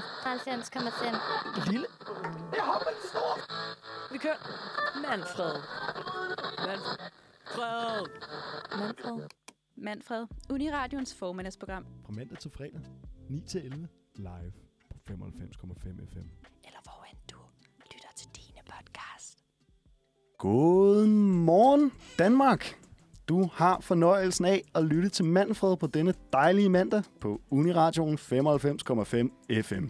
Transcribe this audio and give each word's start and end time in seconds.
90,5. 0.00 1.70
Lille. 1.70 1.86
Jeg 2.56 2.62
hopper 2.64 2.90
en 2.90 3.02
stor. 3.08 3.32
Vi 4.12 4.18
kører. 4.18 4.36
Manfred. 5.02 5.54
Manfred. 6.66 8.06
Manfred. 8.78 9.28
Manfred. 9.76 10.26
Uniradions 10.50 11.14
formiddagsprogram. 11.14 11.86
Fra 12.06 12.12
mandag 12.12 12.38
til 12.38 12.50
fredag. 12.50 12.80
9 13.30 13.40
til 13.40 13.64
11. 13.64 13.88
Live 14.16 14.52
på 14.90 15.12
95,5 15.12 15.14
FM. 16.12 16.28
Eller 16.64 16.82
hvor 16.82 17.04
end 17.10 17.18
du 17.30 17.36
lytter 17.92 18.08
til 18.16 18.28
dine 18.36 18.60
podcast. 18.66 19.38
Godmorgen, 20.38 21.92
Danmark. 22.18 22.81
Du 23.32 23.48
har 23.52 23.80
fornøjelsen 23.80 24.44
af 24.44 24.62
at 24.74 24.84
lytte 24.84 25.08
til 25.08 25.24
Manfred 25.24 25.76
på 25.76 25.86
denne 25.86 26.14
dejlige 26.32 26.68
mandag 26.68 27.02
på 27.20 27.40
Uniradioen 27.50 28.18
95,5 28.18 29.62
FM. 29.62 29.84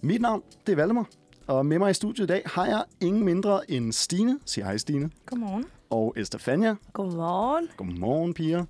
Mit 0.00 0.20
navn, 0.20 0.42
det 0.66 0.72
er 0.72 0.76
Valdemar, 0.76 1.08
og 1.46 1.66
med 1.66 1.78
mig 1.78 1.90
i 1.90 1.94
studiet 1.94 2.24
i 2.24 2.26
dag 2.26 2.42
har 2.46 2.66
jeg 2.66 2.84
ingen 3.00 3.24
mindre 3.24 3.70
end 3.70 3.92
Stine. 3.92 4.38
Sig 4.44 4.64
hej, 4.64 4.76
Stine. 4.76 5.10
Godmorgen. 5.26 5.64
Og 5.90 6.14
Estefania. 6.16 6.74
Godmorgen. 6.92 7.68
Godmorgen, 7.76 8.34
piger. 8.34 8.64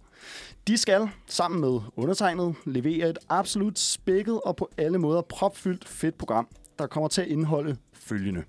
De 0.66 0.78
skal, 0.78 1.08
sammen 1.26 1.60
med 1.60 1.80
undertegnet, 1.96 2.54
levere 2.66 3.10
et 3.10 3.18
absolut 3.28 3.78
spækket 3.78 4.40
og 4.40 4.56
på 4.56 4.68
alle 4.76 4.98
måder 4.98 5.22
propfyldt 5.22 5.88
fedt 5.88 6.18
program, 6.18 6.48
der 6.78 6.86
kommer 6.86 7.08
til 7.08 7.22
at 7.22 7.28
indeholde 7.28 7.76
følgende. 7.92 8.42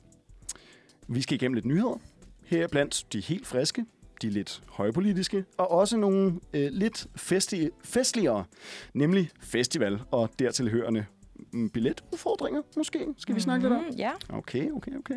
Vi 1.07 1.21
skal 1.21 1.35
igennem 1.35 1.53
lidt 1.53 1.65
nyheder. 1.65 1.99
Her 2.45 2.67
blandt 2.67 3.05
de 3.13 3.19
helt 3.19 3.47
friske, 3.47 3.85
de 4.21 4.29
lidt 4.29 4.63
højpolitiske, 4.69 5.45
og 5.57 5.71
også 5.71 5.97
nogle 5.97 6.39
øh, 6.53 6.69
lidt 6.71 7.07
festi- 7.15 7.69
festligere, 7.83 8.43
nemlig 8.93 9.29
festival 9.39 9.99
og 10.11 10.29
dertil 10.39 10.69
hørende 10.69 11.05
mm, 11.51 11.69
billetudfordringer, 11.69 12.61
måske. 12.77 13.05
Skal 13.17 13.35
vi 13.35 13.39
snakke 13.39 13.63
lidt 13.69 13.73
om? 13.79 13.83
Ja. 13.97 14.11
Okay, 14.29 14.71
okay, 14.71 14.91
okay. 14.99 15.15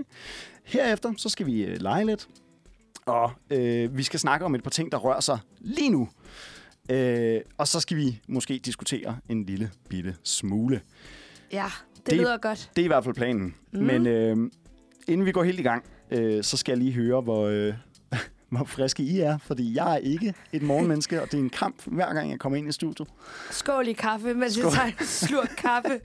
Herefter 0.64 1.12
så 1.16 1.28
skal 1.28 1.46
vi 1.46 1.64
øh, 1.64 1.76
lege 1.80 2.04
lidt, 2.06 2.28
og 3.06 3.30
øh, 3.50 3.96
vi 3.96 4.02
skal 4.02 4.20
snakke 4.20 4.46
om 4.46 4.54
et 4.54 4.62
par 4.62 4.70
ting, 4.70 4.92
der 4.92 4.98
rører 4.98 5.20
sig 5.20 5.38
lige 5.60 5.90
nu. 5.90 6.08
Øh, 6.90 7.40
og 7.58 7.68
så 7.68 7.80
skal 7.80 7.96
vi 7.96 8.20
måske 8.28 8.58
diskutere 8.58 9.16
en 9.28 9.44
lille 9.44 9.70
bitte 9.88 10.16
smule. 10.22 10.80
Ja, 11.52 11.64
det, 11.64 11.96
Det- 11.96 12.06
det 12.10 12.18
lyder 12.18 12.36
godt. 12.38 12.70
Det 12.76 12.82
er 12.82 12.84
i 12.84 12.88
hvert 12.88 13.04
fald 13.04 13.14
planen. 13.14 13.54
Mm. 13.72 13.80
Men 13.80 14.06
øh, 14.06 14.36
inden 15.08 15.26
vi 15.26 15.32
går 15.32 15.42
helt 15.44 15.60
i 15.60 15.62
gang, 15.62 15.84
øh, 16.10 16.44
så 16.44 16.56
skal 16.56 16.72
jeg 16.72 16.78
lige 16.78 16.92
høre, 16.92 17.20
hvor, 17.20 17.46
øh, 17.46 17.74
hvor 18.56 18.64
friske 18.64 19.02
I 19.02 19.20
er. 19.20 19.38
Fordi 19.38 19.76
jeg 19.76 19.92
er 19.92 19.96
ikke 19.96 20.34
et 20.52 20.62
morgenmenneske, 20.62 21.22
og 21.22 21.26
det 21.32 21.34
er 21.38 21.42
en 21.42 21.50
kamp, 21.50 21.82
hver 21.86 22.14
gang 22.14 22.30
jeg 22.30 22.38
kommer 22.38 22.58
ind 22.58 22.68
i 22.68 22.72
studiet. 22.72 23.08
Skål 23.50 23.88
i 23.88 23.92
kaffe, 23.92 24.34
mens 24.34 24.52
Skål. 24.52 24.64
jeg 24.64 24.72
tager 24.72 24.86
en 24.86 25.06
slurk 25.06 25.54
kaffe. 25.58 26.00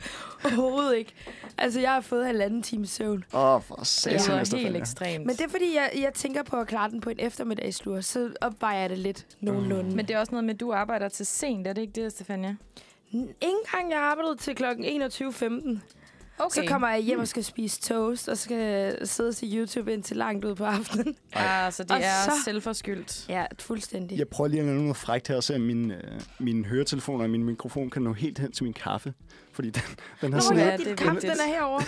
Overhovedet 0.46 0.98
ikke. 0.98 1.14
Altså, 1.58 1.80
jeg 1.80 1.92
har 1.92 2.02
fået 2.02 2.26
halvanden 2.26 2.62
time 2.64 2.88
søvn. 2.88 3.24
Åh, 3.34 3.56
oh, 3.56 3.62
for 3.62 3.76
Det 3.76 3.88
satan, 3.88 4.20
lyder 4.20 4.28
helt 4.36 4.42
Estefania. 4.42 4.80
ekstremt. 4.80 5.26
Men 5.26 5.36
det 5.36 5.42
er 5.46 5.50
fordi, 5.50 5.76
jeg, 5.76 5.92
jeg 6.02 6.14
tænker 6.14 6.44
på 6.44 6.56
at 6.60 6.68
klare 6.68 6.90
den 6.90 7.02
på 7.02 7.10
en 7.10 7.20
eftermiddagslur, 7.20 8.02
så 8.02 8.30
opvejer 8.42 8.80
jeg 8.80 8.90
det 8.90 8.98
lidt 8.98 9.26
nogenlunde. 9.42 9.96
Men 9.96 10.08
det 10.08 10.16
er 10.16 10.20
også 10.20 10.32
noget 10.32 10.44
med, 10.44 10.54
at 10.54 10.60
du 10.60 10.74
arbejder 10.74 11.10
til 11.10 11.26
sent. 11.26 11.68
Er 11.68 11.74
det 11.74 11.82
ikke 11.82 12.02
det, 12.04 12.12
Stefania? 12.12 12.56
Ingen 13.12 13.32
gang 13.72 13.92
jeg 13.92 14.00
arbejdede 14.00 14.36
til 14.38 14.56
kl. 14.56 14.64
21.15, 14.64 15.80
okay. 16.40 16.62
så 16.62 16.68
kommer 16.68 16.90
jeg 16.90 17.00
hjem 17.00 17.20
og 17.20 17.28
skal 17.28 17.44
spise 17.44 17.82
toast, 17.82 18.30
og 18.30 18.38
skal 18.38 18.98
sidde 19.08 19.28
og 19.30 19.36
se 19.36 19.46
YouTube 19.56 19.94
indtil 19.94 20.18
langt 20.18 20.46
ud 20.46 20.56
på 20.56 20.64
aftenen. 20.66 21.16
Ja, 21.36 21.72
så 21.72 21.84
det 21.84 21.92
Og 21.92 21.98
er 21.98 22.24
så- 22.26 22.32
selvforskyldt. 22.46 23.26
Ja, 23.30 23.46
fuldstændig. 23.60 24.18
Jeg 24.18 24.28
prøver 24.28 24.48
lige 24.48 24.60
at 24.60 24.66
lave 24.66 24.82
noget 24.82 24.98
frækt 24.98 25.28
her 25.28 25.36
og 25.36 25.44
se, 25.44 25.56
om 25.56 25.62
min, 25.62 25.92
øh, 25.92 26.22
min 26.40 26.66
høretelefon 26.66 27.22
og 27.22 27.30
min 27.30 27.44
mikrofon 27.44 27.90
kan 27.90 28.02
nå 28.02 28.14
helt 28.14 28.40
hen 28.40 28.52
til 28.52 28.64
min 28.64 28.74
kaffe. 28.74 29.14
Fordi 29.60 29.70
den, 29.70 29.82
den 30.22 30.34
har 30.34 30.40
Nå, 30.40 30.42
sådan 30.42 30.58
ja, 30.58 30.78
det 30.78 30.88
er 30.88 31.12
vigtigt. 31.12 31.22
den 31.22 31.32
er 31.32 31.48
herovre. 31.48 31.84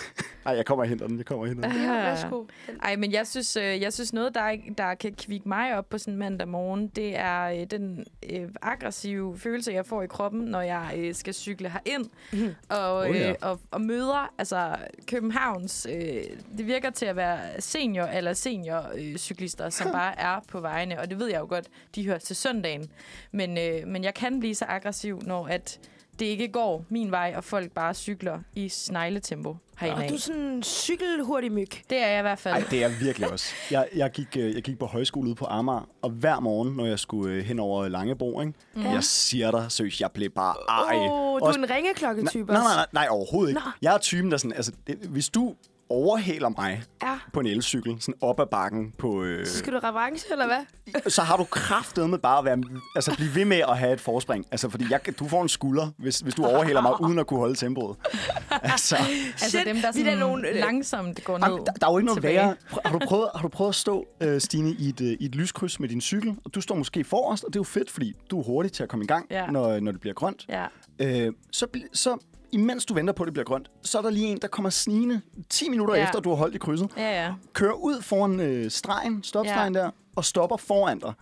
Ej, 0.46 0.52
jeg 0.56 0.66
kommer 0.66 0.84
og 0.84 0.88
henter 0.88 1.06
den. 1.06 1.16
Jeg 1.18 1.26
kommer 1.26 1.42
og 1.44 1.48
henter 1.48 1.68
den. 1.68 1.82
Ja, 1.82 1.92
værsgo. 1.92 2.44
Ej, 2.82 2.96
men 2.96 3.12
jeg 3.12 3.26
synes, 3.26 3.56
øh, 3.56 3.80
jeg 3.80 3.92
synes 3.92 4.12
noget, 4.12 4.34
der, 4.34 4.56
der 4.78 4.94
kan 4.94 5.14
kvikke 5.14 5.48
mig 5.48 5.78
op 5.78 5.88
på 5.88 5.98
sådan 5.98 6.14
en 6.14 6.18
mandag 6.18 6.48
morgen, 6.48 6.86
det 6.88 7.16
er 7.18 7.42
øh, 7.44 7.66
den 7.70 8.04
øh, 8.30 8.48
aggressive 8.62 9.38
følelse, 9.38 9.72
jeg 9.72 9.86
får 9.86 10.02
i 10.02 10.06
kroppen, 10.06 10.40
når 10.40 10.60
jeg 10.60 10.94
øh, 10.96 11.14
skal 11.14 11.34
cykle 11.34 11.68
herind 11.70 12.06
Mhm. 12.32 12.54
og, 12.68 12.96
Oh, 12.96 13.08
øh, 13.10 13.16
ja. 13.16 13.34
og, 13.42 13.60
og 13.70 13.80
møder 13.80 14.32
altså, 14.38 14.76
Københavns... 15.06 15.86
Øh, 15.90 16.22
det 16.58 16.66
virker 16.66 16.90
til 16.90 17.06
at 17.06 17.16
være 17.16 17.60
senior 17.60 18.04
eller 18.04 18.32
senior 18.32 18.90
øh, 18.94 19.16
cyklister, 19.16 19.70
som 19.70 19.92
bare 19.92 20.20
er 20.20 20.40
på 20.48 20.60
vejene, 20.60 21.00
og 21.00 21.10
det 21.10 21.18
ved 21.18 21.26
jeg 21.30 21.40
jo 21.40 21.46
godt, 21.48 21.66
de 21.94 22.06
hører 22.06 22.18
til 22.18 22.36
søndagen. 22.36 22.90
Men, 23.32 23.58
øh, 23.58 23.86
men 23.86 24.04
jeg 24.04 24.14
kan 24.14 24.40
blive 24.40 24.54
så 24.54 24.64
aggressiv, 24.68 25.22
når 25.26 25.46
at 25.46 25.80
det 26.22 26.28
ikke 26.28 26.48
går 26.48 26.84
min 26.88 27.10
vej, 27.10 27.32
og 27.36 27.44
folk 27.44 27.72
bare 27.72 27.94
cykler 27.94 28.38
i 28.54 28.68
snegletempo 28.68 29.56
herinde. 29.78 30.02
Og 30.04 30.08
du 30.08 30.14
er 30.14 30.18
sådan 30.18 30.40
en 30.40 30.62
cykelhurtig 30.62 31.52
myg. 31.52 31.68
Det 31.90 31.98
er 31.98 32.06
jeg 32.06 32.18
i 32.18 32.22
hvert 32.22 32.38
fald. 32.38 32.54
Ej, 32.54 32.64
det 32.70 32.84
er 32.84 32.88
jeg 32.88 33.00
virkelig 33.00 33.30
også. 33.32 33.46
Jeg, 33.70 33.88
jeg, 33.96 34.10
gik, 34.10 34.36
øh, 34.38 34.54
jeg 34.54 34.62
gik 34.62 34.78
på 34.78 34.86
højskole 34.86 35.26
ude 35.28 35.34
på 35.34 35.46
Amager, 35.48 35.88
og 36.02 36.10
hver 36.10 36.40
morgen, 36.40 36.76
når 36.76 36.86
jeg 36.86 36.98
skulle 36.98 37.34
øh, 37.34 37.44
hen 37.44 37.58
over 37.58 37.88
Langebro, 37.88 38.40
ikke? 38.40 38.52
Mm. 38.74 38.82
jeg 38.82 39.04
siger 39.04 39.50
dig, 39.50 39.66
seriøst, 39.68 40.00
jeg 40.00 40.10
blev 40.14 40.30
bare 40.30 40.54
ej. 40.68 40.96
Åh, 40.96 41.12
oh, 41.12 41.40
du 41.40 41.44
Også- 41.44 41.60
er 41.60 41.64
en 41.64 41.70
ringeklokketype 41.70 42.52
Nej, 42.52 42.60
også. 42.60 42.68
nej, 42.68 42.86
nej, 42.92 43.04
nej, 43.04 43.06
overhovedet 43.10 43.50
ikke. 43.50 43.60
Nå. 43.64 43.70
Jeg 43.82 43.94
er 43.94 43.98
typen, 43.98 44.30
der 44.30 44.36
sådan, 44.36 44.52
altså, 44.56 44.72
det, 44.86 44.94
hvis 45.08 45.28
du 45.28 45.54
overhaler 45.92 46.48
mig 46.48 46.82
Ja. 47.02 47.18
på 47.32 47.40
en 47.40 47.46
elcykel, 47.46 47.96
sådan 48.00 48.14
op 48.20 48.40
ad 48.40 48.46
bakken 48.50 48.92
på... 48.98 49.22
Øh, 49.22 49.46
Så 49.46 49.58
skal 49.58 49.72
du 49.72 49.78
revanche, 49.78 50.32
eller 50.32 50.46
hvad? 50.46 51.10
så 51.10 51.22
har 51.22 51.36
du 51.36 51.44
kraftet 51.44 52.10
med 52.10 52.18
bare 52.18 52.38
at 52.38 52.44
være, 52.44 52.62
altså 52.96 53.14
blive 53.16 53.34
ved 53.34 53.44
med 53.44 53.56
at 53.68 53.78
have 53.78 53.92
et 53.92 54.00
forspring. 54.00 54.46
Altså, 54.50 54.68
fordi 54.68 54.84
jeg, 54.90 55.00
du 55.18 55.28
får 55.28 55.42
en 55.42 55.48
skulder, 55.48 55.88
hvis, 55.98 56.18
hvis 56.18 56.34
du 56.34 56.44
overhaler 56.44 56.80
mig, 56.80 57.00
uden 57.00 57.18
at 57.18 57.26
kunne 57.26 57.38
holde 57.40 57.54
tempoet. 57.54 57.96
Altså, 58.50 58.96
Altså 58.96 59.48
Shit, 59.50 59.66
dem, 59.66 59.76
der 59.76 59.88
er 59.88 59.92
sådan 59.92 60.18
nogle, 60.18 60.48
øh, 60.48 60.54
langsomt 60.54 61.24
går 61.24 61.38
ned. 61.38 61.46
Jamen, 61.46 61.66
der, 61.66 61.72
der 61.72 61.86
er 61.86 61.92
jo 61.92 61.98
ikke 61.98 62.06
noget 62.06 62.16
tilbage. 62.16 62.36
værre. 62.38 62.56
Har 62.84 62.92
du, 62.98 63.06
prøvet, 63.06 63.28
har 63.34 63.42
du 63.42 63.48
prøvet 63.48 63.68
at 63.68 63.74
stå, 63.74 64.06
øh, 64.20 64.40
Stine, 64.40 64.70
i 64.78 64.88
et, 64.88 65.00
øh, 65.00 65.06
i 65.20 65.24
et 65.24 65.34
lyskryds 65.34 65.80
med 65.80 65.88
din 65.88 66.00
cykel, 66.00 66.34
og 66.44 66.54
du 66.54 66.60
står 66.60 66.74
måske 66.74 67.04
forrest, 67.04 67.44
og 67.44 67.48
det 67.52 67.56
er 67.56 67.60
jo 67.60 67.64
fedt, 67.64 67.90
fordi 67.90 68.12
du 68.30 68.40
er 68.40 68.44
hurtig 68.44 68.72
til 68.72 68.82
at 68.82 68.88
komme 68.88 69.04
i 69.04 69.08
gang, 69.08 69.26
Ja. 69.30 69.46
når, 69.46 69.80
når 69.80 69.92
det 69.92 70.00
bliver 70.00 70.14
grønt. 70.14 70.46
Ja. 70.48 70.64
Øh, 70.98 71.32
så, 71.52 71.66
så 71.92 72.16
imens 72.52 72.84
du 72.84 72.94
venter 72.94 73.12
på, 73.12 73.22
at 73.22 73.26
det 73.26 73.32
bliver 73.34 73.44
grønt, 73.44 73.70
så 73.82 73.98
er 73.98 74.02
der 74.02 74.10
lige 74.10 74.26
en, 74.26 74.38
der 74.42 74.48
kommer 74.48 74.70
snigende 74.70 75.20
10 75.50 75.68
minutter 75.68 75.94
Ja. 75.94 76.04
efter, 76.04 76.20
du 76.20 76.28
har 76.28 76.36
holdt 76.36 76.54
i 76.54 76.58
krydset. 76.58 76.88
Ja, 76.96 77.24
ja. 77.24 77.32
Kører 77.52 77.72
ud 77.74 78.02
foran 78.02 78.40
øh, 78.40 78.70
stregen, 78.70 79.22
stopstregen 79.22 79.74
der, 79.74 79.90
og 80.16 80.24
stopper 80.24 80.56
foran 80.56 80.98
dig. 80.98 81.12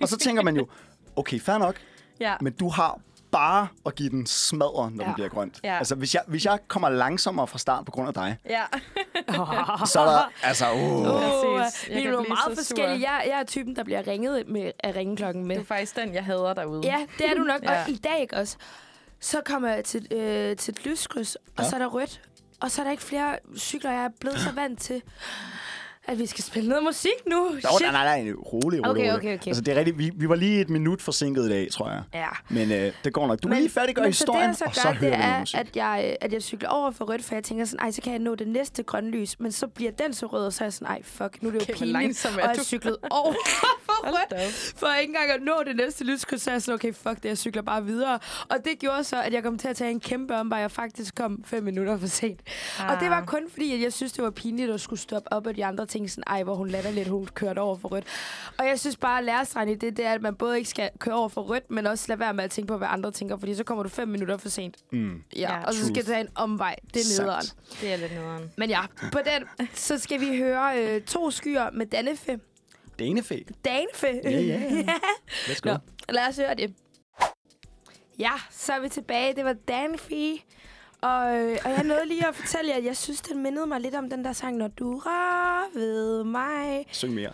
Og 0.00 0.08
så 0.08 0.16
tænker 0.18 0.42
man 0.42 0.56
jo, 0.56 0.66
okay, 1.16 1.40
fair 1.40 1.58
nok, 1.58 1.74
Ja. 2.20 2.34
men 2.40 2.52
du 2.52 2.68
har 2.68 3.00
bare 3.32 3.68
at 3.86 3.94
give 3.94 4.10
den 4.10 4.26
smadre, 4.26 4.90
når 4.90 4.90
ja. 4.90 4.90
den 4.90 5.00
Ja. 5.08 5.14
bliver 5.14 5.28
grønt. 5.28 5.60
Ja. 5.64 5.78
Altså, 5.78 5.94
hvis 5.94 6.14
jeg, 6.14 6.22
hvis 6.26 6.44
jeg 6.44 6.58
kommer 6.68 6.88
langsommere 6.88 7.46
fra 7.46 7.58
start 7.58 7.84
på 7.84 7.90
grund 7.90 8.08
af 8.08 8.14
dig, 8.14 8.36
ja. 8.48 8.62
så 9.92 10.00
er 10.00 10.04
der, 10.10 10.30
altså, 10.42 10.72
uh. 10.72 10.80
Jeg 10.80 12.02
vi 12.02 12.06
er 12.06 12.10
jo 12.10 12.24
meget 12.28 12.56
forskellige. 12.58 13.10
Jeg, 13.10 13.24
jeg 13.26 13.40
er 13.40 13.44
typen, 13.44 13.76
der 13.76 13.84
bliver 13.84 14.06
ringet 14.06 14.48
med, 14.48 14.72
af 14.84 14.96
ringeklokken 14.96 15.46
med. 15.46 15.56
Det 15.56 15.62
er 15.62 15.66
faktisk 15.66 15.96
den, 15.96 16.14
jeg 16.14 16.24
hader 16.24 16.54
derude. 16.54 16.80
Ja, 16.84 17.06
det 17.18 17.30
er 17.30 17.34
du 17.34 17.42
nok. 17.42 17.62
Ja. 17.62 17.82
Og 17.82 17.88
i 17.90 17.96
dag 17.96 18.28
også. 18.32 18.56
Så 19.20 19.40
kommer 19.44 19.68
jeg 19.68 19.84
til, 19.84 20.06
øh, 20.12 20.56
til 20.56 20.72
et 20.72 20.86
lyskryds, 20.86 21.34
og 21.34 21.42
Ja. 21.64 21.68
så 21.70 21.76
er 21.76 21.78
der 21.80 21.86
rødt. 21.86 22.20
Og 22.60 22.70
så 22.70 22.80
er 22.82 22.84
der 22.84 22.90
ikke 22.90 23.02
flere 23.02 23.38
cykler. 23.56 23.90
Jeg 23.92 24.04
er 24.04 24.08
blevet 24.20 24.40
så 24.40 24.52
vant 24.62 24.80
til, 24.80 25.02
at 26.08 26.18
vi 26.18 26.26
skal 26.26 26.44
spille 26.44 26.68
noget 26.68 26.84
musik 26.84 27.12
nu. 27.26 27.36
Nå, 27.36 27.58
nej, 27.80 27.92
nej, 27.92 28.22
nej, 28.22 28.32
rolig, 28.32 28.64
rolig, 28.64 28.90
Okay, 28.90 29.12
okay, 29.16 29.34
okay. 29.38 29.46
Altså, 29.46 29.62
det 29.62 29.74
er 29.74 29.78
rigtigt. 29.78 29.98
Vi, 29.98 30.10
vi 30.16 30.28
var 30.28 30.34
lige 30.34 30.60
et 30.60 30.70
minut 30.70 31.02
forsinket 31.02 31.44
i 31.46 31.48
dag, 31.48 31.68
tror 31.72 31.90
jeg. 31.90 32.02
Ja. 32.14 32.26
Men 32.48 32.72
øh, 32.72 32.92
det 33.04 33.12
går 33.12 33.26
nok. 33.26 33.42
Du 33.42 33.48
kan 33.48 33.56
lige 33.56 33.70
færdiggøre 33.70 34.02
men 34.04 34.10
historien, 34.12 34.54
så 34.54 34.64
og 34.64 34.70
det, 34.70 34.76
så 34.76 34.88
jeg 34.88 34.96
så 34.96 35.00
gør, 35.00 35.08
hører 35.08 35.10
det 35.16 35.18
vi 35.18 35.24
noget 35.24 35.34
er, 35.36 35.40
musik. 35.40 35.58
at 35.60 35.76
jeg, 35.76 36.16
at 36.20 36.32
jeg 36.32 36.42
cykler 36.42 36.68
over 36.68 36.90
for 36.90 37.04
rødt, 37.04 37.24
for 37.24 37.34
jeg 37.34 37.44
tænker 37.44 37.64
sådan, 37.64 37.80
ej, 37.86 37.90
så 37.90 38.02
kan 38.02 38.12
jeg 38.12 38.18
nå 38.20 38.34
det 38.34 38.48
næste 38.48 38.82
grønne 38.82 39.10
lys. 39.10 39.40
Men 39.40 39.52
så 39.52 39.66
bliver 39.66 39.90
den 39.90 40.14
så 40.14 40.26
rød, 40.26 40.46
og 40.46 40.52
så 40.52 40.64
er 40.64 40.66
jeg 40.66 40.72
sådan, 40.72 40.88
ej, 40.88 41.02
fuck, 41.02 41.42
nu 41.42 41.48
er 41.48 41.52
det 41.52 41.62
Okay, 41.62 41.72
jo 41.72 41.76
hvor 41.92 42.00
pinligt. 42.00 42.24
er 42.24 42.28
og 42.42 42.48
jeg 42.48 42.56
du? 42.56 42.64
cyklet 42.64 42.96
over 43.10 43.32
for 43.86 44.06
rødt. 44.06 44.52
For 44.76 45.00
ikke 45.00 45.10
engang 45.10 45.30
at 45.30 45.42
nå 45.42 45.62
det 45.66 45.76
næste 45.76 46.04
lyskryds, 46.04 46.42
så 46.42 46.50
er 46.50 46.54
jeg 46.54 46.62
sådan, 46.62 46.74
okay, 46.74 46.92
fuck 46.94 47.22
det, 47.22 47.24
jeg 47.28 47.38
cykler 47.38 47.62
bare 47.62 47.84
videre. 47.84 48.18
Og 48.48 48.56
det 48.64 48.78
gjorde 48.78 49.04
så, 49.04 49.22
at 49.22 49.32
jeg 49.32 49.42
kom 49.42 49.58
til 49.58 49.68
at 49.68 49.76
tage 49.76 49.90
en 49.90 50.00
kæmpe 50.00 50.34
omvej, 50.36 50.58
jeg 50.58 50.70
faktisk 50.70 51.14
kom 51.14 51.42
fem 51.44 51.62
minutter 51.64 51.98
for 51.98 52.06
sent. 52.06 52.40
Ah. 52.80 52.90
Og 52.94 53.00
det 53.00 53.10
var 53.10 53.24
kun 53.24 53.42
fordi, 53.50 53.74
at 53.74 53.80
jeg 53.80 53.92
synes, 53.92 54.12
det 54.12 54.24
var 54.24 54.30
pinligt 54.30 54.70
at 54.70 54.80
skulle 54.80 55.00
stoppe 55.00 55.32
op, 55.32 55.46
og 55.46 55.56
de 55.56 55.64
andre 55.64 55.86
ting 55.96 56.10
sådan, 56.10 56.24
ej, 56.26 56.42
hvor 56.42 56.54
hun 56.54 56.68
latter 56.68 56.90
lidt, 56.90 57.08
hun 57.08 57.26
kørte 57.26 57.58
over 57.58 57.76
for 57.76 57.88
rødt. 57.88 58.04
Og 58.58 58.66
jeg 58.66 58.80
synes 58.80 58.96
bare, 58.96 59.18
at 59.18 59.24
lærestregen 59.24 59.68
i 59.68 59.74
det, 59.74 59.96
det 59.96 60.04
er, 60.06 60.12
at 60.12 60.22
man 60.22 60.34
både 60.34 60.58
ikke 60.58 60.70
skal 60.70 60.90
køre 60.98 61.14
over 61.14 61.28
for 61.28 61.42
rødt, 61.42 61.70
men 61.70 61.86
også 61.86 62.04
lade 62.08 62.20
være 62.20 62.34
med 62.34 62.44
at 62.44 62.50
tænke 62.50 62.68
på, 62.68 62.76
hvad 62.78 62.88
andre 62.90 63.10
tænker, 63.10 63.36
fordi 63.38 63.54
så 63.54 63.64
kommer 63.64 63.82
du 63.82 63.88
fem 63.88 64.08
minutter 64.08 64.36
for 64.36 64.48
sent. 64.48 64.76
Mm. 64.92 65.22
Ja, 65.36 65.40
Ja, 65.40 65.64
og 65.66 65.74
så 65.74 65.86
skal 65.86 66.02
du 66.02 66.06
tage 66.06 66.20
en 66.20 66.28
omvej. 66.34 66.76
Det 66.94 67.02
er 67.02 67.22
nederen. 67.22 67.44
Det 67.80 67.92
er 67.92 67.96
lidt 67.96 68.12
nederen. 68.12 68.50
Men 68.56 68.70
ja, 68.70 68.80
på 69.12 69.18
den, 69.18 69.68
så 69.74 69.98
skal 69.98 70.20
vi 70.20 70.36
høre 70.36 70.82
øh, 70.84 71.02
to 71.02 71.30
skyer 71.30 71.70
med 71.70 71.86
Dannefe. 71.86 72.40
Danefæ. 72.98 73.38
Danfe. 73.64 74.20
Ja, 74.24 74.30
ja, 74.30 74.40
ja. 74.86 74.94
Let's 75.28 75.60
go. 75.60 75.70
Nå, 75.70 75.76
lad 76.08 76.28
os 76.28 76.36
høre 76.36 76.54
det. 76.54 76.74
Ja, 78.18 78.32
så 78.50 78.72
er 78.72 78.80
vi 78.80 78.88
tilbage. 78.88 79.34
Det 79.34 79.44
var 79.44 79.52
Danfe. 79.68 80.38
Og, 81.06 81.36
øh, 81.36 81.58
og 81.64 81.70
jeg 81.70 81.84
nåede 81.84 82.06
lige 82.06 82.26
at 82.28 82.34
fortælle 82.34 82.70
jer, 82.70 82.76
at 82.76 82.84
jeg 82.84 82.96
synes, 82.96 83.20
den 83.20 83.42
mindede 83.42 83.66
mig 83.66 83.80
lidt 83.80 83.94
om 83.94 84.10
den 84.10 84.24
der 84.24 84.32
sang, 84.32 84.56
Når 84.56 84.68
du 84.68 84.98
rører 84.98 85.78
ved 85.78 86.24
mig. 86.24 86.86
Syng 86.92 87.14
mere. 87.14 87.30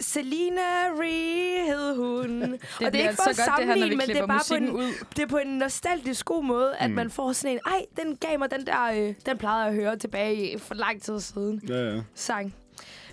Selina 0.00 0.60
Ree 1.00 1.66
hed 1.66 1.96
hun. 1.96 2.42
Det 2.42 2.60
og 2.86 2.92
det 2.92 3.04
er 3.04 3.08
ikke 3.08 3.14
for 3.14 3.32
så 3.32 3.42
at 3.42 3.48
godt, 3.48 3.58
det 3.58 3.66
her, 3.66 3.74
når 3.74 3.74
vi 3.74 3.80
sammenligne, 3.80 3.96
men 3.96 4.08
det 4.08 4.16
er 4.18 4.26
bare 4.26 4.40
på 4.48 4.54
en, 4.54 4.70
ud. 4.70 4.92
det 5.16 5.22
er 5.22 5.26
på 5.26 5.36
en 5.36 5.48
nostalgisk 5.48 6.24
god 6.24 6.44
måde, 6.44 6.76
at 6.76 6.90
Mm. 6.90 6.96
man 6.96 7.10
får 7.10 7.32
sådan 7.32 7.52
en, 7.56 7.60
ej, 7.66 7.86
den 8.04 8.16
gav 8.16 8.38
mig 8.38 8.50
den 8.50 8.66
der, 8.66 8.82
øh, 8.84 9.14
den 9.26 9.38
plejede 9.38 9.60
jeg 9.60 9.68
at 9.68 9.74
høre 9.74 9.96
tilbage 9.96 10.58
for 10.58 10.74
lang 10.74 11.02
tid 11.02 11.20
siden 11.20 11.62
Ja, 11.68 11.94
ja. 11.94 12.00
sang. 12.14 12.54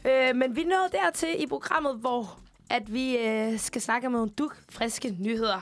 Øh, 0.05 0.35
men 0.35 0.55
vi 0.55 0.63
nåede 0.63 0.89
dertil 0.91 1.43
i 1.43 1.47
programmet, 1.47 1.95
hvor 1.95 2.39
at 2.69 2.93
vi 2.93 3.17
øh, 3.17 3.59
skal 3.59 3.81
snakke 3.81 4.07
om 4.07 4.13
nogle 4.13 4.29
duk 4.29 4.57
friske 4.69 5.15
nyheder. 5.19 5.61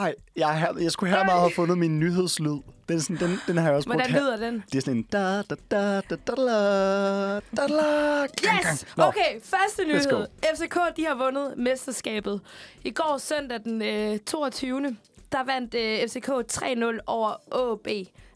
Ej, 0.00 0.14
jeg, 0.36 0.68
jeg 0.80 0.92
skulle 0.92 1.16
her 1.16 1.24
meget 1.24 1.40
have 1.40 1.52
fundet 1.56 1.78
min 1.78 1.98
nyhedslyd. 2.00 2.56
Den, 2.88 3.00
sådan, 3.00 3.16
den, 3.16 3.38
den 3.46 3.56
har 3.56 3.64
jeg 3.66 3.74
også 3.76 3.88
brugt 3.88 4.10
lyder 4.10 4.36
her. 4.36 4.44
den? 4.50 4.64
Det 4.72 4.78
er 4.78 4.80
sådan 4.80 4.96
en 4.96 5.02
da 5.02 5.42
da 5.50 5.54
da 5.70 6.00
da 6.10 6.16
da 6.26 6.32
la 6.36 7.34
da 7.56 7.66
la 7.66 8.22
Yes! 8.24 8.86
Okay, 8.96 9.40
første 9.42 9.84
nyhed. 9.84 10.26
FCK 10.54 10.76
de 10.96 11.06
har 11.06 11.14
vundet 11.24 11.54
mesterskabet. 11.56 12.40
I 12.84 12.90
går 12.90 13.18
søndag 13.18 13.60
den 13.64 13.82
øh, 13.82 14.18
22. 14.18 14.96
der 15.32 15.44
vandt 15.44 15.74
øh, 15.74 16.08
FCK 16.08 16.28
3-0 16.52 16.98
over 17.06 17.32
AB, 17.72 17.88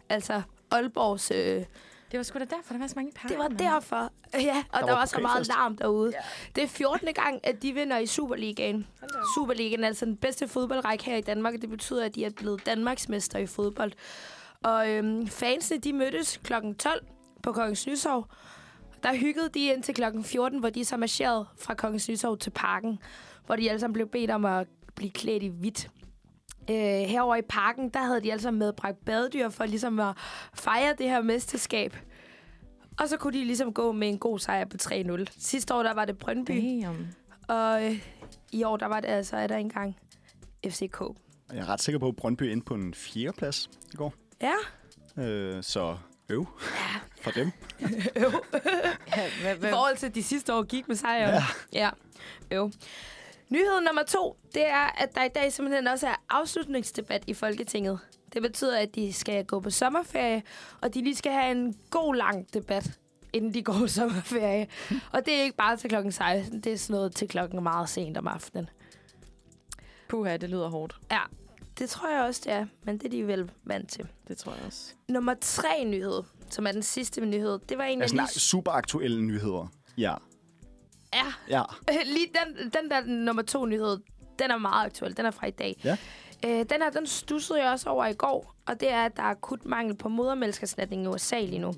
altså 0.08 0.42
Aalborgs 0.70 1.30
øh, 1.34 1.64
det 2.14 2.18
var 2.18 2.22
sgu 2.22 2.38
da 2.38 2.44
derfor, 2.44 2.74
der 2.74 2.78
var 2.78 2.86
så 2.86 2.94
mange 2.96 3.12
par. 3.12 3.28
det 3.28 3.38
var 3.38 3.48
derfor. 3.48 4.12
Ja, 4.34 4.64
og 4.72 4.80
der, 4.80 4.80
var 4.80 4.86
der 4.86 4.94
var 4.94 5.04
så 5.04 5.20
meget 5.20 5.48
larm 5.48 5.76
derude. 5.76 6.12
Det 6.54 6.64
er 6.64 6.68
14. 6.68 7.14
gang, 7.14 7.40
at 7.46 7.62
de 7.62 7.72
vinder 7.72 7.98
i 7.98 8.06
Superligaen. 8.06 8.86
Superligaen 9.36 9.84
er 9.84 9.86
altså 9.86 10.04
den 10.04 10.16
bedste 10.16 10.48
fodboldrække 10.48 11.04
her 11.04 11.16
i 11.16 11.20
Danmark, 11.20 11.54
og 11.54 11.62
det 11.62 11.70
betyder, 11.70 12.04
at 12.04 12.14
de 12.14 12.24
er 12.24 12.30
blevet 12.30 12.66
Danmarksmester 12.66 13.38
i 13.38 13.46
fodbold. 13.46 13.92
Og 14.62 14.90
øhm, 14.90 15.26
fansene, 15.26 15.80
de 15.80 15.92
mødtes 15.92 16.40
kl. 16.44 16.52
12 16.78 17.06
på 17.42 17.52
Kongens 17.52 17.86
Nytorv. 17.86 18.28
Der 19.02 19.14
hyggede 19.14 19.48
de 19.48 19.66
ind 19.66 19.82
til 19.82 19.94
kl. 19.94 20.02
14, 20.22 20.58
hvor 20.58 20.70
de 20.70 20.84
så 20.84 20.96
marcherede 20.96 21.46
fra 21.58 21.74
Kongens 21.74 22.08
Nytorv 22.08 22.38
til 22.38 22.50
parken, 22.50 22.98
hvor 23.46 23.56
de 23.56 23.70
alle 23.70 23.80
sammen 23.80 23.94
blev 23.94 24.08
bedt 24.08 24.30
om 24.30 24.44
at 24.44 24.66
blive 24.94 25.10
klædt 25.10 25.42
i 25.42 25.48
hvidt. 25.48 25.90
Øh, 26.70 26.76
herover 27.08 27.36
i 27.36 27.42
parken, 27.48 27.88
der 27.88 28.00
havde 28.02 28.20
de 28.22 28.32
altså 28.32 28.50
medbragt 28.50 29.04
badedyr 29.04 29.48
for 29.48 29.64
ligesom 29.66 30.00
at 30.00 30.14
fejre 30.54 30.94
det 30.98 31.10
her 31.10 31.22
mesterskab. 31.22 31.96
Og 32.98 33.08
så 33.08 33.16
kunne 33.16 33.38
de 33.38 33.44
ligesom 33.44 33.72
gå 33.72 33.92
med 33.92 34.08
en 34.08 34.18
god 34.18 34.38
sejr 34.38 34.64
på 34.64 34.76
3-0. 34.82 35.24
Sidste 35.38 35.74
år, 35.74 35.82
der 35.82 35.94
var 35.94 36.04
det 36.04 36.18
Brøndby, 36.18 36.82
Damn. 36.84 37.06
og 37.48 37.84
øh, 37.84 38.06
i 38.52 38.62
år, 38.64 38.76
der 38.76 38.86
var 38.86 39.00
det 39.00 39.08
altså, 39.08 39.36
er 39.36 39.46
der 39.46 39.56
engang 39.56 39.96
FCK. 40.66 41.00
Jeg 41.52 41.58
er 41.58 41.68
ret 41.68 41.80
sikker 41.82 41.98
på, 41.98 42.08
at 42.08 42.16
Brøndby 42.16 42.42
endte 42.42 42.64
på 42.64 42.74
en 42.74 42.94
fjerde 42.94 43.32
plads 43.38 43.70
i 43.92 43.96
går. 43.96 44.14
Ja, 44.42 44.54
Øh, 45.16 45.62
så 45.62 45.96
øv 46.28 46.46
for 47.22 47.30
dem. 47.30 47.50
Ja, 49.16 49.28
hvad, 49.42 49.56
i 49.56 49.58
hvad, 49.58 49.70
forhold 49.70 49.96
til, 49.96 50.06
at 50.06 50.14
de 50.14 50.22
sidste 50.22 50.54
år 50.54 50.62
gik 50.62 50.88
med 50.88 50.96
sejr. 50.96 51.28
Ja. 51.30 51.42
ja. 51.72 51.90
Jo. 52.54 52.70
Nyhed 53.54 53.80
nummer 53.80 54.02
to, 54.02 54.36
det 54.54 54.66
er, 54.66 55.02
at 55.02 55.14
der 55.14 55.24
i 55.24 55.28
dag 55.28 55.52
simpelthen 55.52 55.86
også 55.86 56.06
er 56.06 56.14
afslutningsdebat 56.28 57.24
i 57.26 57.34
Folketinget. 57.34 57.98
Det 58.32 58.42
betyder, 58.42 58.78
at 58.78 58.94
de 58.94 59.12
skal 59.12 59.44
gå 59.44 59.60
på 59.60 59.70
sommerferie, 59.70 60.42
og 60.80 60.94
de 60.94 61.02
lige 61.02 61.16
skal 61.16 61.32
have 61.32 61.50
en 61.50 61.76
god 61.90 62.14
lang 62.14 62.54
debat, 62.54 62.98
inden 63.32 63.54
de 63.54 63.62
går 63.62 63.72
på 63.72 63.86
sommerferie. 63.86 64.66
og 65.12 65.26
det 65.26 65.34
er 65.34 65.42
ikke 65.42 65.56
bare 65.56 65.76
til 65.76 65.90
klokken 65.90 66.12
16, 66.12 66.60
det 66.60 66.72
er 66.72 66.76
sådan 66.76 66.94
noget 66.94 67.14
til 67.14 67.28
klokken 67.28 67.62
meget 67.62 67.88
sent 67.88 68.16
om 68.16 68.26
aftenen. 68.26 68.68
puha, 70.08 70.36
det 70.36 70.50
lyder 70.50 70.68
hårdt. 70.68 70.96
Ja, 71.10 71.20
det 71.78 71.90
tror 71.90 72.08
jeg 72.08 72.22
også, 72.22 72.40
det 72.44 72.52
er, 72.52 72.66
men 72.82 72.98
det 72.98 73.04
er 73.04 73.10
de 73.10 73.26
vel 73.26 73.50
vant 73.64 73.90
til. 73.90 74.08
Det 74.28 74.36
tror 74.36 74.52
jeg 74.52 74.62
også. 74.66 74.94
Nummer 75.08 75.34
tre 75.40 75.84
nyhed, 75.84 76.22
som 76.50 76.66
er 76.66 76.72
den 76.72 76.82
sidste 76.82 77.26
nyhed, 77.26 77.58
det 77.68 77.78
var 77.78 77.84
af 77.84 78.08
sådan 78.08 78.16
lige... 78.16 78.28
super 78.28 78.72
aktuelle 78.72 79.22
nyheder. 79.22 79.66
Ja. 79.98 80.14
Ja, 81.14 81.24
Ja. 81.48 81.62
lige 82.04 82.26
den, 82.26 82.70
den 82.70 82.90
der 82.90 83.04
nummer 83.06 83.42
to 83.42 83.66
nyhed, 83.66 83.98
den 84.38 84.50
er 84.50 84.56
meget 84.58 84.86
aktuel. 84.86 85.16
Den 85.16 85.26
er 85.26 85.30
fra 85.30 85.46
i 85.46 85.50
dag. 85.50 85.76
Ja. 85.84 85.96
Øh, 86.44 86.50
den 86.58 86.82
her, 86.82 86.90
den 86.90 87.06
stussede 87.06 87.62
jeg 87.62 87.70
også 87.72 87.90
over 87.90 88.06
i 88.06 88.14
går, 88.14 88.54
og 88.66 88.80
det 88.80 88.90
er, 88.90 89.04
at 89.04 89.16
der 89.16 89.22
er 89.22 89.26
akut 89.26 89.64
mangel 89.64 89.96
på 89.96 90.08
modermælkerstatning 90.08 91.04
i 91.04 91.06
USA 91.06 91.40
lige 91.40 91.58
nu. 91.58 91.74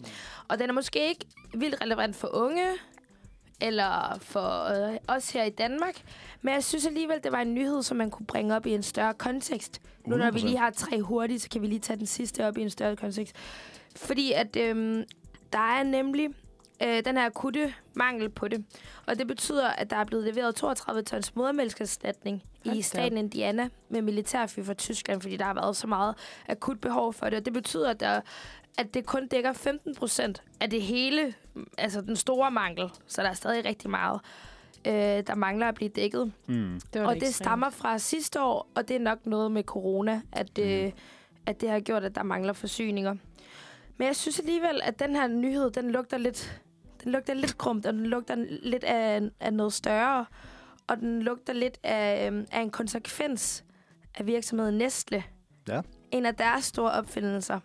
Og 0.48 0.58
den 0.58 0.68
er 0.70 0.74
måske 0.74 1.08
ikke 1.08 1.26
vildt 1.54 1.80
relevant 1.82 2.16
for 2.16 2.28
unge, 2.34 2.66
eller 3.60 4.18
for 4.20 4.64
øh, 4.90 4.96
os 5.08 5.30
her 5.30 5.44
i 5.44 5.50
Danmark, 5.50 6.02
men 6.42 6.54
jeg 6.54 6.64
synes 6.64 6.86
alligevel, 6.86 7.20
det 7.24 7.32
var 7.32 7.40
en 7.40 7.54
nyhed, 7.54 7.82
som 7.82 7.96
man 7.96 8.10
kunne 8.10 8.26
bringe 8.26 8.56
op 8.56 8.66
i 8.66 8.74
en 8.74 8.82
større 8.82 9.14
kontekst. 9.14 9.80
Nu 10.06 10.16
når 10.16 10.30
vi 10.30 10.38
100%. 10.38 10.44
lige 10.44 10.58
har 10.58 10.70
tre 10.70 11.02
hurtigt, 11.02 11.42
så 11.42 11.48
kan 11.48 11.62
vi 11.62 11.66
lige 11.66 11.78
tage 11.78 11.96
den 11.98 12.06
sidste 12.06 12.46
op 12.46 12.58
i 12.58 12.62
en 12.62 12.70
større 12.70 12.96
kontekst. 12.96 13.36
Fordi 13.96 14.32
at 14.32 14.56
øhm, 14.56 15.04
der 15.52 15.58
er 15.78 15.82
nemlig 15.82 16.28
øh, 16.82 17.04
den 17.04 17.16
her 17.16 17.26
akutte 17.26 17.74
mangel 17.94 18.28
på 18.28 18.48
det. 18.48 18.64
Og 19.06 19.18
det 19.18 19.26
betyder, 19.26 19.68
at 19.68 19.90
der 19.90 19.96
er 19.96 20.04
blevet 20.04 20.24
leveret 20.24 20.54
32 20.54 21.02
tons 21.02 21.30
da 21.30 22.12
i 22.64 22.82
staten 22.82 23.18
Indiana 23.18 23.68
med 23.88 24.02
militærfly 24.02 24.62
fra 24.64 24.74
Tyskland, 24.74 25.20
fordi 25.20 25.36
der 25.36 25.44
har 25.44 25.54
været 25.54 25.76
så 25.76 25.86
meget 25.86 26.14
akut 26.48 26.80
behov 26.80 27.12
for 27.12 27.26
det. 27.26 27.38
Og 27.38 27.44
det 27.44 27.52
betyder, 27.52 27.90
at, 27.90 28.00
der, 28.00 28.20
at 28.78 28.94
det 28.94 29.06
kun 29.06 29.28
dækker 29.28 29.52
15 29.52 29.94
procent 29.94 30.42
af 30.60 30.70
det 30.70 30.82
hele, 30.82 31.34
altså 31.78 32.00
den 32.00 32.16
store 32.16 32.50
mangel. 32.50 32.90
Så 33.06 33.22
der 33.22 33.28
er 33.28 33.34
stadig 33.34 33.64
rigtig 33.64 33.90
meget, 33.90 34.20
øh, 34.86 34.92
der 35.26 35.34
mangler 35.34 35.68
at 35.68 35.74
blive 35.74 35.88
dækket. 35.88 36.32
Mm. 36.46 36.80
Det 36.92 37.06
Og 37.06 37.14
det 37.14 37.22
ekstremt. 37.22 37.34
stammer 37.34 37.70
fra 37.70 37.98
sidste 37.98 38.42
år, 38.42 38.68
og 38.74 38.88
det 38.88 38.96
er 38.96 39.00
nok 39.00 39.26
noget 39.26 39.52
med 39.52 39.62
corona, 39.62 40.20
at, 40.32 40.58
øh, 40.58 40.92
at 41.46 41.60
det 41.60 41.70
har 41.70 41.80
gjort, 41.80 42.04
at 42.04 42.14
der 42.14 42.22
mangler 42.22 42.52
forsyninger. 42.52 43.14
Men 43.96 44.06
jeg 44.06 44.16
synes 44.16 44.38
alligevel, 44.40 44.80
at 44.82 44.98
den 44.98 45.16
her 45.16 45.26
nyhed, 45.26 45.70
den 45.70 45.90
lugter 45.90 46.18
lidt, 46.18 46.60
den 47.06 47.12
lugter 47.12 47.34
lidt 47.34 47.58
grumt, 47.58 47.86
og 47.86 47.92
den 47.92 48.06
lugter 48.06 48.34
lidt 48.62 48.84
af, 48.84 49.22
af 49.40 49.52
noget 49.54 49.72
større. 49.72 50.26
Og 50.86 50.96
den 50.96 51.22
lugter 51.22 51.52
lidt 51.52 51.78
af, 51.82 52.30
øh, 52.30 52.44
af 52.52 52.60
en 52.60 52.70
konsekvens 52.70 53.64
af 54.14 54.26
virksomheden 54.26 54.78
Nestle. 54.78 55.24
Ja. 55.68 55.80
En 56.10 56.26
af 56.26 56.34
deres 56.34 56.64
store 56.64 56.92
opfindelser. 56.92 57.60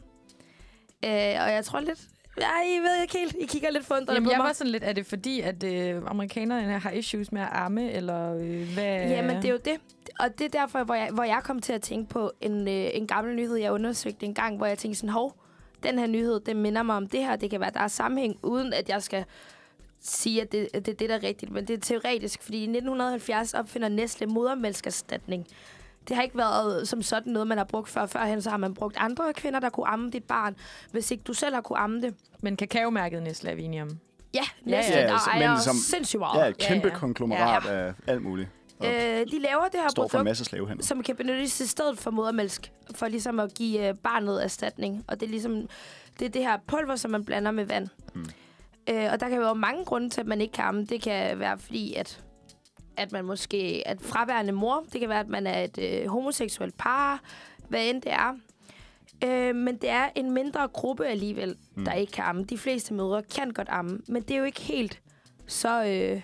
Øh, 1.06 1.12
og 1.12 1.52
jeg 1.52 1.66
tror 1.66 1.80
lidt... 1.80 2.00
Ja, 2.40 2.78
I 2.78 2.80
ved 2.80 3.02
ikke 3.02 3.18
helt. 3.18 3.36
I 3.40 3.46
kigger 3.46 3.72
lidt 3.72 3.86
forundret 3.86 4.14
Jamen, 4.14 4.26
på 4.26 4.32
jeg 4.32 4.38
mig. 4.38 4.46
var 4.48 4.54
sådan 4.54 4.72
lidt, 4.72 4.84
er 4.84 4.94
det 4.94 5.06
fordi, 5.06 5.42
at 5.42 5.64
øh, 5.64 6.02
amerikanerne 6.08 6.80
har 6.80 6.92
issues 6.92 7.32
med 7.32 7.42
at 7.42 7.48
arme, 7.52 7.92
eller 7.92 8.34
øh, 8.34 8.74
hvad? 8.74 9.10
Jamen, 9.10 9.36
det 9.36 9.46
er 9.46 9.52
jo 9.52 9.60
det. 9.66 9.78
Og 10.20 10.38
det 10.38 10.46
er 10.46 10.60
derfor, 10.60 10.84
hvor 10.84 10.96
jeg, 10.96 11.10
hvor 11.14 11.24
jeg 11.24 11.42
kom 11.44 11.60
til 11.60 11.74
at 11.74 11.82
tænke 11.82 12.10
på 12.10 12.32
en, 12.42 12.68
øh, 12.68 12.90
en 12.94 13.08
gammel 13.08 13.36
nyhed, 13.36 13.56
jeg 13.56 13.72
undersøgte 13.72 14.26
en 14.26 14.34
gang, 14.34 14.58
hvor 14.58 14.66
jeg 14.66 14.78
tænkte 14.78 15.00
sådan, 15.00 15.10
hov, 15.10 15.41
den 15.84 16.00
her 16.00 16.08
nyhed, 16.08 16.40
den 16.40 16.58
minder 16.62 16.84
mig 16.84 16.96
om 16.96 17.08
det 17.08 17.20
her. 17.20 17.36
Det 17.36 17.50
kan 17.50 17.60
være, 17.60 17.72
der 17.74 17.80
er 17.80 17.88
sammenhæng, 17.88 18.40
uden 18.44 18.74
at 18.74 18.90
jeg 18.90 19.04
skal 19.04 19.26
sige, 20.02 20.42
at 20.42 20.52
det, 20.52 20.68
at 20.74 20.86
det 20.86 20.92
er 20.92 20.96
det, 20.96 21.10
der 21.10 21.16
er 21.16 21.24
rigtigt. 21.24 21.52
Men 21.52 21.68
det 21.68 21.74
er 21.74 21.78
teoretisk, 21.82 22.44
fordi 22.44 22.58
i 22.58 22.64
1970 22.64 23.54
opfinder 23.54 23.90
Nestle 23.90 24.28
modermælkerstatning. 24.28 25.48
Det 26.08 26.16
har 26.16 26.24
ikke 26.24 26.38
været 26.38 26.88
som 26.88 27.02
sådan 27.02 27.34
noget, 27.34 27.48
man 27.48 27.58
har 27.58 27.66
brugt 27.66 27.90
før. 27.90 28.06
Førhen 28.06 28.42
så 28.42 28.50
har 28.50 28.58
man 28.58 28.74
brugt 28.74 28.96
andre 29.00 29.34
kvinder, 29.34 29.60
der 29.60 29.70
kunne 29.70 29.88
amme 29.88 30.12
dit 30.12 30.24
barn, 30.24 30.56
hvis 30.92 31.12
ikke 31.12 31.24
du 31.24 31.34
selv 31.34 31.54
har 31.56 31.62
kunne 31.62 31.78
amme 31.80 32.02
det. 32.02 32.16
Men 32.42 32.58
kakaomærket 32.58 33.24
Nestle 33.24 33.50
er 33.52 33.56
vi 33.56 33.64
enige 33.64 33.82
om. 33.82 33.90
Ja, 34.34 34.42
Nestle, 34.64 34.94
ja, 34.96 35.02
ja, 35.02 35.08
der 35.08 35.14
altså, 35.14 35.30
men 35.34 35.42
ejer 35.42 35.54
ligesom- 35.54 35.76
sindssygt 35.76 36.20
meget. 36.20 36.40
Ja, 36.44 36.48
et 36.50 36.58
kæmpe 36.58 36.88
ja. 36.88 36.94
konglomerat 36.96 37.66
af 37.66 37.94
alt 38.08 38.22
muligt. 38.22 38.50
Øh, 38.86 39.28
de 39.32 39.40
laver 39.40 39.64
det 39.72 39.80
her 39.80 39.90
står 39.90 40.08
for 40.08 40.18
produkt, 40.18 40.38
slavehandel. 40.38 40.86
som 40.86 41.04
kan 41.04 41.16
benyttes 41.16 41.60
i 41.60 41.68
stedet 41.68 41.98
for 42.00 42.12
modermælk, 42.12 42.72
for 42.96 43.08
ligesom 43.08 43.40
at 43.40 43.54
give 43.54 43.88
øh, 43.88 43.96
barnet 43.96 44.44
erstatning. 44.44 45.04
Og 45.08 45.20
det 45.20 45.26
er 45.26 45.30
ligesom 45.30 45.68
det, 46.20 46.26
er 46.26 46.30
det 46.30 46.42
her 46.42 46.58
pulver, 46.68 46.96
som 46.96 47.12
man 47.12 47.26
blander 47.26 47.52
med 47.52 47.66
vand. 47.66 47.88
Hmm. 48.14 48.26
Øh, 48.90 49.10
og 49.12 49.20
der 49.20 49.30
kan 49.30 49.40
være 49.40 49.56
mange 49.56 49.86
grunde 49.86 50.10
til, 50.10 50.22
at 50.22 50.28
man 50.28 50.42
ikke 50.42 50.52
kan 50.52 50.64
amme. 50.66 50.86
Det 50.86 51.02
kan 51.02 51.40
være 51.40 51.58
fordi, 51.60 51.94
at, 51.94 52.24
at 52.98 53.12
man 53.12 53.26
måske 53.26 53.88
er 53.88 53.92
et 53.92 54.02
fraværende 54.02 54.52
mor. 54.54 54.84
Det 54.94 55.00
kan 55.00 55.10
være, 55.10 55.20
at 55.20 55.28
man 55.30 55.48
er 55.48 55.64
et 55.64 55.78
øh, 55.78 56.08
homoseksuelt 56.08 56.78
par. 56.78 57.22
Hvad 57.70 57.86
end 57.90 58.02
det 58.02 58.12
er. 58.12 58.38
Øh, 59.24 59.56
men 59.56 59.76
det 59.78 59.90
er 59.90 60.10
en 60.16 60.32
mindre 60.32 60.68
gruppe 60.68 61.06
alligevel, 61.06 61.56
Hmm. 61.76 61.86
der 61.86 61.94
ikke 61.94 62.12
kan 62.12 62.24
amme. 62.24 62.44
De 62.44 62.58
fleste 62.58 62.94
mødre 62.94 63.24
kan 63.24 63.52
godt 63.52 63.68
amme, 63.72 64.00
men 64.08 64.22
det 64.22 64.32
er 64.32 64.38
jo 64.38 64.44
ikke 64.46 64.62
helt 64.62 65.02
så... 65.48 65.84
Øh, 65.86 66.22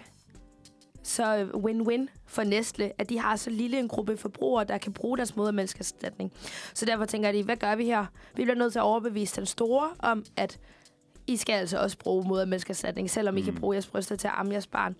så 1.07 1.47
win-win 1.53 2.07
for 2.25 2.43
Nestle, 2.43 2.91
at 2.97 3.09
de 3.09 3.19
har 3.19 3.35
så 3.35 3.49
lille 3.49 3.79
en 3.79 3.87
gruppe 3.87 4.17
forbrugere, 4.17 4.63
der 4.63 4.77
kan 4.77 4.93
bruge 4.93 5.17
deres 5.17 5.35
modermælkerstatning. 5.35 6.31
Så 6.73 6.85
derfor 6.85 7.05
tænker 7.05 7.31
de, 7.31 7.43
hvad 7.43 7.57
gør 7.57 7.75
vi 7.75 7.85
her? 7.85 8.05
Vi 8.35 8.43
bliver 8.43 8.55
nødt 8.55 8.71
til 8.71 8.79
at 8.79 8.83
overbevise 8.83 9.35
den 9.35 9.45
store 9.45 9.89
om, 9.99 10.25
at 10.37 10.59
I 11.27 11.37
skal 11.37 11.53
altså 11.53 11.77
også 11.79 11.97
bruge 11.97 12.27
modermælkerstatning, 12.27 13.09
selvom 13.09 13.37
I 13.37 13.41
kan 13.41 13.53
Mm. 13.53 13.59
bruge 13.59 13.73
jeres 13.73 13.87
bryster 13.87 14.15
til 14.15 14.27
at 14.27 14.33
amme 14.37 14.51
jeres 14.51 14.67
barn. 14.67 14.95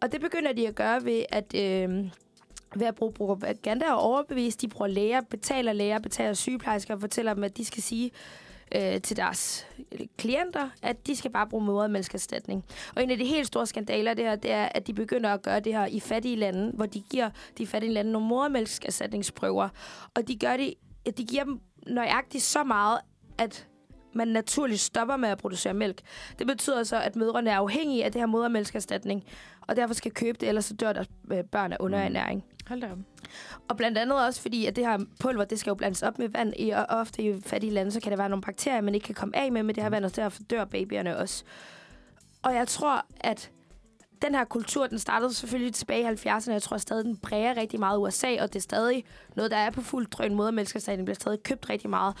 Og 0.00 0.12
det 0.12 0.20
begynder 0.20 0.52
de 0.52 0.68
at 0.68 0.74
gøre 0.74 1.04
ved 1.04 1.24
at, 1.28 1.54
øh, 1.54 2.04
ved 2.76 2.86
at 2.86 2.94
bruge 2.94 3.12
propaganda 3.12 3.92
og 3.92 4.00
overbevise. 4.00 4.58
De 4.58 4.68
bruger 4.68 4.86
læger, 4.88 5.20
betaler 5.20 5.72
læger, 5.72 5.98
betaler 5.98 6.34
sygeplejersker 6.34 6.94
og 6.94 7.00
fortæller 7.00 7.34
dem, 7.34 7.44
at 7.44 7.56
de 7.56 7.64
skal 7.64 7.82
sige 7.82 8.10
øh, 8.74 9.00
til 9.00 9.16
deres 9.16 9.66
klienter, 10.18 10.68
at 10.82 11.06
de 11.06 11.16
skal 11.16 11.30
bare 11.30 11.46
bruge 11.46 11.64
modermælkerstatning. 11.64 12.64
Og 12.96 13.02
en 13.02 13.10
af 13.10 13.18
de 13.18 13.24
helt 13.24 13.46
store 13.46 13.66
skandaler 13.66 14.14
det 14.14 14.24
her, 14.24 14.36
det 14.36 14.50
er, 14.52 14.68
at 14.74 14.86
de 14.86 14.94
begynder 14.94 15.30
at 15.30 15.42
gøre 15.42 15.60
det 15.60 15.74
her 15.74 15.86
i 15.86 16.00
fattige 16.00 16.36
lande, 16.36 16.72
hvor 16.74 16.86
de 16.86 17.00
giver 17.10 17.30
de 17.58 17.66
fattige 17.66 17.92
lande 17.92 18.12
nogle 18.12 18.28
modermælkerstatningsprøver. 18.28 19.68
Og 20.14 20.28
de 20.28 20.36
gør 20.36 20.56
det, 20.56 20.74
at 21.06 21.18
de 21.18 21.24
giver 21.24 21.44
dem 21.44 21.60
nøjagtigt 21.86 22.44
så 22.44 22.64
meget, 22.64 23.00
at 23.38 23.66
man 24.14 24.28
naturligt 24.28 24.80
stopper 24.80 25.16
med 25.16 25.28
at 25.28 25.38
producere 25.38 25.74
mælk. 25.74 26.00
Det 26.38 26.46
betyder 26.46 26.84
så, 26.84 27.00
at 27.00 27.16
mødrene 27.16 27.50
er 27.50 27.56
afhængige 27.56 28.04
af 28.04 28.12
det 28.12 28.20
her 28.20 28.26
modermælkerstatning, 28.26 29.24
og 29.60 29.76
derfor 29.76 29.94
skal 29.94 30.12
købe 30.12 30.38
det, 30.40 30.48
ellers 30.48 30.64
så 30.64 30.74
dør 30.74 30.92
deres 30.92 31.08
øh, 31.32 31.44
børn 31.44 31.72
af 31.72 31.76
underernæring. 31.80 32.44
Hold 32.68 32.80
da 32.80 32.90
op. 32.92 32.98
Og 33.68 33.76
blandt 33.76 33.98
andet 33.98 34.26
også 34.26 34.40
fordi, 34.40 34.66
at 34.66 34.76
det 34.76 34.86
her 34.86 34.98
pulver, 35.20 35.44
det 35.44 35.58
skal 35.58 35.70
jo 35.70 35.74
blandes 35.74 36.02
op 36.02 36.18
med 36.18 36.28
vand 36.28 36.52
i, 36.58 36.70
og 36.70 36.86
ofte 36.88 37.22
i 37.22 37.40
fattige 37.40 37.72
lande, 37.72 37.92
så 37.92 38.00
kan 38.00 38.12
der 38.12 38.16
være 38.18 38.28
nogle 38.28 38.42
bakterier, 38.42 38.80
man 38.80 38.94
ikke 38.94 39.04
kan 39.04 39.14
komme 39.14 39.36
af 39.36 39.52
med 39.52 39.62
med 39.62 39.74
det 39.74 39.82
her 39.82 39.90
vand, 39.90 40.04
og 40.04 40.16
derfor 40.16 40.42
dør 40.42 40.64
babyerne 40.64 41.16
også. 41.16 41.44
Og 42.42 42.54
jeg 42.54 42.68
tror, 42.68 43.06
at 43.20 43.50
den 44.22 44.34
her 44.34 44.44
kultur, 44.44 44.86
den 44.86 44.98
startede 44.98 45.34
selvfølgelig 45.34 45.74
tilbage 45.74 46.02
i 46.02 46.28
70'erne. 46.28 46.52
Jeg 46.52 46.62
tror 46.62 46.76
stadig, 46.76 47.04
den 47.04 47.16
præger 47.16 47.56
rigtig 47.56 47.80
meget 47.80 47.98
USA, 47.98 48.42
og 48.42 48.52
det 48.52 48.56
er 48.56 48.62
stadig 48.62 49.04
noget, 49.36 49.50
der 49.50 49.56
er 49.56 49.70
på 49.70 49.80
fuld 49.80 50.06
drøn 50.06 50.34
måde. 50.34 50.52
den 50.86 51.04
bliver 51.04 51.14
stadig 51.14 51.42
købt 51.42 51.70
rigtig 51.70 51.90
meget. 51.90 52.16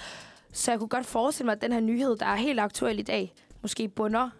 Så 0.52 0.70
jeg 0.70 0.78
kunne 0.78 0.88
godt 0.88 1.06
forestille 1.06 1.44
mig, 1.46 1.52
at 1.52 1.62
den 1.62 1.72
her 1.72 1.80
nyhed, 1.80 2.16
der 2.16 2.26
er 2.26 2.36
helt 2.36 2.60
aktuel 2.60 2.98
i 2.98 3.02
dag, 3.02 3.34
måske 3.62 3.88
bunder 3.88 4.30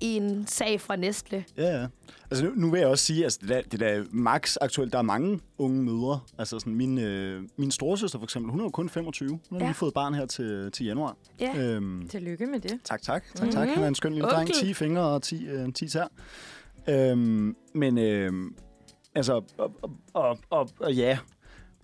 en 0.00 0.46
sag 0.46 0.80
fra 0.80 0.96
Nestle. 0.96 1.44
Ja, 1.56 1.80
ja. 1.80 1.86
Altså 2.30 2.44
nu, 2.44 2.50
nu 2.56 2.70
vil 2.70 2.78
jeg 2.78 2.88
også 2.88 3.04
sige, 3.04 3.18
at 3.18 3.24
altså, 3.24 3.38
det, 3.42 3.48
der, 3.48 3.62
det 3.62 3.80
der 3.80 4.04
max 4.10 4.56
aktuelt, 4.60 4.92
der 4.92 4.98
er 4.98 5.02
mange 5.02 5.40
unge 5.58 5.82
mødre. 5.82 6.20
Altså 6.38 6.58
sådan 6.58 6.74
min, 6.74 6.98
øh, 6.98 7.42
min 7.56 7.70
storesøster 7.70 8.18
for 8.18 8.24
eksempel, 8.26 8.50
hun 8.50 8.60
er 8.60 8.64
jo 8.64 8.70
kun 8.70 8.88
25. 8.88 9.28
Hun 9.28 9.40
har 9.52 9.58
Ja. 9.58 9.64
lige 9.64 9.74
fået 9.74 9.94
barn 9.94 10.14
her 10.14 10.26
til, 10.26 10.70
til 10.72 10.86
januar. 10.86 11.16
Ja. 11.40 11.58
Øhm, 11.58 12.08
Tillykke 12.08 12.46
med 12.46 12.60
det. 12.60 12.78
tak, 12.84 13.02
tak. 13.02 13.24
Tak, 13.34 13.50
tak. 13.50 13.68
Han 13.68 13.82
er 13.82 13.88
en 13.88 13.94
skøn 13.94 14.12
lille 14.12 14.28
dreng. 14.28 14.40
Onkel. 14.40 14.54
10 14.68 14.74
fingre 14.74 15.02
og 15.02 15.22
10, 15.22 15.46
øh, 15.46 15.72
10 15.72 15.88
tær. 15.88 16.06
Øhm, 16.88 17.56
men 17.74 17.98
øhm, 17.98 18.54
altså, 19.14 19.32
og, 19.58 19.74
og, 19.82 19.90
og, 20.14 20.38
og, 20.50 20.68
og 20.80 20.94
ja, 20.94 21.18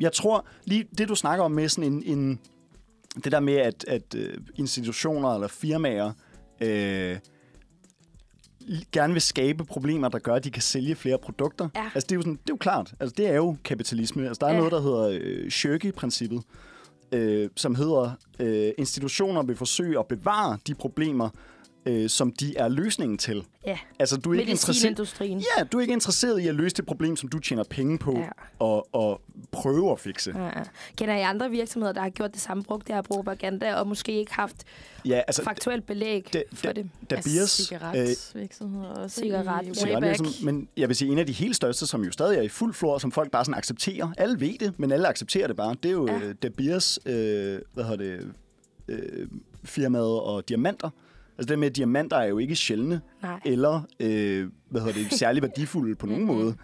jeg 0.01 0.13
tror 0.13 0.47
lige 0.65 0.85
det, 0.99 1.09
du 1.09 1.15
snakker 1.15 1.45
om 1.45 1.53
med 1.53 1.69
sådan 1.69 1.93
en, 1.93 2.03
en 2.19 2.41
det 3.25 3.33
der 3.33 3.41
med, 3.41 3.55
at, 3.55 3.85
at 3.89 4.15
øh, 4.17 4.39
institutioner 4.57 5.35
eller 5.35 5.49
firmaer 5.49 6.13
øh, 6.61 7.17
gerne 8.93 9.13
vil 9.13 9.23
skabe 9.23 9.65
problemer, 9.65 10.09
der 10.09 10.19
gør, 10.19 10.35
at 10.35 10.45
de 10.45 10.51
kan 10.51 10.63
sælge 10.63 10.95
flere 10.95 11.19
produkter. 11.19 11.69
Ja. 11.77 11.91
Altså, 11.95 12.07
det 12.07 12.13
er 12.13 12.17
jo, 12.17 12.21
sådan, 12.23 12.33
det 12.33 12.39
er 12.39 12.53
jo 12.53 12.57
klart. 12.57 12.95
Altså, 13.01 13.15
det 13.17 13.29
er 13.29 13.35
jo 13.37 13.57
kapitalisme. 13.65 14.27
Altså, 14.29 14.39
der 14.41 14.47
er 14.47 14.53
Ja. 14.53 14.57
noget, 14.59 14.73
der 14.73 14.81
hedder 14.81 15.19
øh, 15.23 15.51
Shirky-princippet, 15.51 16.43
øh, 17.13 17.49
som 17.57 17.75
hedder, 17.75 18.11
øh, 18.41 18.73
institutioner 18.79 19.43
vil 19.43 19.57
forsøge 19.57 19.99
at 19.99 20.07
bevare 20.07 20.59
de 20.67 20.75
problemer, 20.75 21.29
øh, 21.87 22.09
som 22.11 22.33
de 22.33 22.57
er 22.57 22.69
løsningen 22.69 23.19
til. 23.19 23.45
Ja, 23.67 23.79
Altså, 23.99 24.17
du 24.17 24.31
er 24.35 24.39
ikke 24.41 24.51
interesseret... 24.51 24.75
medicinindustrien. 24.75 25.39
Ja, 25.59 25.65
du 25.65 25.77
er 25.77 25.81
ikke 25.81 25.93
interesseret 25.93 26.41
i 26.41 26.49
at 26.49 26.55
løse 26.55 26.77
det 26.77 26.87
problem, 26.87 27.17
som 27.17 27.29
du 27.29 27.39
tjener 27.39 27.65
penge 27.71 27.99
på, 27.99 28.19
Ja. 28.19 28.29
og, 28.59 28.95
og 28.95 29.21
prøve 29.53 29.93
at 29.93 30.01
fikse. 30.01 30.33
Ja, 30.37 30.45
ja. 30.45 30.51
Kender 30.97 31.15
I 31.17 31.21
andre 31.21 31.51
virksomheder, 31.51 31.93
der 31.93 32.01
har 32.01 32.11
gjort 32.11 32.33
det 32.33 32.41
samme, 32.41 32.63
brugt 32.63 32.87
det 32.87 32.95
her 32.95 33.03
propaganda, 33.03 33.75
og 33.75 33.87
måske 33.87 34.13
ikke 34.13 34.35
haft 34.35 34.57
Ja, 35.05 35.21
altså, 35.27 35.43
faktuelt 35.45 35.87
belæg 35.87 36.29
det- 36.33 36.43
for 36.53 36.73
det? 36.73 36.91
da 37.11 37.15
Altså, 37.15 37.31
Biers... 37.31 37.51
cigaretvirksomheder 37.51 38.89
også. 38.89 39.21
Cigaret, 39.21 40.43
men 40.45 40.69
jeg 40.77 40.89
vil 40.89 40.97
sige, 40.97 41.13
en 41.13 41.19
af 41.19 41.27
de 41.27 41.33
helt 41.33 41.57
største, 41.57 41.87
som 41.87 42.05
jo 42.05 42.11
stadig 42.13 42.39
er 42.39 42.43
i 42.43 42.49
fuld 42.49 42.75
flor, 42.75 42.99
som 42.99 43.13
folk 43.13 43.31
bare 43.31 43.45
sådan 43.45 43.59
accepterer. 43.59 44.09
Alle 44.19 44.41
ved 44.41 44.59
det, 44.61 44.79
men 44.79 44.93
alle 44.93 45.09
accepterer 45.09 45.47
det 45.47 45.57
bare. 45.57 45.77
Det 45.83 45.89
er 45.89 45.93
jo 45.93 46.07
Ja. 46.07 46.19
ja. 46.27 46.33
Da 46.33 46.49
Beers, 46.49 46.99
øh, 47.07 47.59
hvad 47.75 47.85
hedder 47.85 47.97
det, 47.97 48.33
øh, 48.89 49.29
firmaet 49.65 50.21
og 50.21 50.49
diamanter. 50.49 50.91
Altså 51.39 51.49
det 51.49 51.59
med, 51.59 51.69
at 51.69 51.77
diamanter 51.77 52.17
er 52.17 52.27
jo 52.27 52.39
ikke 52.39 52.57
sjældne, 52.57 53.01
Nej. 53.23 53.41
eller 53.45 53.81
øh, 54.01 54.49
hvad 54.69 54.81
hedder 54.81 54.95
det, 54.95 55.13
særlig 55.13 55.43
værdifulde 55.43 55.95
på 55.95 56.07
nogen 56.07 56.25
måde. 56.25 56.57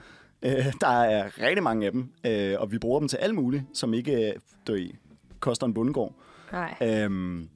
Øh, 0.43 0.73
der 0.81 1.03
er 1.03 1.41
rigtig 1.41 1.63
mange 1.63 1.87
af 1.87 1.93
dem, 1.93 2.09
øh, 2.27 2.55
og 2.59 2.73
vi 2.73 2.79
bruger 2.79 2.99
dem 2.99 3.09
til 3.09 3.17
alt 3.17 3.35
muligt, 3.35 3.65
som 3.75 3.95
ikke 3.95 4.29
øh, 4.29 4.33
ved, 4.67 4.91
koster 5.41 5.67
en 5.67 5.75
bundegård. 5.75 6.15
Nej. 6.53 6.75
Øhm, 6.83 7.49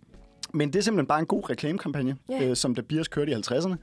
men 0.52 0.72
det 0.72 0.76
er 0.76 0.82
simpelthen 0.82 1.06
bare 1.06 1.20
en 1.20 1.26
god 1.26 1.50
reklamekampagne, 1.50 2.16
yeah. 2.32 2.50
øh, 2.50 2.56
som 2.56 2.74
da 2.74 2.80
Beers 2.80 3.08
kørte 3.08 3.32
i 3.32 3.34
50'erne. 3.34 3.74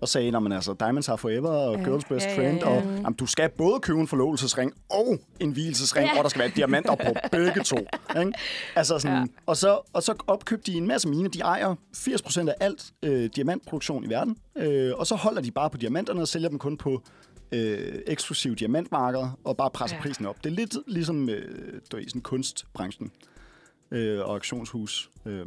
Og 0.00 0.08
sagde, 0.08 0.36
at 0.36 0.52
altså, 0.52 0.74
Diamonds 0.80 1.08
are 1.08 1.18
forever 1.18 1.48
og 1.48 1.76
Ja. 1.78 1.84
Girls 1.84 2.04
Best 2.04 2.26
Ja, 2.26 2.30
ja, 2.30 2.38
Friend. 2.38 2.58
ja. 2.58 2.66
Og 2.66 2.82
jamen, 2.82 3.12
du 3.12 3.26
skal 3.26 3.48
både 3.58 3.80
købe 3.80 4.00
en 4.00 4.08
forlovelsesring 4.08 4.72
og 4.90 5.18
en 5.40 5.50
hvilesesring, 5.52 6.06
Ja. 6.12 6.18
og 6.18 6.24
der 6.24 6.28
skal 6.30 6.40
være 6.40 6.50
diamanter 6.56 6.94
på 6.94 7.14
begge 7.32 7.62
to. 7.64 7.76
Ikke? 8.20 8.32
Altså 8.76 8.98
sådan, 8.98 9.16
Ja. 9.16 9.20
ja. 9.20 9.26
og, 9.46 9.56
så, 9.56 9.80
og 9.92 10.02
så 10.02 10.14
opkøbte 10.26 10.72
de 10.72 10.76
en 10.76 10.86
masse 10.86 11.08
mine. 11.08 11.28
De 11.28 11.40
ejer 11.40 11.74
80% 11.96 12.48
af 12.48 12.54
alt 12.60 12.92
øh, 13.02 13.30
diamantproduktion 13.36 14.04
i 14.04 14.08
verden. 14.08 14.36
Øh, 14.56 14.92
og 14.96 15.06
så 15.06 15.14
holder 15.14 15.40
de 15.42 15.50
bare 15.50 15.70
på 15.70 15.76
diamanterne 15.78 16.20
og 16.20 16.28
sælger 16.28 16.48
dem 16.48 16.58
kun 16.58 16.76
på 16.76 17.02
øh, 17.52 17.94
eksklusive 18.06 18.54
diamantmarkeder 18.54 19.38
og 19.44 19.56
bare 19.56 19.70
presser 19.70 19.96
Ja. 19.96 19.98
ja. 19.98 20.02
prisen 20.08 20.26
op. 20.26 20.44
Det 20.44 20.50
er 20.50 20.54
lidt 20.56 20.76
ligesom 20.86 21.28
øh, 21.28 21.42
du 21.92 21.96
ved, 21.96 22.08
sådan 22.08 22.20
kunstbranchen 22.22 23.10
øh, 23.90 24.20
og 24.20 24.32
auktionshus. 24.32 25.10
Øh, 25.26 25.46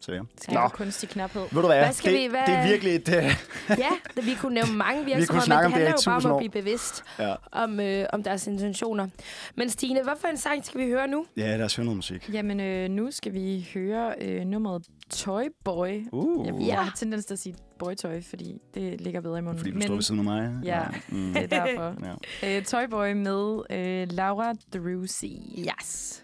så 0.00 0.12
ja. 0.12 0.20
Skaber 0.42 0.68
kunstig 0.68 1.08
knaphed. 1.08 1.42
Ved 1.52 1.62
du 1.62 1.66
hvad? 1.66 1.78
Hvad 1.78 1.92
skal 1.92 2.12
det, 2.12 2.20
vi- 2.20 2.26
hvad- 2.26 2.40
det 2.46 2.54
er 2.54 2.68
virkelig 2.68 2.94
et... 2.94 3.08
Øh, 3.08 3.24
Ja, 3.84 4.20
vi 4.22 4.34
kunne 4.40 4.54
nævne 4.54 4.72
mange 4.72 5.04
virksomheder, 5.04 5.26
kunne 5.32 5.42
snakke 5.42 5.68
men 5.68 5.74
om 5.74 5.78
det 5.80 5.80
det 5.80 5.88
handler 5.88 6.12
jo 6.14 6.20
bare 6.20 6.30
om 6.30 6.36
at 6.36 6.38
blive 6.50 6.62
bevidst 6.62 7.04
ja. 7.18 7.34
om, 7.52 7.80
øh, 7.80 8.06
om 8.12 8.22
deres 8.22 8.46
intentioner. 8.46 9.08
Men 9.54 9.70
Stine, 9.70 10.02
hvad 10.02 10.12
for 10.20 10.28
en 10.28 10.36
sang 10.36 10.64
skal 10.66 10.80
vi 10.80 10.86
høre 10.86 11.08
nu? 11.08 11.26
ja, 11.36 11.56
lad 11.56 11.64
os 11.64 11.76
høre 11.76 11.84
noget 11.84 11.96
musik. 11.96 12.30
Jamen, 12.32 12.60
øh, 12.60 12.88
nu 12.90 13.10
skal 13.10 13.32
vi 13.34 13.68
høre 13.74 14.14
øh, 14.20 14.44
nummeret 14.44 14.82
Toy 15.10 15.42
Boy. 15.64 16.04
Uh, 16.12 16.46
Jeg, 16.46 16.54
Ja. 16.54 16.66
jeg 16.66 16.78
har 16.84 16.92
tendens 16.96 17.24
til 17.24 17.34
at 17.34 17.38
sige 17.38 17.54
boytøj, 17.78 18.20
fordi 18.22 18.58
det 18.74 19.00
ligger 19.00 19.20
bedre 19.20 19.38
i 19.38 19.42
munden. 19.42 19.58
Fordi 19.58 19.70
du 19.70 19.80
står 19.80 19.94
ved 19.94 20.02
siden 20.02 20.18
af 20.20 20.24
mig. 20.24 20.52
Ja. 20.64 20.80
Mm. 21.08 21.32
det 21.34 21.42
er 21.52 21.64
derfor. 21.66 21.94
ja. 22.42 22.56
Øh, 22.58 22.64
Toyboy 22.64 23.12
med 23.12 23.60
øh, 23.70 24.08
Laura 24.12 24.52
Drusi. 24.74 25.64
Yes. 25.80 26.22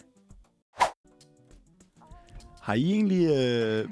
Har 2.62 2.74
I 2.74 2.92
egentlig 2.92 3.28
øh, 3.28 3.88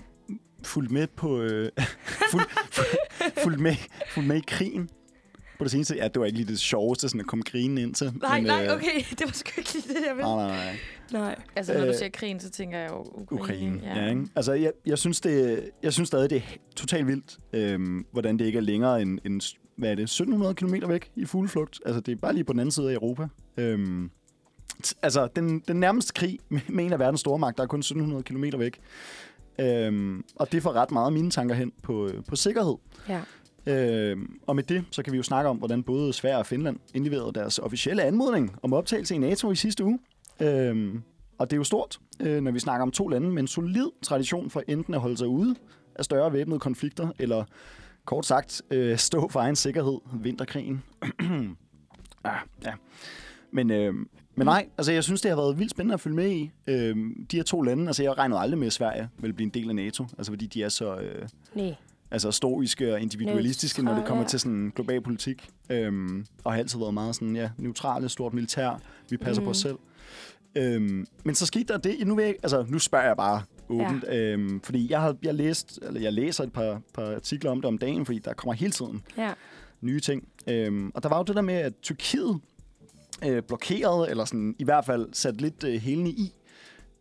fulgt 0.65 0.91
med 0.91 1.07
på... 1.07 1.41
Øh, 1.43 1.71
fuld, 2.31 2.43
fulgt, 3.43 3.61
med, 3.61 3.75
fulgt 4.11 4.29
med 4.29 4.37
i 4.37 4.45
krigen? 4.47 4.91
På 5.59 5.65
det 5.65 5.71
seneste? 5.73 5.97
Ja, 5.97 6.09
det 6.09 6.21
var 6.21 6.27
ikke 6.27 6.39
lige 6.39 6.49
det 6.49 6.59
sjoveste, 6.59 7.09
sådan 7.09 7.21
at 7.21 7.27
komme 7.27 7.43
krigen 7.43 7.79
ind 7.79 7.95
til. 7.95 8.13
Nej, 8.23 8.41
men, 8.41 8.47
nej, 8.47 8.67
øh, 8.67 8.73
okay. 8.73 9.01
Det 9.19 9.21
var 9.21 9.33
sgu 9.33 9.51
ikke 9.59 9.73
lige 9.73 9.89
det, 9.89 10.07
jeg 10.09 10.17
ville. 10.17 10.29
Nej, 10.31 10.47
nej, 10.49 10.57
nej. 10.57 10.77
Nej. 11.13 11.37
Altså, 11.57 11.73
når 11.75 11.81
du 11.81 11.87
Øh, 11.87 11.95
siger 11.95 12.09
krigen, 12.11 12.41
så 12.41 12.51
tænker 12.51 12.79
jeg 12.79 12.91
jo 12.91 12.97
Ukraine. 12.99 13.41
Ukraine. 13.41 13.81
Ja. 13.85 14.05
Ja, 14.05 14.11
ikke? 14.11 14.27
Altså, 14.37 14.53
jeg, 14.53 14.73
jeg, 14.87 14.99
synes 14.99 15.21
det, 15.21 15.65
jeg 15.83 15.93
synes 15.93 16.07
stadig, 16.09 16.31
det 16.31 16.37
er 16.37 16.43
totalt 16.77 17.07
vildt, 17.07 17.39
øhm, 17.53 18.07
hvordan 18.13 18.39
det 18.39 18.45
ikke 18.45 18.57
er 18.57 18.63
længere 18.63 19.03
end, 19.03 19.19
end 19.25 19.41
hvad 19.77 19.91
er 19.91 19.95
det, 19.95 20.03
1700 20.03 20.55
km 20.55 20.75
væk 20.89 21.11
i 21.17 21.25
fugleflugt. 21.25 21.81
Altså, 21.87 22.01
det 22.01 22.13
er 22.13 22.17
bare 22.17 22.33
lige 22.35 22.45
på 22.45 22.53
den 22.53 22.61
anden 22.61 22.73
side 22.73 22.91
af 22.91 22.95
Europa. 22.95 23.29
Øhm, 23.57 24.11
altså, 25.03 25.29
den, 25.37 25.61
den 25.69 25.77
nærmeste 25.77 26.13
krig 26.13 26.39
med, 26.49 26.85
en 26.85 26.93
af 26.93 26.99
verdens 26.99 27.21
store 27.21 27.39
magter 27.39 27.63
er 27.63 27.67
kun 27.67 27.81
1700 27.81 28.23
km 28.23 28.59
væk. 28.59 28.81
Øhm, 29.59 30.25
og 30.37 30.53
det 30.53 30.63
får 30.63 30.73
ret 30.73 30.91
meget 30.91 31.13
mine 31.13 31.31
tanker 31.31 31.55
hen 31.55 31.73
på, 31.83 32.07
øh, 32.07 32.25
på 32.29 32.37
sikkerhed. 32.37 32.75
Ja. 33.09 33.21
Øhm, 33.67 34.41
og 34.47 34.57
med 34.57 34.65
det, 34.65 34.85
så 34.91 35.03
kan 35.03 35.13
vi 35.13 35.17
jo 35.17 35.23
snakke 35.23 35.51
om, 35.51 35.57
hvordan 35.57 35.83
både 35.83 36.13
Sverige 36.13 36.39
og 36.39 36.47
Finland 36.47 36.79
indleverede 36.95 37.33
deres 37.33 37.59
officielle 37.59 38.03
anmodning 38.03 38.57
om 38.63 38.73
optagelse 38.73 39.15
i 39.15 39.19
NATO 39.19 39.51
i 39.51 39.57
sidste 39.57 39.85
uge. 39.85 39.99
Øhm, 40.41 41.03
og 41.39 41.51
det 41.51 41.57
er 41.57 41.59
jo 41.59 41.65
stort, 41.65 41.99
øh, 42.21 42.41
når 42.43 42.51
vi 42.51 42.59
snakker 42.59 42.83
om 42.83 42.91
to 42.91 43.09
lande 43.09 43.31
med 43.31 43.43
en 43.43 43.49
solid 43.49 43.87
tradition 44.03 44.51
for 44.51 44.63
enten 44.69 44.95
at 44.95 45.01
holde 45.01 45.17
sig 45.17 45.27
ude 45.27 45.55
af 45.95 46.05
større 46.05 46.33
væbnede 46.33 46.61
konflikter, 46.61 47.09
eller 47.19 47.45
kort 48.05 48.27
sagt 48.27 48.63
øh, 48.71 48.99
stå 48.99 49.29
for 49.29 49.41
egen 49.41 49.57
sikkerhed, 49.57 49.99
vinterkrigen. 50.13 50.83
ah, 52.25 52.39
ja. 52.65 52.73
Men, 53.53 53.71
øh, 53.71 53.95
men 54.35 54.45
nej, 54.47 54.69
altså 54.79 54.93
jeg 54.93 55.05
synes, 55.05 55.21
det 55.21 55.29
har 55.29 55.37
været 55.37 55.59
vildt 55.59 55.71
spændende 55.71 55.95
at 55.95 56.01
følge 56.01 56.17
med 56.17 56.31
i. 56.31 56.51
Øh, 56.67 56.97
de 57.31 57.37
her 57.37 57.43
to 57.43 57.63
lande, 57.63 57.87
altså 57.87 58.03
jeg 58.03 58.19
regnede 58.19 58.41
aldrig 58.41 58.59
med, 58.59 58.67
at 58.67 58.73
Sverige 58.73 59.09
ville 59.19 59.35
blive 59.35 59.45
en 59.47 59.51
del 59.55 59.69
af 59.69 59.75
NATO, 59.77 60.07
altså 60.19 60.33
fordi 60.33 60.47
de 60.47 60.63
er 60.63 60.69
så... 60.69 60.97
Øh, 60.97 61.29
Nej. 61.55 61.75
altså 62.11 62.31
stoiske 62.31 62.95
og 62.95 63.01
individualistiske, 63.01 63.83
når 63.83 63.95
det 63.95 64.05
kommer 64.05 64.15
Neutrale. 64.23 64.29
til 64.29 64.41
sådan 64.41 64.73
global 64.75 65.01
politik. 65.01 65.49
Øhm, 65.71 66.27
og 66.45 66.53
har 66.53 66.59
altid 66.59 66.79
været 66.79 66.95
meget 66.95 67.15
sådan, 67.15 67.37
ja, 67.37 67.51
neutrale, 67.59 68.09
stort 68.09 68.35
militær. 68.35 68.81
Vi 69.11 69.17
passer 69.17 69.41
mm. 69.41 69.45
på 69.45 69.51
os 69.51 69.59
selv. 69.59 69.77
Øhm, 70.55 71.07
men 71.25 71.35
så 71.35 71.47
skete 71.47 71.65
der 71.73 71.79
det, 71.79 72.07
nu, 72.07 72.15
vil 72.17 72.25
jeg, 72.25 72.35
altså, 72.43 72.65
nu 72.69 72.79
spørger 72.79 73.07
jeg 73.07 73.17
bare 73.17 73.43
åbent, 73.69 74.05
ja. 74.05 74.17
øhm, 74.17 74.61
fordi 74.61 74.91
jeg 74.91 75.01
har 75.01 75.17
jeg 75.23 75.35
læst, 75.35 75.79
eller 75.83 76.01
jeg 76.01 76.13
læser 76.13 76.45
et 76.45 76.53
par, 76.53 76.81
par 76.95 77.15
artikler 77.15 77.51
om 77.51 77.57
det 77.59 77.65
om 77.65 77.79
dagen, 77.79 78.07
fordi 78.07 78.19
der 78.19 78.33
kommer 78.33 78.53
hele 78.55 78.73
tiden 78.73 79.03
Ja. 79.19 79.33
nye 79.81 80.01
ting. 80.01 80.29
Øhm, 80.47 80.91
og 80.95 81.03
der 81.03 81.09
var 81.09 81.17
jo 81.17 81.23
det 81.23 81.37
der 81.37 81.43
med, 81.43 81.55
at 81.55 81.73
Tyrkiet 81.83 82.41
øh, 83.27 83.43
blokerede, 83.43 84.11
eller 84.11 84.25
sådan, 84.25 84.55
i 84.59 84.65
hvert 84.65 84.85
fald 84.85 85.09
satte 85.13 85.41
lidt 85.41 85.65
øh, 85.65 85.81
hælene 85.81 86.11
i, 86.11 86.33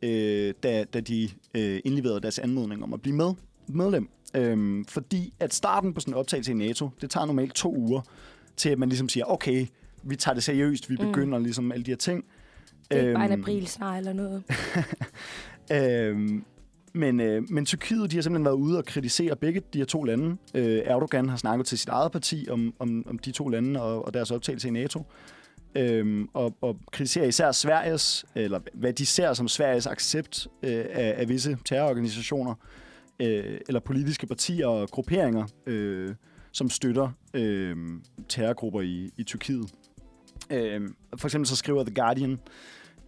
øh, 0.02 0.54
da, 0.64 0.84
da 0.84 1.00
de 1.00 1.30
øh, 1.56 1.80
indleverede 1.86 2.22
deres 2.22 2.40
anmodning 2.40 2.84
om 2.84 2.94
at 2.94 3.02
blive 3.02 3.16
med, 3.16 3.34
medlem. 3.68 4.10
Øhm, 4.36 4.86
fordi 4.86 5.34
at 5.40 5.54
starten 5.54 5.94
på 5.94 6.00
sådan 6.00 6.14
en 6.14 6.18
optagelse 6.18 6.52
i 6.52 6.56
NATO, 6.56 6.90
det 7.02 7.10
tager 7.10 7.26
normalt 7.26 7.54
to 7.54 7.76
uger, 7.76 8.02
til 8.58 8.70
at 8.70 8.80
man 8.80 8.90
ligesom 8.90 9.10
siger, 9.10 9.26
okay, 9.26 9.66
vi 10.04 10.16
tager 10.16 10.34
det 10.34 10.44
seriøst, 10.44 10.90
vi 10.90 10.96
Mm. 11.00 11.06
begynder 11.08 11.40
ligesom 11.40 11.72
alle 11.72 11.86
de 11.86 11.92
her 11.92 11.96
ting. 11.98 12.26
Det 12.92 12.98
er 12.98 13.02
ikke 13.02 13.14
bare 13.14 13.26
en 13.26 13.32
Øhm, 13.32 13.42
april 13.42 13.68
snart 13.68 13.98
eller 13.98 14.14
noget. 14.14 14.44
Øhm, 15.72 16.44
men, 16.94 17.20
øh, 17.20 17.44
men 17.50 17.66
Tyrkiet, 17.66 18.12
de 18.12 18.16
har 18.18 18.22
simpelthen 18.22 18.46
været 18.46 18.56
ude 18.56 18.78
og 18.78 18.86
kritisere 18.86 19.36
begge 19.36 19.62
de 19.74 19.78
her 19.78 19.86
to 19.86 20.04
lande. 20.04 20.38
Øh, 20.54 20.82
Erdogan 20.86 21.30
har 21.30 21.38
snakket 21.38 21.66
til 21.68 21.80
sit 21.80 21.90
eget 21.90 22.12
parti 22.12 22.48
om, 22.50 22.74
om, 22.80 23.06
om 23.10 23.20
de 23.20 23.32
to 23.32 23.48
lande 23.48 23.82
og, 23.82 24.06
og 24.06 24.14
deres 24.14 24.32
optagelse 24.32 24.68
i 24.68 24.72
NATO 24.72 25.06
øhm, 25.76 26.30
og, 26.34 26.56
og 26.62 26.78
kritiserer 26.92 27.26
især 27.26 27.52
Sveriges, 27.52 28.26
eller 28.36 28.60
hvad 28.74 28.94
de 28.94 29.06
ser 29.06 29.34
som 29.34 29.48
Sveriges 29.48 29.88
accept 29.88 30.48
øh, 30.64 30.86
af, 30.90 31.14
af 31.18 31.30
visse 31.30 31.58
terrororganisationer, 31.66 32.56
øh, 33.20 33.60
eller 33.68 33.80
politiske 33.80 34.28
partier 34.28 34.68
og 34.68 34.90
grupperinger, 34.90 35.46
øh, 35.66 36.16
som 36.52 36.70
støtter 36.70 37.10
øh, 37.34 37.76
terrorgrupper 38.30 38.82
i, 38.82 39.10
i 39.18 39.24
Tyrkiet. 39.24 39.74
Øh, 40.50 40.82
for 41.18 41.28
eksempel 41.28 41.48
så 41.48 41.56
skriver 41.56 41.84
The 41.84 41.96
Guardian, 41.96 42.40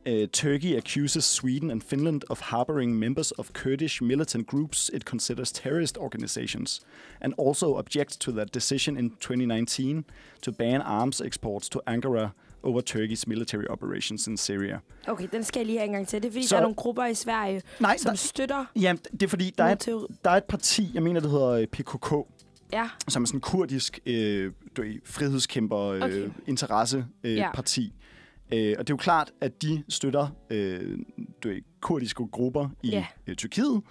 Uh, 0.03 0.25
Turkey 0.33 0.75
accuses 0.75 1.25
Sweden 1.25 1.69
and 1.69 1.83
Finland 1.83 2.23
of 2.27 2.39
harboring 2.39 2.97
members 2.97 3.31
of 3.37 3.53
Kurdish 3.53 4.01
militant 4.01 4.47
groups 4.47 4.89
it 4.93 5.05
considers 5.05 5.51
terrorist 5.51 5.95
organizations, 5.95 6.81
and 7.21 7.35
also 7.37 7.77
objects 7.77 8.17
to 8.17 8.31
that 8.31 8.51
decision 8.51 8.97
in 8.97 9.11
2019 9.19 10.05
to 10.41 10.51
ban 10.51 10.81
arms 10.81 11.21
exports 11.21 11.69
to 11.69 11.79
Ankara 11.85 12.33
over 12.63 12.81
Turkey's 12.89 13.23
military 13.27 13.63
operations 13.69 14.27
in 14.27 14.37
Syria. 14.37 14.79
Okay, 15.07 15.27
den 15.31 15.43
skal 15.43 15.59
jeg 15.59 15.65
lige 15.65 15.77
have 15.77 15.85
en 15.87 15.93
gang 15.93 16.07
til. 16.07 16.21
Det 16.21 16.27
er 16.27 16.31
fordi, 16.31 16.47
Så- 16.47 16.55
der 16.55 16.59
er 16.59 16.63
nogle 16.63 16.75
grupper 16.75 17.05
i 17.05 17.13
Sverige, 17.13 17.61
Nej, 17.79 17.97
som 17.97 18.09
der, 18.09 18.15
støtter 18.15 18.65
ja, 18.75 18.93
det 19.11 19.23
er 19.23 19.27
fordi, 19.27 19.53
der 19.57 19.63
er, 19.63 19.71
et, 19.71 20.07
der 20.23 20.29
er 20.31 20.35
et 20.37 20.43
parti, 20.43 20.91
jeg 20.93 21.03
mener, 21.03 21.19
det 21.19 21.31
hedder 21.31 21.49
øh, 21.49 21.67
PKK, 21.67 22.13
Ja, 22.73 22.89
som 23.07 23.23
er 23.23 23.27
sådan 23.27 23.37
en 23.37 23.41
kurdisk 23.41 23.99
øh, 24.05 24.51
frihedskæmper 25.05 25.79
øh, 25.79 26.01
Okay. 26.01 26.29
øh, 27.23 27.35
Ja. 27.35 27.51
parti. 27.53 27.93
Øh, 28.53 28.75
og 28.79 28.87
det 28.87 28.93
er 28.93 28.93
jo 28.93 28.97
klart, 28.97 29.31
at 29.41 29.61
de 29.61 29.83
støtter 29.89 30.27
øh, 30.49 30.97
ved, 31.43 31.61
kurdiske 31.81 32.23
grupper 32.31 32.69
i 32.83 32.89
Ja. 32.89 33.05
øh, 33.27 33.35
Tyrkiet, 33.35 33.81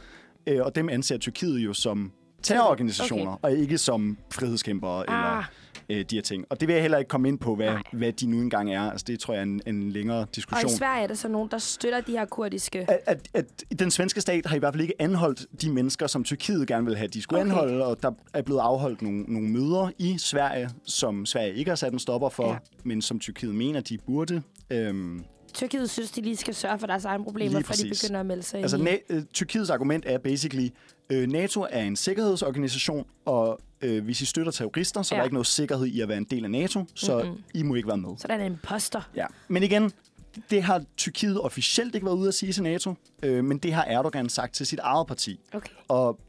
øh, 0.47 0.61
og 0.63 0.75
dem 0.75 0.89
anser 0.89 1.19
Tyrkiet 1.19 1.59
jo 1.59 1.73
som 1.73 2.13
terrororganisationer, 2.43 3.33
okay. 3.33 3.43
og 3.43 3.53
ikke 3.57 3.79
som 3.79 4.19
frihedskæmpere 4.33 5.05
Ah. 5.11 5.15
eller 5.27 5.51
øh, 5.91 6.05
de 6.11 6.15
her 6.17 6.23
ting. 6.23 6.45
Og 6.51 6.61
det 6.61 6.69
vil 6.69 6.75
jeg 6.75 6.83
heller 6.83 6.99
ikke 6.99 7.09
komme 7.09 7.29
ind 7.29 7.39
på, 7.39 7.55
hvad, 7.55 7.67
Nej. 7.67 7.83
hvad 7.93 8.13
de 8.13 8.27
nu 8.27 8.37
engang 8.41 8.75
er. 8.75 8.81
Altså, 8.91 9.05
det 9.09 9.21
tror 9.21 9.35
jeg 9.35 9.39
er 9.41 9.45
en, 9.45 9.63
en 9.67 9.93
længere 9.93 10.19
og 10.19 10.35
diskussion. 10.35 10.71
i 10.71 10.75
Sverige 10.75 11.03
er 11.03 11.07
der 11.07 11.15
så 11.15 11.29
nogen, 11.29 11.49
der 11.51 11.59
støtter 11.59 12.01
de 12.01 12.13
her 12.13 12.25
kurdiske... 12.25 12.91
at, 12.91 12.99
at, 13.07 13.29
at 13.35 13.79
den 13.79 13.91
svenske 13.91 14.21
stat 14.21 14.47
har 14.47 14.57
i 14.57 14.59
hvert 14.59 14.75
fald 14.75 14.83
ikke 14.83 15.03
anholdt 15.03 15.47
de 15.63 15.71
mennesker, 15.73 16.07
som 16.07 16.25
Tyrkiet 16.25 16.69
gerne 16.69 16.87
vil 16.87 16.97
have, 16.97 17.09
de 17.09 17.23
skulle 17.23 17.41
Okay. 17.41 17.51
anholde, 17.51 17.87
og 17.87 18.03
der 18.03 18.11
er 18.35 18.43
blevet 18.43 18.61
afholdt 18.61 19.03
nogle, 19.03 19.23
nogle 19.23 19.49
møder 19.49 19.91
i 19.99 20.19
Sverige, 20.19 20.71
som 20.85 21.27
Sverige 21.27 21.55
ikke 21.55 21.71
har 21.71 21.77
sat 21.77 21.93
en 21.93 21.99
stopper 21.99 22.29
for, 22.29 22.49
Ja. 22.49 22.57
men 22.85 23.03
som 23.03 23.19
Tyrkiet 23.21 23.55
mener, 23.55 23.81
de 23.81 23.99
burde. 24.07 24.43
Øhm, 24.71 25.25
Tyrkiet 25.55 25.91
synes, 25.91 26.11
de 26.11 26.21
lige 26.21 26.37
skal 26.37 26.55
sørge 26.55 26.79
for 26.79 26.87
deres 26.87 27.05
egne 27.05 27.25
problemer, 27.25 27.61
før 27.61 27.75
de 27.75 27.89
begynder 27.89 28.21
at 28.21 28.27
melde 28.27 28.43
sig 28.43 28.61
altså, 28.61 28.77
ind 28.77 28.89
øh, 29.09 29.23
Tyrkiets 29.33 29.71
argument 29.71 30.05
er 30.07 30.19
basically, 30.19 30.69
øh, 31.11 31.29
NATO 31.29 31.67
er 31.71 31.83
en 31.83 31.97
sikkerhedsorganisation, 31.97 33.07
og 33.25 33.61
øh, 33.83 34.05
hvis 34.05 34.21
I 34.21 34.25
støtter 34.25 34.53
terrorister, 34.53 35.03
så 35.03 35.15
ja. 35.15 35.19
er 35.19 35.21
der 35.23 35.25
ikke 35.25 35.35
noget 35.35 35.47
sikkerhed 35.47 35.87
i 35.87 36.01
at 36.01 36.09
være 36.09 36.19
en 36.19 36.25
del 36.25 36.45
af 36.45 36.51
NATO, 36.51 36.85
så 36.95 37.23
mm-hmm. 37.23 37.43
I 37.55 37.63
må 37.63 37.75
ikke 37.75 37.89
være 37.89 37.97
med. 37.97 38.11
Så 38.19 38.29
der 38.29 38.35
er 38.35 38.39
en 38.39 38.53
imposter. 38.53 39.11
Ja. 39.17 39.27
Men 39.49 39.63
igen, 39.63 39.93
det 40.51 40.63
har 40.63 40.83
Tyrkiet 40.97 41.41
officielt 41.41 41.95
ikke 41.95 42.07
været 42.07 42.17
ude 42.17 42.29
at 42.29 42.35
sige 42.35 42.53
til 42.53 42.63
NATO, 42.63 42.95
øh, 43.23 43.45
men 43.45 43.59
det 43.59 43.73
har 43.73 43.85
Erdogan 43.85 44.29
sagt 44.29 44.55
til 44.55 44.67
sit 44.67 44.79
eget 44.79 45.07
parti. 45.07 45.41
Okay. 45.53 45.73
Og 45.89 46.21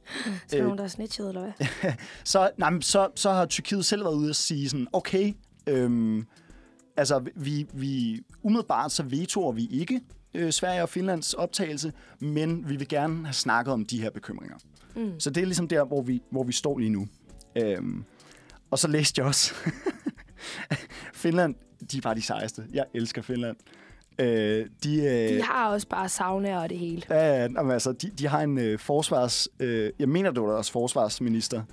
Så 0.47 0.55
er 0.55 0.59
Øh. 0.59 0.63
nogen, 0.63 0.77
der 0.77 0.83
er 0.83 0.87
snitchet, 0.87 1.27
eller 1.27 1.41
hvad? 1.41 1.91
så, 2.23 2.49
nej, 2.57 2.81
så, 2.81 3.07
så 3.15 3.31
har 3.31 3.45
Tyrkiet 3.45 3.85
selv 3.85 4.03
været 4.03 4.15
ude 4.15 4.29
at 4.29 4.35
sige 4.35 4.69
sådan, 4.69 4.87
okay, 4.93 5.33
øhm, 5.67 6.27
altså 6.97 7.23
vi, 7.35 7.67
vi 7.73 8.19
umiddelbart 8.43 8.91
så 8.91 9.03
vetoer 9.03 9.51
vi 9.51 9.67
ikke 9.71 10.01
øh, 10.33 10.51
Sverige 10.51 10.81
og 10.81 10.89
Finlands 10.89 11.33
optagelse, 11.33 11.93
men 12.19 12.69
vi 12.69 12.75
vil 12.75 12.87
gerne 12.87 13.25
have 13.25 13.33
snakket 13.33 13.73
om 13.73 13.85
de 13.85 14.01
her 14.01 14.09
bekymringer. 14.09 14.55
Mm. 14.95 15.19
Så 15.19 15.29
det 15.29 15.41
er 15.41 15.45
ligesom 15.45 15.67
der, 15.67 15.85
hvor 15.85 16.01
vi, 16.01 16.21
hvor 16.29 16.43
vi 16.43 16.51
står 16.51 16.77
lige 16.77 16.89
nu. 16.89 17.07
Øhm, 17.55 18.03
og 18.71 18.79
så 18.79 18.87
læste 18.87 19.19
jeg 19.19 19.27
også, 19.27 19.53
Finland, 21.13 21.55
de 21.91 21.97
er 21.97 22.01
bare 22.01 22.15
de 22.15 22.21
sejeste. 22.21 22.63
Jeg 22.73 22.85
elsker 22.93 23.21
Finland. 23.21 23.57
Øh, 24.19 24.65
de, 24.83 24.95
øh, 25.03 25.37
De 25.37 25.41
har 25.43 25.69
også 25.69 25.87
bare 25.87 26.09
saunaer 26.09 26.57
og 26.57 26.69
det 26.69 26.77
hele. 26.77 27.01
Ja, 27.09 27.35
ja, 27.35 27.41
jamen, 27.41 27.71
altså, 27.71 27.91
de, 27.91 28.09
de 28.09 28.27
har 28.27 28.41
en 28.41 28.57
øh, 28.57 28.79
forsvars... 28.79 29.47
Øh, 29.59 29.91
jeg 29.99 30.09
mener, 30.09 30.31
det 30.31 30.43
var 30.43 30.51
deres 30.51 30.71
forsvarsminister, 30.71 31.63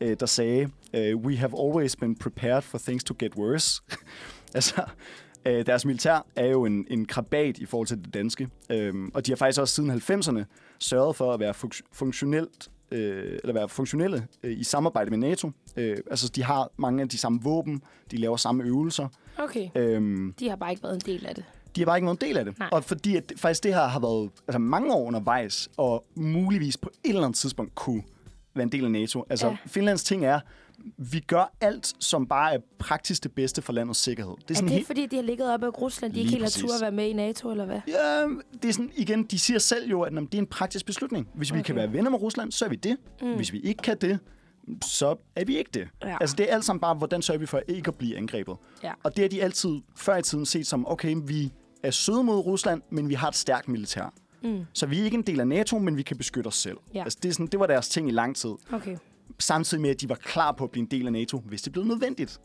øh, 0.00 0.16
der 0.20 0.26
sagde, 0.26 0.68
øh, 0.94 1.16
We 1.16 1.36
have 1.36 1.52
always 1.66 1.96
been 1.96 2.16
prepared 2.16 2.62
for 2.62 2.78
things 2.78 3.04
to 3.04 3.14
get 3.18 3.34
worse. 3.36 3.82
altså, 4.54 4.82
øh, 5.48 5.66
deres 5.66 5.84
militær 5.84 6.26
er 6.36 6.46
jo 6.46 6.64
en, 6.64 6.86
en 6.90 7.06
krabat 7.06 7.58
i 7.58 7.66
forhold 7.66 7.86
til 7.86 8.04
det 8.04 8.14
danske. 8.14 8.48
Øhm, 8.70 9.10
og 9.14 9.26
de 9.26 9.30
har 9.32 9.36
faktisk 9.36 9.60
også 9.60 9.74
siden 9.74 9.90
90'erne 9.90 10.44
sørget 10.78 11.16
for 11.16 11.32
at 11.32 11.40
være 11.40 11.54
funk- 11.54 11.80
funktionelt 11.92 12.70
øh, 12.90 13.38
eller 13.42 13.52
være 13.54 13.68
funktionelle 13.68 14.26
øh, 14.42 14.58
i 14.58 14.64
samarbejde 14.64 15.10
med 15.10 15.18
NATO. 15.18 15.50
Øh, 15.76 15.96
altså, 16.10 16.28
de 16.28 16.44
har 16.44 16.70
mange 16.76 17.02
af 17.02 17.08
de 17.08 17.18
samme 17.18 17.40
våben, 17.42 17.82
de 18.10 18.16
laver 18.16 18.36
samme 18.36 18.64
øvelser. 18.64 19.08
Okay. 19.38 19.68
Øhm, 19.74 20.34
De 20.38 20.48
har 20.48 20.56
bare 20.56 20.70
ikke 20.70 20.82
været 20.82 20.94
en 20.94 21.00
del 21.06 21.26
af 21.26 21.34
det. 21.34 21.44
de 21.76 21.80
har 21.80 21.86
bare 21.86 21.96
ikke 21.96 22.06
været 22.06 22.22
en 22.22 22.28
del 22.28 22.36
af 22.38 22.44
det. 22.44 22.58
Nej. 22.58 22.68
Og 22.72 22.84
fordi 22.84 23.16
at 23.16 23.32
faktisk 23.36 23.64
det 23.64 23.74
her 23.74 23.86
har 23.86 24.00
været 24.00 24.30
altså, 24.48 24.58
mange 24.58 24.94
år 24.94 25.04
undervejs, 25.06 25.68
og 25.76 26.04
muligvis 26.14 26.76
på 26.76 26.90
et 27.04 27.08
eller 27.08 27.24
andet 27.24 27.38
tidspunkt 27.38 27.74
kunne 27.74 28.02
være 28.54 28.62
en 28.62 28.72
del 28.72 28.84
af 28.84 28.90
NATO. 28.90 29.24
Altså, 29.30 29.46
ja. 29.46 29.56
Finlands 29.66 30.04
ting 30.04 30.24
er, 30.24 30.40
vi 30.96 31.20
gør 31.20 31.52
alt, 31.60 31.94
som 31.98 32.26
bare 32.26 32.54
er 32.54 32.58
praktisk 32.78 33.22
det 33.22 33.32
bedste 33.32 33.62
for 33.62 33.72
landets 33.72 33.98
sikkerhed. 34.00 34.32
Det 34.32 34.44
er 34.44 34.44
Er 34.50 34.54
sådan 34.54 34.68
det 34.68 34.74
helt... 34.74 34.86
fordi, 34.86 35.06
de 35.06 35.16
har 35.16 35.22
ligget 35.22 35.52
op 35.52 35.64
af 35.64 35.80
Rusland, 35.80 36.12
de 36.12 36.18
ikke 36.18 36.30
helt 36.30 36.42
har 36.42 36.50
tur 36.50 36.74
at 36.74 36.80
være 36.80 36.92
med 36.92 37.06
i 37.06 37.12
NATO, 37.12 37.50
eller 37.50 37.64
hvad? 37.64 37.80
Ja, 37.88 38.26
det 38.62 38.68
er 38.68 38.72
sådan, 38.72 38.90
igen, 38.96 39.22
de 39.24 39.38
siger 39.38 39.58
selv 39.58 39.90
jo, 39.90 40.02
at 40.02 40.12
jamen, 40.12 40.26
det 40.26 40.34
er 40.34 40.38
en 40.38 40.46
praktisk 40.46 40.86
beslutning. 40.86 41.28
Hvis 41.34 41.52
vi 41.52 41.58
Okay. 41.58 41.66
kan 41.66 41.76
være 41.76 41.92
venner 41.92 42.10
med 42.10 42.20
Rusland, 42.22 42.52
så 42.52 42.64
er 42.64 42.68
vi 42.68 42.76
det. 42.76 42.96
Mm. 43.22 43.34
Hvis 43.36 43.52
vi 43.52 43.60
ikke 43.60 43.82
kan 43.82 43.96
det, 44.00 44.18
så 44.84 45.16
er 45.36 45.44
vi 45.44 45.58
ikke 45.58 45.70
det. 45.74 45.88
Ja. 46.04 46.16
Altså, 46.20 46.36
det 46.36 46.50
er 46.50 46.54
alt 46.54 46.64
sammen 46.64 46.80
bare, 46.80 46.94
hvordan 46.94 47.22
sørger 47.22 47.38
vi 47.38 47.46
for 47.46 47.60
ikke 47.68 47.88
at 47.88 47.94
blive 47.94 48.16
angrebet. 48.16 48.56
Ja. 48.82 48.92
Og 49.02 49.16
det 49.16 49.24
har 49.24 49.28
de 49.28 49.42
altid 49.42 49.70
før 49.96 50.16
i 50.16 50.22
tiden 50.22 50.46
set 50.46 50.66
som, 50.66 50.88
okay, 50.88 51.16
vi 51.26 51.52
er 51.82 51.90
søde 51.90 52.22
mod 52.24 52.38
Rusland, 52.38 52.82
men 52.90 53.08
vi 53.08 53.14
har 53.14 53.28
et 53.28 53.36
stærkt 53.36 53.68
militær. 53.68 54.12
Mm. 54.42 54.64
Så 54.72 54.86
vi 54.86 55.00
er 55.00 55.04
ikke 55.04 55.14
en 55.14 55.22
del 55.22 55.40
af 55.40 55.48
NATO, 55.48 55.78
men 55.78 55.96
vi 55.96 56.02
kan 56.02 56.16
beskytte 56.16 56.48
os 56.48 56.54
selv. 56.56 56.76
Ja. 56.94 57.02
Altså, 57.02 57.18
det, 57.22 57.28
er 57.28 57.32
sådan, 57.32 57.46
det 57.46 57.60
var 57.60 57.66
deres 57.66 57.88
ting 57.88 58.08
i 58.08 58.12
lang 58.12 58.36
tid. 58.36 58.50
Okay. 58.72 58.96
Samtidig 59.38 59.80
med, 59.82 59.90
at 59.90 60.00
de 60.00 60.08
var 60.08 60.14
klar 60.14 60.52
på 60.52 60.64
at 60.64 60.70
blive 60.70 60.82
en 60.82 60.90
del 60.90 61.06
af 61.06 61.12
NATO, 61.12 61.38
hvis 61.38 61.62
det 61.62 61.72
blev 61.72 61.84
nødvendigt. 61.84 62.40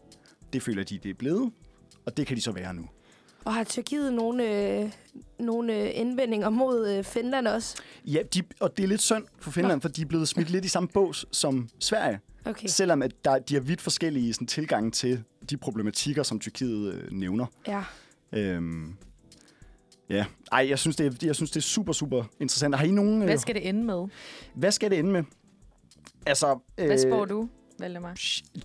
Det 0.53 0.62
føler 0.63 0.84
de, 0.84 0.97
det 0.97 1.10
er 1.10 1.13
blevet, 1.13 1.51
og 2.06 2.17
det 2.17 2.27
kan 2.27 2.38
de 2.38 2.41
så 2.41 2.51
være 2.51 2.73
nu. 2.73 2.89
Og 3.45 3.53
har 3.53 3.63
Tyrkiet 3.63 4.13
nogle, 4.13 4.69
øh, 4.79 4.91
nogle 5.39 5.75
øh, 5.82 5.91
indvendinger 5.93 6.49
mod 6.49 6.89
øh, 6.89 7.03
Finland 7.03 7.47
også? 7.47 7.75
Ja, 8.06 8.21
de, 8.34 8.41
og 8.60 8.77
det 8.77 8.84
er 8.84 8.88
lidt 8.88 9.01
synd 9.01 9.23
for 9.39 9.51
Finland, 9.51 9.82
for 9.82 9.89
de 9.89 10.01
er 10.01 10.06
blevet 10.06 10.27
smidt 10.27 10.49
lidt 10.49 10.65
i 10.65 10.67
samme 10.67 10.89
bås 10.89 11.25
som 11.32 11.69
Sverige. 11.79 12.19
Okay. 12.45 12.67
Selvom 12.67 13.01
at 13.01 13.25
der, 13.25 13.39
de 13.39 13.53
har 13.53 13.62
vidt 13.62 13.82
forskellige 13.82 14.34
sådan, 14.34 14.47
tilgange 14.47 14.91
til 14.91 15.23
de 15.49 15.58
problematikker, 15.58 16.23
som 16.23 16.39
Tyrkiet 16.39 16.93
øh, 16.93 17.12
nævner. 17.12 17.45
Ja. 17.67 17.84
Øhm, 18.32 18.95
ja, 20.10 20.25
ej, 20.51 20.65
jeg 20.69 20.79
synes, 20.79 20.95
det 20.95 21.06
er, 21.06 21.25
jeg 21.27 21.36
synes, 21.36 21.51
det 21.51 21.58
er 21.58 21.62
super, 21.62 21.93
super 21.93 22.23
interessant. 22.39 22.75
Har 22.75 22.86
I 22.86 22.91
nogen... 22.91 23.21
øh, 23.21 23.25
Hvad 23.25 23.38
skal 23.38 23.56
det 23.56 23.69
ende 23.69 23.84
med? 23.84 24.08
hvad 24.56 24.71
skal 24.71 24.91
det 24.91 24.99
ende 24.99 25.12
med? 25.12 25.23
Altså, 26.26 26.60
Hvad 26.76 26.98
spår 26.98 27.26
du, 27.26 27.50
Valdemar? 27.80 28.14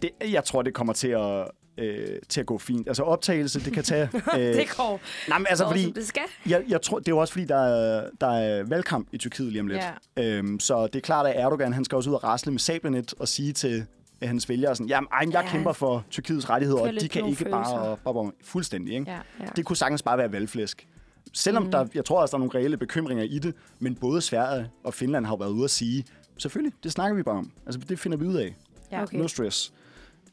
Det, 0.02 0.10
jeg 0.32 0.44
tror, 0.44 0.62
det 0.62 0.74
kommer 0.74 0.92
til 0.92 1.08
at, 1.08 1.48
øh, 1.78 2.18
til 2.28 2.40
at 2.40 2.46
gå 2.46 2.58
fint. 2.58 2.88
Altså 2.88 3.02
optagelse, 3.02 3.60
det 3.64 3.72
kan 3.72 3.84
tage... 3.84 4.10
Øh, 4.38 4.40
Det 4.40 4.74
går, 4.76 5.00
nej, 5.28 5.38
men 5.38 5.46
altså, 5.50 5.64
går 5.64 5.70
fordi, 5.70 5.90
det 5.90 6.06
skal. 6.08 6.22
jeg, 6.46 6.64
jeg 6.68 6.82
tror, 6.82 6.98
det 6.98 7.08
er 7.08 7.12
jo 7.12 7.18
også 7.18 7.32
fordi, 7.32 7.44
der 7.46 7.56
er, 7.64 8.10
der 8.20 8.26
er 8.30 8.62
valgkamp 8.64 9.08
i 9.12 9.18
Tyrkiet 9.18 9.52
lige 9.52 9.60
om 9.60 9.66
lidt. 9.66 9.80
Ja. 10.16 10.22
Øhm, 10.36 10.60
så 10.60 10.86
det 10.86 10.96
er 10.96 11.00
klart, 11.00 11.26
at 11.26 11.32
Erdogan 11.36 11.72
han 11.72 11.84
skal 11.84 11.96
også 11.96 12.10
ud 12.10 12.14
og 12.14 12.24
rasle 12.24 12.52
med 12.52 12.60
sablenet 12.60 13.14
og 13.18 13.28
sige 13.28 13.52
til 13.52 13.86
øh, 14.22 14.28
hans 14.28 14.48
vælgere 14.48 14.74
sådan, 14.76 14.88
jamen, 14.88 15.08
ej, 15.12 15.18
jeg 15.32 15.44
Ja. 15.44 15.50
kæmper 15.50 15.72
for 15.72 16.04
Tyrkiets 16.10 16.50
rettigheder, 16.50 16.80
og 16.80 16.92
de 17.00 17.08
kan 17.08 17.24
ikke 17.26 17.38
følelser. 17.38 17.50
bare, 17.60 17.96
bare, 18.04 18.14
bare 18.14 18.32
fuldstændig. 18.44 18.94
Ikke? 18.94 19.10
Ja. 19.10 19.18
Ja. 19.40 19.44
Det 19.56 19.64
kunne 19.64 19.76
sagtens 19.76 20.02
bare 20.02 20.18
være 20.18 20.32
valgflæsk. 20.32 20.88
Selvom 21.34 21.62
mm. 21.62 21.70
der, 21.70 21.86
jeg 21.94 22.04
tror 22.04 22.20
også, 22.20 22.32
der 22.36 22.36
er 22.42 22.46
nogle 22.46 22.58
reelle 22.58 22.76
bekymringer 22.76 23.24
i 23.24 23.38
det, 23.38 23.54
men 23.78 23.94
både 23.94 24.20
Sverige 24.20 24.70
og 24.84 24.94
Finland 24.94 25.26
har 25.26 25.36
været 25.36 25.50
ude 25.50 25.64
at 25.64 25.70
sige, 25.70 26.04
selvfølgelig, 26.38 26.72
det 26.82 26.92
snakker 26.92 27.16
vi 27.16 27.22
bare 27.22 27.38
om. 27.38 27.50
Altså, 27.66 27.80
det 27.88 27.98
finder 27.98 28.18
vi 28.18 28.26
ud 28.26 28.34
af. 28.34 28.56
Ja. 28.92 29.02
Okay. 29.02 29.18
No 29.18 29.28
stress. 29.28 29.72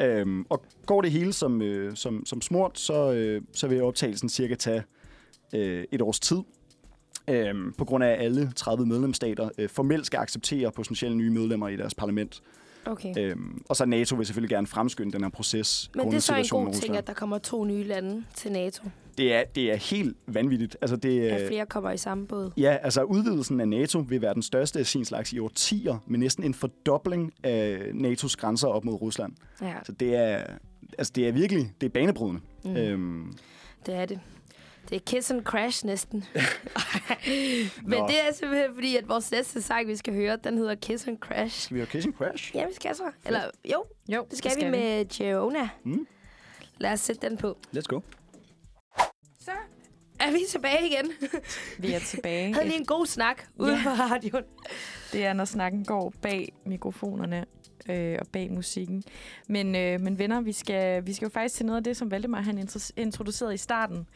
Øhm, 0.01 0.45
og 0.49 0.63
går 0.85 1.01
det 1.01 1.11
hele 1.11 1.33
som, 1.33 1.61
øh, 1.61 1.95
som, 1.95 2.25
som 2.25 2.41
smurt, 2.41 2.79
så, 2.79 3.11
øh, 3.11 3.41
så 3.53 3.67
vil 3.67 3.83
optagelsen 3.83 4.29
cirka 4.29 4.55
tage 4.55 4.83
øh, 5.53 5.83
et 5.91 6.01
års 6.01 6.19
tid. 6.19 6.37
Øhm, 7.29 7.73
på 7.77 7.85
grund 7.85 8.03
af, 8.03 8.09
at 8.09 8.21
alle 8.21 8.51
30 8.55 8.85
medlemsstater 8.85 9.49
øh, 9.57 9.69
formelt 9.69 10.05
skal 10.05 10.17
acceptere 10.17 10.71
potentielle 10.71 11.17
nye 11.17 11.29
medlemmer 11.29 11.67
i 11.67 11.75
deres 11.75 11.93
parlament. 11.93 12.41
Okay. 12.85 13.13
Øhm, 13.17 13.61
og 13.69 13.75
så 13.75 13.85
NATO 13.85 14.15
vil 14.15 14.25
selvfølgelig 14.25 14.49
gerne 14.49 14.67
fremskynde 14.67 15.11
den 15.11 15.23
her 15.23 15.29
proces. 15.29 15.91
Men 15.95 16.07
det 16.07 16.15
er 16.15 16.19
så 16.19 16.35
en 16.35 16.47
god 16.49 16.73
ting, 16.73 16.97
at 16.97 17.07
der 17.07 17.13
kommer 17.13 17.37
to 17.37 17.63
nye 17.63 17.83
lande 17.83 18.23
til 18.35 18.51
NATO. 18.51 18.83
Det 19.17 19.33
er, 19.33 19.43
det 19.43 19.71
er 19.71 19.75
helt 19.75 20.17
vanvittigt. 20.27 20.77
Altså, 20.81 20.95
det, 20.95 21.27
At 21.29 21.41
øh, 21.41 21.47
flere 21.47 21.65
kommer 21.65 21.91
i 21.91 21.97
samme 21.97 22.27
båd. 22.27 22.51
Ja, 22.57 22.77
altså 22.81 23.03
udvidelsen 23.03 23.61
af 23.61 23.67
NATO 23.67 23.99
vil 23.99 24.21
være 24.21 24.33
den 24.33 24.41
største 24.43 24.79
af 24.79 24.85
sin 24.85 25.05
slags 25.05 25.33
i 25.33 25.39
årtier, 25.39 25.97
med 26.05 26.19
næsten 26.19 26.43
en 26.43 26.53
fordobling 26.53 27.33
af 27.43 27.77
NATO's 27.93 28.35
grænser 28.37 28.67
op 28.67 28.85
mod 28.85 28.93
Rusland. 29.01 29.33
Ja, 29.61 29.73
Så 29.83 29.91
det 29.91 30.15
er, 30.15 30.43
altså 30.97 31.13
det 31.15 31.27
er 31.27 31.31
virkelig, 31.31 31.71
det 31.81 31.87
er 31.87 31.91
banebrydende. 31.91 32.41
Mm. 32.63 32.75
Øhm, 32.77 33.33
det 33.85 33.95
er 33.95 34.05
det. 34.05 34.19
Det 34.89 34.95
er 34.95 34.99
kiss 34.99 35.31
and 35.31 35.43
crash 35.43 35.85
næsten. 35.85 36.23
Men 37.83 37.99
Nå. 37.99 38.07
det 38.07 38.15
er 38.27 38.33
simpelthen 38.33 38.69
fordi, 38.73 38.95
at 38.95 39.09
vores 39.09 39.31
næste 39.31 39.61
sang, 39.61 39.87
vi 39.87 39.95
skal 39.95 40.13
høre, 40.13 40.37
den 40.43 40.57
hedder 40.57 40.75
Kiss 40.75 41.07
and 41.07 41.17
Crash. 41.17 41.61
skal 41.61 41.75
vi 41.75 41.79
have 41.79 41.87
Kissing 41.87 42.15
Crash? 42.15 42.55
Ja, 42.55 42.65
vi 42.67 42.73
skal 42.73 42.95
så. 42.95 43.03
Eller 43.25 43.41
jo, 43.73 43.83
Jo, 44.07 44.25
det 44.29 44.37
skal, 44.37 44.51
vi 44.65 44.69
med 44.69 45.05
Jonah. 45.05 45.67
Mm. 45.83 46.07
Lad 46.77 46.91
os 46.91 46.99
sætte 46.99 47.29
den 47.29 47.37
på. 47.37 47.57
Let's 47.75 47.81
go. 47.81 47.99
Er 50.27 50.31
vi 50.31 50.39
tilbage 50.49 50.87
igen? 50.87 51.11
Vi 51.79 51.91
er 51.93 51.99
tilbage. 51.99 52.53
Havde 52.53 52.67
lige 52.67 52.79
en 52.79 52.85
god 52.85 53.05
snak 53.05 53.43
ude 53.55 53.73
Ja. 53.73 53.83
på 53.83 53.89
radioen. 53.89 54.43
Det 55.13 55.25
er, 55.25 55.33
når 55.33 55.45
snakken 55.45 55.85
går 55.85 56.13
bag 56.21 56.53
mikrofonerne 56.65 57.45
øh, 57.89 58.17
og 58.21 58.27
bag 58.27 58.51
musikken. 58.51 59.03
Men, 59.49 59.75
øh, 59.75 60.01
men 60.01 60.19
venner, 60.19 60.41
vi 60.41 60.51
skal, 60.51 61.05
vi 61.05 61.13
skal 61.13 61.25
jo 61.25 61.29
faktisk 61.29 61.55
til 61.55 61.65
noget 61.65 61.77
af 61.77 61.83
det, 61.83 61.97
som 61.97 62.11
Valdemar 62.11 62.41
han 62.41 62.59
intro- 62.59 62.91
introducerede 62.97 63.53
i 63.53 63.57
starten. 63.57 64.07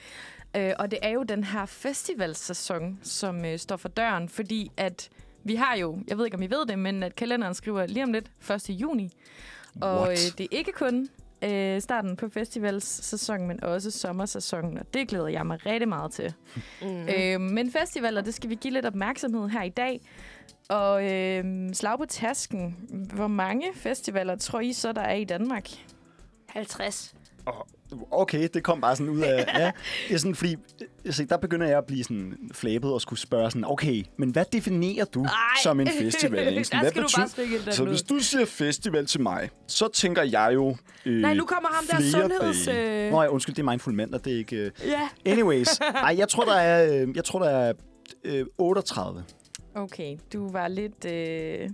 Øh, 0.58 0.74
og 0.80 0.92
det 0.92 1.00
er 1.02 1.10
jo 1.10 1.24
den 1.24 1.44
her 1.44 1.66
festivalsæson, 1.66 3.00
som 3.04 3.46
øh, 3.46 3.60
står 3.60 3.78
for 3.78 3.90
døren, 3.90 4.30
fordi 4.30 4.72
at 4.78 5.10
vi 5.44 5.56
har 5.56 5.76
jo, 5.78 6.00
jeg 6.08 6.18
ved 6.18 6.26
ikke 6.26 6.38
om 6.38 6.44
I 6.44 6.48
ved 6.50 6.66
det, 6.66 6.80
men 6.80 7.04
at 7.04 7.16
kalenderen 7.16 7.54
skriver 7.54 7.86
lige 7.86 8.04
om 8.04 8.12
lidt 8.14 8.32
1. 8.52 8.70
juni. 8.70 9.10
Og 9.82 10.12
øh, 10.12 10.18
det 10.38 10.44
er 10.52 10.58
ikke 10.58 10.72
kun 10.72 11.10
øh, 11.42 11.82
starten 11.82 12.16
på 12.16 12.30
festivalssæsonen, 12.30 13.48
men 13.48 13.64
også 13.64 13.92
sommersæsonen, 13.92 14.78
og 14.78 14.94
det 14.94 15.08
glæder 15.08 15.28
jeg 15.28 15.46
mig 15.46 15.66
rigtig 15.66 15.90
meget 15.90 16.12
til. 16.12 16.34
Mm. 16.82 17.08
Øh, 17.10 17.42
men 17.42 17.72
festivaler, 17.72 18.22
det 18.22 18.34
skal 18.34 18.50
vi 18.50 18.56
give 18.56 18.74
lidt 18.74 18.86
opmærksomhed 18.86 19.50
her 19.50 19.64
i 19.64 19.70
dag. 19.70 20.02
Og 20.70 21.12
øh, 21.12 21.44
slag 21.74 21.98
på 21.98 22.06
tasken. 22.06 22.78
Hvor 23.14 23.28
mange 23.28 23.66
festivaler 23.74 24.36
tror 24.36 24.60
I 24.60 24.74
så, 24.74 24.92
der 24.92 25.02
er 25.02 25.16
i 25.16 25.24
Danmark? 25.24 25.70
50. 26.50 27.16
Okay, 28.12 28.48
det 28.54 28.64
kom 28.64 28.82
bare 28.82 28.96
sådan 28.96 29.10
ud 29.14 29.22
af... 29.22 29.46
Ja, 29.60 29.72
det 30.08 30.14
er 30.14 30.18
sådan, 30.18 30.36
fordi 30.36 30.56
altså, 31.06 31.26
der 31.30 31.38
begynder 31.38 31.68
jeg 31.68 31.78
at 31.78 31.86
blive 31.86 32.04
sådan 32.04 32.50
flabet 32.54 32.94
og 32.94 33.02
skulle 33.02 33.20
spørge 33.20 33.52
sådan, 33.52 33.66
okay, 33.66 34.04
men 34.18 34.30
hvad 34.30 34.46
definerer 34.54 35.06
du 35.06 35.24
Ej. 35.24 35.30
som 35.64 35.80
en 35.80 35.88
festival? 35.88 36.48
Ikke? 36.48 36.64
Sådan, 36.64 36.80
hvad 36.84 36.90
skal 36.92 37.04
du 37.04 37.08
bare 37.18 37.28
betyder- 37.60 37.72
Så 37.72 37.84
ud. 37.84 37.88
hvis 37.88 38.02
du 38.02 38.20
siger 38.20 38.46
festival 38.46 39.06
til 39.06 39.22
mig, 39.22 39.50
så 39.68 39.88
tænker 39.88 40.24
jeg 40.24 40.52
jo... 40.54 40.76
Øh, 41.06 41.22
Nej, 41.22 41.34
nu 41.34 41.46
kommer 41.46 41.70
ham 41.74 41.86
der 41.90 42.02
sundheds... 42.12 42.68
Øh... 42.68 43.12
Nå 43.12 43.22
ja, 43.22 43.28
undskyld, 43.28 43.56
det 43.56 43.62
er 43.62 43.70
Mindful 43.70 43.94
Mand, 43.94 44.14
og 44.14 44.26
det 44.26 44.34
er 44.34 44.38
ikke... 44.38 44.56
Øh... 44.56 44.72
Ja. 44.86 45.10
Anyways, 45.32 45.68
ej, 45.80 46.16
jeg 46.18 46.30
tror, 46.30 46.44
der 46.46 46.56
er, 46.56 47.02
øh, 47.02 47.16
jeg 47.16 47.24
tror, 47.26 47.40
der 47.40 47.50
er 47.50 47.74
øh, 48.24 48.46
38. 48.58 49.24
Okay, 49.76 50.18
du 50.34 50.52
var 50.52 50.68
lidt... 50.68 51.06
Øh... 51.06 51.70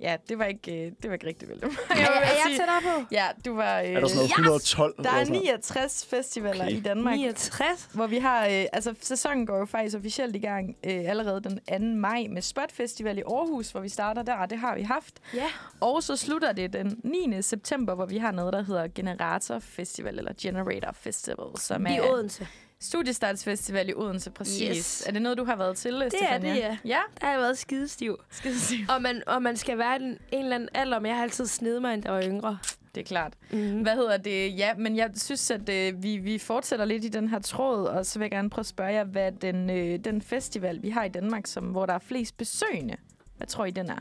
Ja, 0.00 0.16
det 0.28 0.38
var 0.38 0.44
ikke, 0.44 0.86
øh, 0.86 0.92
det 1.02 1.10
var 1.10 1.12
ikke 1.12 1.26
rigtigt, 1.26 1.50
vel? 1.50 1.62
Er, 1.64 1.94
er 1.94 2.20
jeg 2.20 2.56
tættere 2.56 2.80
på? 2.82 3.04
Ja, 3.10 3.26
du 3.44 3.54
var... 3.54 3.80
Øh... 3.80 3.86
Er 3.88 4.00
der 4.00 4.06
sådan 4.08 4.16
noget 4.16 4.30
112? 4.30 4.94
Der 4.96 5.00
eller 5.02 5.10
er 5.20 5.24
sådan 5.24 5.32
noget? 5.32 5.44
69 5.44 6.06
festivaler 6.10 6.64
Okay. 6.64 6.76
i 6.76 6.80
Danmark. 6.80 7.14
69? 7.16 7.88
Hvor 7.94 8.06
vi 8.06 8.18
har, 8.18 8.46
øh, 8.46 8.64
altså 8.72 8.94
sæsonen 9.00 9.46
går 9.46 9.58
jo 9.58 9.64
faktisk 9.64 9.96
officielt 9.96 10.36
i 10.36 10.38
gang 10.38 10.76
øh, 10.84 11.10
allerede 11.10 11.40
den 11.40 11.60
2. 11.94 12.00
maj 12.00 12.26
med 12.30 12.42
Spot 12.42 12.72
Festival 12.72 13.18
i 13.18 13.22
Aarhus, 13.26 13.70
hvor 13.70 13.80
vi 13.80 13.88
starter 13.88 14.22
der, 14.22 14.46
det 14.46 14.58
har 14.58 14.74
vi 14.76 14.82
haft. 14.82 15.14
Ja. 15.34 15.46
Og 15.80 16.02
så 16.02 16.16
slutter 16.16 16.52
det 16.52 16.72
den 16.72 17.00
9. 17.04 17.42
september, 17.42 17.94
hvor 17.94 18.06
vi 18.06 18.18
har 18.18 18.32
noget, 18.32 18.52
der 18.52 18.62
hedder 18.62 18.88
Generator 18.94 19.58
Festival, 19.58 20.18
eller 20.18 20.32
Generator 20.42 20.92
Festival, 20.92 21.46
som 21.58 21.86
I 21.86 21.96
er 21.96 22.10
Odense. 22.12 22.46
Studiestartsfestival 22.82 23.88
i 23.88 23.92
Odense, 23.96 24.30
præcis. 24.30 24.76
Yes. 24.76 25.02
Er 25.06 25.12
det 25.12 25.22
noget, 25.22 25.38
du 25.38 25.44
har 25.44 25.56
været 25.56 25.76
til, 25.76 25.94
er 25.94 26.08
Stefania? 26.08 26.52
det, 26.54 26.58
ja. 26.60 26.78
Ja, 26.84 27.00
Der 27.20 27.26
har 27.26 27.30
jeg 27.32 27.40
været 27.40 27.58
skidestiv. 27.58 28.16
sige. 28.56 28.86
Og 28.88 29.02
man, 29.02 29.22
og 29.26 29.42
man 29.42 29.56
skal 29.56 29.78
være 29.78 29.96
en, 30.02 30.02
en 30.32 30.42
eller 30.42 30.54
anden 30.54 30.68
alder, 30.74 30.98
men 31.00 31.06
jeg 31.08 31.16
har 31.16 31.22
altid 31.22 31.46
snedet 31.46 31.82
mig, 31.82 31.94
end 31.94 32.02
jeg 32.04 32.12
var 32.12 32.22
yngre. 32.22 32.58
Det 32.94 33.00
er 33.00 33.04
klart. 33.04 33.32
Mm. 33.50 33.80
Hvad 33.82 33.94
hedder 33.94 34.16
det? 34.16 34.58
Ja, 34.58 34.74
men 34.74 34.96
jeg 34.96 35.10
synes, 35.16 35.50
at 35.50 35.68
øh, 35.68 36.02
vi, 36.02 36.16
vi 36.16 36.38
fortsætter 36.38 36.84
lidt 36.84 37.04
i 37.04 37.08
den 37.08 37.28
her 37.28 37.38
tråd, 37.38 37.86
og 37.86 38.06
så 38.06 38.18
vil 38.18 38.24
jeg 38.24 38.30
gerne 38.30 38.50
prøve 38.50 38.62
at 38.62 38.66
spørge 38.66 38.92
jer, 38.92 39.04
hvad 39.04 39.32
den, 39.32 39.70
øh, 39.70 39.98
den 39.98 40.22
festival, 40.22 40.82
vi 40.82 40.90
har 40.90 41.04
i 41.04 41.08
Danmark, 41.08 41.46
som, 41.46 41.64
hvor 41.64 41.86
der 41.86 41.94
er 41.94 41.98
flest 41.98 42.36
besøgende, 42.36 42.96
hvad 43.36 43.46
tror 43.46 43.64
I, 43.64 43.70
den 43.70 43.90
er? 43.90 43.98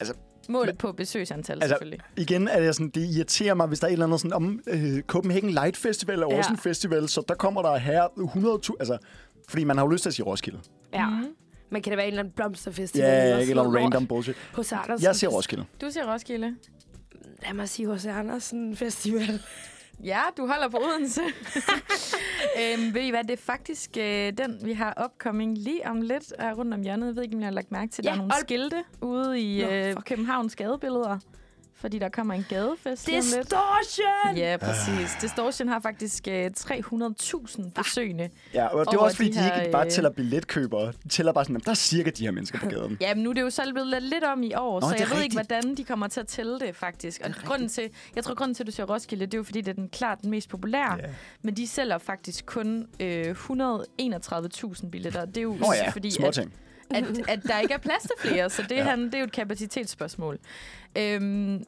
Altså, 0.00 0.14
Men- 0.48 0.76
på 0.76 0.92
besøgsantal, 0.92 1.54
Altså, 1.54 1.68
selvfølgelig. 1.68 2.00
Igen 2.16 2.48
er 2.48 2.60
det 2.60 2.74
sådan, 2.74 2.88
det 2.88 3.00
irriterer 3.16 3.54
mig, 3.54 3.66
hvis 3.66 3.80
der 3.80 3.86
er 3.86 3.88
et 3.88 3.92
eller 3.92 4.06
andet 4.06 4.20
sådan 4.20 4.32
om 4.32 4.60
øh, 4.66 5.02
Copenhagen 5.02 5.50
Light 5.50 5.76
Festival 5.76 6.22
er 6.22 6.26
Ja. 6.30 6.38
også 6.38 6.50
en 6.50 6.58
festival, 6.58 7.08
så 7.08 7.22
der 7.28 7.34
kommer 7.34 7.62
der 7.62 7.76
her 7.76 8.04
100.000, 8.18 8.76
altså, 8.80 8.98
fordi 9.48 9.64
man 9.64 9.76
har 9.78 9.84
jo 9.84 9.90
lyst 9.90 10.02
til 10.02 10.10
at 10.10 10.14
sige 10.14 10.26
Roskilde. 10.26 10.58
Ja. 10.94 11.10
Mhm. 11.10 11.26
Men 11.70 11.82
kan 11.82 11.90
det 11.90 11.96
være 11.96 12.06
en 12.06 12.12
eller 12.12 12.22
anden 12.22 12.34
blomsterfestival? 12.36 13.06
Ja, 13.08 13.24
eller 13.24 13.38
ikke 13.38 13.50
eller 13.50 13.62
noget 13.62 13.80
random 13.82 14.06
bullshit. 14.06 14.36
På 14.54 14.62
Sardersen. 14.62 15.04
Jeg 15.06 15.16
siger 15.16 15.30
Roskilde. 15.30 15.64
Du 15.80 15.90
siger 15.90 16.12
Roskilde. 16.14 16.54
Lad 17.46 17.54
mig 17.54 17.68
sige 17.68 17.94
H.C. 17.94 18.06
Andersen 18.06 18.76
Festival. 18.76 19.40
Ja, 20.04 20.20
du 20.36 20.46
holder 20.46 20.68
på 20.68 20.76
Odense. 20.76 21.20
øhm, 22.60 22.94
ved 22.94 23.02
I 23.02 23.10
hvad, 23.10 23.24
det 23.24 23.30
er 23.30 23.42
faktisk 23.42 23.90
øh, 23.98 24.32
den, 24.38 24.58
vi 24.64 24.72
har 24.72 25.04
upcoming 25.04 25.58
lige 25.58 25.86
om 25.90 26.00
lidt 26.02 26.32
er 26.38 26.54
rundt 26.54 26.74
om 26.74 26.82
hjørnet. 26.82 27.06
Jeg 27.06 27.16
ved 27.16 27.22
ikke, 27.22 27.34
om 27.34 27.40
jeg 27.40 27.46
har 27.46 27.52
lagt 27.52 27.72
mærke 27.72 27.92
til, 27.92 28.04
der 28.04 28.10
Ja, 28.10 28.14
er 28.14 28.18
nogle 28.18 28.32
skilte 28.40 28.84
ude 29.02 29.40
i 29.40 29.64
øh. 29.64 29.94
Københavns 30.06 30.56
gadebilleder. 30.56 31.18
Fordi 31.76 31.98
der 31.98 32.08
kommer 32.08 32.34
en 32.34 32.46
gadefest. 32.48 33.06
Distortion! 33.06 34.36
Ja, 34.36 34.56
præcis. 34.60 35.16
Distortion 35.20 35.68
har 35.68 35.80
faktisk 35.80 36.28
øh, 36.28 36.50
300.000 36.58 37.70
besøgende. 37.70 38.30
Ja, 38.54 38.66
og 38.66 38.86
det 38.86 38.94
er 38.94 38.98
også 38.98 39.16
fordi, 39.16 39.28
de 39.28 39.34
de, 39.34 39.40
her, 39.40 39.60
ikke 39.60 39.72
bare 39.72 39.84
øh, 39.84 39.90
tæller 39.90 40.10
billetkøbere. 40.10 40.92
De 41.02 41.08
tæller 41.08 41.32
bare 41.32 41.44
sådan, 41.44 41.56
at 41.56 41.64
der 41.64 41.70
er 41.70 41.74
cirka 41.74 42.10
de 42.10 42.24
her 42.24 42.30
mennesker 42.30 42.58
på 42.58 42.66
gaden. 42.66 42.98
Ja, 43.00 43.14
men 43.14 43.24
nu 43.24 43.30
er 43.30 43.34
det 43.34 43.40
jo 43.40 43.50
selv 43.50 43.72
blevet 43.72 43.88
lidt, 43.88 44.04
lidt 44.04 44.24
om 44.24 44.42
i 44.42 44.54
år, 44.54 44.80
Nå, 44.80 44.88
så 44.88 44.94
er 44.94 44.98
jeg 44.98 45.08
ved 45.10 45.22
ikke, 45.22 45.38
rigtigt. 45.38 45.50
hvordan 45.50 45.74
de 45.74 45.84
kommer 45.84 46.08
til 46.08 46.20
at 46.20 46.26
tælle 46.26 46.60
det, 46.60 46.76
faktisk. 46.76 47.20
Og 47.24 47.30
grunden 47.44 47.68
til, 47.68 47.90
jeg 48.16 48.24
tror, 48.24 48.34
grunden 48.34 48.54
til, 48.54 48.62
at 48.62 48.66
du 48.66 48.72
siger 48.72 48.86
Roskilde, 48.86 49.26
det 49.26 49.34
er 49.34 49.38
jo, 49.38 49.44
fordi 49.44 49.60
det 49.60 49.70
er 49.70 49.74
den 49.74 49.88
klart 49.88 50.18
den 50.22 50.30
mest 50.30 50.48
populære. 50.48 50.96
Ja. 51.02 51.08
Men 51.42 51.54
de 51.56 51.66
sælger 51.68 51.98
faktisk 51.98 52.46
kun 52.46 52.86
øh, 53.00 53.30
131.000 53.30 54.88
billetter. 54.90 55.24
Det 55.24 55.36
er 55.36 55.42
jo 55.42 55.56
Nå 55.60 55.72
ja, 55.72 55.90
fordi, 55.90 56.10
små 56.10 56.26
at, 56.26 56.34
ting. 56.34 56.52
At, 56.90 57.04
at 57.28 57.42
der 57.42 57.58
ikke 57.58 57.74
er 57.74 57.78
plads 57.78 58.02
til 58.02 58.12
flere, 58.30 58.50
så 58.50 58.62
det, 58.62 58.76
Ja. 58.76 58.82
han, 58.82 59.04
det 59.04 59.14
er 59.14 59.18
jo 59.18 59.24
et 59.24 59.32
kapacitetsspørgsmål. 59.32 60.38
Øhm, 60.98 61.64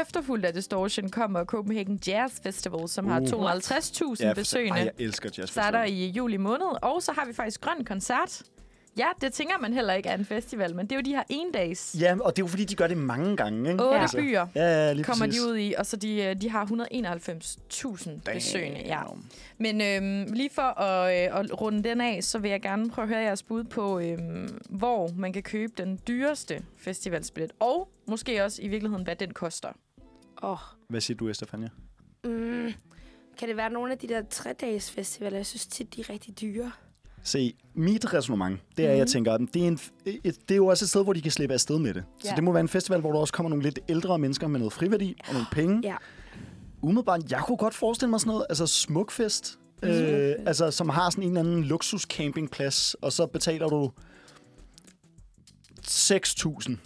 Efterfulgt 0.00 0.44
af 0.46 0.52
Distortion 0.52 1.08
kommer 1.10 1.44
Copenhagen 1.44 2.00
Jazz 2.06 2.40
Festival, 2.42 2.88
som 2.88 3.06
har 3.06 3.20
Uh. 3.20 3.26
250.000 3.26 4.26
Ja, 4.26 4.32
besøgende. 4.32 4.78
Ej, 4.78 4.84
jeg 4.84 5.04
elsker 5.06 5.30
jazz 5.38 5.50
starter 5.50 5.84
i 5.84 6.06
juli 6.06 6.36
måned. 6.36 6.82
Og 6.82 7.02
så 7.02 7.12
har 7.12 7.24
vi 7.26 7.32
faktisk 7.32 7.60
Grøn 7.60 7.84
Koncert. 7.84 8.42
Ja, 8.98 9.08
det 9.20 9.32
tænker 9.32 9.58
man 9.58 9.72
heller 9.72 9.94
ikke 9.94 10.08
er 10.08 10.14
en 10.14 10.24
festival, 10.24 10.74
men 10.76 10.86
det 10.86 10.92
er 10.92 10.96
jo 10.96 11.02
de 11.02 11.10
her 11.10 11.22
en-dags. 11.28 11.96
Ja, 12.00 12.16
og 12.20 12.36
det 12.36 12.42
er 12.42 12.46
jo 12.46 12.48
fordi, 12.48 12.64
de 12.64 12.74
gør 12.74 12.86
det 12.86 12.96
mange 12.98 13.36
gange, 13.36 13.70
ikke? 13.72 13.84
Otte 13.84 13.98
Altså, 14.00 14.16
byer 14.16 14.46
Ja, 14.54 14.62
ja, 14.86 14.92
lige 14.92 15.04
kommer 15.04 15.26
præcis. 15.26 15.40
de 15.42 15.48
ud 15.48 15.56
i, 15.56 15.74
og 15.78 15.86
så 15.86 15.96
de, 15.96 16.22
øh, 16.22 16.40
de 16.40 16.50
har 16.50 16.64
191.000 16.66 18.10
besøgende. 18.24 18.80
Ja. 18.84 19.02
Men 19.58 19.80
øhm, 19.80 20.32
lige 20.32 20.50
for 20.52 20.80
at, 20.80 21.30
øh, 21.32 21.40
at 21.40 21.60
runde 21.60 21.88
den 21.88 22.00
af, 22.00 22.24
så 22.24 22.38
vil 22.38 22.50
jeg 22.50 22.62
gerne 22.62 22.90
prøve 22.90 23.02
at 23.02 23.08
høre 23.08 23.20
jeres 23.20 23.42
bud 23.42 23.64
på, 23.64 23.98
øhm, 24.00 24.58
hvor 24.68 25.10
man 25.16 25.32
kan 25.32 25.42
købe 25.42 25.72
den 25.78 26.00
dyreste 26.08 26.62
festivalsbillet. 26.76 27.52
Og 27.60 27.88
måske 28.06 28.44
også 28.44 28.62
i 28.62 28.68
virkeligheden, 28.68 29.04
hvad 29.04 29.16
den 29.16 29.32
koster. 29.32 29.68
Åh, 30.42 30.50
oh, 30.50 30.58
Hvad 30.88 31.00
siger 31.00 31.16
du, 31.16 31.28
Estefania? 31.28 31.68
mm, 32.24 32.72
kan 33.38 33.48
det 33.48 33.56
være 33.56 33.70
nogle 33.70 33.92
af 33.92 33.98
de 33.98 34.08
der 34.08 34.22
tre-dages 34.30 34.90
festivaler? 34.90 35.36
Jeg 35.36 35.46
synes 35.46 35.66
tit, 35.66 35.94
de 35.94 36.00
er 36.00 36.10
rigtig 36.10 36.40
dyre. 36.40 36.72
Se, 37.28 37.54
mit 37.74 38.14
resonemang, 38.14 38.60
det 38.76 38.84
er, 38.84 38.88
mm-hmm. 38.88 38.98
jeg 38.98 39.04
Mhm. 39.04 39.12
tænker, 39.12 39.36
det 39.36 39.62
er, 39.62 39.66
en, 39.68 39.78
et, 40.24 40.36
det 40.48 40.54
er 40.54 40.56
jo 40.56 40.66
også 40.66 40.84
et 40.84 40.88
sted, 40.88 41.04
hvor 41.04 41.12
de 41.12 41.20
kan 41.22 41.30
slippe 41.30 41.52
afsted 41.54 41.78
med 41.78 41.94
det. 41.94 42.04
Så 42.18 42.28
Ja. 42.30 42.36
det 42.36 42.44
må 42.44 42.52
være 42.52 42.60
en 42.60 42.68
festival, 42.68 43.00
hvor 43.00 43.12
der 43.12 43.18
også 43.18 43.32
kommer 43.32 43.50
nogle 43.50 43.62
lidt 43.62 43.78
ældre 43.88 44.18
mennesker 44.18 44.46
med 44.48 44.58
noget 44.58 44.72
friværdi 44.72 45.16
og 45.28 45.32
nogle 45.32 45.46
penge. 45.52 45.80
Ja. 45.84 45.96
Umiddelbart, 46.82 47.30
jeg 47.30 47.40
kunne 47.46 47.56
godt 47.56 47.74
forestille 47.74 48.10
mig 48.10 48.20
sådan 48.20 48.30
noget, 48.30 48.46
altså 48.48 48.66
smukfest, 48.66 49.58
øh, 49.82 50.34
altså 50.46 50.70
som 50.70 50.88
har 50.88 51.10
sådan 51.10 51.24
en 51.24 51.30
eller 51.36 51.40
anden 51.40 51.64
luksus 51.64 52.02
campingplads, 52.02 52.94
og 52.94 53.12
så 53.12 53.26
betaler 53.26 53.68
du 53.68 53.90
6.000 55.86 56.76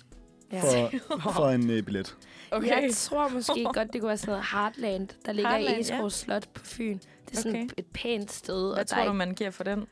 for, 0.61 0.91
for 1.37 1.49
en 1.49 1.71
øh, 1.71 1.83
billet. 1.83 2.17
Okay. 2.51 2.69
Jeg 2.83 2.91
tror 2.95 3.29
måske 3.29 3.65
godt, 3.75 3.93
det 3.93 4.01
kunne 4.01 4.09
være 4.09 4.17
sådan 4.19 4.33
noget 4.33 4.45
Heartland, 4.53 5.09
der 5.27 5.33
ligger 5.33 5.51
Heartland, 5.51 5.77
i 5.79 5.81
Eskov 5.81 6.03
ja. 6.03 6.09
Slot 6.09 6.49
på 6.55 6.65
Fyn. 6.65 6.99
Det 6.99 7.37
er 7.39 7.41
sådan 7.43 7.51
Okay. 7.63 7.69
et 7.77 7.87
pænt 7.95 8.33
sted. 8.33 8.69
Hvad 8.73 8.81
og 8.81 8.87
tror 8.87 9.05
du, 9.05 9.13
man 9.13 9.35
giver 9.35 9.51
for 9.51 9.65
den? 9.65 9.85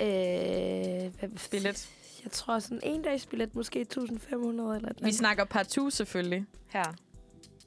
Øh, 0.00 0.06
hvad, 1.18 1.48
Billet? 1.50 1.88
Jeg 2.24 2.32
tror 2.32 2.58
sådan 2.58 2.80
en 2.82 3.02
dags 3.02 3.26
billet, 3.26 3.54
måske 3.54 3.86
1.500 3.98 4.02
eller 4.04 4.62
et 4.70 4.76
eller 4.76 4.92
Vi 5.02 5.12
snakker 5.12 5.44
partout 5.44 5.92
selvfølgelig 5.92 6.44
her. 6.68 6.84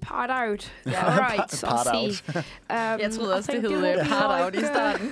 Part 0.01 0.29
out. 0.49 0.73
Ja. 0.85 1.05
Alright, 1.05 1.63
Part 1.65 1.87
I'll 1.87 1.95
out. 1.95 2.13
see. 2.13 2.43
Um, 2.43 2.43
Jeg 3.01 3.11
troede 3.11 3.35
også, 3.35 3.51
det 3.51 3.57
I 3.57 3.61
think 3.61 3.73
hed 3.79 3.99
be 4.03 4.09
part 4.09 4.43
out 4.45 4.55
i 4.55 4.65
starten. 4.65 5.07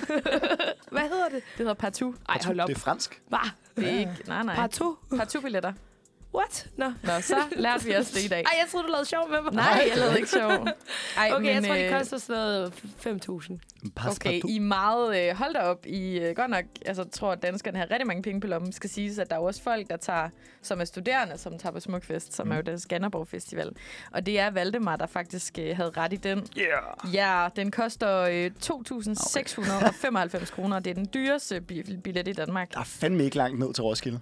Hvad 0.96 1.00
hedder 1.02 1.28
det? 1.28 1.32
Det 1.32 1.58
hedder 1.58 1.74
partout. 1.74 2.14
Ej, 2.28 2.38
hold 2.44 2.60
op. 2.60 2.68
Det 2.68 2.74
er 2.76 2.80
fransk. 2.80 3.22
Hvad? 3.28 3.38
Det 3.76 3.92
er 3.94 3.98
ikke... 3.98 4.12
Nej, 4.26 4.42
nej. 4.42 4.54
Part 4.54 4.70
2? 4.70 4.96
Partout-billetter. 5.16 5.72
What? 6.36 6.66
Nå. 6.76 6.92
Nå, 7.02 7.20
så 7.20 7.36
lærte 7.56 7.84
vi 7.84 7.96
os 7.96 8.10
det 8.10 8.24
i 8.24 8.28
dag. 8.28 8.38
Ej, 8.44 8.52
jeg 8.60 8.66
troede, 8.70 8.86
du 8.86 8.92
lavede 8.92 9.08
sjov 9.08 9.30
med 9.30 9.40
mig. 9.42 9.52
Nej, 9.52 9.84
jeg 9.90 9.98
lavede 9.98 10.16
ikke 10.18 10.30
sjov. 10.30 10.50
Ej, 11.16 11.30
Okay, 11.32 11.46
jeg 11.46 11.54
men, 11.54 11.64
tror, 11.64 11.74
det 11.74 11.84
øh, 11.92 11.98
koster 11.98 12.18
sådan 12.18 12.42
noget 12.42 12.72
5.000. 13.50 13.90
Pas, 13.96 14.16
Okay, 14.16 14.40
I 14.48 14.56
er 14.56 14.60
meget... 14.60 15.28
Øh, 15.30 15.36
hold 15.36 15.54
da 15.54 15.58
op. 15.60 15.86
I 15.86 16.18
øh, 16.18 16.36
godt 16.36 16.50
nok 16.50 16.64
altså, 16.86 17.04
tror, 17.04 17.32
at 17.32 17.42
danskerne 17.42 17.78
har 17.78 17.90
rigtig 17.90 18.06
mange 18.06 18.22
penge 18.22 18.40
på 18.40 18.46
lommen. 18.46 18.72
skal 18.72 18.90
siges, 18.90 19.18
at 19.18 19.30
der 19.30 19.36
er 19.36 19.40
jo 19.40 19.46
også 19.46 19.62
folk, 19.62 19.90
der 19.90 19.96
tager, 19.96 20.28
som 20.62 20.80
er 20.80 20.84
studerende, 20.84 21.38
som 21.38 21.58
tager 21.58 21.72
på 21.72 21.80
Smukfest, 21.80 22.34
som 22.34 22.46
Mm. 22.46 22.52
er 22.52 22.56
jo 22.56 22.62
den 22.62 22.78
Skanderborg 22.78 23.28
Festival. 23.28 23.70
Og 24.12 24.26
det 24.26 24.38
er 24.40 24.50
Valdemar, 24.50 24.96
der 24.96 25.06
faktisk 25.06 25.58
øh, 25.58 25.76
havde 25.76 25.90
ret 25.96 26.12
i 26.12 26.16
den. 26.16 26.46
Yeah. 26.58 27.14
Ja, 27.14 27.48
den 27.56 27.70
koster 27.70 28.20
øh, 28.20 28.50
2.695 28.64 30.54
kroner. 30.54 30.78
Det 30.78 30.90
er 30.90 30.94
den 30.94 31.08
dyreste 31.14 31.60
bi- 31.60 31.96
billet 32.04 32.28
i 32.28 32.32
Danmark. 32.32 32.72
Der 32.74 32.80
er 32.80 32.84
fandme 32.84 33.24
ikke 33.24 33.36
langt 33.36 33.58
ned 33.58 33.74
til 33.74 33.82
Roskilde. 33.84 34.20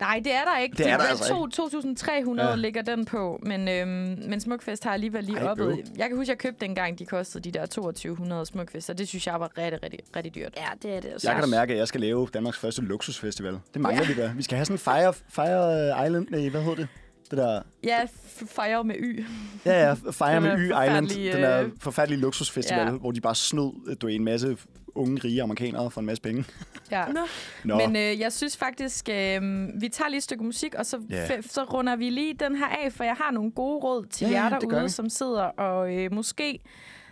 Nej, 0.00 0.20
det 0.24 0.34
er 0.34 0.44
der 0.44 0.58
ikke. 0.58 0.76
Det 0.76 0.88
er 0.88 0.96
der 0.96 1.04
altså 1.04 2.34
2.300 2.40 2.48
Ja. 2.48 2.54
ligger 2.54 2.82
den 2.82 3.04
på, 3.04 3.40
men, 3.42 3.68
øhm, 3.68 3.88
men 4.28 4.40
Smukfest 4.40 4.84
har 4.84 4.90
alligevel 4.92 5.24
lige 5.24 5.38
Ej, 5.38 5.46
oppet. 5.50 5.66
øv. 5.66 5.76
Jeg 5.96 6.08
kan 6.08 6.16
huske, 6.16 6.30
jeg 6.30 6.38
købte 6.38 6.60
dengang, 6.66 6.98
de 6.98 7.06
kostede 7.06 7.44
de 7.50 7.58
der 7.58 7.66
2200 7.66 8.46
Smukfest, 8.46 8.90
og 8.90 8.98
det 8.98 9.08
synes 9.08 9.26
jeg 9.26 9.40
var 9.40 9.58
rigtig, 9.58 9.82
rigtig, 9.82 10.00
rigtig 10.16 10.34
dyrt. 10.34 10.54
Ja, 10.56 10.66
det 10.88 10.96
er 10.96 11.00
det 11.00 11.14
også. 11.14 11.28
Jeg 11.28 11.34
kan 11.36 11.44
da 11.44 11.50
mærke, 11.56 11.72
at 11.72 11.78
jeg 11.78 11.88
skal 11.88 12.00
lave 12.00 12.28
Danmarks 12.34 12.58
første 12.58 12.82
luksusfestival. 12.82 13.58
Det 13.74 13.82
mangler 13.82 14.02
ja. 14.08 14.14
vi 14.14 14.20
da. 14.20 14.32
Vi 14.36 14.42
skal 14.42 14.56
have 14.56 14.64
sådan 14.64 14.74
en 14.74 14.78
Fire, 14.78 15.12
Fire 15.28 16.06
Island. 16.06 16.26
Nej, 16.30 16.48
hvad 16.48 16.60
hedder 16.60 16.76
det? 16.76 16.88
Det 17.30 17.38
der... 17.38 17.62
Ja, 17.84 18.02
f- 18.04 18.46
fejre 18.46 18.84
med 18.84 18.94
Y. 18.98 19.24
Ja, 19.64 19.88
ja, 19.88 19.94
Fire 20.12 20.40
med 20.40 20.50
der 20.50 20.58
Y 20.58 20.64
Island. 20.64 21.08
Den 21.32 21.42
der 21.42 21.62
øh, 21.62 21.70
forfærdelige 21.80 22.20
luksusfestival, 22.20 22.86
ja. 22.86 22.90
hvor 22.90 23.10
de 23.10 23.20
bare 23.20 23.34
snød 23.34 23.72
øh, 23.88 23.96
du 24.00 24.06
en 24.06 24.24
masse 24.24 24.56
unge, 24.96 25.20
rige 25.24 25.42
amerikanere 25.42 25.90
for 25.90 26.00
en 26.00 26.06
masse 26.06 26.22
penge. 26.22 26.44
Ja. 26.90 27.04
Nå. 27.06 27.20
Nå, 27.64 27.76
Men 27.76 27.96
øh, 27.96 28.20
jeg 28.20 28.32
synes 28.32 28.56
faktisk, 28.56 29.08
øh, 29.08 29.42
vi 29.80 29.88
tager 29.88 30.08
lige 30.08 30.16
et 30.16 30.22
stykke 30.22 30.44
musik, 30.44 30.74
og 30.74 30.86
så, 30.86 31.00
yeah. 31.12 31.42
så 31.42 31.64
runder 31.64 31.96
vi 31.96 32.10
lige 32.10 32.34
den 32.34 32.56
her 32.56 32.66
af, 32.66 32.92
for 32.92 33.04
jeg 33.04 33.14
har 33.14 33.30
nogle 33.30 33.50
gode 33.50 33.78
råd 33.84 34.06
til 34.06 34.28
Ja, 34.28 34.42
jer 34.44 34.58
derude, 34.58 34.88
som 34.90 35.08
sidder 35.08 35.42
og 35.42 35.94
øh, 35.94 36.12
måske 36.12 36.60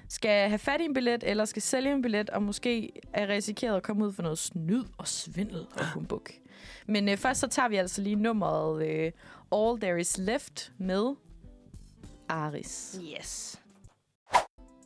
skal 0.09 0.49
have 0.49 0.59
fat 0.59 0.81
i 0.81 0.85
en 0.85 0.95
billet, 0.95 1.25
eller 1.27 1.45
skal 1.45 1.63
sælge 1.63 1.93
en 1.93 2.03
billet, 2.03 2.31
og 2.31 2.43
måske 2.43 2.93
er 3.13 3.29
risikeret 3.29 3.77
at 3.77 3.83
komme 3.83 4.07
ud 4.07 4.13
for 4.13 4.23
noget 4.23 4.39
snyd 4.39 4.85
og 4.99 5.09
svindel 5.09 5.67
og 5.77 5.93
humbug. 5.95 6.27
Men 6.87 7.09
øh, 7.09 7.17
først 7.17 7.41
så 7.41 7.47
tager 7.47 7.69
vi 7.69 7.77
altså 7.77 8.03
lige 8.03 8.17
nummeret 8.17 8.87
øh, 8.87 9.13
All 9.53 9.81
There 9.81 10.01
Is 10.01 10.19
Left 10.19 10.73
med 10.79 11.15
Aris. 12.29 13.01
Yes. 13.19 13.61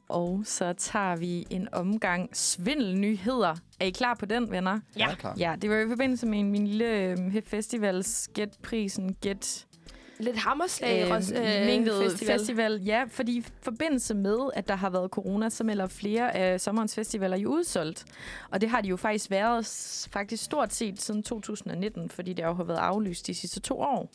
Og 0.09 0.41
så 0.45 0.73
tager 0.73 1.17
vi 1.17 1.47
en 1.51 1.69
omgang 1.73 2.37
svindelnyheder. 2.37 3.55
Er 3.81 3.85
I 3.85 3.91
klar 3.91 4.15
på 4.15 4.27
den, 4.27 4.51
venner? 4.51 4.81
ja, 4.97 5.15
klar. 5.15 5.35
Ja, 5.39 5.55
det 5.63 5.71
var 5.71 5.77
i 5.77 5.89
forbindelse 5.89 6.27
med 6.27 6.45
min 6.45 6.67
lille 6.67 7.03
øh, 7.03 7.43
festivals 7.43 8.29
Gæt-prisen 8.35 9.15
Gæt 9.15 9.67
Lidt 10.21 10.37
hammerslag 10.37 11.05
øh, 11.05 11.15
også, 11.15 11.35
øh, 11.35 11.87
festival. 12.11 12.39
festival. 12.39 12.83
Ja, 12.83 13.05
fordi 13.09 13.39
i 13.39 13.45
forbindelse 13.63 14.15
med, 14.15 14.39
at 14.55 14.69
der 14.69 14.75
har 14.75 14.91
været 14.91 15.11
corona, 15.11 15.49
så 15.49 15.65
melder 15.65 15.87
flere 15.87 16.37
af 16.37 16.61
sommerens 16.61 16.95
festivaler 16.95 17.37
jo 17.37 17.49
udsolgt. 17.49 18.05
Og 18.51 18.61
det 18.61 18.69
har 18.69 18.81
de 18.81 18.89
jo 18.89 18.97
faktisk 18.97 19.31
været 19.31 19.67
faktisk 20.13 20.45
stort 20.45 20.75
set 20.75 21.03
siden 21.03 21.23
2019, 21.23 22.11
fordi 22.11 22.33
det 22.33 22.43
jo 22.43 22.55
har 22.55 22.65
været 22.65 22.79
aflyst 22.79 23.27
de 23.27 23.35
sidste 23.35 23.61
to 23.61 23.81
år. 23.81 24.11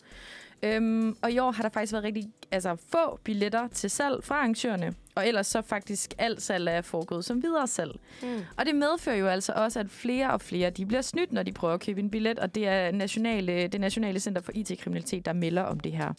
Øhm, 0.63 1.15
og 1.21 1.32
i 1.32 1.39
år 1.39 1.52
har 1.52 1.63
der 1.63 1.69
faktisk 1.69 1.93
været 1.93 2.04
rigtig 2.04 2.32
altså, 2.52 2.76
få 2.76 3.19
billetter 3.23 3.67
til 3.67 3.89
salg 3.89 4.23
fra 4.23 4.36
arrangørerne, 4.36 4.93
og 5.15 5.28
ellers 5.28 5.47
så 5.47 5.62
faktisk 5.62 6.13
alt 6.17 6.41
salg 6.41 6.67
er 6.67 6.82
foregået 6.82 7.26
som 7.26 7.43
videre 7.43 7.67
salg. 7.67 7.91
Mm. 8.21 8.28
Og 8.58 8.65
det 8.65 8.76
medfører 8.76 9.15
jo 9.15 9.28
altså 9.28 9.54
også, 9.56 9.80
at 9.80 9.89
flere 9.89 10.32
og 10.32 10.41
flere 10.41 10.69
de 10.69 10.86
bliver 10.86 11.02
snydt, 11.02 11.32
når 11.32 11.43
de 11.43 11.52
prøver 11.52 11.73
at 11.73 11.82
købe 11.82 11.99
en 11.99 12.10
billet, 12.10 12.39
og 12.39 12.56
det 12.56 12.67
er 12.67 12.91
nationale, 12.91 13.67
det 13.67 13.82
Nationale 13.82 14.19
Center 14.19 14.41
for 14.41 14.52
IT-kriminalitet, 14.56 15.26
der 15.26 15.34
melder 15.34 15.62
om 15.62 15.80
det 15.80 15.91
her. 15.91 16.13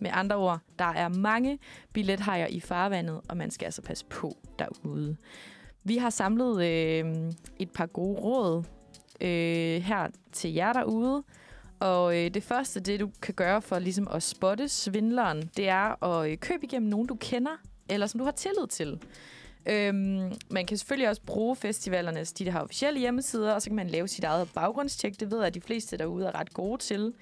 Med 0.00 0.10
andre 0.12 0.36
ord, 0.36 0.60
der 0.78 0.92
er 0.92 1.08
mange 1.08 1.58
billethajer 1.92 2.46
i 2.46 2.60
farvandet, 2.60 3.20
og 3.28 3.36
man 3.36 3.50
skal 3.50 3.64
altså 3.64 3.82
passe 3.82 4.04
på 4.04 4.36
derude. 4.58 5.16
Vi 5.84 5.96
har 5.96 6.10
samlet 6.10 6.64
øh, 6.64 7.32
et 7.58 7.70
par 7.70 7.86
gode 7.86 8.20
råd 8.20 8.64
øh, 9.20 9.82
her 9.82 10.08
til 10.32 10.54
jer 10.54 10.72
derude. 10.72 11.22
Og 11.80 12.16
øh, 12.16 12.30
det 12.30 12.42
første, 12.42 12.80
det 12.80 13.00
du 13.00 13.10
kan 13.22 13.34
gøre 13.34 13.62
for 13.62 13.78
ligesom 13.78 14.08
at 14.10 14.22
spotte 14.22 14.68
svindleren, 14.68 15.50
det 15.56 15.68
er 15.68 16.04
at 16.04 16.30
øh, 16.30 16.38
købe 16.38 16.64
igennem 16.64 16.90
nogen, 16.90 17.06
du 17.06 17.14
kender, 17.14 17.56
eller 17.88 18.06
som 18.06 18.18
du 18.18 18.24
har 18.24 18.32
tillid 18.32 18.66
til. 18.66 18.98
Øhm, 19.68 20.32
man 20.50 20.66
kan 20.66 20.76
selvfølgelig 20.76 21.08
også 21.08 21.22
bruge 21.22 21.56
festivalernes, 21.56 22.32
de 22.32 22.44
der 22.44 22.50
har 22.50 22.60
officielle 22.60 23.00
hjemmesider, 23.00 23.52
og 23.52 23.62
så 23.62 23.68
kan 23.70 23.76
man 23.76 23.86
lave 23.86 24.08
sit 24.08 24.24
eget 24.24 24.48
baggrundstjek. 24.54 25.20
Det 25.20 25.30
ved 25.30 25.38
jeg, 25.38 25.46
at 25.46 25.54
de 25.54 25.60
fleste 25.60 25.96
derude 25.96 26.26
er 26.26 26.40
ret 26.40 26.54
gode 26.54 26.82
til 26.82 27.12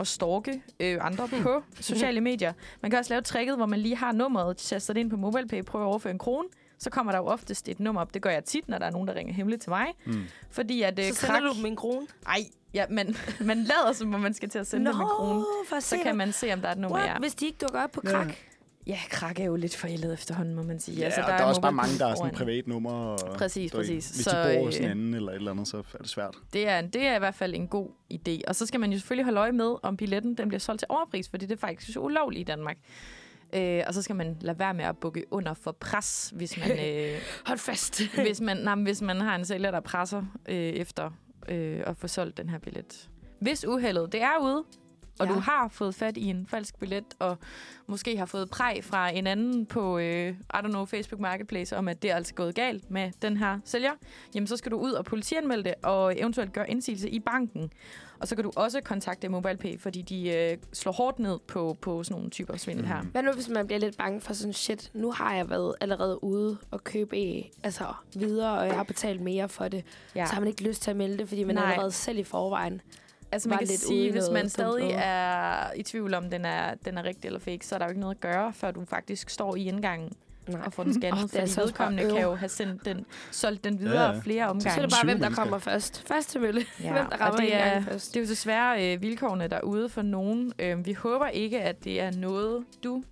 at 0.00 0.06
stalke 0.06 0.62
øh, 0.80 0.98
andre 1.00 1.28
på 1.28 1.62
sociale 1.80 2.20
medier. 2.20 2.52
Man 2.80 2.90
kan 2.90 2.98
også 2.98 3.12
lave 3.12 3.22
tricket, 3.22 3.56
hvor 3.56 3.66
man 3.66 3.78
lige 3.78 3.96
har 3.96 4.12
nummeret, 4.12 4.56
taster 4.56 4.94
det 4.94 5.00
ind 5.00 5.10
på 5.10 5.16
MobilePay, 5.16 5.62
prøver 5.62 5.84
at 5.84 5.88
overføre 5.88 6.10
en 6.10 6.18
krone, 6.18 6.48
så 6.78 6.90
kommer 6.90 7.12
der 7.12 7.18
jo 7.18 7.26
oftest 7.26 7.68
et 7.68 7.80
nummer 7.80 8.00
op. 8.00 8.14
Det 8.14 8.22
gør 8.22 8.30
jeg 8.30 8.44
tit, 8.44 8.68
når 8.68 8.78
der 8.78 8.86
er 8.86 8.90
nogen, 8.90 9.08
der 9.08 9.14
ringer 9.14 9.34
hemmeligt 9.34 9.62
til 9.62 9.70
mig. 9.70 9.86
Mm. 10.06 10.22
Fordi 10.50 10.82
at 10.82 10.98
øh, 10.98 11.04
Så 11.04 11.14
sender 11.14 11.40
du 11.40 11.54
dem 11.56 11.66
en 11.66 11.76
krone? 11.76 12.06
Ej, 12.26 12.38
ja, 12.74 12.84
men 12.90 13.16
man 13.40 13.58
lader 13.58 13.92
som 13.92 14.14
om 14.14 14.20
man 14.20 14.34
skal 14.34 14.48
til 14.48 14.58
at 14.58 14.66
sende 14.66 14.92
dem 14.92 15.00
en 15.00 15.06
krone. 15.06 15.44
Så 15.80 15.96
kan 16.02 16.16
man 16.16 16.32
se, 16.32 16.52
om 16.52 16.60
der 16.60 16.68
er 16.68 16.72
et 16.72 16.78
nummer, 16.78 16.98
What? 16.98 17.10
ja. 17.10 17.18
Hvis 17.18 17.34
de 17.34 17.46
ikke 17.46 17.58
dukker 17.60 17.82
op 17.82 17.90
på 17.90 18.00
krak? 18.00 18.34
Ja, 18.86 18.98
krak 19.10 19.40
er 19.40 19.44
jo 19.44 19.56
lidt 19.56 19.76
forældet 19.76 20.12
efterhånden, 20.12 20.54
må 20.54 20.62
man 20.62 20.80
sige. 20.80 20.98
Ja, 20.98 21.04
altså, 21.04 21.20
der, 21.20 21.26
der 21.26 21.34
er 21.34 21.44
også 21.44 21.60
bare 21.60 21.72
mange, 21.72 21.98
der 21.98 22.06
er 22.06 22.14
sådan 22.14 22.34
privat 22.34 22.66
nummer. 22.66 22.90
Og, 22.92 23.18
Præcis, 23.36 23.70
du 23.72 23.76
ved, 23.76 23.84
præcis. 23.84 24.10
Hvis 24.10 24.24
Så, 24.24 24.30
de 24.30 24.56
bor 24.56 24.64
hos 24.64 24.76
øh, 24.78 24.84
en 24.84 24.90
anden 24.90 25.14
eller 25.14 25.32
et 25.32 25.36
eller 25.36 25.50
andet, 25.50 25.68
så 25.68 25.76
er 25.94 25.98
det 25.98 26.08
svært. 26.08 26.36
Det 26.52 26.68
er, 26.68 26.80
det 26.80 27.06
er 27.06 27.16
i 27.16 27.18
hvert 27.18 27.34
fald 27.34 27.54
en 27.54 27.68
god 27.68 27.88
idé. 28.14 28.40
Og 28.48 28.56
så 28.56 28.66
skal 28.66 28.80
man 28.80 28.92
jo 28.92 28.98
selvfølgelig 28.98 29.24
holde 29.24 29.40
øje 29.40 29.52
med, 29.52 29.74
om 29.82 29.96
billetten 29.96 30.34
den 30.34 30.48
bliver 30.48 30.60
solgt 30.60 30.78
til 30.78 30.86
overpris, 30.88 31.28
fordi 31.28 31.46
det 31.46 31.54
er 31.54 31.60
faktisk 31.60 31.98
ulovligt 32.00 32.40
i 32.40 32.44
Danmark. 32.44 32.76
Øh, 33.54 33.82
og 33.86 33.94
så 33.94 34.02
skal 34.02 34.16
man 34.16 34.36
lade 34.40 34.58
være 34.58 34.74
med 34.74 34.84
at 34.84 34.98
bukke 34.98 35.24
under 35.30 35.54
for 35.54 35.72
pres, 35.72 36.32
hvis 36.36 36.58
man, 36.58 36.70
øh, 36.86 37.18
Hold 37.46 37.58
fast. 37.58 38.02
hvis 38.26 38.40
man, 38.40 38.56
nej, 38.56 38.74
hvis 38.74 39.02
man 39.02 39.20
har 39.20 39.34
en 39.36 39.44
sælger, 39.44 39.70
der 39.70 39.80
presser 39.80 40.22
øh, 40.48 40.56
efter 40.56 41.10
øh, 41.48 41.82
at 41.86 41.96
få 41.96 42.08
solgt 42.08 42.36
den 42.36 42.48
her 42.48 42.58
billet. 42.58 43.08
Hvis 43.40 43.64
uheldet 43.64 44.12
det 44.12 44.22
er 44.22 44.38
ude, 44.42 44.64
og 45.18 45.26
Ja. 45.26 45.32
du 45.32 45.38
har 45.38 45.68
fået 45.68 45.94
fat 45.94 46.16
i 46.16 46.24
en 46.24 46.46
falsk 46.46 46.78
billet, 46.78 47.04
og 47.18 47.38
måske 47.86 48.16
har 48.18 48.26
fået 48.26 48.50
præg 48.50 48.84
fra 48.84 49.08
en 49.08 49.26
anden 49.26 49.66
på, 49.66 49.98
øh, 49.98 50.28
I 50.30 50.34
don't 50.56 50.68
know, 50.68 50.84
Facebook 50.84 51.20
Marketplace, 51.20 51.76
om 51.76 51.88
at 51.88 52.02
det 52.02 52.10
er 52.10 52.14
altså 52.16 52.34
gået 52.34 52.54
galt 52.54 52.90
med 52.90 53.10
den 53.22 53.36
her 53.36 53.58
sælger, 53.64 53.90
jamen 54.34 54.46
så 54.46 54.56
skal 54.56 54.72
du 54.72 54.76
ud 54.76 54.92
og 54.92 55.04
politianmelde 55.04 55.64
det, 55.64 55.74
og 55.82 56.20
eventuelt 56.20 56.52
gøre 56.52 56.70
indsigelse 56.70 57.10
i 57.10 57.20
banken. 57.20 57.70
Og 58.20 58.28
så 58.28 58.34
kan 58.34 58.44
du 58.44 58.52
også 58.56 58.80
kontakte 58.80 59.28
MobilePay, 59.28 59.80
fordi 59.80 60.02
de 60.02 60.28
øh, 60.28 60.56
slår 60.72 60.92
hårdt 60.92 61.18
ned 61.18 61.38
på, 61.46 61.76
på 61.80 62.02
sådan 62.02 62.14
nogle 62.14 62.30
typer 62.30 62.56
svindel 62.56 62.86
her. 62.86 63.02
Mm. 63.02 63.08
Hvad 63.08 63.22
nu, 63.22 63.32
hvis 63.32 63.48
man 63.48 63.66
bliver 63.66 63.80
lidt 63.80 63.96
bange 63.96 64.20
for 64.20 64.32
sådan, 64.34 64.52
shit, 64.52 64.90
nu 64.94 65.10
har 65.12 65.34
jeg 65.34 65.50
været 65.50 65.74
allerede 65.80 66.24
ude 66.24 66.58
og 66.70 66.84
købe 66.84 67.18
øh, 67.22 67.42
altså, 67.62 67.84
videre, 68.14 68.58
og 68.58 68.66
jeg 68.66 68.74
har 68.74 68.82
betalt 68.82 69.20
mere 69.20 69.48
for 69.48 69.68
det. 69.68 69.84
Ja. 70.14 70.26
Så 70.26 70.32
har 70.34 70.40
man 70.40 70.48
ikke 70.48 70.62
lyst 70.68 70.82
til 70.82 70.90
at 70.90 70.96
melde 70.96 71.18
det, 71.18 71.28
fordi 71.28 71.44
man 71.44 71.54
Nej. 71.54 71.64
Nej. 71.64 71.72
allerede 71.72 71.92
selv 71.92 72.18
i 72.18 72.24
forvejen. 72.24 72.80
Altså 73.34 73.48
man 73.48 73.58
kan 73.58 73.66
lidt 73.68 73.80
sige, 73.80 74.12
hvis 74.12 74.24
man 74.32 74.48
stadig 74.48 74.90
er 74.94 75.72
i 75.76 75.82
tvivl 75.82 76.14
om, 76.14 76.30
den 76.30 76.44
er, 76.44 76.74
den 76.84 76.98
er 76.98 77.04
rigtig 77.04 77.26
eller 77.28 77.40
fake, 77.40 77.66
så 77.66 77.74
er 77.74 77.78
der 77.78 77.86
jo 77.86 77.90
ikke 77.90 78.00
noget 78.00 78.14
at 78.14 78.20
gøre, 78.20 78.52
før 78.52 78.70
du 78.70 78.84
faktisk 78.84 79.30
står 79.30 79.56
i 79.56 79.64
indgangen 79.68 80.12
Nej. 80.48 80.60
og 80.66 80.72
får 80.72 80.82
den 80.82 80.94
scannet. 80.94 81.22
Oh, 81.24 81.28
det 81.30 81.34
er 81.34 81.40
fordi 81.40 81.52
så 81.52 81.60
vedkommende 81.60 82.10
kan 82.10 82.22
jo 82.22 82.34
have 82.34 82.48
sendt 82.48 82.84
den, 82.84 83.06
solgt 83.30 83.64
den 83.64 83.80
videre 83.80 84.02
Ja, 84.08 84.12
ja, 84.12 84.20
flere 84.20 84.44
Så 84.46 84.50
omgange. 84.50 84.78
er 84.82 84.86
det 84.86 84.90
bare, 85.02 85.04
hvem 85.14 85.20
der 85.20 85.30
kommer 85.30 85.58
først. 85.58 86.08
Først 86.08 86.30
til 86.30 86.40
mølle. 86.40 86.64
Ja, 86.82 86.92
Hvem 86.92 87.06
der 87.06 87.14
og 87.16 87.20
rammer 87.20 87.40
det 87.40 87.46
en 87.52 87.58
er, 87.58 87.80
først. 87.82 88.14
det 88.14 88.20
er 88.20 88.24
jo 88.24 88.28
desværre 88.30 88.94
øh, 88.94 89.02
vilkårene 89.02 89.48
derude 89.48 89.88
for 89.88 90.02
nogen. 90.02 90.52
Øh, 90.58 90.86
vi 90.86 90.92
håber 90.92 91.26
ikke, 91.28 91.60
at 91.60 91.84
det 91.84 92.00
er 92.00 92.10
noget, 92.10 92.64
du 92.84 93.02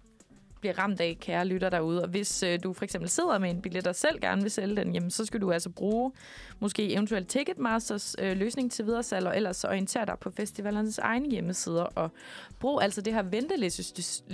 bliver 0.63 0.79
ramt 0.79 1.01
af, 1.01 1.17
kære 1.21 1.47
lytter 1.47 1.71
derude. 1.71 2.03
Og 2.03 2.09
hvis 2.09 2.43
øh, 2.43 2.59
du 2.63 2.73
for 2.73 2.85
eksempel 2.85 3.11
sidder 3.11 3.39
med 3.39 3.51
en 3.51 3.63
billet 3.63 3.87
og 3.87 3.95
selv 3.95 4.21
gerne 4.21 4.43
vil 4.43 4.51
sælge 4.51 4.77
den, 4.77 4.95
jamen, 4.95 5.11
så 5.11 5.25
skal 5.25 5.41
du 5.41 5.53
altså 5.53 5.71
bruge 5.71 6.13
måske 6.61 6.93
eventuelt 6.93 7.29
Ticketmasters 7.29 8.17
øh, 8.19 8.37
løsning 8.37 8.73
til 8.73 8.87
videresalg, 8.87 9.27
og 9.27 9.37
ellers 9.37 9.57
så 9.57 9.69
orientere 9.69 10.07
dig 10.07 10.15
på 10.21 10.31
festivalernes 10.31 10.99
egne 10.99 11.31
hjemmesider, 11.31 11.83
og 11.83 12.11
brug 12.61 12.83
altså 12.83 13.01
det 13.01 13.15
her 13.15 13.23
ventelistesystem, 13.23 14.27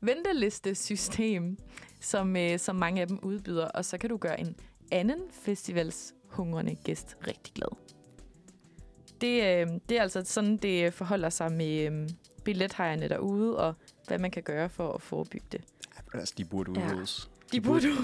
ventelistesystem 0.00 1.58
som, 2.00 2.36
øh, 2.36 2.58
som 2.58 2.76
mange 2.76 3.00
af 3.00 3.06
dem 3.06 3.18
udbyder, 3.22 3.66
og 3.66 3.84
så 3.84 3.98
kan 3.98 4.10
du 4.10 4.16
gøre 4.16 4.40
en 4.40 4.56
anden 4.92 5.20
festivals 5.32 6.14
hungrende 6.28 6.74
gæst 6.74 7.16
rigtig 7.26 7.54
glad. 7.54 7.76
Det, 9.20 9.42
øh, 9.42 9.80
det 9.88 9.98
er 9.98 10.02
altså 10.02 10.22
sådan, 10.24 10.56
det 10.56 10.94
forholder 10.94 11.28
sig 11.30 11.52
med 11.52 11.92
øh, 11.92 12.08
billethejerne 12.44 13.08
derude, 13.08 13.56
og 13.56 13.74
hvad 14.10 14.18
man 14.18 14.30
kan 14.30 14.42
gøre 14.42 14.68
for 14.68 14.92
at 14.92 15.02
forebygge 15.02 15.46
det. 15.52 15.60
Altså, 16.14 16.34
de 16.38 16.44
burde 16.44 16.72
Ja. 16.80 16.86
udryddes. 16.86 17.30
De 17.52 17.60
burde 17.60 17.86
Jamen, 17.88 17.94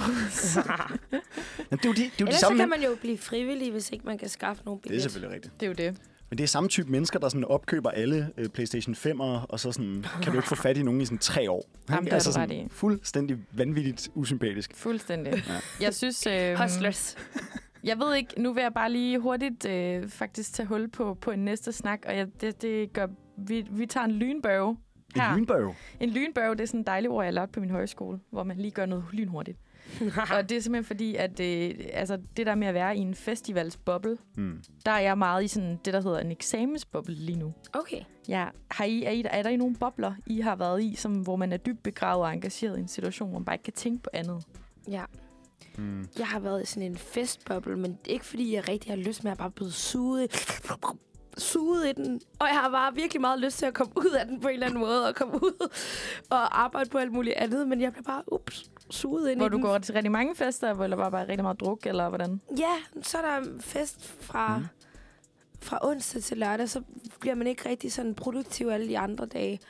det 1.71 1.85
er 1.85 1.89
jo 1.89 1.93
de, 1.93 1.95
det 1.95 2.05
er 2.05 2.05
jo 2.05 2.11
de 2.19 2.23
Ellers 2.23 2.41
så 2.41 2.55
kan 2.57 2.69
man 2.69 2.83
jo 2.83 2.97
blive 3.01 3.19
frivillig, 3.19 3.73
hvis 3.73 3.91
ikke 3.91 4.07
man 4.07 4.19
kan 4.19 4.29
skaffe 4.29 4.63
nogle 4.65 4.81
Det 4.81 4.87
er 4.87 4.89
billetter. 4.89 5.11
selvfølgelig 5.11 5.35
rigtigt. 5.35 5.61
Det 5.61 5.67
er 5.67 5.71
jo 5.71 5.91
det. 5.91 6.01
Men 6.31 6.39
det 6.39 6.45
er 6.45 6.49
samme 6.49 6.69
type 6.69 6.91
mennesker, 6.91 7.19
der 7.19 7.29
sådan 7.29 7.45
opkøber 7.45 7.91
alle 7.91 8.31
øh, 8.37 8.49
PlayStation 8.49 8.95
5'ere, 8.95 9.47
og 9.49 9.61
så 9.61 9.73
sådan, 9.73 10.05
kan 10.23 10.33
du 10.33 10.39
ikke 10.39 10.49
få 10.49 10.55
fat 10.55 10.77
i 10.77 10.83
nogen 10.83 11.01
i 11.01 11.05
sådan 11.05 11.19
tre 11.19 11.51
år. 11.51 11.65
Jamen, 11.91 12.05
det 12.05 12.13
altså 12.13 12.33
sådan, 12.33 12.69
fuldstændig 12.71 13.37
vanvittigt 13.53 14.09
usympatisk. 14.15 14.75
Fuldstændig. 14.75 15.33
Ja. 15.49 15.61
Jeg 15.81 15.95
synes... 15.95 16.27
Øh, 16.27 16.55
Hustlers. 16.59 17.17
Jeg 17.85 17.99
ved 17.99 18.15
ikke, 18.15 18.43
nu 18.43 18.53
vil 18.53 18.63
jeg 18.63 18.73
bare 18.75 18.93
lige 18.93 19.19
hurtigt 19.19 19.65
øh, 19.67 20.09
faktisk 20.09 20.53
tage 20.53 20.67
hul 20.67 20.89
på, 20.89 21.15
på 21.15 21.31
en 21.31 21.39
næste 21.45 21.73
snak, 21.73 22.01
og 22.07 22.17
jeg, 22.17 22.27
det, 22.41 22.63
det 22.63 22.93
gør, 22.93 23.07
vi, 23.39 23.65
vi 23.71 23.87
tager 23.87 24.05
en 24.05 24.13
lynbørge 24.13 24.77
En 25.17 25.21
her. 25.23 25.37
lynbørge. 25.37 25.75
En 26.01 26.11
lynbørge, 26.11 26.55
det 26.57 26.61
er 26.63 26.67
sådan 26.67 26.81
et 26.81 26.87
dejligt 26.87 27.11
ord, 27.13 27.25
jeg 27.25 27.27
har 27.27 27.33
lært 27.33 27.51
på 27.51 27.61
min 27.61 27.71
højskole, 27.71 28.21
hvor 28.31 28.45
man 28.45 28.57
lige 28.57 28.71
gør 28.71 28.87
noget 28.87 29.05
lynhurtigt. 29.13 29.59
og 30.37 30.49
det 30.49 30.57
er 30.57 30.61
simpelthen 30.61 30.85
fordi, 30.85 31.15
at 31.17 31.41
øh, 31.41 31.75
altså, 31.93 32.19
det 32.37 32.47
der 32.47 32.55
med 32.55 32.67
at 32.69 32.75
være 32.75 32.97
i 32.97 33.01
en 33.01 33.15
festivalsboble, 33.15 34.17
Hmm. 34.35 34.63
der 34.87 34.91
er 34.93 34.99
jeg 35.01 35.19
meget 35.19 35.45
i 35.45 35.49
sådan 35.49 35.79
det, 35.85 35.93
der 35.95 36.01
hedder 36.01 36.19
en 36.19 36.31
eksamensboble 36.31 37.15
lige 37.15 37.39
nu. 37.39 37.55
Okay. 37.73 38.01
Ja, 38.29 38.47
har 38.71 38.85
I, 38.85 39.05
er, 39.05 39.11
I, 39.11 39.25
er 39.31 39.43
der 39.43 39.51
i 39.51 39.57
nogle 39.57 39.77
bobler, 39.77 40.13
I 40.27 40.41
har 40.41 40.57
været 40.57 40.83
i, 40.83 40.95
som, 40.95 41.13
hvor 41.13 41.37
man 41.37 41.53
er 41.53 41.57
dybt 41.57 41.83
begravet 41.83 42.25
og 42.25 42.33
engageret 42.33 42.77
i 42.77 42.81
en 42.81 42.89
situation, 42.89 43.29
hvor 43.29 43.39
man 43.39 43.45
bare 43.45 43.55
ikke 43.55 43.63
kan 43.65 43.73
tænke 43.73 44.03
på 44.03 44.11
andet? 44.13 44.45
Ja. 44.89 45.05
Hmm. 45.77 46.09
Jeg 46.19 46.27
har 46.27 46.41
været 46.41 46.63
i 46.63 46.67
sådan 46.67 46.91
en 46.91 46.97
festboble, 46.97 47.77
men 47.77 47.99
ikke 48.07 48.25
fordi 48.25 48.55
jeg 48.55 48.69
rigtig 48.69 48.91
har 48.93 48.97
lyst 48.97 49.25
med 49.25 49.33
at 49.33 49.39
bare 49.39 49.51
blive 49.51 49.71
suget, 49.73 50.33
suget 51.39 51.89
i 51.89 51.93
den, 51.93 52.21
og 52.39 52.47
jeg 52.47 52.55
har 52.57 52.71
bare 52.71 52.95
virkelig 52.95 53.21
meget 53.21 53.41
lyst 53.41 53.59
til 53.59 53.67
at 53.67 53.75
komme 53.75 53.93
ud 53.97 54.17
af 54.21 54.27
den 54.27 54.41
på 54.41 54.49
en 54.49 54.55
eller 54.55 54.67
anden 54.67 54.81
måde, 54.81 55.09
og 55.09 55.15
komme 55.15 55.35
ud 55.35 55.69
og 56.31 56.63
arbejde 56.65 56.91
på 56.91 56.99
alt 56.99 57.13
muligt 57.13 57.35
andet, 57.37 57.69
men 57.69 57.81
jeg 57.81 57.93
bliver 57.93 58.03
bare, 58.05 58.23
ups, 58.33 58.71
suget 58.91 59.31
ind 59.31 59.39
Hvor 59.39 59.47
i 59.47 59.49
du 59.51 59.55
den. 59.57 59.63
går 59.63 59.79
til 59.79 59.95
rigtig 59.95 60.13
mange 60.13 60.35
fester, 60.35 60.83
eller 60.83 60.97
bare, 60.97 61.11
bare 61.11 61.29
rigtig 61.29 61.43
meget 61.43 61.61
druk, 61.61 61.87
eller 61.87 62.09
hvordan? 62.09 62.41
Ja, 62.59 63.03
så 63.03 63.19
er 63.19 63.23
der 63.41 63.49
fest 63.61 64.07
fra, 64.21 64.59
Mm. 64.59 64.65
fra 65.63 65.79
onsdag 65.83 66.23
til 66.23 66.37
lørdag, 66.39 66.69
så 66.69 66.81
bliver 67.21 67.35
man 67.35 67.47
ikke 67.47 67.69
rigtig 67.69 67.93
sådan 67.93 68.15
produktiv 68.15 68.67
alle 68.69 68.89
de 68.89 68.99
andre 68.99 69.27
dage. 69.27 69.61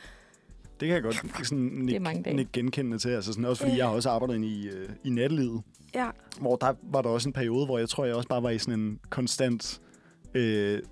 Det 0.80 0.86
kan 0.88 0.94
jeg 0.94 1.02
godt 1.02 1.16
sådan 1.48 1.86
Det 1.88 1.96
er 1.96 2.00
mange 2.00 2.18
ikke, 2.18 2.30
dage. 2.30 2.38
ikke 2.38 2.52
genkende 2.52 2.98
til. 2.98 3.08
Altså 3.08 3.32
sådan, 3.32 3.44
også 3.44 3.62
fordi 3.62 3.72
Ja. 3.72 3.78
jeg 3.78 3.86
har 3.86 3.94
også 3.94 4.10
arbejdet 4.10 4.34
inde 4.34 4.48
i, 4.48 4.68
øh, 4.68 4.88
i 5.04 5.10
nattelivet, 5.10 5.62
Ja, 5.94 6.10
hvor 6.40 6.56
der 6.56 6.72
var 6.82 7.02
der 7.02 7.08
også 7.08 7.28
en 7.28 7.32
periode, 7.32 7.66
hvor 7.66 7.78
jeg 7.78 7.88
tror, 7.88 8.04
jeg 8.04 8.14
også 8.14 8.28
bare 8.28 8.42
var 8.42 8.50
i 8.50 8.58
sådan 8.58 8.80
en 8.80 9.00
konstant 9.10 9.80
øh, 10.34 10.82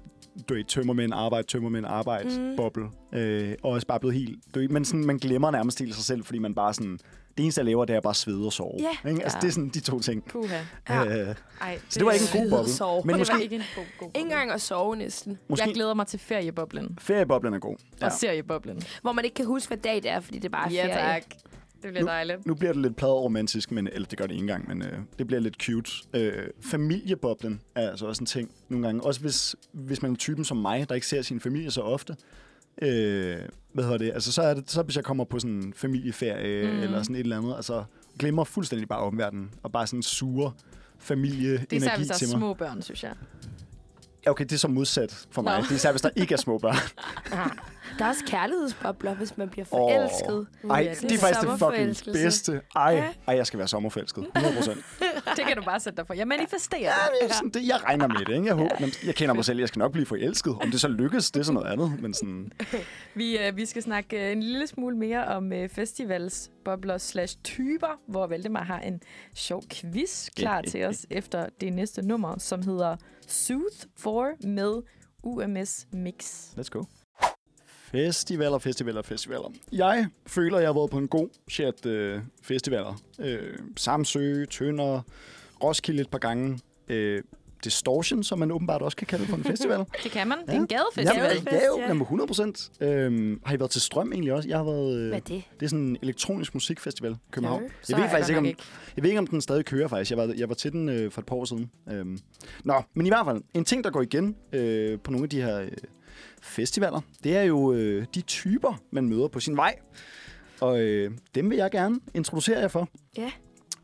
du 0.49 0.55
ved, 0.55 0.65
tømmermænd, 0.65 1.13
arbejde, 1.15 1.47
tømmermænd, 1.47 1.87
arbejde, 1.87 2.41
mm. 2.41 2.57
Boble. 2.57 2.85
Øh, 3.13 3.55
og 3.63 3.71
også 3.71 3.87
bare 3.87 4.01
blevet 4.01 4.15
helt... 4.17 4.39
Du 4.55 4.61
ved, 4.61 4.69
men 4.69 4.85
sådan, 4.85 5.07
man 5.07 5.17
glemmer 5.19 5.51
nærmest 5.51 5.79
helt 5.79 5.95
sig 5.95 6.05
selv, 6.05 6.25
fordi 6.25 6.39
man 6.39 6.55
bare 6.55 6.75
sådan... 6.75 6.99
Det 7.37 7.43
eneste, 7.43 7.59
jeg 7.59 7.65
laver, 7.67 7.85
det 7.85 7.97
er 7.97 8.01
bare 8.01 8.15
svede 8.15 8.47
og 8.47 8.53
sove. 8.53 8.73
Ja. 9.05 9.09
Ikke? 9.11 9.23
Altså, 9.23 9.39
Ja. 9.39 9.41
det 9.41 9.49
er 9.49 9.53
sådan 9.53 9.69
de 9.69 9.81
to 9.81 10.01
ting. 10.01 10.25
Puha. 10.25 10.57
Ja. 10.89 11.05
Øh, 11.29 11.35
Ej, 11.61 11.79
så 11.89 11.99
det 11.99 12.07
var 12.07 12.13
ikke 12.13 12.25
en 12.35 12.43
god 12.43 12.51
boble. 12.59 12.73
Sove. 12.73 13.03
Men 13.05 13.09
det 13.13 13.19
måske 13.19 13.35
var 13.35 13.41
ikke 13.41 13.57
en 13.57 13.63
god, 13.77 13.85
god 13.99 14.09
ikke 14.15 14.21
engang 14.21 14.51
at 14.51 14.61
sove 14.61 14.97
næsten. 14.97 15.39
Måske 15.49 15.67
Jeg 15.67 15.75
glæder 15.75 15.95
mig 15.95 16.07
til 16.07 16.19
ferieboblen. 16.19 16.99
ferieboblen 17.01 17.55
er 17.55 17.59
god. 17.59 17.77
Og 18.03 18.13
serieboblen. 18.13 18.83
Hvor 19.03 19.13
man 19.13 19.25
ikke 19.25 19.35
kan 19.35 19.47
huske, 19.47 19.69
hvad 19.69 19.79
dag 19.79 19.95
det 19.97 20.11
er, 20.11 20.21
fordi 20.21 20.39
det 20.39 20.45
er 20.45 20.49
bare 20.49 20.71
ferie. 20.71 21.23
Det 21.85 21.93
bliver 21.93 22.07
dejligt. 22.07 22.47
Nu 22.47 22.55
bliver 22.55 22.73
det 22.73 22.83
lidt 22.83 22.97
pladet 22.97 23.15
romantisk, 23.15 23.71
men, 23.71 23.89
eller 23.93 24.09
det 24.09 24.19
gør 24.19 24.27
det 24.27 24.33
ikke 24.35 24.43
engang, 24.43 24.69
men 24.69 24.83
øh, 24.83 24.99
det 25.19 25.27
bliver 25.27 25.41
lidt 25.41 25.63
cute. 25.63 25.91
Øh, 26.15 26.33
familieboblen 26.61 27.61
er 27.75 27.91
altså 27.91 28.07
også 28.07 28.23
en 28.23 28.27
ting 28.27 28.51
nogle 28.69 28.87
gange. 28.87 29.03
Også 29.03 29.21
hvis, 29.21 29.57
hvis 29.73 30.03
man 30.03 30.13
er 30.13 30.17
typen 30.17 30.45
som 30.45 30.57
mig, 30.57 30.89
der 30.89 30.95
ikke 30.95 31.07
ser 31.07 31.23
sin 31.23 31.41
familie 31.41 31.71
så 31.71 31.81
ofte. 31.81 32.17
Øh, 32.83 33.37
hvad 33.73 33.85
hedder 33.85 33.99
det? 33.99 34.13
Altså, 34.15 34.33
så, 34.33 34.43
er 34.43 34.55
det, 34.55 34.71
så 34.71 34.83
hvis 34.83 34.97
jeg 34.97 35.05
kommer 35.05 35.25
på 35.25 35.39
sådan 35.39 35.57
en 35.57 35.75
familieferie 35.77 36.73
mm. 36.73 36.79
eller 36.79 37.03
sådan 37.03 37.17
et 37.17 37.21
eller 37.21 37.39
andet, 37.39 37.57
altså 37.57 37.85
glemmer 38.19 38.45
fuldstændig 38.45 38.89
bare 38.89 39.01
omverdenen, 39.01 39.51
og 39.63 39.73
bare 39.73 39.87
sådan 39.87 40.03
suger 40.03 40.51
familie-energi 40.99 41.65
Det 41.65 41.73
er 41.73 41.77
især, 41.77 41.97
hvis 41.97 42.07
der 42.07 42.15
er 42.15 42.19
til 42.19 42.29
mig. 42.29 42.39
små 42.39 42.55
børn, 42.55 42.83
synes 42.83 43.03
jeg. 43.03 43.13
Ja, 44.27 44.31
okay, 44.31 44.45
det 44.45 44.53
er 44.53 44.59
så 44.59 44.69
modsat 44.69 45.27
for 45.31 45.43
mig. 45.43 45.57
Nå. 45.57 45.63
Det 45.63 45.71
er 45.71 45.75
især, 45.75 45.91
hvis 45.91 46.03
der 46.03 46.11
ikke 46.17 46.35
er 46.35 46.39
små 46.39 46.59
børn. 46.59 46.77
Der 47.99 48.05
er 48.05 48.09
også 48.09 48.25
kærlighedsbobler, 48.27 49.15
hvis 49.15 49.37
man 49.37 49.49
bliver 49.49 49.65
forelsket. 49.65 50.47
Ej, 50.71 50.81
ja, 50.81 50.95
det, 50.95 51.13
er 51.13 51.19
faktisk 51.19 51.41
det 51.41 51.59
fucking 51.59 52.15
bedste. 52.15 52.61
Ej, 52.77 52.93
Ja. 52.95 53.09
ej, 53.29 53.37
jeg 53.37 53.47
skal 53.47 53.59
være 53.59 53.69
sommerforelsket. 53.69 54.25
100% 54.39 54.71
Det 55.37 55.45
kan 55.47 55.57
du 55.57 55.63
bare 55.63 55.81
sætte 55.81 55.97
dig 55.97 56.07
for. 56.07 56.15
Jeg 56.15 56.29
manifesterer 56.29 56.81
Ja, 56.81 56.89
det. 57.21 57.31
er 57.31 57.35
sådan, 57.35 57.51
det, 57.51 57.69
jeg 57.69 57.85
regner 57.85 58.09
med 58.09 58.17
det, 58.27 58.29
ikke? 58.35 58.47
Jeg, 58.47 58.55
håber, 58.55 58.77
men 58.81 58.91
jeg 59.07 59.15
kender 59.15 59.35
mig 59.35 59.45
selv, 59.45 59.59
jeg 59.59 59.69
skal 59.69 59.79
nok 59.79 59.93
blive 59.93 60.07
forelsket. 60.07 60.55
Om 60.63 60.71
det 60.71 60.81
så 60.81 60.89
lykkes, 60.89 61.31
det 61.31 61.41
er 61.41 61.45
sådan 61.45 61.55
noget 61.55 61.73
andet. 61.73 62.01
Men 62.03 62.15
sådan, 62.15 62.53
Vi, 63.15 63.39
øh, 63.39 63.57
vi 63.57 63.67
skal 63.67 63.83
snakke 63.83 64.27
øh, 64.27 64.33
en 64.33 64.43
lille 64.43 64.67
smule 64.67 64.97
mere 64.97 65.25
om 65.25 65.53
øh, 65.53 65.69
festivals 65.69 66.51
bobler 66.65 66.99
slash 66.99 67.37
typer, 67.45 68.01
hvor 68.09 68.27
Valdemar 68.27 68.65
har 68.65 68.81
en 68.81 69.01
sjov 69.35 69.63
quiz 69.73 70.29
klar 70.37 70.61
til 70.63 70.85
os 70.85 71.07
efter 71.11 71.47
det 71.61 71.73
næste 71.73 72.03
nummer, 72.03 72.39
som 72.39 72.63
hedder 72.63 72.97
Sooth 73.29 73.77
4 73.99 74.49
med 74.49 74.83
UMS 75.23 75.87
Mix. 75.93 76.45
let's 76.59 76.69
go. 76.71 76.83
Festivaler, 77.95 78.59
festivaler, 78.59 79.03
festivaler. 79.03 79.53
Jeg 79.73 80.07
føler, 80.27 80.59
jeg 80.59 80.69
har 80.69 80.73
været 80.75 80.91
på 80.91 80.99
en 80.99 81.09
god 81.09 81.29
chat 81.51 81.87
øh, 81.87 82.21
festivaler. 82.43 83.01
Øh, 83.19 83.59
Samsø, 83.77 84.45
Tønder, 84.45 85.01
Roskilde 85.63 86.01
et 86.01 86.09
par 86.11 86.19
gange. 86.19 86.59
Øh, 86.89 87.23
Distortion, 87.65 88.23
som 88.25 88.39
man 88.39 88.51
åbenbart 88.51 88.83
også 88.83 88.97
kan 88.97 89.07
kalde 89.07 89.23
det 89.23 89.31
for 89.31 89.37
en 89.37 89.45
festival. 89.45 89.79
Det 90.05 90.11
kan 90.11 90.29
man. 90.29 90.39
Det 90.39 90.49
er 90.49 90.53
Ja. 90.53 90.59
en 90.59 90.67
gadefestival. 90.67 91.07
Ja, 91.17 91.23
Gadefest, 91.23 91.47
ja, 91.53 91.67
jo, 91.67 91.79
ja. 91.79 91.87
jamen 91.89 92.03
100 92.03 92.27
procent. 92.27 92.71
Øhm, 92.81 93.41
har 93.45 93.55
I 93.55 93.59
været 93.59 93.71
til 93.71 93.81
Strøm 93.81 94.13
egentlig 94.13 94.33
også? 94.33 94.49
Jeg 94.49 94.59
har 94.59 94.65
været... 94.65 94.99
Øh, 94.99 95.09
Hvad 95.09 95.19
er 95.19 95.21
det? 95.21 95.43
det 95.61 95.67
er 95.67 95.71
sådan 95.71 95.85
en 95.85 95.97
elektronisk 96.03 96.55
musikfestival 96.55 97.13
i 97.13 97.15
København. 97.31 97.63
Så 97.83 97.97
Jeg 97.97 98.03
ved 98.03 98.11
faktisk 98.11 98.29
ikke, 98.31 98.39
om, 98.39 98.45
nok 98.45 98.55
Jeg 98.97 99.03
ved 99.03 99.11
ikke, 99.11 99.19
om 99.19 99.27
den 99.27 99.41
stadig 99.41 99.65
kører, 99.65 99.89
faktisk. 99.89 100.11
Jeg 100.11 100.19
var, 100.19 100.35
jeg 100.37 100.49
var 100.49 100.55
til 100.55 100.73
den 100.73 100.89
øh, 100.89 101.11
for 101.11 101.21
et 101.21 101.27
par 101.27 101.37
år 101.37 101.45
siden. 101.45 101.71
Øhm. 101.93 102.19
Nå, 102.65 102.83
men 102.95 103.07
i 103.07 103.09
hvert 103.11 103.27
fald, 103.27 103.43
en 103.55 103.65
ting, 103.65 103.85
der 103.85 103.91
går 103.91 104.03
igen 104.03 104.37
øh, 104.53 104.99
på 105.01 105.11
nogle 105.11 105.25
af 105.25 105.31
de 105.31 105.43
her 105.43 105.61
øh, 105.61 105.69
festivaler, 106.45 107.01
det 107.25 107.37
er 107.37 107.43
jo 107.43 107.73
øh, 107.73 108.05
de 108.15 108.21
typer, 108.21 108.81
man 108.93 109.09
møder 109.09 109.29
på 109.29 109.41
sin 109.41 109.57
vej. 109.57 109.75
Og 110.61 110.81
øh, 110.81 111.11
dem 111.35 111.51
vil 111.51 111.57
jeg 111.59 111.71
gerne 111.71 112.01
introducere 112.15 112.59
jer 112.61 112.69
for. 112.69 112.89
Ja. 113.17 113.31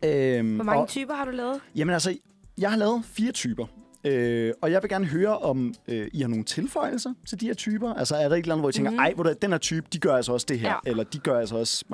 Øhm, 0.05 0.55
Hvor 0.55 0.64
mange 0.64 0.83
og, 0.83 0.88
typer 0.88 1.14
har 1.14 1.25
du 1.25 1.31
lavet? 1.31 1.61
Jamen 1.77 1.92
altså, 1.92 2.16
jeg 2.59 2.70
har 2.70 2.79
lavet 2.79 3.05
fire 3.05 3.33
typer. 3.33 3.66
Øh, 4.05 4.53
og 4.62 4.70
jeg 4.70 4.83
vil 4.83 4.88
gerne 4.90 5.07
høre, 5.07 5.38
om 5.38 5.75
øh, 5.88 6.09
I 6.12 6.20
har 6.20 6.29
nogle 6.29 6.44
tilføjelser 6.44 7.12
til 7.29 7.40
de 7.40 7.46
her 7.46 7.55
typer. 7.55 7.94
Altså 7.94 8.16
er 8.16 8.29
der 8.29 8.37
ikke 8.37 8.49
noget, 8.49 8.62
hvor 8.62 8.68
I 8.68 8.73
tænker, 8.73 8.90
Mhm. 8.90 9.01
ej, 9.01 9.12
hvor 9.14 9.25
den 9.25 9.51
her 9.51 9.59
type, 9.59 9.87
de 9.92 9.99
gør 9.99 10.14
altså 10.14 10.33
også 10.33 10.46
det 10.49 10.61
her. 10.61 10.68
Ja. 10.87 10.90
Eller 10.90 11.05
de 11.05 11.18
gør 11.18 11.38
altså 11.38 11.57
også... 11.57 11.85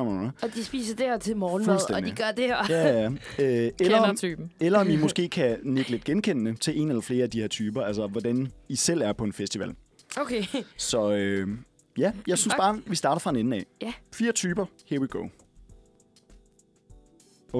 Og 0.42 0.54
de 0.54 0.64
spiser 0.64 0.96
det 0.96 1.06
her 1.06 1.18
til 1.18 1.36
morgenmad, 1.36 1.94
og 1.94 2.02
de 2.06 2.10
gør 2.10 2.30
det 2.36 2.44
her. 2.44 2.56
Ja, 2.68 3.00
ja. 3.02 3.10
Øh, 3.66 3.70
eller, 3.80 3.98
om, 3.98 4.16
typen. 4.16 4.52
eller 4.60 4.78
om 4.78 4.90
I 4.90 4.96
måske 5.06 5.28
kan 5.28 5.58
nikke 5.62 5.90
lidt 5.90 6.04
genkendende 6.04 6.54
til 6.54 6.80
en 6.80 6.88
eller 6.88 7.02
flere 7.02 7.22
af 7.22 7.30
de 7.30 7.40
her 7.40 7.48
typer. 7.48 7.82
Altså, 7.82 8.06
hvordan 8.06 8.52
I 8.68 8.76
selv 8.76 9.00
er 9.02 9.12
på 9.12 9.24
en 9.24 9.32
festival. 9.32 9.74
Okay. 10.16 10.44
Så 10.76 11.10
øh, 11.10 11.48
ja, 11.98 12.12
jeg 12.26 12.38
synes 12.38 12.54
bare, 12.54 12.82
vi 12.86 12.96
starter 12.96 13.18
fra 13.18 13.30
en 13.30 13.36
ende 13.36 13.56
af. 13.56 13.66
Ja. 13.82 13.92
Fire 14.14 14.32
typer. 14.32 14.66
Here 14.86 15.00
we 15.00 15.08
go. 15.08 15.18
Åh 15.22 15.28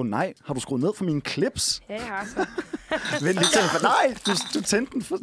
oh, 0.01 0.05
nej, 0.05 0.33
har 0.45 0.53
du 0.53 0.59
skruet 0.59 0.81
ned 0.81 0.93
for 0.95 1.05
mine 1.05 1.21
clips? 1.21 1.81
Ja, 1.89 1.93
jeg 1.93 2.03
har 2.03 2.25
så. 2.25 2.45
Vent 3.25 3.37
lige 3.37 3.47
til. 3.47 3.61
Nej, 3.81 4.15
du, 4.25 4.31
du 4.53 4.61
tændte 4.63 4.91
den. 4.93 5.01
For... 5.01 5.19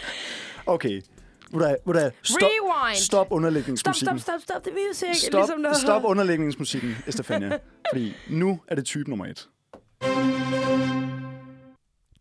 okay. 0.74 1.02
Hvordan, 1.50 1.76
hvordan, 1.84 2.10
stop, 2.22 2.38
Rewind! 2.42 2.96
stop 2.96 3.04
Stop, 3.04 3.26
underlægningsmusikken. 3.30 4.18
stop, 4.18 4.40
stop, 4.40 4.40
stop. 4.40 4.64
Det 4.64 4.74
vil 4.74 4.82
jeg 5.02 5.16
Stop, 5.16 5.32
ligesom 5.32 5.60
noget. 5.60 5.76
stop 5.76 6.04
underlægningsmusikken, 6.04 6.96
Estefania. 7.06 7.58
Fordi 7.92 8.14
nu 8.30 8.60
er 8.68 8.74
det 8.74 8.84
type 8.84 9.10
nummer 9.10 9.26
et. 9.26 9.48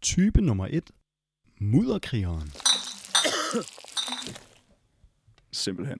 Type 0.01 0.41
nummer 0.41 0.67
et. 0.69 0.91
Mudderkrigeren. 1.61 2.53
Simpelthen. 5.51 5.97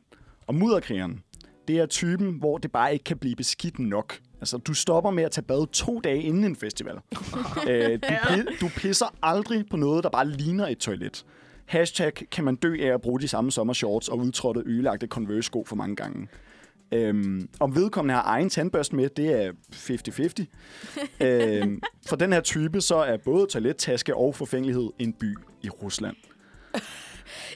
Og 0.48 0.56
mudderkrigeren, 0.56 1.24
det 1.68 1.78
er 1.80 1.86
typen, 1.86 2.32
hvor 2.32 2.58
det 2.58 2.72
bare 2.72 2.94
ikke 2.94 3.04
kan 3.04 3.18
blive 3.18 3.36
beskidt 3.36 3.80
nok. 3.80 4.20
Altså, 4.42 4.58
du 4.58 4.74
stopper 4.74 5.12
med 5.12 5.24
at 5.24 5.32
tage 5.32 5.46
bad 5.46 5.68
to 5.68 6.00
dage 6.00 6.22
inden 6.22 6.44
en 6.44 6.56
festival. 6.56 6.96
øh, 7.70 8.00
du, 8.04 8.08
pi- 8.08 8.58
du 8.62 8.70
pisser 8.76 9.06
aldrig 9.22 9.66
på 9.70 9.78
noget, 9.78 10.04
der 10.04 10.10
bare 10.10 10.28
ligner 10.30 10.68
et 10.68 10.78
toilet. 10.78 11.26
Hashtag 11.66 12.13
kan 12.32 12.44
man 12.44 12.56
dø 12.56 12.76
af 12.82 12.94
at 12.94 13.02
bruge 13.02 13.20
de 13.20 13.28
samme 13.28 13.52
sommershorts 13.52 14.08
og 14.08 14.18
udtrådte 14.18 14.63
ødelagte 14.66 15.08
Converse-sko 15.08 15.63
for 15.68 15.76
mange 15.76 15.96
gange. 15.96 16.28
Øhm, 16.92 17.50
om 17.60 17.76
vedkommende 17.76 18.13
har 18.13 18.24
egen 18.24 18.50
tandbørste 18.50 18.96
med, 18.96 19.10
det 19.10 19.44
er 19.46 19.52
50-50. 19.74 20.46
øhm, 21.28 21.82
for 22.08 22.16
den 22.16 22.34
her 22.34 22.42
type, 22.42 22.82
så 22.82 22.96
er 22.96 23.18
både 23.18 23.48
toilettaske 23.48 24.16
og 24.16 24.36
forfængelighed 24.36 24.89
en 25.00 25.13
by 25.13 25.38
i 25.62 25.70
Rusland. 25.70 26.16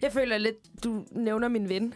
Jeg 0.02 0.12
føler 0.12 0.38
lidt, 0.38 0.56
du 0.84 1.04
nævner 1.12 1.48
min 1.48 1.70
ven. 1.70 1.94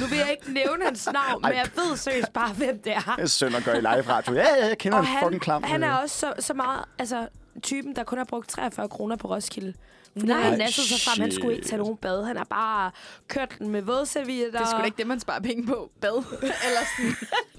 Nu 0.00 0.06
vil 0.06 0.18
jeg 0.18 0.30
ikke 0.30 0.52
nævne 0.52 0.84
hans 0.84 1.08
navn, 1.12 1.42
men 1.42 1.52
jeg 1.52 1.66
ved 1.76 1.96
seriøst 1.96 2.32
bare, 2.32 2.52
hvem 2.52 2.78
det 2.78 2.92
er. 2.92 3.14
Det 3.16 3.22
er 3.22 3.26
synd 3.26 3.56
at 3.56 3.64
gøre 3.64 3.76
i 3.76 3.80
live 3.80 4.00
radio. 4.08 4.34
Ja, 4.34 4.56
ja, 4.60 4.66
jeg 4.66 4.78
kender 4.78 4.98
en 4.98 5.06
fucking 5.22 5.40
klam. 5.42 5.62
han 5.62 5.82
er 5.82 5.94
også 5.94 6.18
så, 6.18 6.32
så 6.38 6.54
meget, 6.54 6.84
altså 6.98 7.28
typen, 7.62 7.96
der 7.96 8.04
kun 8.04 8.18
har 8.18 8.24
brugt 8.24 8.48
43 8.48 8.88
kroner 8.88 9.16
på 9.16 9.28
Roskilde. 9.28 9.74
Fordi 10.12 10.26
Nej, 10.26 10.40
han 10.42 10.58
nasset 10.58 10.84
sig 10.84 10.98
frem, 11.00 11.20
han 11.20 11.32
skulle 11.32 11.54
ikke 11.56 11.68
tage 11.68 11.78
nogen 11.78 11.96
bad. 11.96 12.24
Han 12.24 12.36
har 12.36 12.44
bare 12.44 12.90
kørt 13.28 13.54
den 13.58 13.68
med 13.70 13.82
vådservietter. 13.82 14.58
Det 14.58 14.66
er 14.66 14.70
sgu 14.70 14.78
da 14.78 14.84
ikke 14.84 14.96
det, 14.96 15.06
man 15.06 15.20
sparer 15.20 15.40
penge 15.40 15.66
på. 15.66 15.90
Bad. 16.00 16.24
Eller 16.42 16.80
sådan. 16.96 17.16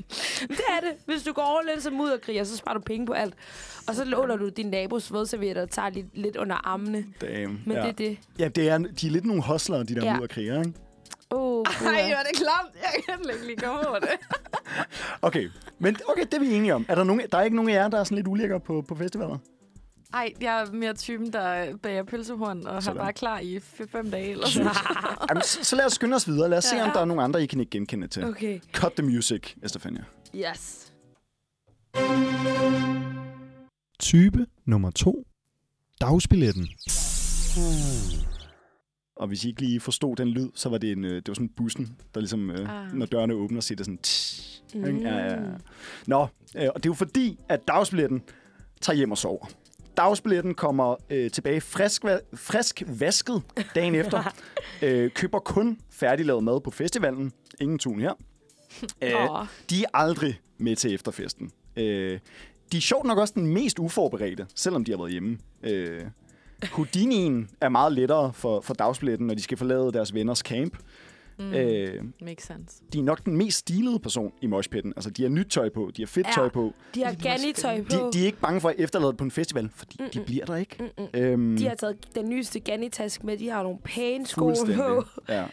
Det 0.47 0.59
er 0.69 0.79
det. 0.81 0.91
Hvis 1.05 1.23
du 1.23 1.33
går 1.33 1.59
all 1.59 1.69
in 1.75 1.81
som 1.81 1.93
mudderkriger, 1.93 2.43
så 2.43 2.57
sparer 2.57 2.77
du 2.77 2.81
penge 2.81 3.05
på 3.05 3.13
alt. 3.13 3.33
Og 3.87 3.95
så 3.95 4.03
låner 4.05 4.35
du 4.35 4.49
din 4.49 4.65
nabos 4.65 5.13
vådservietter 5.13 5.61
og 5.61 5.69
tager 5.69 5.89
lidt, 5.89 6.05
lidt 6.13 6.35
under 6.35 6.55
armene. 6.67 7.05
Damn. 7.21 7.61
Men 7.65 7.77
ja. 7.77 7.81
det 7.83 7.89
er 7.89 7.93
det. 7.93 8.17
Ja, 8.39 8.47
det 8.47 8.69
er, 8.69 8.77
de 8.77 9.07
er 9.07 9.11
lidt 9.11 9.25
nogle 9.25 9.43
hustlere, 9.43 9.83
de 9.83 9.95
der 9.95 10.05
Ja. 10.05 10.13
mudderkrigere, 10.13 10.59
ikke? 10.59 10.73
Oh, 11.29 11.65
Ej, 11.85 12.13
var 12.13 12.23
det 12.31 12.35
klamt. 12.37 12.75
Jeg 12.75 13.03
kan 13.05 13.29
ikke 13.33 13.45
lige 13.45 13.57
komme 13.57 13.87
over 13.87 13.99
det. 13.99 14.09
Okay, 15.21 15.49
men 15.79 15.97
okay, 16.09 16.21
det 16.21 16.33
er 16.33 16.39
vi 16.39 16.53
enige 16.53 16.75
om. 16.75 16.85
Er 16.89 16.95
der, 16.95 17.03
nogen, 17.03 17.21
der 17.31 17.37
er 17.37 17.41
ikke 17.43 17.55
nogen 17.55 17.71
af 17.71 17.73
jer, 17.75 17.87
der 17.87 17.99
er 17.99 18.03
sådan 18.03 18.15
lidt 18.15 18.27
ulækker 18.27 18.57
på, 18.59 18.81
på 18.87 18.95
festivaler? 18.95 19.37
Ej, 20.13 20.33
jeg 20.41 20.61
er 20.61 20.71
mere 20.71 20.93
typen, 20.93 21.33
der 21.33 21.77
bager 21.77 22.03
pølsehorn 22.03 22.67
og 22.67 22.83
Sådan. 22.83 22.97
har 22.97 23.03
bare 23.05 23.13
klar 23.13 23.39
i 23.39 23.59
fem 23.59 24.11
dage. 24.11 24.31
Eller 24.31 24.47
sådan. 24.47 24.69
Jamen, 25.29 25.43
så, 25.43 25.63
så 25.63 25.75
lad 25.75 25.85
os 25.85 25.93
skynde 25.93 26.15
os 26.15 26.27
videre. 26.27 26.49
Lad 26.49 26.57
os 26.57 26.63
se, 26.63 26.75
Ja. 26.75 26.83
om 26.85 26.91
der 26.93 26.99
er 26.99 27.05
nogen 27.05 27.23
andre, 27.23 27.43
I 27.43 27.45
kan 27.45 27.59
ikke 27.59 27.69
genkende 27.69 28.07
til. 28.07 28.23
Okay. 28.25 28.59
Cut 28.73 28.93
the 28.93 29.05
music, 29.05 29.53
Estefania. 29.63 30.03
Yes. 30.35 30.93
Type 33.99 34.45
nummer 34.65 34.91
to. 34.91 35.27
Dagsbilletten. 36.01 36.67
Og 39.15 39.27
hvis 39.27 39.45
I 39.45 39.47
ikke 39.47 39.61
lige 39.61 39.79
forstod 39.79 40.15
den 40.15 40.27
lyd, 40.27 40.49
så 40.55 40.69
var 40.69 40.77
det, 40.77 40.91
en, 40.91 41.05
øh, 41.05 41.15
det 41.15 41.27
var 41.27 41.33
sådan 41.33 41.49
bussen, 41.49 41.95
der 42.13 42.19
ligesom, 42.19 42.49
øh, 42.51 42.83
Ah. 42.85 42.93
når 42.93 43.05
dørene 43.05 43.33
åbner, 43.33 43.61
siger 43.61 43.75
det 43.75 43.85
sådan... 43.85 43.97
Tss, 43.97 44.51
Mm. 44.75 44.97
ja, 44.97 45.15
ja, 45.17 45.33
ja. 45.33 45.39
Nå, 46.07 46.21
øh, 46.55 46.67
og 46.75 46.75
det 46.75 46.85
er 46.85 46.89
jo 46.89 46.93
fordi, 46.93 47.39
at 47.49 47.67
dagsbilletten 47.67 48.23
tager 48.81 48.97
hjem 48.97 49.11
og 49.11 49.17
sover. 49.17 49.45
Dagsbilletten 49.97 50.53
kommer 50.55 50.95
øh, 51.09 51.31
tilbage 51.31 51.61
frisk, 51.61 52.03
frisk 52.33 52.83
vasket 52.87 53.41
dagen 53.75 53.95
efter. 54.01 54.33
øh, 54.81 55.11
køber 55.11 55.39
kun 55.39 55.79
færdiglavet 55.91 56.43
mad 56.43 56.61
på 56.61 56.71
festivalen. 56.71 57.33
Ingen 57.61 57.79
tun 57.79 57.99
her. 57.99 58.13
Øh, 59.01 59.31
Åh. 59.31 59.45
de 59.69 59.83
er 59.83 59.87
aldrig 59.93 60.39
med 60.57 60.75
til 60.75 60.93
efterfesten. 60.93 61.51
Øh, 61.77 62.19
de 62.71 62.77
er 62.77 62.81
sjovt 62.81 63.05
nok 63.05 63.17
også 63.17 63.33
den 63.37 63.47
mest 63.47 63.79
uforberedte, 63.79 64.47
selvom 64.55 64.85
de 64.85 64.91
har 64.91 64.97
været 64.97 65.11
hjemme. 65.11 65.37
Øh, 65.63 66.01
Houdinien 66.71 67.49
er 67.61 67.69
meget 67.69 67.91
lettere 67.93 68.33
for, 68.33 68.61
for 68.61 68.73
dagsbilletten, 68.73 69.27
når 69.27 69.33
de 69.33 69.41
skal 69.41 69.57
forlade 69.57 69.91
deres 69.93 70.13
venners 70.13 70.39
camp. 70.39 70.77
Mm. 71.39 71.53
Øh, 71.53 72.03
Makes 72.21 72.43
sense. 72.45 72.81
de 72.93 72.99
er 72.99 73.03
nok 73.03 73.25
den 73.25 73.37
mest 73.37 73.57
stilede 73.57 73.99
person 73.99 74.31
i 74.41 74.47
moshpitten. 74.47 74.93
Altså, 74.95 75.09
de 75.09 75.21
har 75.21 75.29
nyt 75.29 75.47
tøj 75.49 75.69
på, 75.69 75.91
de 75.97 76.01
har 76.01 76.07
fedt 76.07 76.27
Ja. 76.27 76.31
tøj 76.35 76.49
på. 76.49 76.73
De 76.95 77.03
har 77.03 77.11
er 77.11 77.15
Ganni-tøj 77.15 77.81
på. 77.81 77.87
De, 77.89 78.09
de 78.13 78.21
er 78.21 78.25
ikke 78.25 78.39
bange 78.39 78.61
for 78.61 78.69
at 78.69 78.75
efterlade 78.77 79.09
det 79.11 79.17
på 79.17 79.23
en 79.23 79.31
festival, 79.31 79.69
fordi 79.75 79.95
mm 79.99 80.05
de 80.13 80.19
bliver 80.25 80.45
der 80.45 80.55
ikke. 80.55 80.75
Mm-mm. 80.79 81.21
Øhm, 81.21 81.57
De 81.57 81.67
har 81.67 81.75
taget 81.75 82.15
den 82.15 82.29
nyeste 82.29 82.59
Ganni-task 82.59 83.23
med. 83.23 83.37
De 83.37 83.49
har 83.49 83.63
nogle 83.63 83.77
pæne 83.83 84.25
sko 84.25 84.39
fuldstændig. 84.41 84.75
på. 84.77 85.03
Ja. 85.29 85.45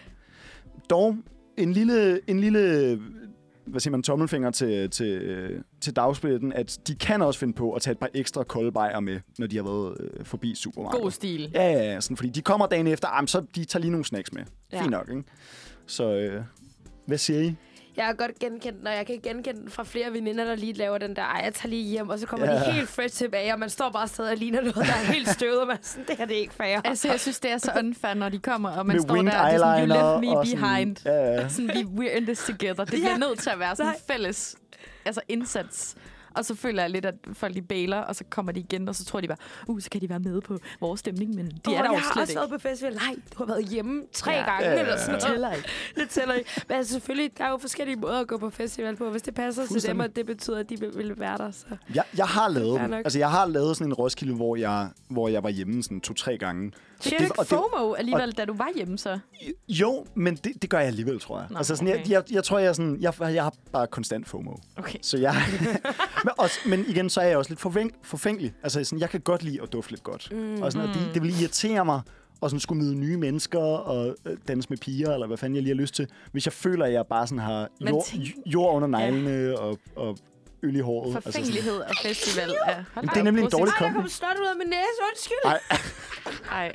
Dog 0.91 1.17
en 1.57 1.73
lille, 1.73 2.21
en 2.31 2.41
lille 2.41 2.99
hvad 3.67 3.81
siger 3.81 3.91
man, 3.91 4.03
tommelfinger 4.03 4.51
til, 4.51 4.91
til, 4.91 5.63
til 5.81 5.97
dagsbilletten, 5.97 6.53
at 6.53 6.79
de 6.89 6.95
kan 6.95 7.23
også 7.23 7.41
finde 7.41 7.53
på 7.55 7.73
at 7.73 7.83
tage 7.83 7.93
et 7.93 7.99
par 7.99 8.09
ekstra 8.15 8.43
kolde 8.45 8.73
bajer 8.73 9.01
med, 9.01 9.21
når 9.39 9.47
de 9.47 9.57
har 9.57 9.63
været 9.63 9.97
øh, 10.01 10.25
forbi 10.25 10.55
supermarkedet. 10.55 11.03
God 11.03 11.11
stil. 11.11 11.51
Ja, 11.55 11.73
ja, 11.73 11.93
ja. 11.93 12.01
Sådan, 12.01 12.17
fordi 12.17 12.31
de 12.31 12.43
kommer 12.43 12.67
dagen 12.67 12.87
efter, 12.87 13.09
ah, 13.09 13.29
så 13.29 13.45
de 13.55 13.65
tager 13.65 13.81
lige 13.81 13.91
nogle 13.91 14.05
snacks 14.05 14.33
med. 14.33 14.43
Ja. 14.73 14.81
Fint 14.81 14.91
nok, 14.91 15.09
ikke? 15.11 15.23
Så 15.87 16.05
øh, 16.13 16.43
hvad 17.07 17.19
siger 17.19 17.41
I? 17.41 17.55
Jeg 17.97 18.05
har 18.05 18.13
godt 18.13 18.39
genkendt 18.39 18.79
den, 18.79 18.87
og 18.87 18.93
jeg 18.93 19.07
kan 19.07 19.21
genkende 19.23 19.61
den 19.61 19.71
fra 19.71 19.85
flere 19.85 20.13
veninder, 20.13 20.45
der 20.45 20.55
lige 20.55 20.73
laver 20.73 20.99
den 20.99 21.17
der, 21.17 21.23
ej, 21.23 21.41
jeg 21.45 21.55
tager 21.55 21.69
lige 21.69 21.83
hjem, 21.91 22.09
og 22.09 22.19
så 22.19 22.27
kommer 22.27 22.47
Ja. 22.53 22.59
de 22.59 22.73
helt 22.73 22.89
fresh 22.89 23.15
tilbage, 23.17 23.53
og 23.53 23.59
man 23.59 23.71
står 23.71 23.91
bare 23.91 24.09
stadig 24.09 24.31
og 24.33 24.37
ligner 24.37 24.61
noget, 24.61 24.75
der 24.77 24.83
er 24.83 25.13
helt 25.13 25.29
støvet, 25.29 25.61
og 25.61 25.67
man 25.67 25.77
er 25.77 25.81
sådan, 25.83 26.05
det 26.09 26.17
her 26.19 26.25
det 26.27 26.37
er 26.37 26.41
ikke 26.41 26.55
fair. 26.55 26.81
Altså, 26.85 27.09
jeg 27.09 27.21
synes, 27.21 27.41
det 27.41 27.51
er 27.53 27.59
så 27.59 27.73
unfair, 27.79 28.15
når 28.15 28.29
de 28.29 28.39
kommer, 28.39 28.71
og 28.71 28.87
man 28.87 28.97
med 28.97 29.03
står 29.03 29.15
der, 29.15 29.39
og 29.41 29.47
det 29.51 29.55
er 29.55 29.59
sådan, 29.59 29.81
you 29.81 29.87
left 29.87 30.21
me 30.31 30.39
og 30.39 30.47
sådan- 30.47 30.61
behind. 30.63 30.97
Ja, 31.05 31.13
ja. 31.41 31.49
Sådan, 31.49 31.71
vi, 31.75 32.07
we're 32.07 32.17
in 32.17 32.25
this 32.27 32.39
together. 32.39 32.85
Det 32.85 32.93
Ja. 32.93 32.99
bliver 32.99 33.19
nødt 33.19 33.39
til 33.39 33.51
at 33.51 33.59
være 33.59 33.77
sådan 33.77 33.93
en 33.93 33.99
fælles 34.11 34.57
altså 35.05 35.21
indsats. 35.29 35.97
Og 36.35 36.45
så 36.45 36.55
føler 36.55 36.83
jeg 36.83 36.91
lidt, 36.91 37.05
at 37.05 37.15
folk 37.33 37.55
de 37.55 37.63
bailer, 37.63 37.99
og 37.99 38.17
så 38.17 38.25
kommer 38.31 38.53
de 38.53 38.61
igen, 38.61 38.89
og 38.89 38.95
så 38.95 39.05
tror 39.05 39.21
de 39.21 39.29
bare, 39.29 39.39
uh, 39.69 39.81
så 39.81 39.91
kan 39.91 40.01
de 40.01 40.09
være 40.09 40.21
med 40.21 40.41
på 40.41 40.59
vores 40.81 41.01
stemning, 41.01 41.35
men 41.35 41.47
de 41.47 41.53
Åh, 41.71 41.75
er 41.75 41.83
der 41.83 41.89
jo 41.89 41.93
jeg 41.93 42.01
har 42.03 42.13
slet 42.13 42.23
også 42.23 42.33
ikke. 42.33 42.39
været 42.41 42.51
på 42.51 42.59
festival. 42.69 42.95
Nej, 42.95 43.15
du 43.33 43.39
har 43.39 43.45
været 43.47 43.65
hjemme 43.69 44.03
tre 44.13 44.31
Ja. 44.33 44.37
gange, 44.51 44.65
Ja, 44.67 44.73
ja, 44.73 44.79
eller 44.81 44.93
ja. 44.93 44.99
sådan 44.99 45.15
Det 45.15 45.23
noget. 45.23 45.33
tæller 45.35 45.53
ikke. 45.53 45.69
Det 46.01 46.09
tæller 46.09 46.35
ikke. 46.35 46.51
Men 46.69 46.77
altså, 46.77 46.93
selvfølgelig, 46.93 47.39
der 47.39 47.45
er 47.45 47.51
jo 47.51 47.57
forskellige 47.59 47.97
måder 47.97 48.21
at 48.21 48.27
gå 48.29 48.39
på 48.39 48.51
festival 48.51 48.97
på. 48.97 49.11
Hvis 49.11 49.23
det 49.23 49.35
passer 49.35 49.67
til 49.67 49.83
dem, 49.83 50.01
og 50.01 50.17
det 50.17 50.27
betyder, 50.27 50.59
at 50.59 50.71
de 50.71 50.81
vil, 50.81 50.91
vil 50.97 51.21
være 51.21 51.39
der, 51.39 51.51
så... 51.51 51.65
Jeg, 51.95 52.05
jeg 52.17 52.27
har 52.27 52.49
lavet. 52.49 52.81
Altså, 53.05 53.19
jeg 53.19 53.31
har 53.31 53.47
lavet 53.47 53.77
sådan 53.77 53.91
en 53.91 53.95
Roskilde, 53.95 54.35
hvor 54.35 54.57
jeg, 54.57 54.89
hvor 55.09 55.29
jeg 55.29 55.43
var 55.43 55.51
hjemme 55.51 55.83
sådan 55.83 56.01
to-tre 56.01 56.39
gange. 56.39 56.73
Det- 57.11 57.19
du 57.19 57.25
ikke 57.25 57.39
og 57.39 57.45
det- 57.51 57.59
FOMO 57.73 57.93
alligevel, 57.95 58.33
da 58.33 58.45
du 58.45 58.55
var 58.55 58.69
hjemme 58.77 58.99
så? 58.99 59.19
Jo, 59.69 60.07
men 60.15 60.37
det, 60.37 60.63
det 60.63 60.71
gør 60.71 60.79
jeg 60.79 60.87
alligevel, 60.87 61.21
tror 61.21 61.39
jeg. 61.39 61.47
Nå, 61.51 61.57
altså 61.57 61.77
sådan, 61.77 61.89
okay. 61.93 62.01
jeg, 62.01 62.11
jeg, 62.11 62.23
jeg 62.33 62.45
tror, 62.45 62.59
jeg, 62.59 62.75
sådan, 62.77 62.97
jeg, 63.01 63.15
jeg 63.21 63.43
har 63.43 63.55
bare 63.73 63.87
konstant 63.87 64.29
FOMO. 64.29 64.53
Okay. 64.77 64.99
Så 65.03 65.19
jeg... 65.19 65.35
men, 66.25 66.33
også, 66.39 66.59
men 66.67 66.85
igen, 66.89 67.11
så 67.11 67.21
er 67.21 67.25
jeg 67.27 67.37
også 67.37 67.51
lidt 67.51 67.61
forfæng, 67.61 67.93
forfængelig. 68.03 68.55
Altså 68.63 68.85
sådan, 68.85 69.01
jeg 69.01 69.11
kan 69.11 69.21
godt 69.21 69.43
lide 69.43 69.63
at 69.63 69.73
dufte 69.73 69.91
lidt 69.93 70.03
godt. 70.03 70.29
Mm. 70.33 70.63
Og 70.63 70.73
sådan, 70.73 70.89
og 70.89 70.95
det, 70.95 71.11
det 71.15 71.23
vil 71.23 71.41
irritere 71.41 71.85
mig 71.85 72.01
og 72.41 72.51
sådan 72.51 72.61
skulle 72.61 72.83
møde 72.85 72.95
nye 72.95 73.17
mennesker 73.17 73.59
og 73.59 74.17
øh, 74.27 74.37
danse 74.49 74.69
med 74.71 74.79
piger, 74.79 75.15
eller 75.15 75.27
hvad 75.27 75.37
fanden 75.37 75.55
jeg 75.57 75.63
lige 75.63 75.75
har 75.75 75.81
lyst 75.81 75.95
til. 75.95 76.07
Hvis 76.33 76.47
jeg 76.47 76.53
føler, 76.53 76.85
at 76.87 76.93
jeg 76.93 77.07
bare 77.07 77.27
sådan 77.27 77.39
har 77.39 77.69
jord, 77.91 78.05
jord 78.47 78.75
under 78.75 78.89
neglene 78.89 79.59
og, 79.59 79.79
og 79.97 80.17
øl 80.63 80.77
i 80.77 80.81
håret. 80.81 81.15
Altså 81.15 81.31
Forfængelighed 81.31 81.79
og 81.79 81.91
festival 82.03 82.55
Jamen, 82.97 83.09
da 83.09 83.15
det 83.15 83.17
er 83.21 83.23
nemlig 83.23 83.45
en 83.45 83.51
dårlig 83.51 83.73
Ej, 83.73 83.79
der 83.79 83.85
kombi. 83.85 84.01
kom 84.01 84.09
snot 84.09 84.37
ud 84.41 84.47
af 84.47 84.57
min 84.59 84.67
næse. 84.69 84.99
Undskyld. 85.11 85.45
Ej, 85.45 85.61
Ej, 86.51 86.73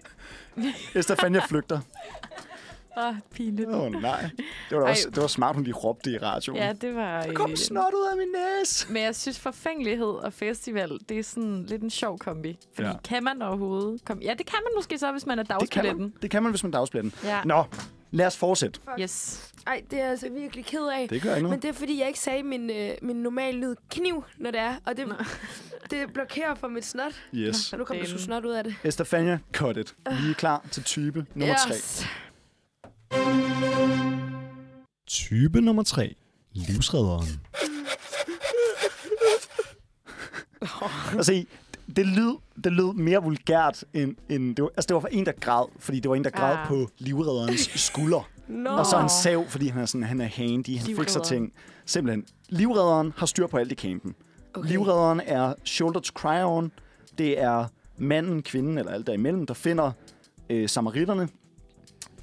Jeg 1.34 1.43
flygter. 1.49 1.80
åh, 2.97 3.14
pinligt. 3.34 3.70
Åh 3.70 3.82
oh, 3.82 3.91
nej. 3.91 4.30
Det 4.70 4.78
var, 4.78 4.84
Ej. 4.84 4.89
også, 4.91 5.10
det 5.10 5.22
var 5.22 5.28
smart, 5.28 5.55
hun 5.55 5.64
lige 5.64 5.74
råbte 5.76 6.12
i 6.12 6.18
radioen. 6.18 6.60
Ja, 6.60 6.74
det 6.82 6.95
var... 6.95 7.22
Der 7.24 7.34
kom 7.34 7.51
øh, 7.51 7.58
snot 7.58 7.93
ud 7.93 8.08
af 8.12 8.18
min 8.18 8.28
næse. 8.28 8.91
Men 8.93 9.03
jeg 9.03 9.16
synes, 9.16 9.39
forfængelighed 9.39 10.08
og 10.08 10.34
festival, 10.34 10.99
det 11.10 11.20
er 11.20 11.24
sådan 11.24 11.66
lidt 11.66 11.82
en 11.82 11.89
sjov 11.89 12.18
kombi. 12.20 12.58
Fordi 12.76 12.88
Ja. 12.88 12.93
kan 13.03 13.24
man 13.24 13.41
overhovedet... 13.41 14.05
Kom... 14.05 14.20
Ja, 14.22 14.34
det 14.38 14.45
kan 14.45 14.60
man 14.64 14.72
måske 14.76 14.97
så, 14.97 15.12
hvis 15.12 15.26
man 15.26 15.39
er 15.39 15.43
Det 15.43 15.49
kan, 15.49 15.60
dagsbilletten. 15.60 16.01
man, 16.01 16.14
det 16.22 16.32
kan 16.32 16.43
man, 16.43 16.51
hvis 16.51 16.64
man 16.64 16.72
dagsbilletten. 16.72 17.14
Ja. 17.30 17.41
Nå, 17.45 17.64
lad 18.12 18.26
os 18.28 18.38
fortsætte. 18.38 18.80
Yes. 18.99 19.43
Ej, 19.68 19.82
det 19.91 19.99
er 19.99 20.03
jeg 20.03 20.12
altså 20.12 20.30
virkelig 20.30 20.66
ked 20.66 20.86
af. 20.88 21.08
Det 21.10 21.22
gør 21.22 21.30
ikke 21.30 21.36
Men 21.36 21.43
noget. 21.43 21.62
det 21.64 21.70
er, 21.70 21.74
fordi 21.74 21.99
jeg 21.99 22.08
ikke 22.08 22.20
sagde 22.20 22.43
min, 22.43 22.70
øh, 22.70 22.89
min 23.01 23.16
normale 23.16 23.58
lyd 23.60 23.76
kniv, 23.89 24.24
når 24.38 24.51
det 24.51 24.60
er. 24.60 24.76
Og 24.86 24.97
det, 24.97 25.08
Nå. 25.08 25.14
Det 25.91 26.13
blokerer 26.13 26.55
for 26.55 26.67
mit 26.67 26.85
snot. 26.85 27.13
Yes. 27.35 27.55
Så 27.55 27.77
nu 27.77 27.83
kommer 27.83 28.03
der 28.03 28.09
sgu 28.09 28.17
snot 28.19 28.45
ud 28.45 28.51
af 28.51 28.63
det. 28.63 28.75
Estefania, 28.83 29.39
cut 29.53 29.77
it. 29.77 29.95
Vi 30.23 30.29
er 30.29 30.33
klar 30.33 30.65
til 30.71 30.83
type 30.83 31.25
nummer 31.35 31.55
3. 31.55 31.73
Type 35.07 35.61
nummer 35.61 35.83
3. 35.83 36.15
Livsredderen. 36.53 37.27
altså, 41.17 41.43
det 41.95 42.05
lød, 42.07 42.38
det 42.63 42.71
lød 42.73 42.93
mere 42.93 43.23
vulgært 43.23 43.83
end... 43.93 44.15
end 44.29 44.55
det, 44.55 44.63
var, 44.63 44.69
altså, 44.69 44.88
det 44.88 44.93
var 44.93 44.99
for 44.99 45.07
en, 45.07 45.25
der 45.25 45.31
græd, 45.31 45.65
fordi 45.79 45.99
det 45.99 46.09
var 46.09 46.15
en, 46.15 46.23
der 46.23 46.29
græd 46.29 46.55
Ah. 46.57 46.67
på 46.67 46.89
livredderens 46.97 47.69
skulder. 47.75 48.29
Nå. 48.47 48.69
Og 48.69 48.85
så 48.85 48.99
en 48.99 49.09
sav, 49.09 49.45
fordi 49.49 49.67
han 49.67 49.81
er, 49.81 49.85
sådan, 49.85 50.03
han 50.03 50.21
er 50.21 50.25
handy, 50.25 50.77
han 50.77 50.95
fikser 50.95 51.23
ting. 51.23 51.53
Simpelthen. 51.85 52.25
Livredderen 52.49 53.13
har 53.17 53.25
styr 53.25 53.47
på 53.47 53.57
alt 53.57 53.71
i 53.71 53.75
campen. 53.75 54.15
Okay. 54.58 54.70
Livredderen 54.70 55.22
er 55.26 55.53
shoulder 55.64 55.99
to 55.99 56.12
cry 56.14 56.43
on. 56.43 56.72
Det 57.18 57.41
er 57.41 57.66
manden, 57.97 58.43
kvinden 58.43 58.78
eller 58.78 58.91
alt 58.91 59.08
derimellem, 59.08 59.45
der 59.45 59.53
finder 59.53 59.91
øh, 60.49 60.70
samaritterne. 60.70 61.30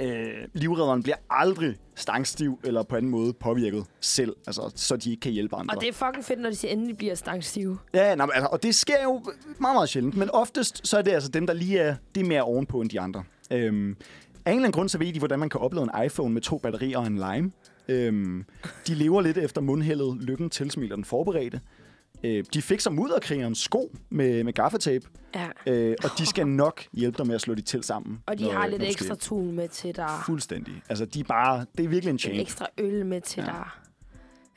Øh, 0.01 0.33
livredderen 0.53 1.03
bliver 1.03 1.17
aldrig 1.31 1.77
stangstiv 1.95 2.61
eller 2.65 2.83
på 2.83 2.97
anden 2.97 3.11
måde 3.11 3.33
påvirket 3.33 3.85
selv, 4.01 4.37
altså, 4.47 4.73
så 4.75 4.97
de 4.97 5.11
ikke 5.11 5.21
kan 5.21 5.33
hjælpe 5.33 5.57
andre. 5.57 5.75
Og 5.75 5.81
det 5.81 5.89
er 5.89 5.93
fucking 5.93 6.25
fedt, 6.25 6.41
når 6.41 6.51
de 6.51 6.69
endelig 6.69 6.97
bliver 6.97 7.15
stangstive. 7.15 7.79
Ja, 7.95 8.15
nej, 8.15 8.27
altså, 8.35 8.49
og 8.53 8.63
det 8.63 8.75
sker 8.75 9.03
jo 9.03 9.23
meget, 9.59 9.75
meget 9.75 9.89
sjældent. 9.89 10.17
Men 10.17 10.31
oftest 10.31 10.87
så 10.89 10.99
er 10.99 11.03
det 11.03 11.11
altså 11.11 11.29
dem, 11.29 11.47
der 11.47 11.55
lige 11.55 11.79
er, 11.79 11.97
det 12.15 12.21
er 12.21 12.25
mere 12.27 12.43
ovenpå 12.43 12.81
end 12.81 12.91
de 12.91 13.01
andre. 13.01 13.25
Øhm, 13.51 13.97
af 14.45 14.51
en 14.53 14.57
eller 14.57 14.67
anden 14.67 14.73
grund, 14.73 14.89
så 14.89 14.99
ved 14.99 15.13
de, 15.13 15.19
hvordan 15.19 15.39
man 15.39 15.49
kan 15.49 15.61
oplade 15.61 15.89
en 15.95 16.05
iPhone 16.05 16.35
med 16.35 16.43
to 16.43 16.59
batterier 16.59 16.99
og 16.99 17.07
en 17.07 17.17
lime. 17.17 17.53
Øhm, 17.89 18.45
de 18.87 18.95
lever 18.95 19.21
lidt 19.21 19.39
efter 19.39 19.61
mundhældet, 19.61 20.17
lykken 20.21 20.51
tilsmiler 20.51 20.95
den 20.95 21.05
forberedte. 21.05 21.61
Øh, 22.25 22.45
de 22.55 22.63
fikser 22.63 22.91
mudderkrigerens 22.91 23.59
sko 23.59 23.97
med, 24.11 24.45
med 24.45 24.53
gaffatape, 24.53 25.07
Ja. 25.35 25.49
øh, 25.67 25.97
og 26.05 26.11
de 26.19 26.27
skal 26.27 26.47
nok 26.47 26.83
hjælpe 26.93 27.19
dig 27.19 27.27
med 27.27 27.35
at 27.35 27.41
slå 27.41 27.55
de 27.55 27.63
til 27.63 27.83
sammen. 27.83 28.19
Og 28.27 28.39
de 28.39 28.45
når- 28.45 28.53
har 28.53 28.67
lidt 28.67 28.81
du 28.81 28.93
skal 28.93 29.07
ekstra 29.07 29.15
tun 29.15 29.53
med 29.53 29.69
til 29.69 29.97
dig. 29.97 30.09
Fuldstændig. 30.27 30.83
Altså, 30.89 31.05
de 31.05 31.21
er 31.21 31.25
bare... 31.25 31.67
Det 31.79 31.85
er 31.85 31.89
virkelig 31.89 32.11
en 32.11 32.15
En 32.15 32.19
chain. 32.19 32.41
ekstra 32.41 32.67
øl 32.79 33.07
med 33.07 33.21
til 33.21 33.41
Ja. 33.41 33.47
dig. 33.47 33.65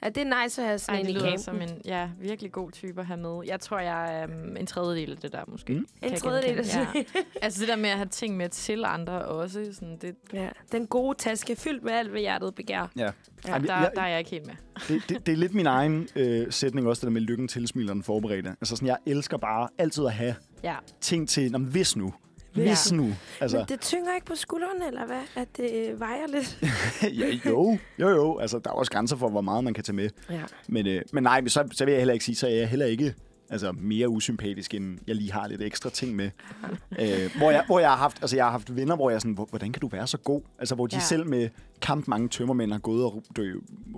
Ja, 0.03 0.09
det 0.09 0.17
er 0.27 0.43
nice 0.43 0.61
at 0.61 0.65
have 0.67 0.73
Ej, 0.73 0.77
sådan 0.77 0.99
det 0.99 1.09
en 1.09 1.09
i 1.09 1.13
lyder 1.13 1.25
campen. 1.25 1.39
som 1.43 1.61
en 1.61 1.81
ja, 1.85 2.09
virkelig 2.19 2.51
god 2.51 2.71
type 2.71 2.99
at 3.01 3.07
have 3.07 3.19
med. 3.19 3.41
Jeg 3.45 3.59
tror, 3.59 3.79
jeg 3.79 4.21
er 4.21 4.27
um, 4.27 4.57
en 4.57 4.65
tredjedel 4.67 5.11
af 5.11 5.17
det 5.17 5.31
der, 5.31 5.39
måske. 5.47 5.73
Mm. 5.73 5.87
En 6.03 6.15
tredjedel 6.15 6.57
af 6.59 6.65
genkende. 6.65 7.05
ja. 7.15 7.21
Altså 7.41 7.59
det 7.59 7.67
der 7.67 7.75
med 7.75 7.89
at 7.89 7.95
have 7.95 8.07
ting 8.09 8.37
med 8.37 8.49
til 8.49 8.85
andre 8.85 9.25
også. 9.25 9.65
Sådan, 9.73 9.97
det, 10.01 10.15
Ja, 10.33 10.49
den 10.71 10.87
gode 10.87 11.17
taske 11.17 11.55
fyldt 11.55 11.83
med 11.83 11.91
alt, 11.93 12.09
hvad 12.09 12.19
hjertet 12.21 12.55
begær. 12.55 12.91
Ja. 12.97 13.03
Ja, 13.45 13.51
Ej, 13.51 13.59
men 13.59 13.67
der, 13.67 13.75
jeg- 13.77 13.91
der 13.95 14.01
er 14.01 14.07
jeg 14.07 14.19
ikke 14.19 14.31
helt 14.31 14.45
med. 14.47 14.55
det, 14.87 15.01
det, 15.09 15.25
det 15.25 15.31
er 15.31 15.37
lidt 15.37 15.53
min 15.53 15.65
egen 15.67 16.07
øh, 16.15 16.47
sætning 16.49 16.87
også, 16.87 16.99
det 16.99 17.05
der 17.07 17.11
med 17.13 17.21
lykken 17.21 17.47
tilsmiler 17.47 17.93
den 17.93 18.03
forberedte. 18.03 18.49
Altså 18.49 18.75
sådan, 18.75 18.87
jeg 18.87 18.97
elsker 19.05 19.37
bare 19.37 19.67
altid 19.77 20.05
at 20.05 20.13
have 20.13 20.35
Ja. 20.63 20.75
ting 21.01 21.29
til, 21.29 21.51
Nå, 21.51 21.57
hvis 21.57 21.95
nu. 21.95 22.13
Ja. 22.57 22.67
Hvis 22.67 22.91
nu. 22.91 23.13
Altså, 23.41 23.57
Men 23.57 23.65
det 23.67 23.81
tynger 23.81 24.15
ikke 24.15 24.25
på 24.25 24.35
skuldrene, 24.35 24.87
eller 24.87 25.05
hvad? 25.05 25.21
At 25.35 25.47
det 25.57 25.89
øh, 25.89 25.99
vejer 25.99 26.27
lidt? 26.27 26.59
ja, 27.19 27.49
jo, 27.49 27.77
jo, 27.99 28.09
jo. 28.09 28.37
Altså, 28.39 28.59
der 28.59 28.69
er 28.69 28.73
også 28.73 28.91
grænser 28.91 29.15
for, 29.15 29.29
hvor 29.29 29.41
meget 29.41 29.63
man 29.63 29.73
kan 29.73 29.83
tage 29.83 29.95
med. 29.95 30.09
Ja. 30.29 30.41
Men, 30.67 30.87
øh, 30.87 31.01
men 31.13 31.23
nej, 31.23 31.47
så, 31.47 31.67
så 31.71 31.85
vil 31.85 31.91
jeg 31.91 31.99
heller 32.01 32.13
ikke 32.13 32.25
sige, 32.25 32.35
så 32.35 32.47
er 32.47 32.51
jeg 32.51 32.67
heller 32.69 32.85
ikke 32.85 33.13
altså, 33.49 33.71
mere 33.71 34.09
usympatisk, 34.09 34.73
end 34.73 34.99
jeg 35.07 35.15
lige 35.15 35.31
har 35.31 35.47
lidt 35.47 35.61
ekstra 35.61 35.89
ting 35.89 36.15
med. 36.15 36.25
øh, 37.01 37.37
hvor, 37.37 37.51
jeg, 37.51 37.63
hvor 37.65 37.79
jeg 37.79 37.89
har 37.89 37.97
haft, 37.97 38.17
altså, 38.21 38.35
jeg 38.35 38.45
har 38.45 38.51
haft 38.51 38.75
venner, 38.75 38.95
hvor 38.95 39.09
jeg 39.09 39.15
er 39.15 39.19
sådan, 39.19 39.33
"Hvor- 39.33 39.45
hvordan 39.49 39.71
kan 39.71 39.79
du 39.81 39.87
være 39.87 40.07
så 40.07 40.17
god? 40.17 40.41
Altså, 40.59 40.75
hvor 40.75 40.87
de 40.87 40.95
ja. 40.95 41.01
Selv 41.01 41.25
med 41.27 41.49
kamp 41.81 42.07
mange 42.07 42.27
tømmermænd 42.29 42.71
har 42.71 42.79
gået 42.79 43.03
og 43.05 43.23
du, 43.37 43.43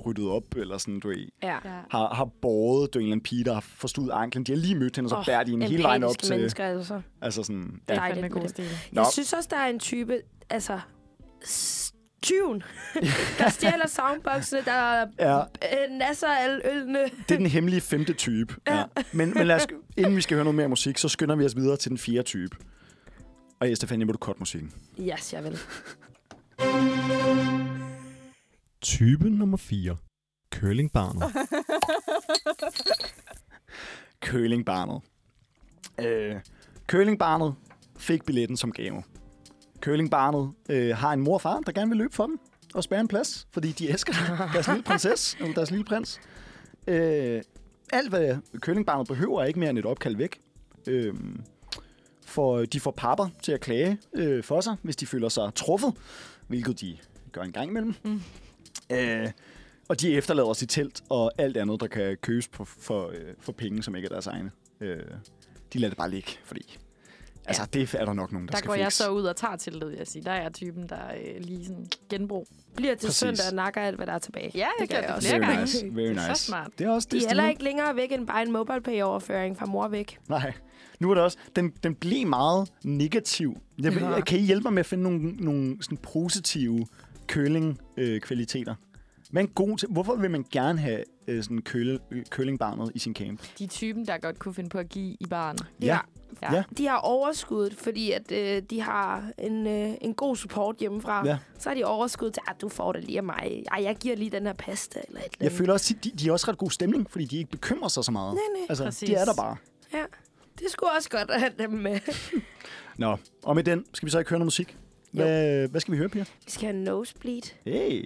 ryddet 0.05 0.27
op, 0.29 0.55
eller 0.55 0.77
sådan, 0.77 0.99
du 0.99 1.13
Ja. 1.43 1.57
har, 1.89 2.13
har 2.13 2.29
båret 2.41 2.93
du, 2.93 2.99
en 2.99 3.03
eller 3.03 3.11
anden 3.13 3.23
pige, 3.23 3.43
der 3.43 3.53
har 3.53 3.65
forstået 3.75 4.09
anklen. 4.13 4.43
De 4.43 4.51
har 4.51 4.57
lige 4.59 4.75
mødt 4.75 4.95
hende, 4.95 5.07
og 5.07 5.09
så 5.09 5.15
oh, 5.15 5.25
bærer 5.25 5.43
de 5.43 5.51
hende 5.51 5.65
hele 5.67 5.83
vejen 5.83 6.03
op 6.03 6.09
empatiske 6.09 6.27
til... 6.27 6.35
mennesker, 6.35 6.65
altså. 6.65 7.01
Altså 7.21 7.43
sådan, 7.43 7.81
ja. 7.89 7.95
Dejligt 7.95 8.21
med 8.21 8.29
god 8.29 8.47
stil. 8.47 8.65
Jeg 8.93 9.05
synes 9.13 9.33
også, 9.33 9.47
der 9.51 9.57
er 9.57 9.67
en 9.69 9.79
type, 9.79 10.17
altså, 10.49 10.79
tyven, 12.21 12.63
der 13.39 13.49
stjæler 13.49 13.87
soundboxene, 13.87 14.61
der 14.65 15.05
Ja. 15.19 15.39
øh, 15.39 15.91
nasser 15.99 16.27
alle 16.27 16.61
ølene. 16.73 17.03
Det 17.03 17.31
er 17.31 17.37
den 17.37 17.45
hemmelige 17.45 17.81
femte 17.81 18.13
type. 18.13 18.55
Ja. 18.67 18.83
Men, 19.11 19.33
men 19.33 19.47
lad 19.47 19.55
os, 19.55 19.67
inden 19.97 20.15
vi 20.15 20.21
skal 20.21 20.35
høre 20.35 20.43
noget 20.43 20.55
mere 20.55 20.67
musik, 20.67 20.97
så 20.97 21.09
skynder 21.09 21.35
vi 21.35 21.45
os 21.45 21.55
videre 21.55 21.77
til 21.77 21.89
den 21.89 21.97
fjerde 21.97 22.23
type. 22.23 22.57
Og 23.59 23.71
Estefania, 23.71 24.05
må 24.05 24.11
du 24.11 24.17
cut 24.17 24.39
musikken. 24.39 24.73
Yes, 24.99 25.33
jeg 25.33 25.43
vil. 25.43 25.59
Type 28.81 29.29
nummer 29.29 29.57
4. 29.57 29.97
Curlingbarnet. 30.55 31.23
Curlingbarnet. 34.25 35.01
Øh, 36.01 36.35
Curlingbarnet 36.87 37.55
fik 37.97 38.25
billetten 38.25 38.57
som 38.57 38.71
gave. 38.71 39.03
Curlingbarnet 39.81 40.51
øh, 40.69 40.97
har 40.97 41.13
en 41.13 41.21
mor 41.21 41.33
og 41.33 41.41
far, 41.41 41.59
der 41.59 41.71
gerne 41.71 41.89
vil 41.89 41.97
løbe 41.97 42.15
for 42.15 42.25
dem 42.25 42.39
og 42.73 42.83
spære 42.83 42.99
en 42.99 43.07
plads, 43.07 43.47
fordi 43.51 43.71
de 43.71 43.89
elsker 43.89 44.13
deres 44.53 44.67
lille 44.67 44.83
prinsesse, 44.83 45.37
eller 45.39 45.53
deres 45.53 45.71
lille 45.71 45.85
prins. 45.85 46.19
Øh, 46.87 47.41
alt, 47.93 48.09
hvad 48.09 48.37
curlingbarnet 48.57 49.07
behøver, 49.07 49.41
er 49.41 49.45
ikke 49.45 49.59
mere 49.59 49.69
end 49.69 49.79
et 49.79 49.85
opkald 49.85 50.15
væk. 50.15 50.41
Øh, 50.87 51.13
for 52.25 52.65
de 52.65 52.79
får 52.79 52.91
papper 52.91 53.27
til 53.43 53.51
at 53.51 53.59
klage 53.59 53.97
øh, 54.13 54.43
for 54.43 54.61
sig, 54.61 54.75
hvis 54.81 54.95
de 54.95 55.05
føler 55.05 55.29
sig 55.29 55.51
truffet, 55.55 55.93
hvilket 56.47 56.81
de 56.81 56.97
gør 57.31 57.41
en 57.41 57.51
gang 57.51 57.69
imellem. 57.69 57.95
Mm. 58.03 58.21
Øh, 58.91 59.31
og 59.87 60.01
de 60.01 60.13
efterlader 60.13 60.53
sit 60.53 60.69
telt 60.69 61.03
og 61.09 61.31
alt 61.37 61.57
andet, 61.57 61.81
der 61.81 61.87
kan 61.87 62.17
købes 62.21 62.47
på, 62.47 62.65
for, 62.65 63.07
øh, 63.07 63.33
for 63.39 63.51
penge, 63.51 63.83
som 63.83 63.95
ikke 63.95 64.05
er 64.05 64.09
deres 64.09 64.27
egne. 64.27 64.51
Øh, 64.81 65.03
de 65.73 65.79
lader 65.79 65.89
det 65.89 65.97
bare 65.97 66.11
ligge, 66.11 66.31
fordi... 66.43 66.77
Altså, 67.49 67.65
det 67.73 67.93
er 67.95 68.05
der 68.05 68.13
nok 68.13 68.31
nogen, 68.31 68.47
der, 68.47 68.51
Der 68.51 68.57
skal 68.57 68.67
går 68.67 68.75
jeg 68.75 68.85
fikse. 68.85 68.97
så 69.03 69.09
ud 69.11 69.23
og 69.23 69.35
tager 69.35 69.55
teltet, 69.55 69.89
vil 69.89 69.97
jeg 69.97 70.07
sige. 70.07 70.23
Der 70.23 70.31
er 70.31 70.41
jeg 70.41 70.53
typen, 70.53 70.89
der 70.89 70.99
øh, 71.17 71.41
lige 71.45 71.65
sådan 71.65 71.87
genbrug. 72.09 72.47
Bliver 72.75 72.95
til 72.95 73.07
Præcis. 73.07 73.17
søndag 73.19 73.45
og 73.49 73.55
nakker 73.55 73.81
alt, 73.81 73.95
hvad 73.97 74.07
der 74.07 74.13
er 74.13 74.19
tilbage. 74.19 74.51
Ja, 74.55 74.67
det, 74.79 74.89
gør 74.89 74.95
gør 74.95 75.01
jeg 75.01 75.07
det 75.07 75.15
også. 75.15 75.27
flere 75.29 75.39
Very 75.41 75.49
gange. 75.49 75.63
nice, 75.63 75.85
very 75.91 76.05
Det 76.07 76.17
er 76.17 76.21
så 76.21 76.29
nice. 76.29 76.43
smart. 76.43 76.71
Det 76.79 76.87
er 76.87 76.91
også 76.91 77.07
De 77.11 77.15
det 77.17 77.23
er 77.23 77.29
heller 77.29 77.49
ikke 77.49 77.63
længere 77.63 77.95
væk 77.95 78.11
end 78.11 78.27
bare 78.27 78.41
en 78.41 78.51
MobilePay-overføring 78.51 79.57
fra 79.57 79.65
mor 79.65 79.87
væk. 79.87 80.17
Nej. 80.27 80.53
Nu 80.99 81.09
er 81.11 81.13
det 81.15 81.23
også... 81.23 81.37
Den, 81.55 81.69
den 81.83 81.95
blev 81.95 82.27
meget 82.27 82.69
negativ. 82.83 83.57
Jeg, 83.81 83.95
vil, 83.95 84.01
Ja. 84.03 84.21
Kan 84.21 84.39
I 84.39 84.41
hjælpe 84.41 84.63
mig 84.63 84.73
med 84.73 84.79
at 84.79 84.85
finde 84.85 85.03
nogle, 85.03 85.31
nogle 85.31 85.77
sådan 85.83 85.97
positive 85.97 86.85
curling-kvaliteter? 87.31 88.75
Hvad 89.31 89.43
er 89.43 89.47
en 89.47 89.51
god 89.53 89.77
til? 89.77 89.87
Hvorfor 89.91 90.15
vil 90.15 90.31
man 90.31 90.45
gerne 90.51 90.79
have 90.79 91.03
øh, 91.27 91.43
sådan 91.43 91.61
køle, 91.61 91.99
øh, 92.11 92.25
curlingbarnet 92.25 92.91
i 92.95 92.99
sin 92.99 93.15
camp? 93.15 93.41
De 93.59 93.63
er 93.63 93.67
typen, 93.67 94.05
der 94.07 94.17
godt 94.17 94.39
kunne 94.39 94.53
finde 94.53 94.69
på 94.69 94.77
at 94.77 94.89
give 94.89 95.15
i 95.19 95.25
barn. 95.29 95.57
Ja. 95.81 95.97
Ja. 96.41 96.55
Ja. 96.55 96.63
De 96.77 96.87
har 96.87 96.97
overskud, 96.97 97.69
fordi 97.77 98.11
at, 98.11 98.31
øh, 98.31 98.61
de 98.61 98.81
har 98.81 99.31
en, 99.37 99.67
øh, 99.67 99.93
en 100.01 100.13
god 100.13 100.35
support 100.35 100.75
hjemmefra. 100.77 101.27
Ja. 101.27 101.37
Så 101.59 101.69
har 101.69 101.75
de 101.75 101.83
overskud 101.83 102.31
til, 102.31 102.41
at 102.47 102.61
du 102.61 102.69
får 102.69 102.93
det 102.93 103.03
lige 103.03 103.17
af 103.17 103.23
mig. 103.23 103.63
Ej, 103.71 103.83
jeg 103.83 103.95
giver 103.95 104.15
lige 104.15 104.31
den 104.31 104.45
her 104.45 104.53
pasta 104.53 104.99
eller 105.07 105.19
et 105.19 105.25
eller 105.25 105.37
Jeg 105.41 105.51
føler 105.51 105.73
også, 105.73 105.93
de, 106.03 106.09
de 106.11 106.25
har 106.25 106.31
også 106.33 106.47
ret 106.51 106.57
god 106.57 106.69
stemning, 106.71 107.11
fordi 107.11 107.25
de 107.25 107.37
ikke 107.37 107.51
bekymrer 107.51 107.87
sig 107.87 108.03
så 108.03 108.11
meget. 108.11 108.33
Nej, 108.33 108.41
nej. 108.59 108.65
Altså, 108.69 108.83
Præcis. 108.83 109.09
de 109.09 109.15
er 109.15 109.25
der 109.25 109.33
bare. 109.33 109.55
Ja. 109.93 110.03
Det 110.59 110.67
skulle 110.69 110.91
også 110.97 111.09
godt 111.09 111.31
at 111.31 111.39
have 111.39 111.53
dem 111.59 111.71
med. 111.71 111.99
Nå, 112.97 113.17
og 113.43 113.55
med 113.55 113.63
den 113.63 113.85
skal 113.93 114.05
vi 114.05 114.11
så 114.11 114.19
ikke 114.19 114.29
høre 114.29 114.39
noget 114.39 114.45
musik. 114.47 114.77
Hvad, 115.11 115.67
hvad 115.67 115.81
skal 115.81 115.91
vi 115.91 115.97
høre, 115.97 116.09
Pia? 116.09 116.25
Vi 116.45 116.51
skal 116.51 116.67
have 116.67 116.83
Nosebleed, 116.83 117.41
Hey. 117.65 118.05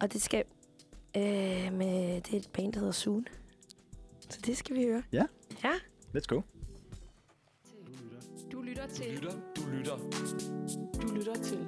og 0.00 0.12
det 0.12 0.22
skal 0.22 0.44
øh, 1.16 1.22
med 1.72 2.20
det 2.20 2.32
er 2.32 2.36
et 2.36 2.48
band, 2.52 2.72
der 2.72 2.78
hedder 2.78 2.92
Soon. 2.92 3.26
Så 4.30 4.38
det 4.46 4.56
skal 4.56 4.76
vi 4.76 4.82
høre. 4.84 5.02
Ja. 5.12 5.22
Ja. 5.64 5.70
Let's 6.16 6.26
go. 6.28 6.40
Du 8.66 8.70
lytter 8.70 8.86
til. 8.86 9.12
lytter, 9.14 9.32
du 9.56 9.62
lytter, 9.76 9.96
Du 11.02 11.14
lytter 11.14 11.34
til. 11.34 11.58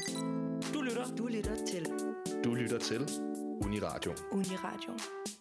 du 0.74 0.80
lytter, 0.80 1.04
Du 1.18 1.26
lytter 1.26 1.54
til 1.66 1.86
du 2.44 2.54
lytter 2.54 2.78
til 2.78 3.08
Uniradio. 3.64 4.12
Uniradio. 4.32 4.92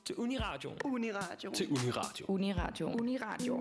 Til 0.05 0.15
Uniradio. 0.15 0.71
Uniradio. 0.85 1.51
Til 1.53 1.67
Uniradio. 1.71 2.25
Uniradio. 2.27 2.87
Uniradio. 2.87 3.57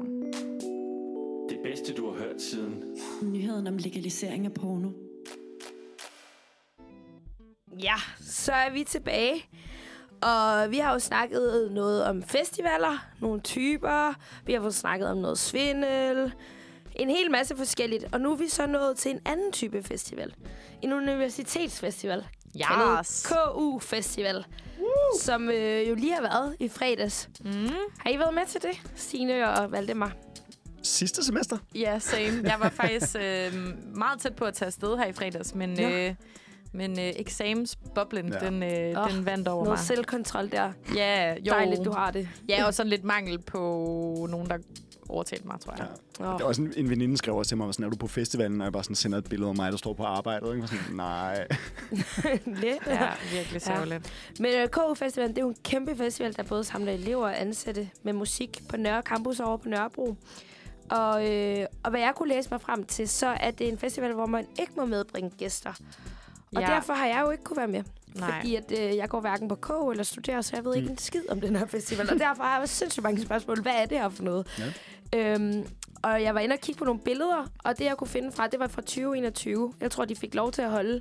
Det 1.48 1.58
bedste, 1.64 1.94
du 1.94 2.10
har 2.10 2.18
hørt 2.18 2.42
siden. 2.42 2.96
Nyheden 3.22 3.66
om 3.66 3.76
legalisering 3.76 4.46
af 4.46 4.54
porno. 4.54 4.90
Ja, 7.82 7.96
så 8.20 8.52
er 8.52 8.70
vi 8.70 8.84
tilbage. 8.84 9.44
Og 10.22 10.70
vi 10.70 10.78
har 10.78 10.92
jo 10.92 10.98
snakket 10.98 11.72
noget 11.72 12.04
om 12.04 12.22
festivaler, 12.22 13.06
nogle 13.20 13.40
typer. 13.40 14.14
Vi 14.46 14.52
har 14.52 14.60
fået 14.60 14.74
snakket 14.74 15.08
om 15.08 15.18
noget 15.18 15.38
svindel. 15.38 16.32
En 16.96 17.10
hel 17.10 17.30
masse 17.30 17.56
forskelligt. 17.56 18.04
Og 18.12 18.20
nu 18.20 18.32
er 18.32 18.36
vi 18.36 18.48
så 18.48 18.66
nået 18.66 18.96
til 18.96 19.10
en 19.10 19.20
anden 19.24 19.52
type 19.52 19.82
festival. 19.82 20.34
En 20.82 20.92
universitetsfestival. 20.92 22.26
Yes. 23.00 23.26
KU-festival. 23.32 24.44
Som 25.20 25.48
øh, 25.50 25.88
jo 25.88 25.94
lige 25.94 26.14
har 26.14 26.20
været 26.22 26.56
i 26.60 26.68
fredags. 26.68 27.28
Mm. 27.44 27.68
Har 27.98 28.10
I 28.10 28.18
været 28.18 28.34
med 28.34 28.42
til 28.48 28.62
det, 28.62 28.82
Stine 28.96 29.48
og 29.50 29.72
Valdemar? 29.72 30.12
Sidste 30.82 31.24
semester? 31.24 31.58
Ja, 31.74 31.98
same. 31.98 32.40
Jeg 32.42 32.56
var 32.60 32.68
faktisk 32.68 33.16
øh, 33.16 33.52
meget 33.96 34.20
tæt 34.20 34.36
på 34.36 34.44
at 34.44 34.54
tage 34.54 34.66
afsted 34.66 34.96
her 34.96 35.06
i 35.06 35.12
fredags, 35.12 35.54
men, 35.54 35.78
Ja. 35.78 36.08
øh, 36.08 36.14
men 36.72 36.90
øh, 36.98 37.12
eksamensboblen, 37.16 38.28
Ja. 38.28 38.44
ja. 38.44 38.50
den, 38.50 38.62
øh, 38.62 39.02
Åh, 39.02 39.10
den 39.12 39.26
vandt 39.26 39.48
over 39.48 39.64
Noget 39.64 39.78
mig. 39.78 39.86
selvkontrol 39.86 40.50
der. 40.50 40.72
Ja, 40.96 41.34
jo. 41.34 41.38
Dejligt, 41.52 41.84
du 41.84 41.92
har 41.92 42.10
det. 42.10 42.28
Ja, 42.48 42.66
og 42.66 42.74
sådan 42.74 42.90
lidt 42.90 43.04
mangel 43.04 43.38
på 43.42 43.58
nogen, 44.30 44.48
der 44.48 44.58
overtalte 45.08 45.46
mig, 45.46 45.60
tror 45.60 45.72
jeg. 45.78 45.86
Ja. 46.20 46.24
Ja. 46.24 46.32
Oh. 46.32 46.38
Der 46.38 46.44
var 46.44 46.52
sådan 46.52 46.72
en 46.76 46.90
veninde 46.90 47.16
skrev 47.16 47.36
også 47.36 47.48
til 47.48 47.56
mig, 47.56 47.74
sådan, 47.74 47.86
er 47.86 47.90
du 47.90 47.96
på 47.96 48.06
festivalen? 48.06 48.60
Og 48.60 48.64
jeg 48.64 48.72
bare 48.72 48.82
sådan 48.84 48.96
sender 48.96 49.18
et 49.18 49.24
billede 49.28 49.48
af 49.48 49.56
mig, 49.56 49.72
der 49.72 49.78
står 49.78 49.92
på 49.92 50.02
arbejdet. 50.04 50.48
Ikke? 50.48 50.60
Var 50.60 50.66
sådan, 50.66 50.96
nej. 50.96 51.46
Lidt. 52.62 52.86
ja 52.86 53.08
virkelig 53.32 53.62
sørgeligt. 53.62 54.12
Men 54.40 54.50
uh, 54.62 54.68
KU 54.68 54.94
Festival, 54.94 55.28
det 55.28 55.38
er 55.38 55.42
jo 55.42 55.48
en 55.48 55.56
kæmpe 55.64 55.96
festival, 55.96 56.36
der 56.36 56.42
både 56.42 56.64
samler 56.64 56.92
elever 56.92 57.24
og 57.26 57.40
ansatte 57.40 57.88
med 58.02 58.12
musik 58.12 58.62
på 58.68 58.76
Nørre 58.76 59.02
Campus 59.02 59.40
over 59.40 59.56
på 59.56 59.68
Nørrebro. 59.68 60.16
Og, 60.90 61.30
øh, 61.32 61.66
og 61.82 61.90
hvad 61.90 62.00
jeg 62.00 62.12
kunne 62.16 62.28
læse 62.34 62.48
mig 62.50 62.60
frem 62.60 62.84
til, 62.84 63.08
så 63.08 63.26
er 63.26 63.50
det 63.50 63.68
en 63.68 63.78
festival, 63.78 64.12
hvor 64.12 64.26
man 64.26 64.46
ikke 64.60 64.72
må 64.76 64.84
medbringe 64.84 65.30
gæster. 65.38 65.72
Og 66.56 66.62
Ja. 66.62 66.66
derfor 66.66 66.92
har 66.92 67.06
jeg 67.06 67.22
jo 67.26 67.30
ikke 67.30 67.44
kunne 67.44 67.56
være 67.56 67.68
med. 67.68 67.82
Nej. 68.14 68.30
Fordi 68.40 68.54
at, 68.56 68.72
øh, 68.72 68.96
jeg 68.96 69.08
går 69.08 69.20
hverken 69.20 69.48
på 69.48 69.54
KU 69.54 69.90
eller 69.90 70.04
studerer, 70.04 70.40
så 70.40 70.56
jeg 70.56 70.64
ved 70.64 70.74
ikke 70.74 70.90
en 70.90 70.98
skid 70.98 71.22
om 71.30 71.40
den 71.40 71.56
her 71.56 71.66
festival. 71.66 72.10
Og 72.10 72.18
derfor 72.28 72.42
har 72.42 72.58
jeg 72.58 72.68
sindssygt 72.68 73.02
mange 73.04 73.22
spørgsmål. 73.22 73.62
Hvad 73.62 73.72
er 73.74 73.86
det 73.86 73.98
her 73.98 74.08
for 74.08 74.22
noget? 74.22 74.46
Ja. 75.12 75.32
Øhm, 75.34 75.66
og 76.02 76.22
jeg 76.22 76.34
var 76.34 76.40
inde 76.40 76.52
og 76.52 76.58
kigge 76.60 76.78
på 76.78 76.84
nogle 76.84 77.00
billeder, 77.00 77.46
og 77.64 77.78
det 77.78 77.84
jeg 77.84 77.96
kunne 77.96 78.08
finde 78.08 78.32
fra, 78.32 78.46
det 78.46 78.60
var 78.60 78.66
fra 78.68 78.82
2021. 78.82 79.72
Jeg 79.80 79.90
tror, 79.90 80.04
de 80.04 80.16
fik 80.16 80.34
lov 80.34 80.52
til 80.52 80.62
at 80.62 80.70
holde 80.70 81.00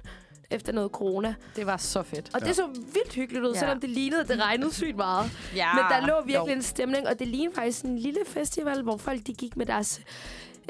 efter 0.51 0.71
noget 0.73 0.91
corona. 0.91 1.35
Det 1.55 1.65
var 1.65 1.77
så 1.77 2.03
fedt. 2.03 2.29
Og 2.33 2.41
ja. 2.41 2.47
det 2.47 2.55
så 2.55 2.67
vildt 2.67 3.13
hyggeligt 3.13 3.45
ud, 3.45 3.53
ja. 3.53 3.59
selvom 3.59 3.79
det 3.79 3.89
lignede, 3.89 4.21
at 4.21 4.27
det 4.27 4.39
regnede 4.41 4.73
sygt 4.81 4.95
meget. 4.95 5.31
Ja, 5.55 5.73
Men 5.73 5.83
der 5.89 6.07
lå 6.07 6.13
virkelig 6.25 6.47
jo. 6.51 6.55
en 6.55 6.61
stemning, 6.61 7.07
og 7.07 7.19
det 7.19 7.27
lignede 7.27 7.55
faktisk 7.55 7.83
en 7.85 7.99
lille 7.99 8.19
festival, 8.27 8.81
hvor 8.81 8.97
folk 8.97 9.27
de 9.27 9.33
gik 9.33 9.57
med 9.57 9.65
deres 9.65 10.01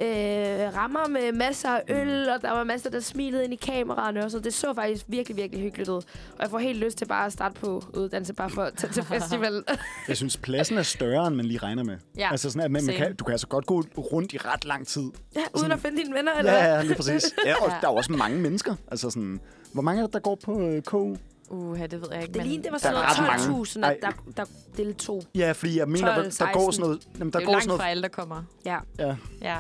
øh, 0.02 0.76
rammer 0.76 1.08
med 1.08 1.32
masser 1.32 1.70
af 1.70 1.84
øl, 1.90 2.30
og 2.30 2.42
der 2.42 2.52
var 2.52 2.64
masser, 2.64 2.90
der 2.90 3.00
smilede 3.00 3.44
ind 3.44 3.54
i 3.54 3.56
kameraerne 3.56 4.26
og 4.26 4.32
så. 4.32 4.40
Det 4.40 4.54
så 4.54 4.74
faktisk 4.74 5.06
virkelig, 5.08 5.38
virkelig 5.38 5.64
hyggeligt 5.64 5.90
ud. 5.90 5.96
Og 5.96 6.04
jeg 6.42 6.50
får 6.50 6.60
helt 6.60 6.80
lyst 6.80 6.98
til 6.98 7.06
bare 7.06 7.26
at 7.26 7.34
starte 7.34 7.60
på 7.60 7.84
uddannelse, 7.94 8.34
bare 8.34 8.50
for 8.50 8.64
at 8.64 8.74
tage 8.78 8.94
til 8.94 9.04
festival. 9.14 9.64
Jeg 10.08 10.18
synes, 10.18 10.38
pladsen 10.38 10.78
er 10.78 10.84
større, 10.84 11.28
end 11.28 11.36
man 11.36 11.46
lige 11.46 11.58
regner 11.60 11.84
med. 11.84 11.98
Ja, 12.18 12.32
altså 12.32 12.50
sådan, 12.50 12.66
at 12.66 12.72
man, 12.72 12.86
man 12.86 12.96
kan, 12.96 13.16
du 13.16 13.24
kan 13.24 13.32
altså 13.32 13.48
godt 13.48 13.66
gå 13.66 13.86
rundt 13.98 14.34
i 14.34 14.38
ret 14.38 14.66
lang 14.66 14.88
tid. 14.88 15.04
ja, 15.36 15.42
uden 15.60 15.72
at 15.72 15.80
finde 15.80 15.98
dine 16.04 16.16
venner, 16.16 16.32
eller 16.34 16.52
Ja, 16.54 16.76
ja, 16.76 16.82
lige 16.82 16.96
præcis. 16.96 17.24
Ja, 17.46 17.56
og 17.64 17.70
Ja. 17.72 17.76
der 17.82 17.88
er 17.88 17.92
også 17.92 18.12
mange 18.12 18.40
mennesker. 18.40 18.76
Altså 18.92 19.10
sådan, 19.10 19.40
hvor 19.74 19.82
mange 19.82 20.02
er 20.02 20.08
der, 20.08 20.12
der 20.12 20.20
går 20.20 20.38
på 20.46 20.62
øh, 20.62 20.82
KU? 20.82 21.16
Uh, 21.50 21.80
det 21.80 21.92
ved 22.02 22.08
jeg 22.12 22.22
ikke. 22.22 22.34
Det 22.34 22.36
men 22.42 22.46
lignede, 22.48 22.64
det 22.64 22.72
var 22.72 22.78
sådan 22.78 23.44
noget 23.50 23.66
12.000, 23.68 23.86
at 23.86 23.98
der, 24.02 24.12
der 24.38 24.46
deltog. 24.78 25.24
Ja, 25.36 25.52
fordi 25.52 25.78
jeg 25.80 25.88
mener, 25.88 26.16
12, 26.16 26.24
der, 26.24 26.46
der 26.46 26.54
går 26.54 26.72
16. 26.72 26.74
sådan 26.74 26.86
noget... 26.86 27.08
Jamen, 27.20 27.34
der 27.34 27.40
det 27.40 27.44
er 27.44 27.46
går 27.46 27.52
langt 27.52 27.64
sådan 27.64 27.68
noget... 27.68 27.82
fra 27.82 27.90
alle, 27.90 28.04
der 28.04 28.08
kommer. 28.10 28.44
Ja. 28.66 28.78
Ja, 29.00 29.16
Ja. 29.42 29.58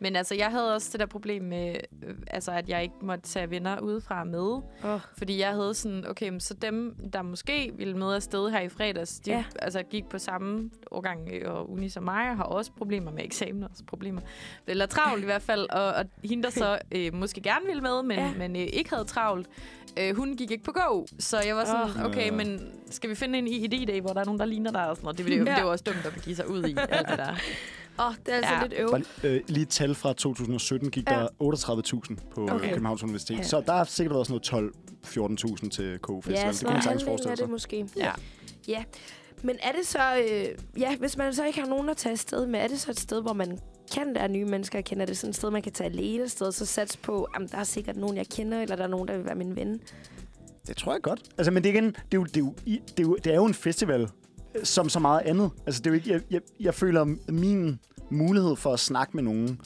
Men 0.00 0.16
altså, 0.16 0.34
jeg 0.34 0.46
havde 0.50 0.74
også 0.74 0.88
det 0.92 1.00
der 1.00 1.06
problem 1.06 1.42
med, 1.42 1.76
øh, 2.06 2.14
altså, 2.26 2.52
at 2.52 2.68
jeg 2.68 2.82
ikke 2.82 2.94
måtte 3.02 3.22
tage 3.28 3.50
venner 3.50 3.80
udefra 3.80 4.24
med. 4.24 4.60
Oh. 4.84 5.00
Fordi 5.18 5.38
jeg 5.40 5.50
havde 5.50 5.74
sådan, 5.74 6.04
okay, 6.10 6.28
men 6.28 6.40
så 6.40 6.54
dem, 6.54 6.94
der 7.12 7.22
måske 7.22 7.72
ville 7.76 7.96
med 7.96 8.14
afsted 8.14 8.50
her 8.50 8.60
i 8.60 8.68
fredags, 8.68 9.20
de 9.20 9.30
Ja. 9.30 9.44
altså, 9.58 9.82
gik 9.82 10.08
på 10.08 10.18
samme 10.18 10.70
årgang 10.90 11.28
øh, 11.32 11.52
og 11.54 11.70
uni 11.70 11.88
som 11.88 12.02
mig, 12.02 12.30
og 12.30 12.36
har 12.36 12.44
også 12.44 12.72
problemer 12.72 13.10
med 13.10 13.24
eksamener, 13.24 13.68
også 13.68 13.84
problemer. 13.84 14.20
Eller 14.66 14.86
travlt 14.86 15.22
i 15.22 15.24
hvert 15.24 15.42
fald. 15.42 15.66
Og, 15.70 15.84
og 15.86 16.04
hende, 16.24 16.42
der 16.42 16.50
så 16.50 16.78
øh, 16.96 17.14
måske 17.14 17.40
gerne 17.40 17.66
ville 17.66 17.82
med, 17.82 18.02
men, 18.02 18.18
Ja. 18.18 18.32
men 18.38 18.56
øh, 18.56 18.62
ikke 18.62 18.90
havde 18.90 19.04
travlt, 19.04 19.46
øh, 20.00 20.16
hun 20.16 20.36
gik 20.36 20.50
ikke 20.50 20.64
på 20.64 20.72
go. 20.72 21.04
Så 21.18 21.40
jeg 21.46 21.56
var 21.56 21.64
sådan, 21.64 22.00
Åh. 22.04 22.04
okay, 22.10 22.30
men 22.30 22.70
skal 22.90 23.10
vi 23.10 23.14
finde 23.14 23.38
en 23.38 23.46
ID-dag, 23.46 24.00
hvor 24.00 24.10
der 24.12 24.20
er 24.20 24.24
nogen, 24.24 24.38
der 24.38 24.46
ligner 24.46 24.70
dig 24.72 24.88
og 24.90 24.96
sådan 24.96 25.04
noget? 25.04 25.18
Det, 25.18 25.26
det, 25.26 25.46
Ja. 25.46 25.54
det 25.56 25.64
var 25.64 25.70
også 25.70 25.84
dumt 25.86 26.06
at 26.06 26.12
begive 26.14 26.36
sig 26.36 26.50
ud 26.50 26.64
i, 26.64 26.76
alt 26.90 27.08
det 27.08 27.18
der. 27.18 27.34
Åh, 28.00 28.06
oh, 28.06 28.14
det 28.26 28.32
er 28.32 28.36
altså 28.36 28.52
Ja. 28.54 28.62
lidt 28.62 28.74
øv. 28.78 28.90
Bare, 28.90 29.02
øh, 29.24 29.40
lige 29.46 29.62
et 29.62 29.68
tal 29.68 29.94
fra 29.94 30.12
2017 30.12 30.90
gik 30.90 31.10
Ja. 31.10 31.14
der 31.14 31.28
38.000 31.40 32.16
på 32.34 32.48
Okay. 32.50 32.68
Københavns 32.72 33.02
Universitet. 33.02 33.38
Ja. 33.38 33.42
Så 33.42 33.60
der 33.66 33.72
har 33.72 33.84
sikkert 33.84 34.14
været 34.14 34.26
sådan 34.26 34.40
noget 34.52 34.72
12-14.000 35.04 35.68
til 35.70 35.98
KU 35.98 36.20
Festival. 36.20 36.38
Ja, 36.40 36.48
det 36.48 36.56
så 36.56 36.64
kunne 36.66 36.72
man 36.74 36.82
sagtens 36.82 37.04
forestille 37.04 37.30
er 37.32 37.34
det 37.36 37.42
sig. 37.42 37.50
måske. 37.50 37.88
Ja. 37.96 38.10
Ja. 38.68 38.84
Men 39.42 39.56
er 39.62 39.72
det 39.72 39.86
så... 39.86 39.98
Øh, 40.16 40.80
ja, 40.80 40.96
hvis 40.96 41.16
man 41.16 41.34
så 41.34 41.44
ikke 41.44 41.60
har 41.60 41.66
nogen 41.66 41.88
at 41.88 41.96
tage 41.96 42.12
afsted 42.12 42.46
med, 42.46 42.60
er 42.60 42.68
det 42.68 42.80
så 42.80 42.90
et 42.90 43.00
sted, 43.00 43.22
hvor 43.22 43.32
man 43.32 43.58
kan 43.94 44.12
lære 44.14 44.28
nye 44.28 44.44
mennesker 44.44 44.78
at 44.78 44.84
kende? 44.84 45.02
Er 45.02 45.06
det 45.06 45.18
sådan 45.18 45.30
et 45.30 45.36
sted, 45.36 45.50
man 45.50 45.62
kan 45.62 45.72
tage 45.72 45.90
alene 45.90 46.24
et 46.24 46.30
sted, 46.30 46.52
så 46.52 46.66
sats 46.66 46.96
på, 46.96 47.22
at 47.22 47.52
der 47.52 47.58
er 47.58 47.64
sikkert 47.64 47.96
nogen, 47.96 48.16
jeg 48.16 48.26
kender, 48.26 48.62
eller 48.62 48.76
der 48.76 48.84
er 48.84 48.88
nogen, 48.88 49.08
der 49.08 49.16
vil 49.16 49.24
være 49.24 49.34
min 49.34 49.56
ven? 49.56 49.80
Det 50.66 50.76
tror 50.76 50.92
jeg 50.92 51.02
godt. 51.02 51.20
Altså, 51.38 51.50
men 51.50 51.62
det 51.64 51.68
er, 51.68 51.74
igen, 51.74 51.84
det 51.86 51.94
er, 51.94 52.02
jo, 52.14 52.24
det, 52.24 52.36
er 52.36 52.40
jo, 52.40 52.54
det, 52.66 52.98
er 52.98 53.02
jo, 53.02 53.16
det 53.24 53.32
er 53.32 53.36
jo 53.36 53.44
en 53.44 53.54
festival, 53.54 54.08
som 54.64 54.88
så 54.88 54.98
meget 54.98 55.20
andet. 55.20 55.50
Altså, 55.66 55.80
det 55.82 55.86
er 55.86 55.90
jo 55.90 55.94
ikke, 55.94 56.12
jeg, 56.12 56.20
jeg, 56.30 56.40
jeg 56.60 56.74
føler, 56.74 57.04
min 57.32 57.78
mulighed 58.10 58.56
for 58.56 58.72
at 58.72 58.80
snakke 58.80 59.16
med 59.16 59.22
nogen 59.22 59.60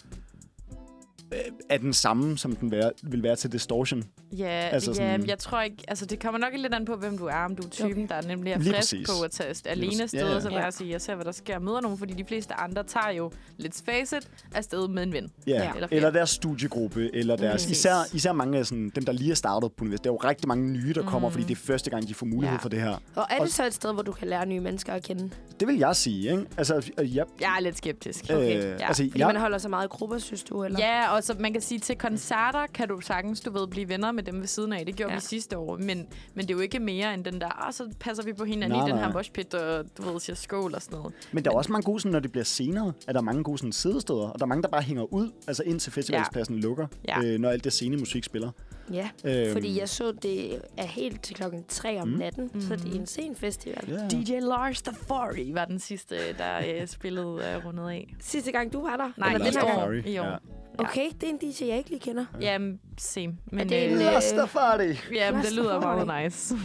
øh, 1.32 1.38
er 1.70 1.78
den 1.78 1.92
samme, 1.92 2.38
som 2.38 2.56
den 2.56 2.70
være, 2.70 2.90
vil 3.02 3.22
være 3.22 3.36
til 3.36 3.52
Distortion. 3.52 4.04
Ja, 4.38 4.46
Altså 4.48 4.94
sådan- 4.94 5.20
ja, 5.20 5.26
jeg 5.28 5.38
tror 5.38 5.60
ikke... 5.60 5.76
Altså, 5.88 6.06
det 6.06 6.20
kommer 6.22 6.38
nok 6.38 6.50
lidt 6.56 6.74
an 6.74 6.84
på, 6.84 6.96
hvem 6.96 7.18
du 7.18 7.26
er. 7.26 7.34
Om 7.44 7.56
du 7.56 7.62
er 7.62 7.68
typen, 7.70 7.92
Okay. 7.92 8.04
okay. 8.04 8.22
der 8.22 8.28
nemlig 8.28 8.52
er 8.52 8.58
frisk 8.58 8.74
præcis. 8.74 9.08
på 9.10 9.24
at 9.24 9.30
tage 9.30 9.54
alene 9.66 9.92
Ja, 9.96 10.02
afsted, 10.02 10.32
ja. 10.32 10.40
så 10.40 10.48
Ja. 10.50 10.60
bare 10.60 10.72
sige, 10.72 10.90
jeg 10.90 11.00
ser, 11.00 11.14
hvad 11.14 11.24
der 11.24 11.32
sker 11.32 11.58
møder 11.58 11.80
nogen, 11.80 11.98
fordi 11.98 12.12
de 12.12 12.24
fleste 12.24 12.54
andre 12.54 12.82
tager 12.84 13.10
jo, 13.10 13.30
let's 13.60 13.82
face 13.84 14.16
it, 14.16 14.28
afsted 14.54 14.88
med 14.88 15.02
en 15.02 15.12
ven. 15.12 15.30
Ja, 15.46 15.52
Eller 15.54 15.72
eller, 15.74 15.88
eller 15.90 16.10
deres 16.10 16.30
studiegruppe, 16.30 17.14
eller 17.14 17.36
deres, 17.36 17.70
især, 17.70 17.94
især 18.14 18.32
mange 18.32 18.58
af 18.58 18.66
sådan, 18.66 18.92
dem, 18.94 19.04
der 19.04 19.12
lige 19.12 19.30
er 19.30 19.34
startet 19.34 19.72
på 19.72 19.84
universitetet. 19.84 20.04
Der 20.04 20.10
er 20.10 20.14
jo 20.24 20.28
rigtig 20.30 20.48
mange 20.48 20.70
nye, 20.72 20.92
der 20.94 21.02
kommer, 21.02 21.28
Mhm. 21.28 21.32
fordi 21.32 21.44
det 21.44 21.52
er 21.58 21.60
første 21.66 21.90
gang, 21.90 22.08
de 22.08 22.14
får 22.14 22.26
mulighed 22.26 22.56
Ja. 22.58 22.62
for 22.62 22.68
det 22.68 22.80
her. 22.80 22.96
Og 23.16 23.26
er 23.30 23.38
Og- 23.40 23.46
det 23.46 23.54
så 23.54 23.66
et 23.66 23.74
sted, 23.74 23.92
hvor 23.92 24.02
du 24.02 24.12
kan 24.12 24.28
lære 24.28 24.46
nye 24.46 24.60
mennesker 24.60 24.92
at 24.92 25.02
kende? 25.02 25.30
Det 25.60 25.68
vil 25.68 25.78
jeg 25.78 25.96
sige, 25.96 26.30
ikke? 26.30 26.44
Altså, 26.56 26.90
øh, 26.98 27.16
ja, 27.16 27.22
Jeg 27.40 27.54
er 27.56 27.60
lidt 27.60 27.76
skeptisk. 27.78 28.24
øh, 28.30 28.36
ja. 28.46 28.54
altså, 28.86 29.02
Fordi 29.02 29.12
jeg, 29.18 29.26
man 29.26 29.36
holder 29.36 29.58
så 29.58 29.68
meget 29.68 29.84
i 29.84 29.88
grupper, 29.88 30.18
synes 30.18 30.42
du? 30.42 30.64
Eller? 30.64 30.78
Ja, 30.78 31.14
og 31.14 31.24
så 31.24 31.34
man 31.38 31.52
kan 31.52 31.62
sige, 31.62 31.78
til 31.78 31.96
koncerter 31.98 32.66
kan 32.74 32.88
du 32.88 33.00
sagtens, 33.00 33.40
du 33.40 33.50
ved, 33.52 33.66
blive 33.66 33.88
venner 33.88 34.12
med 34.12 34.21
dem 34.26 34.40
ved 34.40 34.46
siden 34.46 34.72
af. 34.72 34.86
Det 34.86 34.96
gjorde 34.96 35.10
Ja. 35.10 35.14
ja. 35.14 35.20
vi 35.20 35.26
sidste 35.26 35.58
år. 35.58 35.76
Men, 35.76 35.86
men 36.34 36.42
det 36.46 36.50
er 36.50 36.54
jo 36.54 36.60
ikke 36.60 36.78
mere 36.78 37.14
end 37.14 37.24
den 37.24 37.40
der, 37.40 37.66
ah, 37.66 37.72
så 37.72 37.88
passer 38.00 38.24
vi 38.24 38.32
på 38.32 38.44
hinanden 38.44 38.78
Nej, 38.78 38.86
i 38.86 38.90
den 38.90 38.96
nej. 38.98 39.06
her 39.06 39.12
moshpit, 39.12 39.54
og 39.54 39.84
du 39.98 40.02
ved, 40.02 40.20
siger 40.20 40.36
skål 40.36 40.74
og 40.74 40.82
sådan 40.82 40.98
noget. 40.98 41.14
men 41.32 41.44
der 41.44 41.50
er 41.50 41.54
også 41.54 41.72
mange 41.72 41.84
gode, 41.84 42.00
sådan, 42.00 42.12
når 42.12 42.20
det 42.20 42.32
bliver 42.32 42.44
senere, 42.44 42.92
at 43.08 43.14
der 43.14 43.20
er 43.20 43.24
mange 43.24 43.44
gode 43.44 43.58
sådan, 43.58 43.72
sidesteder, 43.72 44.28
og 44.28 44.38
der 44.38 44.44
er 44.44 44.48
mange, 44.48 44.62
der 44.62 44.68
bare 44.68 44.82
hænger 44.82 45.12
ud, 45.14 45.30
altså 45.46 45.62
indtil 45.62 45.92
festivalspladsen 45.92 46.58
lukker, 46.60 46.86
Ja. 47.08 47.22
øh, 47.24 47.38
når 47.40 47.48
alt 47.50 47.64
det 47.64 47.72
scene 47.72 47.96
musik 47.96 48.24
spiller. 48.24 48.50
ja. 48.92 49.08
Øhm, 49.24 49.52
Fordi 49.52 49.78
jeg 49.80 49.88
så, 49.88 50.12
det 50.22 50.60
er 50.76 50.86
helt 50.86 51.22
til 51.22 51.36
klokken 51.36 51.64
3 51.68 52.00
om 52.00 52.08
Mm. 52.08 52.14
natten, 52.18 52.50
mm. 52.54 52.60
så 52.60 52.76
det 52.76 52.86
er 52.94 53.00
en 53.00 53.06
sen 53.06 53.36
festival. 53.36 53.84
Ja, 53.88 53.94
ja. 54.02 54.08
DJ 54.08 54.40
Lars 54.40 54.82
Tafari 54.82 55.50
var 55.54 55.64
den 55.64 55.78
sidste, 55.78 56.14
der 56.38 56.56
øh, 56.80 56.86
spillede 56.86 57.26
øh, 57.56 57.66
rundet 57.66 57.88
af. 57.90 58.14
Sidste 58.20 58.52
gang, 58.52 58.72
du 58.72 58.82
var 58.82 58.96
der? 58.96 59.10
Nej, 59.16 59.32
Eller 59.34 59.46
i 59.46 59.50
den 59.50 59.60
her 59.60 59.64
år. 59.78 59.90
gang? 59.90 60.08
I 60.08 60.18
år. 60.18 60.24
Ja. 60.24 60.36
Okay, 60.78 61.10
det 61.20 61.22
er 61.22 61.28
en 61.32 61.38
DJ, 61.38 61.64
jeg 61.68 61.78
ikke 61.78 61.90
lige 61.90 62.00
kender. 62.00 62.24
Jamen, 62.40 62.80
same. 62.98 63.36
Men, 63.46 63.60
Er 63.60 63.64
det 63.64 63.84
en, 63.84 63.92
øh, 63.92 64.06
øh, 64.06 64.12
Rastafari! 64.12 64.96
jamen, 65.14 65.42
det 65.44 65.52
lyder 65.52 65.74
Rastafari? 65.74 66.04
meget 66.06 66.24
nice. 66.32 66.54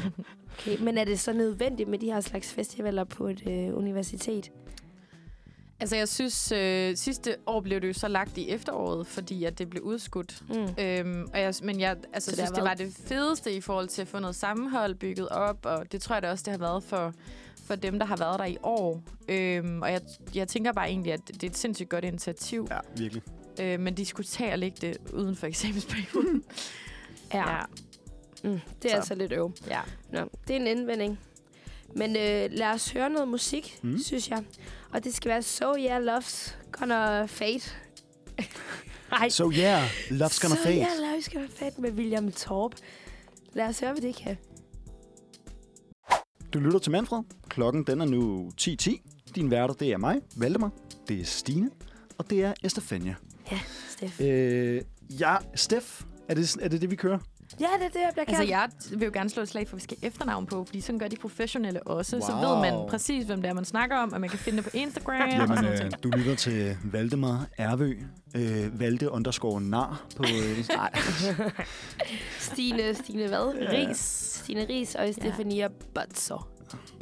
Okay, 0.60 0.78
men 0.80 0.98
er 0.98 1.04
det 1.04 1.20
så 1.20 1.34
nødvendigt 1.34 1.90
med 1.90 2.00
de 2.00 2.06
her 2.06 2.22
slags 2.22 2.54
festivaler 2.54 3.04
på 3.04 3.28
et 3.28 3.44
øh, 3.48 3.78
universitet? 3.78 4.52
altså, 5.80 5.96
jeg 5.96 6.08
synes, 6.08 6.52
øh, 6.52 6.96
sidste 6.96 7.36
år 7.46 7.62
blev 7.62 7.82
det 7.82 7.88
jo 7.88 7.94
så 7.94 8.08
lagt 8.08 8.38
i 8.38 8.50
efteråret, 8.50 9.08
fordi 9.08 9.44
at 9.44 9.60
det 9.60 9.70
blev 9.70 9.84
udskudt. 9.84 10.42
Mm. 10.50 10.84
Øhm, 10.84 11.28
og 11.34 11.40
jeg, 11.40 11.54
men 11.64 11.80
jeg 11.80 11.96
altså, 12.14 12.32
Så 12.32 12.36
det 12.36 12.38
synes, 12.38 12.50
har 12.50 12.56
det 12.56 12.64
var 12.64 12.74
det 12.74 12.94
fedeste 13.08 13.54
i 13.54 13.62
forhold 13.62 13.88
til 13.88 14.02
at 14.02 14.08
få 14.08 14.20
noget 14.20 14.36
sammenhold 14.36 14.96
bygget 14.96 15.30
op, 15.30 15.66
og 15.66 15.92
det 15.92 16.02
tror 16.02 16.16
jeg 16.16 16.24
da 16.24 16.32
også, 16.32 16.44
det 16.46 16.52
har 16.52 16.60
været 16.60 16.84
for, 16.84 17.14
for 17.68 17.76
dem, 17.76 18.00
der 18.00 18.06
har 18.06 18.18
været 18.18 18.40
der 18.40 18.46
i 18.46 18.58
år. 18.64 19.02
Øhm, 19.30 19.82
og 19.82 19.92
jeg, 19.92 20.02
jeg 20.36 20.48
tænker 20.48 20.74
bare 20.74 20.88
egentlig, 20.90 21.14
at 21.14 21.28
det 21.28 21.44
er 21.44 21.48
et 21.50 21.58
sindssygt 21.58 21.90
godt 21.90 22.04
initiativ, 22.04 22.68
Ja, 22.72 22.78
virkelig. 22.98 23.24
Øh, 23.62 23.80
men 23.80 23.98
de 23.98 24.06
skulle 24.06 24.28
tage 24.28 24.52
og 24.52 24.60
lægge 24.60 24.78
det 24.82 24.98
uden 25.14 25.36
for 25.36 25.48
eksamensperioden. 25.48 26.44
Ja. 27.34 27.52
ja. 27.52 27.62
Mm, 28.44 28.60
det 28.82 28.86
er 28.86 28.90
Så. 28.90 28.96
altså 28.96 29.16
lidt 29.16 29.32
øv. 29.32 29.52
ja. 29.68 29.82
Nå, 30.12 30.20
det 30.48 30.56
er 30.56 30.60
en 30.60 30.68
indvending. 30.68 31.20
Men 31.96 32.10
øh, 32.16 32.50
lad 32.52 32.68
os 32.68 32.90
høre 32.92 33.10
noget 33.10 33.28
musik, 33.28 33.80
Mm. 33.84 34.00
synes 34.00 34.30
jeg. 34.30 34.44
Og 34.94 35.04
det 35.04 35.16
skal 35.16 35.30
være 35.30 35.42
So 35.42 35.76
Yeah 35.78 36.18
Love's 36.18 36.54
Gonna 36.72 37.26
Fade. 37.26 37.60
Ej, 39.12 39.30
So 39.30 39.52
yeah, 39.52 39.84
love's 40.10 40.42
gonna 40.42 40.56
so 40.56 40.64
fade. 40.64 40.76
Yeah 40.78 40.88
Love's 40.88 41.34
Gonna 41.34 41.48
Fade 41.56 41.82
med 41.82 41.92
William 41.92 42.32
Torp. 42.32 42.72
Lad 43.54 43.66
os 43.66 43.80
høre, 43.80 43.92
hvad 43.92 44.02
det 44.02 44.16
kan. 44.16 44.38
Du 46.54 46.60
lytter 46.60 46.80
til 46.80 46.92
Manfred. 46.92 47.20
Klokken 47.50 47.84
den 47.84 48.02
er 48.02 48.06
nu 48.06 48.52
10.10. 48.62 49.32
Din 49.36 49.52
værter, 49.52 49.74
det 49.74 49.92
er 49.92 49.98
mig, 49.98 50.22
Valdemar. 50.36 50.72
Det 51.08 51.20
er 51.22 51.26
Stine. 51.26 51.70
Og 52.18 52.30
det 52.30 52.44
er 52.44 52.54
Estefania. 52.64 53.16
Steff. 53.90 54.22
Øh, 54.22 54.82
ja, 55.20 55.36
Steff, 55.56 56.02
er 56.30 56.34
det, 56.34 56.58
er 56.62 56.68
det 56.68 56.82
det, 56.82 56.92
vi 56.92 56.96
kører? 56.96 57.20
Ja, 57.60 57.66
det 57.80 57.86
er 57.86 57.90
det, 57.90 58.00
jeg 58.00 58.10
bliver 58.14 58.26
Altså, 58.28 58.36
kaldt. 58.38 58.50
jeg 58.50 58.70
vil 59.00 59.06
jo 59.06 59.12
gerne 59.14 59.30
slå 59.30 59.44
et 59.44 59.50
slag 59.50 59.68
for, 59.68 59.76
at 59.76 59.78
vi 59.78 59.84
skal 59.84 59.98
efternavn 60.02 60.46
på, 60.46 60.64
fordi 60.66 60.82
sådan 60.82 61.00
gør 61.00 61.08
de 61.08 61.16
professionelle 61.16 61.88
også. 61.88 62.22
Så 62.22 62.32
Wow. 62.32 62.42
ved 62.42 62.72
man 62.72 62.90
præcis, 62.90 63.26
hvem 63.26 63.42
det 63.42 63.50
er, 63.50 63.54
man 63.54 63.66
snakker 63.66 63.98
om, 63.98 64.14
og 64.14 64.22
man 64.22 64.30
kan 64.30 64.40
finde 64.40 64.58
det 64.58 64.64
på 64.66 64.70
Instagram 64.78 65.52
og 65.52 65.58
sådan 65.58 65.86
øh, 65.86 65.92
du 66.04 66.10
lytter 66.10 66.36
til 66.36 66.78
Valdemar 66.84 67.48
Ervø. 67.58 67.94
Øh, 68.36 68.80
Valde 68.80 69.12
underscore 69.12 69.62
nar 69.62 70.06
på... 70.16 70.24
Øh, 70.24 70.66
nej, 70.76 70.92
Stine, 72.40 72.94
Stine 72.94 73.28
hvad? 73.28 73.70
Ris. 73.72 73.98
Stine 74.44 74.66
Ris 74.70 74.96
og 74.96 75.08
Stefania 75.14 75.68
Butzer. 75.96 76.50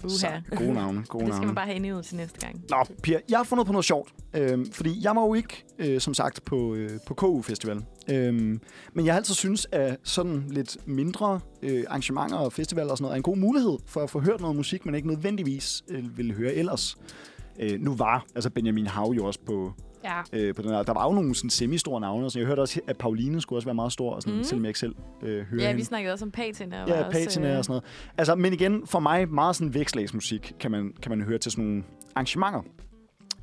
Uha. 0.03 0.09
så, 0.09 0.27
gode 0.55 0.73
navne, 0.73 1.03
gode 1.07 1.25
Det 1.25 1.35
skal 1.35 1.45
man 1.45 1.55
bare 1.55 1.65
have 1.65 1.95
ud 1.95 2.03
til 2.03 2.15
næste 2.15 2.39
gang. 2.39 2.61
Nå, 2.69 2.77
Pia, 3.03 3.19
jeg 3.29 3.39
har 3.39 3.43
fundet 3.43 3.65
på 3.67 3.71
noget 3.71 3.85
sjovt. 3.85 4.13
Øhm, 4.33 4.71
fordi 4.71 5.03
jeg 5.03 5.15
var 5.15 5.21
jo 5.21 5.33
ikke, 5.33 5.65
øh, 5.79 6.01
som 6.01 6.13
sagt, 6.13 6.45
på, 6.45 6.75
øh, 6.75 6.89
på 7.07 7.13
KU 7.13 7.41
Festival. 7.41 7.85
Øhm, 8.09 8.61
men 8.93 9.05
jeg 9.05 9.13
har 9.13 9.17
altid 9.17 9.33
synes, 9.33 9.67
at 9.71 9.97
sådan 10.03 10.43
lidt 10.49 10.77
mindre 10.87 11.39
øh, 11.61 11.83
arrangementer 11.87 12.37
og 12.37 12.53
festivaler 12.53 12.91
og 12.91 12.97
sådan 12.97 13.03
noget 13.03 13.13
er 13.13 13.17
en 13.17 13.23
god 13.23 13.37
mulighed 13.37 13.77
for 13.85 14.01
at 14.01 14.09
få 14.09 14.19
hørt 14.19 14.41
noget 14.41 14.55
musik, 14.55 14.85
man 14.85 14.95
ikke 14.95 15.07
nødvendigvis 15.07 15.83
øh, 15.89 16.17
ville 16.17 16.33
høre 16.33 16.53
ellers. 16.53 16.97
Øh, 17.59 17.79
nu 17.79 17.95
var 17.95 18.25
altså 18.35 18.49
Benjamin 18.49 18.87
Hav 18.87 19.13
jo 19.17 19.25
også 19.25 19.39
på, 19.45 19.73
Ja. 20.05 20.21
øh, 20.33 20.55
på 20.55 20.61
den 20.61 20.69
her. 20.71 20.83
Der 20.83 20.93
var 20.93 21.05
jo 21.05 21.11
nogle 21.11 21.35
sådan, 21.35 21.49
semi-store 21.49 22.01
navne. 22.01 22.25
og 22.25 22.31
sådan. 22.31 22.41
Jeg 22.41 22.47
hørte 22.47 22.59
også, 22.59 22.79
at 22.87 22.97
Pauline 22.97 23.41
skulle 23.41 23.57
også 23.57 23.65
være 23.67 23.75
meget 23.75 23.91
stor, 23.91 24.13
og 24.13 24.21
sådan, 24.21 24.37
mm. 24.37 24.43
selvom 24.43 24.63
jeg 24.65 24.69
ikke 24.69 24.79
selv 24.79 24.95
øh, 25.23 25.45
hører 25.45 25.61
Ja, 25.61 25.67
hende. 25.67 25.79
vi 25.79 25.83
snakkede 25.83 26.13
også 26.13 26.25
om 26.25 26.31
patina. 26.31 26.77
Ja, 26.77 27.05
også, 27.05 27.19
patina 27.19 27.51
øh, 27.51 27.57
og 27.57 27.65
sådan 27.65 27.71
noget. 27.71 27.83
Altså, 28.17 28.35
men 28.35 28.53
igen, 28.53 28.87
for 28.87 28.99
mig, 28.99 29.29
meget 29.29 29.55
sådan 29.55 29.73
vækslagsmusik 29.73 30.53
kan 30.59 30.71
man, 30.71 30.93
kan 31.01 31.09
man 31.09 31.21
høre 31.21 31.37
til 31.37 31.51
sådan 31.51 31.65
nogle 31.65 31.83
arrangementer. 32.15 32.61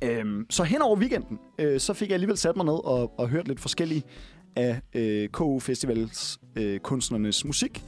Øhm, 0.03 0.45
så 0.49 0.63
hen 0.63 0.81
over 0.81 0.97
weekenden, 0.97 1.39
øh, 1.59 1.79
så 1.79 1.93
fik 1.93 2.07
jeg 2.09 2.13
alligevel 2.13 2.37
sat 2.37 2.55
mig 2.55 2.65
ned 2.65 2.85
og, 2.85 3.19
og 3.19 3.29
hørt 3.29 3.47
lidt 3.47 3.59
forskellige 3.59 4.03
af 4.55 4.81
øh, 4.93 5.29
KU 5.29 5.59
Festivals 5.59 6.39
øh, 6.55 6.79
kunstnernes 6.79 7.45
musik. 7.45 7.83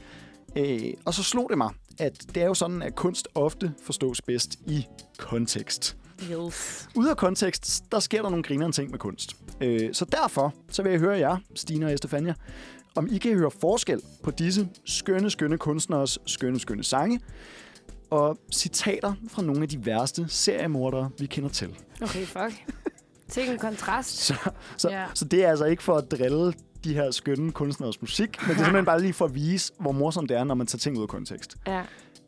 Øh, 0.58 0.80
og 1.06 1.14
så 1.14 1.24
slog 1.24 1.50
det 1.50 1.58
mig, 1.58 1.70
at 2.00 2.26
det 2.36 2.44
er 2.44 2.48
jo 2.48 2.54
sådan, 2.54 2.82
at 2.82 2.96
kunst 2.96 3.28
ofte 3.36 3.74
forstås 3.84 4.22
bedst 4.22 4.60
i 4.68 4.86
kontekst. 5.18 5.98
Yes. 6.24 6.88
Ude 6.96 7.10
af 7.10 7.18
kontekst, 7.18 7.84
der 7.92 8.00
sker 8.00 8.22
der 8.22 8.30
nogle 8.30 8.44
grinerende 8.44 8.76
ting 8.78 8.92
med 8.92 9.00
kunst. 9.00 9.36
Øh, 9.62 9.94
så 9.94 10.06
derfor 10.06 10.54
så 10.70 10.84
vil 10.84 10.90
jeg 10.92 11.00
høre 11.00 11.18
jer, 11.18 11.38
Stine 11.56 11.86
og 11.86 11.94
Estefania, 11.94 12.34
om 12.96 13.08
I 13.12 13.18
kan 13.18 13.34
høre 13.38 13.52
forskel 13.62 14.02
på 14.24 14.32
disse 14.32 14.70
skønne, 14.86 15.30
skønne 15.30 15.58
kunstneres 15.58 16.20
skønne, 16.26 16.60
skønne 16.60 16.84
sange, 16.84 17.20
og 18.10 18.38
citater 18.54 19.14
fra 19.30 19.42
nogle 19.42 19.62
af 19.62 19.70
de 19.70 19.86
værste 19.86 20.26
seriemordere, 20.30 21.10
vi 21.20 21.26
kender 21.26 21.50
til. 21.50 21.76
Okay, 22.02 22.26
fuck. 22.26 22.64
Til 23.30 23.50
en 23.50 23.58
kontrast. 23.58 24.18
Så, 24.18 24.34
så, 24.78 24.90
Ja. 24.90 25.06
så 25.14 25.26
det 25.26 25.44
er 25.46 25.50
altså 25.50 25.66
ikke 25.66 25.84
for 25.84 25.96
at 25.96 26.12
drille 26.12 26.54
de 26.84 26.94
her 26.94 27.12
skønne 27.12 27.52
kunstneres 27.52 28.02
musik, 28.02 28.38
men 28.42 28.50
det 28.50 28.54
er 28.54 28.58
simpelthen 28.58 28.86
bare 28.86 29.02
lige 29.02 29.14
for 29.14 29.26
at 29.26 29.36
vise, 29.36 29.74
hvor 29.80 29.92
morsomt 29.92 30.30
det 30.30 30.38
er, 30.38 30.44
når 30.44 30.56
man 30.56 30.68
tager 30.68 30.80
ting 30.80 30.98
ud 30.98 31.02
af 31.02 31.10
kontekst. 31.10 31.58
Ja. 31.68 31.82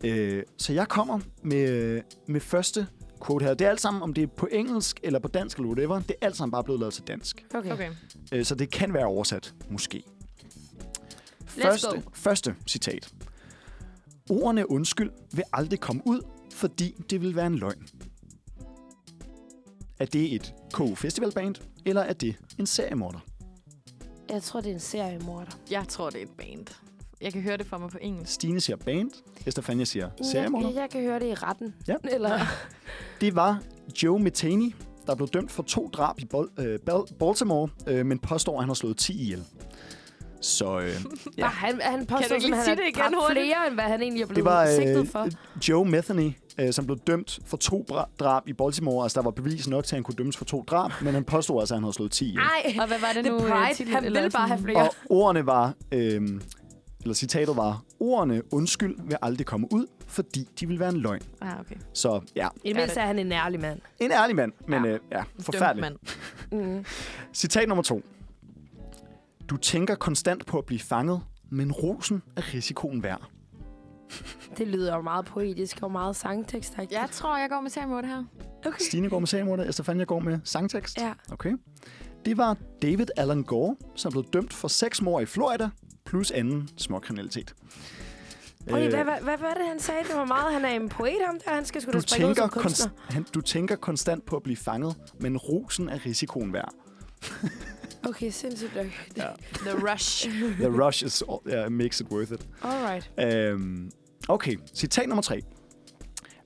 Øh, 0.04 0.44
så 0.58 0.74
jeg 0.74 0.88
kommer 0.88 1.20
med, 1.44 2.02
med 2.28 2.42
første 2.42 2.88
quote 3.26 3.46
her. 3.46 3.54
Det 3.54 3.66
er 3.66 3.70
alt 3.70 3.82
sammen, 3.82 4.04
om 4.04 4.14
det 4.14 4.24
er 4.24 4.28
på 4.28 4.48
engelsk 4.52 5.00
eller 5.04 5.20
på 5.20 5.28
dansk 5.28 5.58
eller 5.58 5.70
whatever, 5.70 6.00
det 6.00 6.16
er 6.22 6.26
alt 6.26 6.36
sammen 6.38 6.52
bare 6.52 6.64
blevet 6.64 6.80
lavet 6.80 6.94
til 6.94 7.04
dansk. 7.04 7.46
Okay. 7.56 7.72
Okay. 7.72 7.92
Øh, 8.32 8.46
så 8.46 8.56
det 8.56 8.70
kan 8.72 8.94
være 8.94 9.06
oversat, 9.06 9.54
måske. 9.70 10.04
Let's 11.48 11.64
Første, 11.64 11.88
go. 11.88 12.02
første 12.14 12.56
citat. 12.68 13.14
Ordene 14.30 14.72
undskyld 14.72 15.12
vil 15.32 15.44
aldrig 15.54 15.80
komme 15.80 16.02
ud, 16.06 16.22
fordi 16.54 16.96
det 17.10 17.22
vil 17.22 17.36
være 17.36 17.48
en 17.48 17.56
løgn. 17.56 17.88
Er 20.00 20.06
det 20.06 20.36
et 20.36 20.54
KU 20.74 20.96
Festivalband, 20.96 21.56
eller 21.86 22.02
er 22.02 22.14
det 22.14 22.36
en 22.58 22.66
seriemorder? 22.66 23.20
Jeg 24.30 24.44
tror, 24.44 24.62
det 24.62 24.70
er 24.70 24.74
en 24.74 24.80
seriemorder. 24.80 25.52
Jeg 25.72 25.88
tror, 25.88 26.10
det 26.10 26.18
er 26.22 26.26
et 26.26 26.32
band. 26.38 26.68
Jeg 27.22 27.34
kan 27.34 27.42
høre 27.42 27.58
det 27.58 27.66
for 27.66 27.78
mig 27.78 27.90
på 27.90 27.98
engelsk. 28.02 28.34
Stine 28.34 28.62
siger 28.62 28.78
band, 28.78 29.12
Estefania 29.46 29.86
siger 29.86 30.10
seriemorder. 30.24 30.68
Jeg, 30.68 30.76
jeg 30.76 30.90
kan 30.90 31.02
høre 31.02 31.20
det 31.20 31.26
i 31.26 31.34
retten. 31.34 31.74
Ja. 31.88 31.96
Eller, 32.14 32.40
Det 33.22 33.36
var 33.36 33.60
Joe 34.04 34.20
Metani, 34.20 34.76
der 35.08 35.16
blev 35.16 35.28
dømt 35.28 35.52
for 35.52 35.64
to 35.64 35.90
drab 35.94 36.20
i 36.20 36.26
Bol- 36.36 36.62
øh, 36.64 36.80
Bal- 36.90 37.14
Baltimore, 37.20 37.70
øh, 37.88 38.06
men 38.06 38.20
påstår, 38.20 38.54
at 38.58 38.62
han 38.64 38.70
har 38.70 38.74
slået 38.74 38.98
10 38.98 39.22
ihjel. 39.22 39.44
Så 40.42 40.80
øh, 40.80 40.88
ja. 41.38 41.44
Var 41.44 41.48
han, 41.50 41.82
han 41.82 42.06
påstår, 42.06 42.16
at 42.26 42.32
han 42.32 42.42
sige 42.42 42.56
har 42.56 42.66
det 42.76 42.82
igen 42.88 42.94
dræbt 43.02 43.16
hurtigt? 43.16 43.46
flere, 43.46 43.68
end 43.68 43.74
hvad 43.76 43.84
han 43.84 44.02
egentlig 44.02 44.22
er 44.22 44.26
det 44.26 44.34
blevet 44.34 44.46
var 44.46 44.76
sigtet 44.76 45.08
for. 45.10 45.20
øh, 45.24 45.32
Joe 45.70 45.86
Metheny, 45.86 46.32
øh, 46.60 46.74
som 46.74 46.86
blev 46.86 46.98
dømt 47.08 47.40
for 47.46 47.58
to 47.58 47.86
bra- 47.92 48.10
drab 48.20 48.48
i 48.48 48.54
Baltimore. 48.54 49.04
Altså, 49.06 49.20
der 49.20 49.24
var 49.24 49.32
bevis 49.32 49.68
nok 49.68 49.84
til, 49.86 49.96
at 49.96 49.98
han 49.98 50.04
kunne 50.04 50.16
dømmes 50.16 50.38
for 50.38 50.46
to 50.46 50.64
drab, 50.68 50.92
men 51.02 51.14
han 51.14 51.24
påstod 51.24 51.60
altså, 51.60 51.74
at 51.74 51.78
han 51.78 51.84
havde 51.84 51.94
slået 51.94 52.12
10 52.12 52.26
ihjel. 52.26 52.40
Ej, 52.42 52.76
Og 52.82 52.88
hvad 52.88 53.00
var 53.00 53.08
det 53.14 53.24
The 53.24 53.32
nu? 53.32 53.38
øh, 53.46 53.52
Pride. 53.52 53.74
titlen, 53.76 53.96
Han 53.96 54.06
eller 54.06 54.22
vil 54.22 54.32
bare 54.32 54.48
have 54.48 54.60
flere. 54.64 54.78
Og 54.84 54.96
ordene 55.10 55.46
var, 55.46 55.74
øh, 55.92 56.22
eller 57.02 57.14
citatet 57.14 57.56
var, 57.56 57.84
ordene 58.00 58.54
undskyld 58.54 58.96
vil 59.08 59.18
aldrig 59.22 59.46
komme 59.48 59.68
ud, 59.74 59.86
fordi 60.08 60.48
de 60.60 60.68
vil 60.68 60.80
være 60.80 60.90
en 60.90 60.98
løgn. 60.98 61.22
Ah, 61.42 61.60
okay. 61.60 61.76
Så 61.94 62.22
ja, 62.36 62.48
I 62.64 62.68
det 62.68 62.76
mindste 62.76 63.00
er 63.00 63.06
han 63.06 63.20
en 63.20 63.32
ærlig 63.32 63.60
mand. 63.60 63.80
en 64.00 64.12
ærlig 64.12 64.36
mand, 64.36 64.52
men 64.68 64.86
Ja. 64.86 64.92
øh, 64.92 65.00
ja 65.12 65.24
forfærdelig. 65.40 65.82
mand. 65.82 65.98
Mm. 66.78 66.86
Citat 67.34 67.68
nummer 67.68 67.84
to. 67.84 68.02
Du 69.50 69.58
tænker 69.58 69.96
konstant 69.96 70.46
på 70.46 70.58
at 70.58 70.66
blive 70.66 70.80
fanget, 70.80 71.22
men 71.50 71.72
rosen 71.72 72.22
er 72.36 72.54
risikoen 72.54 73.04
værd. 73.04 73.22
Det 74.58 74.68
lyder 74.68 74.96
jo 74.96 75.02
meget 75.02 75.26
poetisk 75.26 75.78
og 75.82 75.92
meget 75.92 76.16
sangtekst. 76.16 76.78
Jeg 76.92 77.08
tror, 77.12 77.38
jeg 77.38 77.50
går 77.50 77.62
med 77.62 77.70
seriemorder 77.70 78.08
her. 78.08 78.24
Okay. 78.66 78.80
Stine 78.88 79.10
går 79.10 79.20
med 79.20 79.28
seriemordet, 79.28 79.70
Estefania 79.70 80.04
går 80.06 80.20
med 80.20 80.40
sangtekst. 80.44 80.98
Ja. 80.98 81.14
Okay. 81.32 81.54
Det 82.28 82.38
var 82.38 82.58
David 82.82 83.06
Alan 83.18 83.44
Gore, 83.44 83.76
som 83.96 84.12
blev 84.12 84.24
dømt 84.34 84.54
for 84.54 84.68
seks 84.68 85.02
mord 85.02 85.24
i 85.24 85.26
Florida, 85.26 85.70
plus 86.06 86.32
anden 86.32 86.70
småkriminalitet. 86.78 87.54
Okay, 88.70 88.84
Øh, 88.86 88.90
hvad, 88.90 89.04
hvad, 89.04 89.14
hvad 89.22 89.38
var 89.38 89.54
det, 89.54 89.68
han 89.68 89.80
sagde? 89.80 90.04
Det 90.08 90.16
var 90.16 90.26
meget, 90.26 90.54
han 90.54 90.66
er 90.66 90.70
en 90.70 90.90
poet, 90.90 91.18
ham 91.28 91.40
der. 91.46 91.52
Han 91.54 91.66
skal 91.66 91.82
sgu 91.82 91.92
da 91.92 91.98
du, 91.98 92.02
springe 92.02 92.28
ud 92.28 92.36
tænker 92.36 92.50
som 92.54 92.62
kunstner. 92.62 92.88
konst- 92.92 93.14
han, 93.14 93.26
du 93.34 93.42
tænker 93.42 93.76
konstant 93.76 94.26
på 94.26 94.36
at 94.36 94.44
blive 94.44 94.58
fanget, 94.58 94.96
men 95.20 95.38
rosen 95.38 95.90
er 95.90 96.06
risikoen 96.06 96.54
værd. 96.54 96.74
Okay, 98.08 98.30
sindssygt 98.32 98.76
nok. 98.76 98.86
Ja. 99.18 99.28
The 99.54 99.92
Rush. 99.94 100.30
The 100.62 100.86
rush 100.86 101.06
is, 101.06 101.24
uh, 101.28 101.72
makes 101.72 102.00
it 102.02 102.08
worth 102.12 102.32
it. 102.32 102.48
Alright. 102.62 103.12
Øhm, 103.20 103.92
okay, 104.30 104.56
citat 104.74 105.08
nummer 105.08 105.22
tre. 105.22 105.42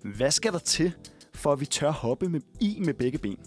Hvad 0.03 0.31
skal 0.31 0.53
der 0.53 0.59
til, 0.59 0.93
for 1.41 1.53
at 1.53 1.59
vi 1.59 1.65
tør 1.65 1.91
hoppe 1.91 2.29
med, 2.29 2.41
i 2.59 2.77
med 2.85 2.93
begge 2.93 3.17
ben? 3.17 3.37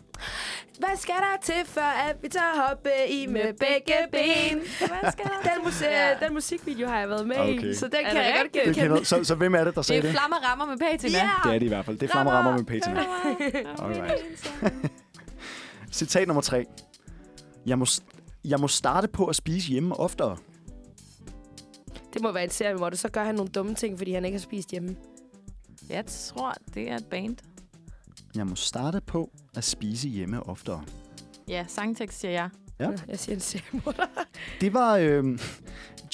Hvad 0.78 0.96
skal 0.96 1.14
der 1.14 1.36
til, 1.42 1.54
for 1.66 1.80
at 1.80 2.16
vi 2.22 2.28
tager 2.28 2.68
hoppe 2.68 2.90
i 3.08 3.26
med 3.26 3.52
begge 3.52 3.94
ben? 4.12 4.58
Hvad 4.78 5.12
skal 5.12 5.24
der 5.24 5.50
Den, 5.54 5.64
mus- 5.64 5.82
Ja. 5.82 6.08
ja. 6.08 6.26
den 6.26 6.34
musikvideo 6.34 6.86
har 6.88 6.98
jeg 6.98 7.08
været 7.08 7.26
med 7.28 7.36
Okay. 7.38 7.64
i, 7.70 7.74
så 7.74 7.86
den 7.86 7.94
Er 7.94 8.02
kan 8.02 8.16
det 8.16 8.22
jeg 8.22 8.48
godt? 8.54 8.66
Det 8.66 8.74
kender, 8.74 9.02
så, 9.04 9.24
så 9.24 9.34
hvem 9.34 9.54
er 9.54 9.64
det, 9.64 9.74
der 9.74 9.80
Det 9.80 9.86
sagde 9.86 9.98
er 9.98 10.02
det? 10.02 10.10
flammer 10.10 10.36
rammer 10.36 10.66
med 10.66 10.78
patina. 10.78 11.18
Ja. 11.18 11.30
Det 11.44 11.54
er 11.54 11.58
det 11.58 11.66
i 11.66 11.68
hvert 11.68 11.84
fald. 11.84 11.98
Det 11.98 12.06
er 12.08 12.12
flammer 12.12 12.32
rammer 12.32 12.52
med 12.56 12.64
patina. 12.64 13.04
Alright. 13.78 14.52
Citat 15.92 16.28
nummer 16.28 16.40
tre. 16.42 16.64
Jeg 17.66 17.78
må, 17.78 17.86
jeg 18.44 18.60
må 18.60 18.68
starte 18.68 19.08
på 19.08 19.26
at 19.26 19.36
spise 19.36 19.68
hjemme 19.68 19.96
oftere. 19.96 20.36
Det 22.14 22.22
må 22.22 22.32
være 22.32 22.44
et 22.44 22.52
serie, 22.52 22.74
hvor 22.74 22.90
du 22.90 22.96
så 22.96 23.08
gør 23.08 23.24
han 23.24 23.34
nogle 23.34 23.50
dumme 23.50 23.74
ting, 23.74 23.98
fordi 23.98 24.12
han 24.12 24.24
ikke 24.24 24.38
har 24.38 24.42
spist 24.42 24.70
hjemme. 24.70 24.96
Jeg 25.88 26.04
tror, 26.06 26.54
det 26.74 26.90
er 26.90 26.96
et 26.96 27.06
band. 27.10 27.36
Jeg 28.36 28.46
må 28.46 28.54
starte 28.54 29.00
på 29.00 29.30
at 29.56 29.64
spise 29.64 30.08
hjemme 30.08 30.46
oftere. 30.46 30.82
Ja, 31.48 31.64
sangtekst 31.68 32.20
siger 32.20 32.32
jeg. 32.32 32.48
Ja. 32.80 32.90
Jeg 33.08 33.18
siger 33.18 33.34
en 33.34 33.40
serie. 33.40 33.82
Det 34.60 34.74
var 34.74 34.96
øh, 34.96 35.38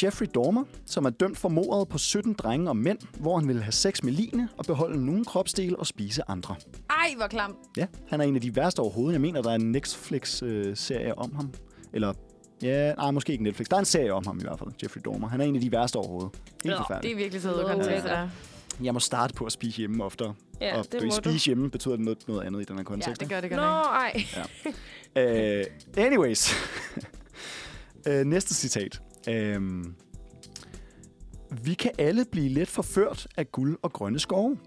Jeffrey 0.02 0.26
Dahmer, 0.34 0.64
som 0.86 1.04
er 1.04 1.10
dømt 1.10 1.38
for 1.38 1.48
mordet 1.48 1.88
på 1.88 1.98
17 1.98 2.32
drenge 2.32 2.68
og 2.70 2.76
mænd, 2.76 2.98
hvor 3.20 3.38
han 3.38 3.48
ville 3.48 3.62
have 3.62 3.72
sex 3.72 4.02
med 4.02 4.12
line 4.12 4.48
og 4.58 4.64
beholde 4.64 5.06
nogle 5.06 5.24
kropsdele 5.24 5.76
og 5.78 5.86
spise 5.86 6.22
andre. 6.30 6.54
Ej, 6.90 7.14
hvor 7.16 7.26
klam. 7.26 7.56
Ja, 7.76 7.86
han 8.08 8.20
er 8.20 8.24
en 8.24 8.34
af 8.34 8.40
de 8.40 8.56
værste 8.56 8.80
overhovedet. 8.80 9.12
Jeg 9.12 9.20
mener, 9.20 9.42
der 9.42 9.50
er 9.50 9.54
en 9.54 9.72
Netflix-serie 9.72 11.18
om 11.18 11.34
ham. 11.34 11.52
Eller, 11.92 12.12
ja, 12.62 12.94
nej, 12.94 13.10
måske 13.10 13.32
ikke 13.32 13.44
Netflix. 13.44 13.66
Der 13.68 13.76
er 13.76 13.80
en 13.80 13.84
serie 13.86 14.12
om 14.14 14.26
ham 14.26 14.38
i 14.38 14.42
hvert 14.42 14.58
fald, 14.58 14.70
Jeffrey 14.82 15.00
Dahmer. 15.04 15.28
Han 15.28 15.40
er 15.40 15.44
en 15.44 15.54
af 15.54 15.60
de 15.60 15.72
værste 15.72 15.96
overhovedet. 15.96 16.30
Helt 16.34 16.62
Det 16.64 16.76
forfærdeligt. 16.76 17.12
er 17.14 17.16
virkelig 17.18 17.42
sødt 17.42 17.56
Nå, 17.56 17.74
kontekst, 17.74 18.06
ja. 18.06 18.28
Jeg 18.82 18.92
må 18.94 19.00
starte 19.00 19.34
på 19.34 19.44
at 19.44 19.52
spise 19.52 19.76
hjemme 19.78 20.04
oftere. 20.04 20.34
Ja, 20.60 20.78
og 20.78 20.92
det 20.92 21.00
du 21.00 21.04
må 21.06 21.10
spise 21.12 21.46
hjemme 21.46 21.70
betyder 21.70 21.96
det 21.96 22.04
noget, 22.04 22.28
noget 22.28 22.42
andet 22.46 22.60
i 22.60 22.64
den 22.64 22.74
her 22.76 22.80
Ja, 22.80 22.84
kontekst. 22.84 23.20
det 23.20 23.28
gør 23.28 23.40
det 23.40 23.50
Nå, 23.50 23.56
godt 23.56 23.66
nok. 23.66 24.74
ej. 25.16 25.64
Uh, 25.96 26.04
anyways. 26.04 26.52
uh, 28.08 28.12
næste 28.34 28.54
citat. 28.54 29.02
Um, 29.56 29.94
vi 31.62 31.74
kan 31.74 31.90
alle 31.98 32.24
blive 32.32 32.48
let 32.48 32.68
forført 32.68 33.26
af 33.36 33.52
guld 33.52 33.78
og 33.82 33.92
grønne 33.92 34.18
skove. 34.18 34.58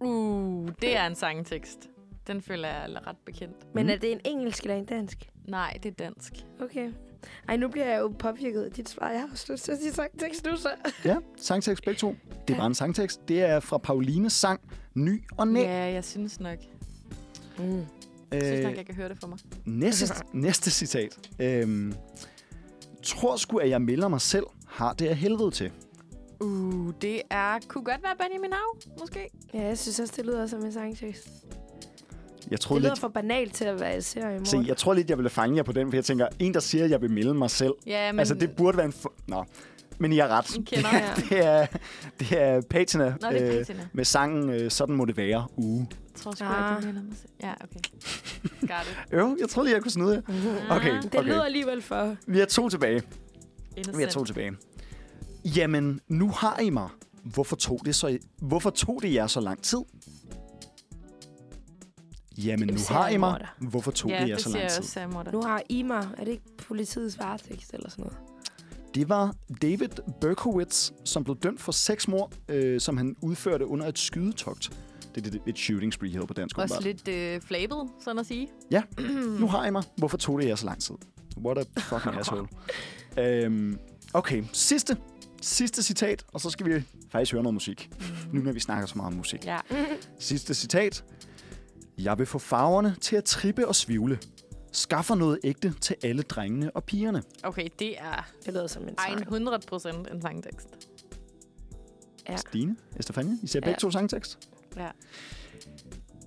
Uh, 0.00 0.68
det 0.82 0.96
er 0.96 1.06
en 1.06 1.14
sangtekst. 1.14 1.78
Den 2.26 2.42
føler 2.42 2.68
jeg 2.68 2.90
er 2.92 3.06
ret 3.06 3.16
bekendt. 3.26 3.56
Men 3.74 3.86
Mm. 3.86 3.90
er 3.92 3.96
det 3.96 4.12
en 4.12 4.20
engelsk 4.24 4.62
eller 4.62 4.76
en 4.76 4.84
dansk? 4.84 5.28
Nej, 5.48 5.78
det 5.82 5.88
er 5.88 5.94
dansk. 6.04 6.32
Okay. 6.60 6.90
Ej, 7.48 7.56
nu 7.56 7.68
bliver 7.68 7.86
jeg 7.86 7.98
jo 8.00 8.12
påvirket 8.18 8.62
af 8.62 8.70
dit 8.70 8.88
svar. 8.88 9.10
Jeg 9.10 9.20
har 9.20 9.28
også 9.32 9.52
lyst 9.52 9.64
til 9.64 9.72
at 9.72 9.78
sige 9.78 9.92
sangtekst 9.92 10.46
nu, 10.46 10.56
så. 10.56 10.68
Ja, 11.04 11.16
sangtekst 11.36 11.84
begge 11.84 11.98
to. 11.98 12.16
Det 12.48 12.54
er 12.54 12.58
bare 12.58 12.66
en 12.66 12.74
sangtekst. 12.74 13.28
Det 13.28 13.42
er 13.42 13.60
fra 13.60 13.78
Paulines 13.78 14.32
sang 14.32 14.60
Ny 14.94 15.22
og 15.36 15.48
Næ. 15.48 15.60
Ja, 15.60 15.92
jeg 15.92 16.04
synes 16.04 16.40
nok. 16.40 16.58
Mm. 17.58 17.84
Jeg 18.32 18.42
synes 18.42 18.62
nok, 18.62 18.72
Øh, 18.72 18.76
jeg 18.78 18.86
kan 18.86 18.94
høre 18.94 19.08
det 19.08 19.16
for 19.20 19.26
mig. 19.26 19.38
næste, 19.64 20.14
næste 20.32 20.70
citat. 20.70 21.18
Øhm, 21.40 21.94
tror 23.02 23.36
sgu, 23.36 23.56
at 23.56 23.70
jeg 23.70 23.82
melder 23.82 24.08
mig 24.08 24.20
selv, 24.20 24.44
har 24.66 24.92
det 24.92 25.06
af 25.06 25.16
helvede 25.16 25.50
til. 25.50 25.72
Uh, 26.40 26.92
det 27.02 27.22
er... 27.30 27.58
Kunne 27.68 27.84
godt 27.84 28.02
være 28.02 28.16
Benjamin 28.18 28.52
Hav, 28.52 28.92
måske. 29.00 29.28
Ja, 29.54 29.62
jeg 29.62 29.78
synes 29.78 30.00
også, 30.00 30.14
det 30.16 30.26
lyder 30.26 30.46
som 30.46 30.64
en 30.64 30.72
sangtekst. 30.72 31.28
Jeg 32.50 32.58
Det 32.58 32.60
troede 32.60 32.80
lyder 32.82 32.90
lidt, 32.90 33.00
for 33.00 33.08
banalt 33.08 33.54
til 33.54 33.64
at 33.64 33.80
være 33.80 33.96
en 33.96 34.02
serie 34.02 34.46
se, 34.46 34.64
jeg 34.66 34.76
tror 34.76 34.94
lidt, 34.94 35.10
jeg 35.10 35.18
ville 35.18 35.30
fange 35.30 35.56
jer 35.56 35.62
på 35.62 35.72
den, 35.72 35.90
for 35.90 35.96
jeg 35.96 36.04
tænker, 36.04 36.26
en, 36.38 36.54
der 36.54 36.60
siger, 36.60 36.84
at 36.84 36.90
jeg 36.90 37.00
vil 37.02 37.10
melde 37.10 37.34
mig 37.34 37.50
selv. 37.50 37.72
Ja, 37.86 38.12
men... 38.12 38.18
Altså, 38.18 38.34
det 38.34 38.50
burde 38.56 38.76
være 38.76 38.86
en... 38.86 38.92
For... 38.92 39.12
Nå, 39.26 39.44
men 39.98 40.12
I 40.12 40.16
har 40.18 40.28
ret. 40.28 40.56
En 40.56 40.64
kender. 40.64 40.88
Ja. 40.92 41.14
Det 41.30 41.44
er, 41.46 41.66
det 42.20 42.42
er 42.42 42.60
Patina, 42.70 43.04
Nå, 43.22 43.28
det 43.30 43.42
er 43.42 43.48
øh, 43.50 43.58
Patina. 43.58 43.88
med 43.92 44.04
sangen 44.04 44.50
øh, 44.50 44.70
Sådan 44.70 44.94
må 44.94 45.04
det 45.04 45.16
være 45.16 45.46
uge. 45.56 45.86
Jeg 45.90 46.22
tror 46.22 46.32
sgu, 46.34 46.44
Ah. 46.44 46.76
at 46.76 46.82
det 46.82 46.94
mig 46.94 47.02
selv. 47.16 47.30
Ja, 47.42 47.52
okay. 47.52 47.80
Got 48.60 48.70
it. 49.10 49.12
Jo, 49.18 49.36
jeg 49.40 49.48
troede 49.48 49.66
lige, 49.68 49.74
jeg 49.74 49.82
kunne 49.82 49.92
snyde 49.92 50.14
jer. 50.14 50.20
Okay, 50.70 50.90
Ah, 50.96 51.02
Det 51.02 51.14
okay. 51.14 51.28
lyder 51.28 51.42
alligevel 51.42 51.82
for... 51.82 52.16
Vi 52.26 52.38
har 52.38 52.46
to 52.46 52.68
tilbage. 52.68 52.94
Vi 52.94 53.02
har 53.76 53.82
Innocent. 53.92 54.10
to 54.12 54.24
tilbage. 54.24 54.52
Jamen, 55.56 56.00
nu 56.08 56.28
har 56.30 56.58
I 56.58 56.70
mig. 56.70 56.88
Hvorfor 57.24 57.56
tog 57.56 57.80
det, 57.84 57.94
så, 57.94 58.18
hvorfor 58.38 58.70
tog 58.70 58.98
det 59.02 59.14
jer 59.14 59.26
så 59.26 59.40
lang 59.40 59.62
tid? 59.62 59.78
Jamen, 62.44 62.68
nu 62.68 62.78
har 62.88 63.08
I 63.08 63.16
mig. 63.16 63.46
Hvorfor 63.58 63.90
tog 63.90 64.10
Ja, 64.10 64.22
det 64.22 64.28
jer 64.28 64.36
så 64.38 64.48
lang 64.48 64.62
jeg 64.62 64.70
tid? 64.70 64.78
også. 64.78 65.30
Nu 65.32 65.42
har 65.42 65.62
I 65.68 65.82
mig. 65.82 66.08
Er 66.18 66.24
det 66.24 66.30
ikke 66.30 66.44
politiets 66.58 67.18
varetægt 67.18 67.70
eller 67.74 67.90
sådan 67.90 68.02
noget? 68.04 68.18
Det 68.94 69.08
var 69.08 69.34
David 69.62 69.88
Berkowitz, 70.20 70.90
som 71.04 71.24
blev 71.24 71.36
dømt 71.36 71.60
for 71.60 71.72
seks 71.72 72.08
mord, 72.08 72.32
øh, 72.48 72.80
som 72.80 72.96
han 72.96 73.16
udførte 73.22 73.66
under 73.66 73.86
et 73.86 73.98
skydetogt. 73.98 74.72
Det 75.14 75.26
er 75.34 75.38
et 75.46 75.58
shooting 75.58 75.92
spree 75.92 76.10
hedder 76.10 76.26
på 76.26 76.34
dansk. 76.34 76.58
Også 76.58 76.74
åbenbart. 76.74 77.06
lidt 77.06 77.08
øh, 77.08 77.40
flabet, 77.40 77.78
sådan 78.04 78.18
at 78.18 78.26
sige. 78.26 78.48
Ja, 78.70 78.82
nu 79.40 79.46
har 79.46 79.66
I 79.66 79.70
mig. 79.70 79.82
Hvorfor 79.96 80.16
tog 80.16 80.40
det 80.40 80.48
jer 80.48 80.54
så 80.56 80.66
lang 80.66 80.80
tid? 80.82 80.94
What 81.44 81.58
a 81.58 81.80
fucking 81.80 82.14
asshole. 82.20 82.48
Øhm, 83.18 83.78
okay, 84.14 84.44
sidste, 84.52 84.96
sidste 85.42 85.82
citat, 85.82 86.24
og 86.32 86.40
så 86.40 86.50
skal 86.50 86.66
vi 86.66 86.82
faktisk 87.10 87.32
høre 87.32 87.42
noget 87.42 87.54
musik. 87.54 87.90
Nu 88.32 88.40
når 88.40 88.52
vi 88.52 88.60
snakker 88.60 88.86
så 88.86 88.94
meget 88.96 89.06
om 89.06 89.12
musik. 89.16 89.44
Ja. 89.46 89.58
Sidste 90.18 90.54
citat. 90.54 91.04
Jeg 91.98 92.18
vil 92.18 92.26
få 92.26 92.38
farverne 92.38 92.96
til 93.00 93.16
at 93.16 93.24
trippe 93.24 93.68
og 93.68 93.74
svivle. 93.76 94.18
Skaffer 94.72 95.14
noget 95.14 95.38
ægte 95.44 95.74
til 95.80 95.96
alle 96.02 96.22
drengene 96.22 96.70
og 96.76 96.84
pigerne. 96.84 97.22
Okay, 97.42 97.68
det 97.78 97.98
er 97.98 98.28
Det 98.46 98.54
lyder 98.54 98.66
som 98.66 98.88
en 98.88 98.94
sang. 98.98 99.20
100 99.20 99.58
procent 99.68 100.08
en 100.12 100.22
sangtekst. 100.22 100.68
Ja. 102.28 102.36
Stine, 102.36 102.76
Estefania, 102.98 103.32
I 103.42 103.46
ser 103.46 103.60
Ja. 103.62 103.64
begge 103.66 103.80
to 103.80 103.90
sangtekst. 103.90 104.38
Ja. 104.76 104.88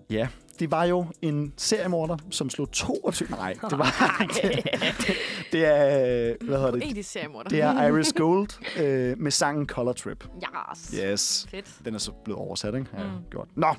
Ja, 0.10 0.28
det 0.60 0.72
var 0.72 0.84
jo 0.86 1.06
en 1.22 1.54
seriemorder, 1.58 2.18
som 2.32 2.50
slog 2.50 2.72
22... 2.72 3.30
Nej, 3.30 3.54
det 3.70 3.78
var... 3.78 3.96
det, 4.42 4.64
det, 4.98 5.16
det 5.52 5.66
er... 5.66 6.36
Hvad 6.46 6.58
hedder 6.58 6.72
det? 6.72 6.82
Poetisk 6.82 7.12
seriemorder. 7.12 7.50
Det 7.50 7.62
er 7.62 7.84
Iris 7.88 8.14
Gold 8.14 8.80
øh, 8.84 9.20
med 9.20 9.32
sangen 9.32 9.68
Color 9.68 9.94
Trip. 9.94 10.28
Yes. 10.36 10.96
Yes. 11.04 11.48
Fedt. 11.52 11.66
Den 11.86 11.94
er 11.96 12.00
så 12.00 12.12
blevet 12.12 12.40
oversat, 12.40 12.76
ikke? 12.76 12.88
Ja, 12.98 13.04
Mm. 13.04 13.10
godt. 13.32 13.58
Nå, 13.58 13.76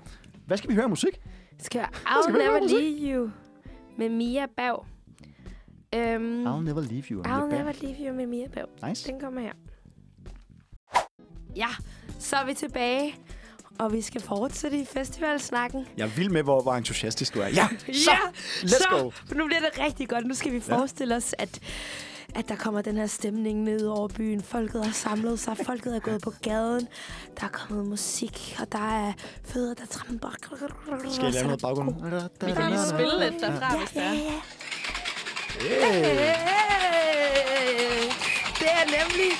hvad 0.46 0.56
skal 0.56 0.70
vi 0.70 0.74
høre 0.74 0.84
af 0.84 0.90
musik? 0.90 1.20
Skal 1.58 1.78
jeg 1.78 1.88
I'll 2.06 2.32
Never? 2.32 2.60
Leave 2.68 3.14
You 3.14 3.30
med 3.98 4.08
Mia 4.08 4.46
Bav. 4.56 4.86
Um, 5.96 6.46
I'll 6.46 6.62
Never 6.64 6.80
Leave 6.80 7.02
You. 7.10 7.22
I'll 7.22 7.56
Never 7.56 7.72
Leave 7.82 7.96
You 8.06 8.14
med 8.14 8.26
Mia 8.26 8.48
Bav. 8.48 8.88
Nice. 8.88 9.12
Den 9.12 9.20
kommer 9.20 9.40
her. 9.40 9.52
Ja, 11.56 11.68
så 12.18 12.36
er 12.36 12.44
vi 12.44 12.54
tilbage. 12.54 13.14
Og 13.78 13.92
vi 13.92 14.00
skal 14.00 14.20
fortsætte 14.20 14.78
i 14.78 14.84
festivalsnakken. 14.84 15.86
Jeg 15.96 16.04
er 16.04 16.08
vild 16.16 16.28
med, 16.28 16.42
hvor, 16.42 16.62
hvor 16.62 16.74
entusiastisk 16.74 17.34
du 17.34 17.40
er. 17.40 17.46
Ja, 17.46 17.68
så, 17.78 18.10
ja, 18.10 18.18
let's 18.62 18.68
så, 18.68 18.84
go. 18.90 19.10
For 19.10 19.34
nu 19.34 19.46
bliver 19.46 19.60
det 19.60 19.78
rigtig 19.78 20.08
godt. 20.08 20.26
Nu 20.26 20.34
skal 20.34 20.52
vi 20.52 20.60
forestille 20.60 21.16
os, 21.16 21.34
at, 21.38 21.60
at 22.34 22.48
der 22.48 22.56
kommer 22.56 22.82
den 22.82 22.96
her 22.96 23.06
stemning 23.06 23.62
ned 23.62 23.86
over 23.86 24.08
byen. 24.08 24.42
Folket 24.42 24.84
har 24.84 24.92
samlet 24.92 25.38
sig. 25.40 25.56
Folket 25.66 25.96
er 25.96 26.00
gået 26.00 26.22
på 26.22 26.32
gaden. 26.42 26.88
Der 27.40 27.44
er 27.44 27.48
kommet 27.50 27.86
musik, 27.86 28.56
og 28.60 28.72
der 28.72 29.06
er 29.08 29.12
fødder, 29.44 29.74
der 29.74 29.86
tramper. 29.86 30.28
Skal 31.10 31.24
jeg 31.24 31.32
lave 31.32 31.44
noget 31.44 31.60
baggrund? 31.62 31.94
Vi 32.46 32.52
kan 32.52 32.70
lige 32.70 32.86
spille 32.88 33.30
lidt 33.30 33.40
derfra, 33.40 33.76
hvis 33.78 33.90
det 33.90 33.96
Ja, 33.96 34.06
er. 34.08 34.12
ja, 34.12 34.18
ja. 34.18 34.40
Hey. 35.60 36.02
Hey! 37.02 38.10
Det 38.60 38.68
er 38.80 38.84
nemlig 38.86 39.30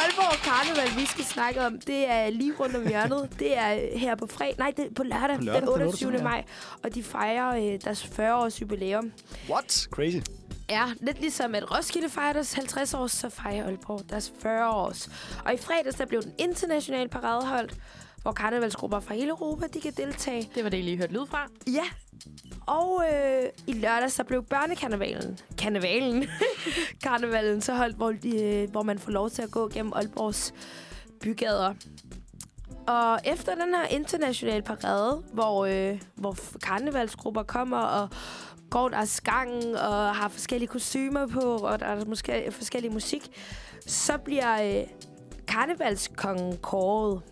Aalborg 0.00 0.36
Karneval, 0.44 1.00
vi 1.00 1.06
skal 1.06 1.24
snakke 1.24 1.66
om. 1.66 1.78
Det 1.86 2.10
er 2.10 2.30
lige 2.30 2.52
rundt 2.60 2.76
om 2.76 2.88
hjørnet. 2.88 3.28
Det 3.38 3.58
er 3.58 3.98
her 3.98 4.14
på 4.14 4.26
fredag. 4.26 4.54
Nej, 4.58 4.72
det 4.76 4.84
er 4.84 4.88
på 4.96 5.02
lørdag, 5.02 5.36
På 5.38 5.44
lørdag, 5.44 5.60
den 5.60 5.68
den 5.68 5.82
28. 5.82 5.86
28., 6.08 6.12
ja. 6.16 6.22
maj. 6.22 6.44
Og 6.84 6.94
de 6.94 7.02
fejrer 7.02 7.72
øh, 7.74 7.80
deres 7.84 8.02
40-års 8.04 8.60
jubilæum. 8.60 9.12
What? 9.50 9.86
Crazy. 9.90 10.16
Ja, 10.70 10.84
lidt 11.00 11.20
ligesom 11.20 11.54
at 11.54 11.76
Roskilde 11.76 12.08
fejrer 12.08 12.32
deres 12.32 12.52
50 12.52 12.94
års, 12.94 13.12
så 13.12 13.28
fejrer 13.28 13.64
Aalborg 13.64 14.10
deres 14.10 14.32
40 14.42 14.70
års. 14.70 15.10
Og 15.44 15.54
i 15.54 15.56
fredags, 15.56 15.96
der 15.96 16.06
blev 16.06 16.22
den 16.22 16.32
internationale 16.38 17.08
parade 17.08 17.46
holdt, 17.46 17.74
hvor 18.22 18.32
karnevalsgrupper 18.32 19.00
fra 19.00 19.14
hele 19.14 19.28
Europa, 19.28 19.66
de 19.66 19.80
kan 19.80 19.92
deltage. 19.92 20.50
Det 20.54 20.64
var 20.64 20.70
det, 20.70 20.78
I 20.78 20.82
lige 20.82 20.96
hørte 20.96 21.12
lyd 21.12 21.26
fra. 21.26 21.46
Ja. 21.66 21.84
Og 22.66 23.04
øh, 23.12 23.42
i 23.66 23.72
lørdag 23.72 24.10
så 24.10 24.24
blev 24.24 24.44
børnekarnevalen, 24.44 25.38
karnevalen, 25.58 26.24
karnevalen 27.04 27.60
så 27.60 27.74
holdt, 27.74 27.96
hvor, 27.96 28.12
de, 28.12 28.42
øh, 28.42 28.70
hvor 28.70 28.82
man 28.82 28.98
får 28.98 29.10
lov 29.10 29.30
til 29.30 29.42
at 29.42 29.50
gå 29.50 29.68
gennem 29.68 29.92
Aalborgs 29.92 30.54
bygader. 31.20 31.74
Og 32.86 33.20
efter 33.24 33.54
den 33.54 33.74
her 33.74 33.86
internationale 33.86 34.62
parade, 34.62 35.22
hvor, 35.32 35.66
øh, 35.66 36.00
hvor 36.14 36.36
karnevalsgrupper 36.62 37.42
kommer 37.42 37.78
og 37.78 38.08
går 38.74 38.88
deres 38.88 39.20
gang 39.20 39.52
og 39.76 40.16
har 40.16 40.28
forskellige 40.28 40.68
kostymer 40.68 41.26
på, 41.26 41.40
og 41.40 41.80
der 41.80 41.86
er 41.86 42.04
måske 42.04 42.48
forskellig 42.50 42.92
musik, 42.92 43.30
så 43.86 44.18
bliver 44.18 44.80
øh, 44.80 44.86
karnevalskongen 45.48 46.56
kåret. 46.56 47.22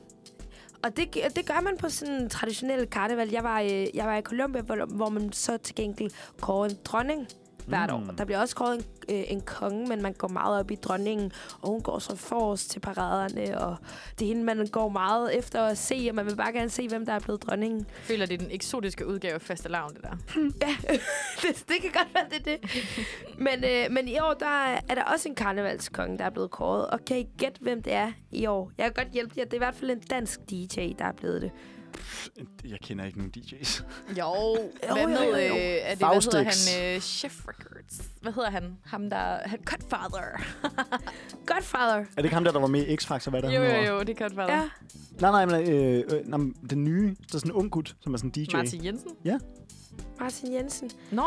Og 0.84 0.96
det, 0.96 1.14
det 1.36 1.46
gør 1.46 1.60
man 1.60 1.76
på 1.76 1.88
sådan 1.88 2.14
en 2.14 2.30
traditionel 2.30 2.86
karneval. 2.86 3.30
Jeg 3.30 3.44
var, 3.44 3.60
øh, 3.60 3.96
jeg 3.96 4.06
var 4.06 4.16
i 4.16 4.22
Colombia, 4.22 4.62
hvor, 4.62 4.86
hvor 4.96 5.08
man 5.08 5.32
så 5.32 5.56
til 5.56 5.74
gengæld 5.74 6.10
kårer 6.40 6.68
en 6.68 6.76
dronning 6.84 7.28
hvert 7.66 7.90
Mm. 7.90 7.96
år. 8.08 8.12
Der 8.18 8.24
bliver 8.24 8.38
også 8.38 8.56
kåret 8.56 8.74
en, 9.08 9.16
øh, 9.16 9.24
en 9.28 9.40
konge, 9.40 9.86
men 9.86 10.02
man 10.02 10.12
går 10.12 10.28
meget 10.28 10.60
op 10.60 10.70
i 10.70 10.74
dronningen, 10.74 11.32
og 11.60 11.68
hun 11.68 11.80
går 11.80 11.98
så 11.98 12.16
forrest 12.16 12.70
til 12.70 12.80
paraderne, 12.80 13.58
og 13.60 13.76
det 14.18 14.24
er 14.24 14.28
hende, 14.28 14.44
man 14.44 14.66
går 14.66 14.88
meget 14.88 15.38
efter 15.38 15.62
at 15.62 15.78
se, 15.78 16.06
og 16.08 16.14
man 16.14 16.26
vil 16.26 16.36
bare 16.36 16.52
gerne 16.52 16.70
se, 16.70 16.88
hvem 16.88 17.06
der 17.06 17.12
er 17.12 17.18
blevet 17.18 17.42
dronningen. 17.42 17.78
Jeg 17.80 17.86
føler, 18.02 18.26
det 18.26 18.34
er 18.34 18.38
den 18.38 18.50
eksotiske 18.50 19.06
udgave 19.06 19.34
af 19.34 19.40
fastelavn, 19.42 19.94
det 19.94 20.02
der. 20.02 20.16
det, 21.42 21.64
det 21.68 21.76
kan 21.82 21.90
godt 21.92 22.08
være, 22.14 22.24
det 22.30 22.38
er 22.52 22.56
det. 22.56 22.70
Men, 23.38 23.64
øh, 23.64 23.90
men 23.90 24.08
i 24.08 24.18
år, 24.18 24.34
der 24.40 24.46
er, 24.66 24.80
er 24.88 24.94
der 24.94 25.02
også 25.04 25.28
en 25.28 25.34
karnevalskonge, 25.34 26.18
der 26.18 26.24
er 26.24 26.30
blevet 26.30 26.50
kåret. 26.50 26.86
Og 26.86 27.04
kan 27.04 27.18
I 27.18 27.26
gætte, 27.38 27.58
hvem 27.60 27.82
det 27.82 27.92
er 27.92 28.12
i 28.32 28.46
år? 28.46 28.70
Jeg 28.78 28.84
kan 28.84 29.04
godt 29.04 29.12
hjælpe 29.14 29.34
jer. 29.36 29.44
Det 29.44 29.52
er 29.52 29.56
i 29.56 29.58
hvert 29.58 29.74
fald 29.74 29.90
en 29.90 30.00
dansk 30.00 30.40
DJ, 30.50 30.92
der 30.98 31.04
er 31.04 31.12
blevet 31.12 31.42
det. 31.42 31.50
Jeg 32.64 32.78
kender 32.80 33.04
ikke 33.04 33.18
nogen 33.18 33.32
DJ's. 33.36 33.82
Jo, 34.18 34.56
hvad 34.92 35.06
med, 35.06 35.18
øh, 35.18 35.50
er 35.82 35.90
det, 35.90 35.98
hvad 35.98 36.22
hedder 36.22 36.38
han? 36.38 36.94
Øh, 36.94 37.00
Chef 37.00 37.48
Records. 37.48 38.10
Hvad 38.20 38.32
hedder 38.32 38.50
han? 38.50 38.78
Ham 38.84 39.10
der... 39.10 39.16
Han, 39.48 39.58
Godfather. 39.64 40.42
Godfather. 41.46 41.96
Er 41.96 42.04
det 42.16 42.24
ikke 42.24 42.34
ham 42.34 42.44
der, 42.44 42.52
der 42.52 42.60
var 42.60 42.66
med 42.66 42.86
i 42.86 42.94
X-Factor? 42.94 43.30
Hvad 43.30 43.42
er 43.42 43.48
det, 43.48 43.56
jo, 43.56 43.62
jo, 43.62 43.94
jo, 43.94 44.00
det 44.00 44.08
er 44.08 44.14
Godfather. 44.28 44.54
Ja. 44.56 44.68
Nej, 45.20 45.30
nej, 45.30 45.46
men 45.46 45.70
øh, 45.70 46.04
øh, 46.12 46.28
nej, 46.28 46.38
men 46.38 46.56
den 46.70 46.84
nye, 46.84 47.08
der 47.08 47.34
er 47.34 47.38
sådan 47.38 47.50
en 47.50 47.56
ung 47.56 47.70
gut, 47.70 47.96
som 48.00 48.14
er 48.14 48.18
sådan 48.18 48.32
en 48.36 48.44
DJ. 48.44 48.56
Martin 48.56 48.84
Jensen. 48.84 49.10
Martin 50.20 50.52
Jensen. 50.54 50.90
Nå, 51.10 51.22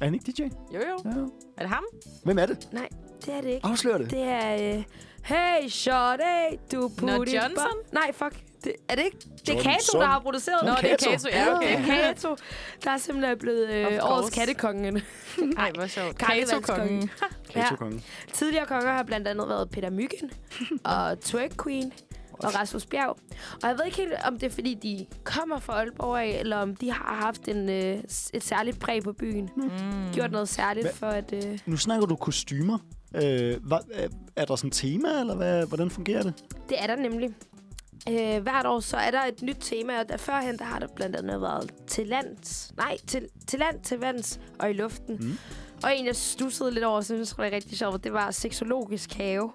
Er 0.00 0.04
han 0.04 0.14
ikke 0.14 0.32
DJ? 0.32 0.42
jo 0.42 0.48
jo. 0.80 0.98
Ja. 1.04 1.10
Er 1.56 1.60
det 1.60 1.68
ham? 1.68 1.84
Hvem 2.24 2.38
er 2.38 2.46
det? 2.46 2.68
Det 3.26 3.34
er 3.34 3.40
det 3.40 3.48
ikke. 3.48 3.66
Afslør 3.66 3.98
det. 3.98 4.10
Det 4.10 4.22
er... 4.22 4.76
Øh, 4.76 4.84
hey, 5.24 5.68
shorty, 5.68 6.56
du 6.72 6.80
Nå, 6.80 6.88
putti 7.16 7.36
Johnson? 7.36 7.66
Nej, 7.92 8.12
fuck. 8.12 8.44
Det, 8.64 8.72
er 8.88 8.94
det 8.94 9.04
ikke? 9.04 9.16
Det 9.46 9.58
er. 9.58 9.62
Kato, 9.62 9.98
der 10.00 10.06
har 10.06 10.20
produceret 10.20 10.64
Nå, 10.64 10.70
det. 10.80 10.92
er 10.92 10.96
Kato. 10.96 11.28
Ja, 11.28 11.56
okay. 11.56 11.68
Det 11.68 11.78
er 11.78 11.84
Kato, 12.12 12.36
der 12.84 12.90
er 12.90 12.98
simpelthen 12.98 13.38
blevet 13.38 13.70
øh, 13.70 13.98
årets 14.02 14.34
kattekongen. 14.34 15.02
Ej, 15.58 15.70
hvor 15.74 15.86
sjovt. 15.86 16.18
Kato-kongen. 16.18 17.10
Kato 17.50 17.76
Konge. 17.76 18.02
Tidligere 18.32 18.66
konger 18.66 18.92
har 18.92 19.02
blandt 19.02 19.28
andet 19.28 19.48
været 19.48 19.70
Peter 19.70 19.90
Myggen 19.90 20.30
og 20.84 21.20
Twerk 21.20 21.50
Queen 21.64 21.92
og 22.32 22.54
Rasmus 22.54 22.86
Bjerg. 22.86 23.08
Og 23.62 23.68
jeg 23.68 23.76
ved 23.78 23.84
ikke 23.84 23.96
helt, 23.96 24.12
om 24.26 24.38
det 24.38 24.46
er, 24.46 24.50
fordi 24.50 24.74
de 24.74 25.06
kommer 25.24 25.58
fra 25.58 25.72
Aalborg 25.78 26.18
af, 26.20 26.40
eller 26.40 26.56
om 26.56 26.76
de 26.76 26.92
har 26.92 27.14
haft 27.14 27.48
en, 27.48 27.68
øh, 27.68 27.98
et 28.34 28.42
særligt 28.44 28.80
præg 28.80 29.02
på 29.02 29.12
byen. 29.12 29.50
Mm. 29.56 29.70
Gjort 30.12 30.32
noget 30.32 30.48
særligt 30.48 30.84
Hvad? 30.86 30.94
for 30.94 31.06
at... 31.06 31.32
Øh, 31.32 31.58
Nu 31.66 31.76
snakker 31.76 32.06
du 32.06 32.16
kostymer. 32.16 32.78
Øh, 33.14 33.56
hvad, 33.66 33.78
er, 33.92 34.08
er 34.36 34.44
der 34.44 34.56
sådan 34.56 34.68
et 34.68 34.74
tema, 34.74 35.08
eller 35.20 35.34
hvad, 35.34 35.66
hvordan 35.66 35.90
fungerer 35.90 36.22
det? 36.22 36.34
det 36.68 36.82
er 36.82 36.86
der 36.86 36.96
nemlig. 36.96 37.34
Øh, 38.08 38.42
hvert 38.42 38.66
år 38.66 38.80
så 38.80 38.96
er 38.96 39.10
der 39.10 39.24
et 39.24 39.42
nyt 39.42 39.56
tema, 39.60 40.00
og 40.00 40.08
der 40.08 40.16
førhen 40.16 40.58
der 40.58 40.64
har 40.64 40.78
der 40.78 40.86
blandt 40.96 41.16
andet 41.16 41.40
været 41.40 41.70
til 41.86 42.06
lands, 42.06 42.72
nej, 42.76 42.96
til, 43.06 43.28
til 43.48 43.58
land, 43.58 43.80
til 43.82 43.98
vands 43.98 44.40
og 44.58 44.70
i 44.70 44.72
luften. 44.72 45.16
Mm. 45.20 45.38
Og 45.82 45.96
en, 45.96 46.06
jeg 46.06 46.16
stussede 46.16 46.70
lidt 46.70 46.84
over, 46.84 47.00
som 47.00 47.16
jeg 47.16 47.26
synes 47.26 47.38
var 47.38 47.44
rigtig 47.44 47.78
sjovt, 47.78 48.04
det 48.04 48.12
var 48.12 48.30
seksologisk 48.30 49.12
have. 49.12 49.52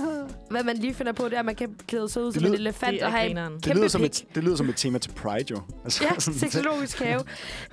Hvad 0.50 0.64
man 0.64 0.76
lige 0.76 0.94
finder 0.94 1.12
på, 1.12 1.24
det 1.24 1.32
er, 1.34 1.38
at 1.38 1.44
man 1.44 1.54
kan 1.54 1.76
klæde 1.86 2.08
sig 2.08 2.22
ud 2.22 2.26
Det 2.32 2.34
som 2.34 2.46
en 2.46 2.54
elefant 2.54 2.92
Det 2.92 3.02
og 3.02 3.12
have 3.12 3.24
en 3.24 3.28
grineren. 3.36 3.54
Det 3.54 3.62
kæmpe 3.62 3.78
lyder, 3.78 3.88
som 3.88 4.04
et, 4.04 4.24
det 4.34 4.44
lyder 4.44 4.56
som 4.56 4.68
et 4.68 4.76
tema 4.76 4.98
til 4.98 5.10
Pride, 5.10 5.44
jo. 5.50 5.60
Altså, 5.84 6.04
Ja, 6.04 6.18
seksologisk 6.20 6.98
have. 6.98 7.20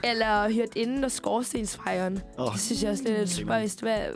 Eller 0.03 0.53
hørt 0.53 0.75
inden 0.75 1.03
og 1.03 1.11
skorstensfejren. 1.11 2.19
Åh, 2.39 2.53
Det 2.53 2.61
synes 2.61 2.83
jeg 2.83 2.91
også 2.91 3.03
lidt 3.03 3.19
Mm. 3.19 3.27
spøjst. 3.27 3.81
Det 3.81 3.89
var 3.89 4.11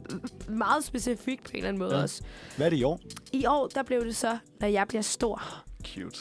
meget 0.51 0.83
specifikt 0.83 1.43
på 1.43 1.49
en 1.51 1.57
eller 1.57 1.67
anden 1.69 1.79
måde 1.83 1.95
ja. 1.95 2.01
også. 2.03 2.21
Hvad 2.57 2.65
er 2.65 2.69
det 2.69 2.77
i 2.77 2.83
år? 2.83 2.99
I 3.33 3.45
år, 3.45 3.67
der 3.67 3.83
blev 3.83 4.05
det 4.05 4.15
så, 4.15 4.37
når 4.59 4.67
jeg 4.67 4.87
bliver 4.87 5.01
stor. 5.01 5.63
Cute. 5.85 6.17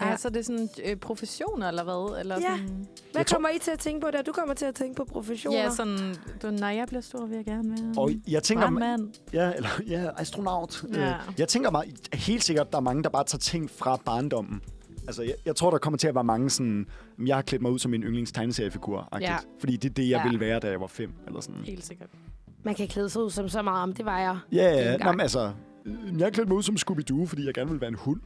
Ja, 0.00 0.16
så 0.16 0.28
er 0.28 0.32
det 0.32 0.46
sådan 0.46 0.68
øh, 0.84 0.96
professioner, 0.96 1.68
eller 1.68 1.84
hvad? 1.84 2.20
Eller 2.20 2.34
Ja. 2.36 2.40
sådan, 2.40 2.66
Hvad 2.68 2.86
Jeg 3.14 3.26
tror- 3.26 3.34
kommer 3.36 3.48
I 3.48 3.58
til 3.58 3.70
at 3.70 3.78
tænke 3.78 4.00
på 4.00 4.10
der? 4.10 4.22
Du 4.22 4.32
kommer 4.32 4.54
til 4.54 4.64
at 4.66 4.74
tænke 4.74 4.94
på 4.96 5.04
professioner. 5.04 5.58
ja, 5.58 5.70
sådan, 5.70 6.14
du, 6.42 6.50
når 6.50 6.68
jeg 6.68 6.86
bliver 6.88 7.00
stor, 7.00 7.26
vil 7.26 7.36
jeg 7.36 7.44
gerne 7.44 7.70
være 7.70 7.94
Og 8.02 8.10
jeg 8.28 8.42
tænker, 8.42 8.64
brandmand. 8.64 9.08
ja, 9.32 9.52
eller, 9.56 9.68
ja, 9.88 10.10
astronaut. 10.18 10.84
Ja. 10.94 11.08
Øh, 11.08 11.14
Jeg 11.38 11.48
tænker 11.48 11.70
mig, 11.70 11.84
helt 12.14 12.44
sikkert, 12.44 12.72
der 12.72 12.78
er 12.78 12.82
mange, 12.82 13.02
der 13.02 13.08
bare 13.08 13.24
tager 13.24 13.38
ting 13.38 13.70
fra 13.70 13.96
barndommen. 14.04 14.60
Altså, 15.06 15.22
jeg, 15.22 15.34
jeg 15.46 15.56
tror, 15.56 15.70
der 15.70 15.78
kommer 15.78 15.98
til 15.98 16.08
at 16.08 16.14
være 16.14 16.24
mange 16.24 16.50
sådan... 16.50 16.86
Jeg 17.26 17.36
har 17.36 17.42
klædt 17.42 17.62
mig 17.62 17.70
ud 17.70 17.78
som 17.78 17.90
min 17.90 18.02
yndlings 18.02 18.32
tegneseriefigur 18.32 19.08
Ja. 19.20 19.36
Fordi 19.60 19.76
det 19.76 19.90
er 19.90 19.94
det, 19.94 20.02
jeg 20.10 20.16
Ja. 20.18 20.22
ville 20.22 20.40
være, 20.40 20.58
da 20.60 20.68
jeg 20.70 20.80
var 20.80 20.86
fem. 20.86 21.12
Eller 21.26 21.40
sådan. 21.40 21.60
Helt 21.64 21.84
sikkert. 21.84 22.08
Man 22.62 22.74
kan 22.74 22.88
klæde 22.88 23.10
sig 23.10 23.22
ud 23.22 23.30
som 23.30 23.48
så 23.48 23.62
meget 23.62 23.82
om, 23.82 23.92
det 23.92 24.04
var 24.04 24.18
jeg. 24.20 24.38
Ja, 24.52 24.62
ja, 24.64 24.90
ja. 24.90 24.96
Nå, 24.96 25.10
men 25.12 25.20
altså... 25.20 25.52
øh, 25.90 26.18
Jeg 26.18 26.26
har 26.26 26.30
klædt 26.30 26.48
mig 26.48 26.56
ud 26.56 26.62
som 26.62 26.74
Scooby-Doo, 26.74 27.26
fordi 27.26 27.46
jeg 27.46 27.54
gerne 27.54 27.70
vil 27.70 27.80
være 27.80 27.88
en 27.88 27.94
hund, 27.94 28.20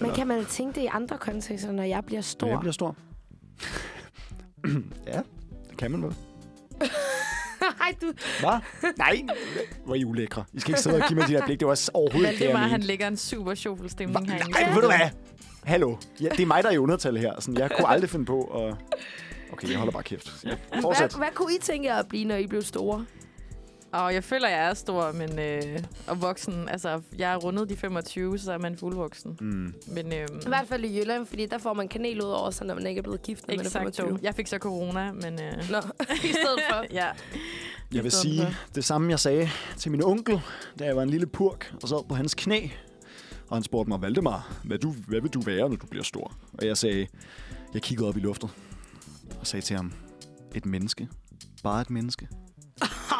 Men 0.00 0.10
kan 0.10 0.26
man 0.26 0.44
tænke 0.44 0.74
det 0.74 0.82
i 0.84 0.88
andre 0.92 1.18
kontekster, 1.18 1.72
når 1.72 1.82
jeg 1.82 2.04
bliver 2.04 2.20
stor? 2.22 2.46
når 2.46 2.52
jeg 2.52 2.60
bliver 2.60 2.72
stor. 2.72 2.96
ja, 5.12 5.20
det 5.70 5.78
kan 5.78 5.90
man 5.90 6.02
vel. 6.02 6.14
Ej, 7.80 7.94
du... 8.02 8.12
Hvad? 8.40 8.58
Nej, 8.98 9.22
hvor 9.84 9.94
er 9.94 9.98
I 9.98 10.04
ulækre. 10.04 10.44
I 10.52 10.60
skal 10.60 10.70
ikke 10.70 10.80
sidde 10.80 10.96
og 10.96 11.08
give 11.08 11.18
mig 11.18 11.28
de 11.28 11.32
der 11.32 11.44
blik. 11.46 11.60
Det 11.60 11.68
var 11.68 11.90
overhovedet 11.94 12.32
ikke 12.32 12.44
det 12.44 12.54
var, 12.54 12.60
han 12.60 12.80
lægger 12.80 13.08
en 13.08 13.16
super 13.16 13.54
sjovfuld 13.54 13.88
stemning 13.88 14.30
herinde. 14.30 14.50
Nej, 14.50 14.74
ved 14.74 14.80
du 14.80 14.86
hvad? 14.86 15.10
Hallo. 15.64 15.96
Ja, 16.20 16.28
det 16.28 16.40
er 16.40 16.46
mig, 16.46 16.62
der 16.62 16.68
er 16.68 16.72
i 16.74 16.78
undertal 16.78 17.16
her. 17.16 17.40
Sådan, 17.40 17.58
jeg 17.58 17.70
kunne 17.76 17.88
aldrig 17.88 18.10
finde 18.10 18.24
på 18.24 18.42
at... 18.42 18.76
Okay, 19.52 19.68
jeg 19.68 19.78
holder 19.78 19.92
bare 19.92 20.02
kæft. 20.02 20.44
Ja, 20.44 20.80
fortsæt. 20.80 21.10
Hvad, 21.10 21.18
hvad 21.18 21.28
kunne 21.34 21.54
I 21.54 21.58
tænke 21.62 21.88
jer 21.88 21.96
at 21.96 22.08
blive, 22.08 22.24
når 22.24 22.36
I 22.36 22.46
blev 22.46 22.62
store? 22.62 23.04
Og 23.94 24.14
jeg 24.14 24.24
føler, 24.24 24.48
jeg 24.48 24.68
er 24.70 24.74
stor, 24.74 25.12
men 25.12 25.38
øh, 25.38 25.78
og 26.06 26.22
voksen. 26.22 26.68
Altså, 26.68 27.00
jeg 27.18 27.32
er 27.32 27.36
rundet 27.36 27.68
de 27.68 27.76
25, 27.76 28.38
så 28.38 28.52
er 28.52 28.58
man 28.58 28.76
fuldvoksen. 28.76 29.38
Mm. 29.40 29.74
Men 29.86 30.12
øhm, 30.12 30.38
I 30.46 30.48
hvert 30.48 30.68
fald 30.68 30.84
i 30.84 31.00
Jylland, 31.00 31.26
fordi 31.26 31.46
der 31.46 31.58
får 31.58 31.74
man 31.74 31.88
kanel 31.88 32.22
ud 32.22 32.28
over, 32.28 32.50
så 32.50 32.64
når 32.64 32.74
man 32.74 32.86
ikke 32.86 32.98
er 32.98 33.02
blevet 33.02 33.22
gift, 33.22 33.48
når 33.48 33.52
man 33.52 33.60
er 33.60 33.68
exakt 33.68 33.96
25. 33.96 34.18
Jeg 34.22 34.34
fik 34.34 34.46
så 34.46 34.58
corona, 34.58 35.12
men... 35.12 35.40
Øh, 35.40 35.70
Nå, 35.70 35.78
i 36.30 36.32
stedet 36.32 36.60
for. 36.70 36.84
ja. 37.00 37.06
Jeg 37.92 38.04
vil 38.04 38.12
sige 38.12 38.42
for. 38.42 38.52
det 38.74 38.84
samme, 38.84 39.10
jeg 39.10 39.20
sagde 39.20 39.48
til 39.76 39.90
min 39.90 40.02
onkel, 40.02 40.40
da 40.78 40.84
jeg 40.84 40.96
var 40.96 41.02
en 41.02 41.10
lille 41.10 41.26
purk 41.26 41.74
og 41.82 41.88
sad 41.88 42.08
på 42.08 42.14
hans 42.14 42.34
knæ. 42.34 42.68
Og 43.48 43.56
han 43.56 43.62
spurgte 43.62 43.88
mig, 43.88 44.02
Valdemar, 44.02 44.56
hvad, 44.64 44.78
du, 44.78 44.94
hvad 45.08 45.20
vil 45.20 45.30
du 45.30 45.40
være, 45.40 45.68
når 45.68 45.76
du 45.76 45.86
bliver 45.86 46.04
stor? 46.04 46.36
Og 46.58 46.66
jeg 46.66 46.76
sagde, 46.76 47.06
jeg 47.74 47.82
kiggede 47.82 48.08
op 48.08 48.16
i 48.16 48.20
luftet 48.20 48.50
og 49.40 49.46
sagde 49.46 49.64
til 49.64 49.76
ham, 49.76 49.92
et 50.54 50.66
menneske. 50.66 51.08
Bare 51.62 51.80
et 51.80 51.90
menneske. 51.90 52.28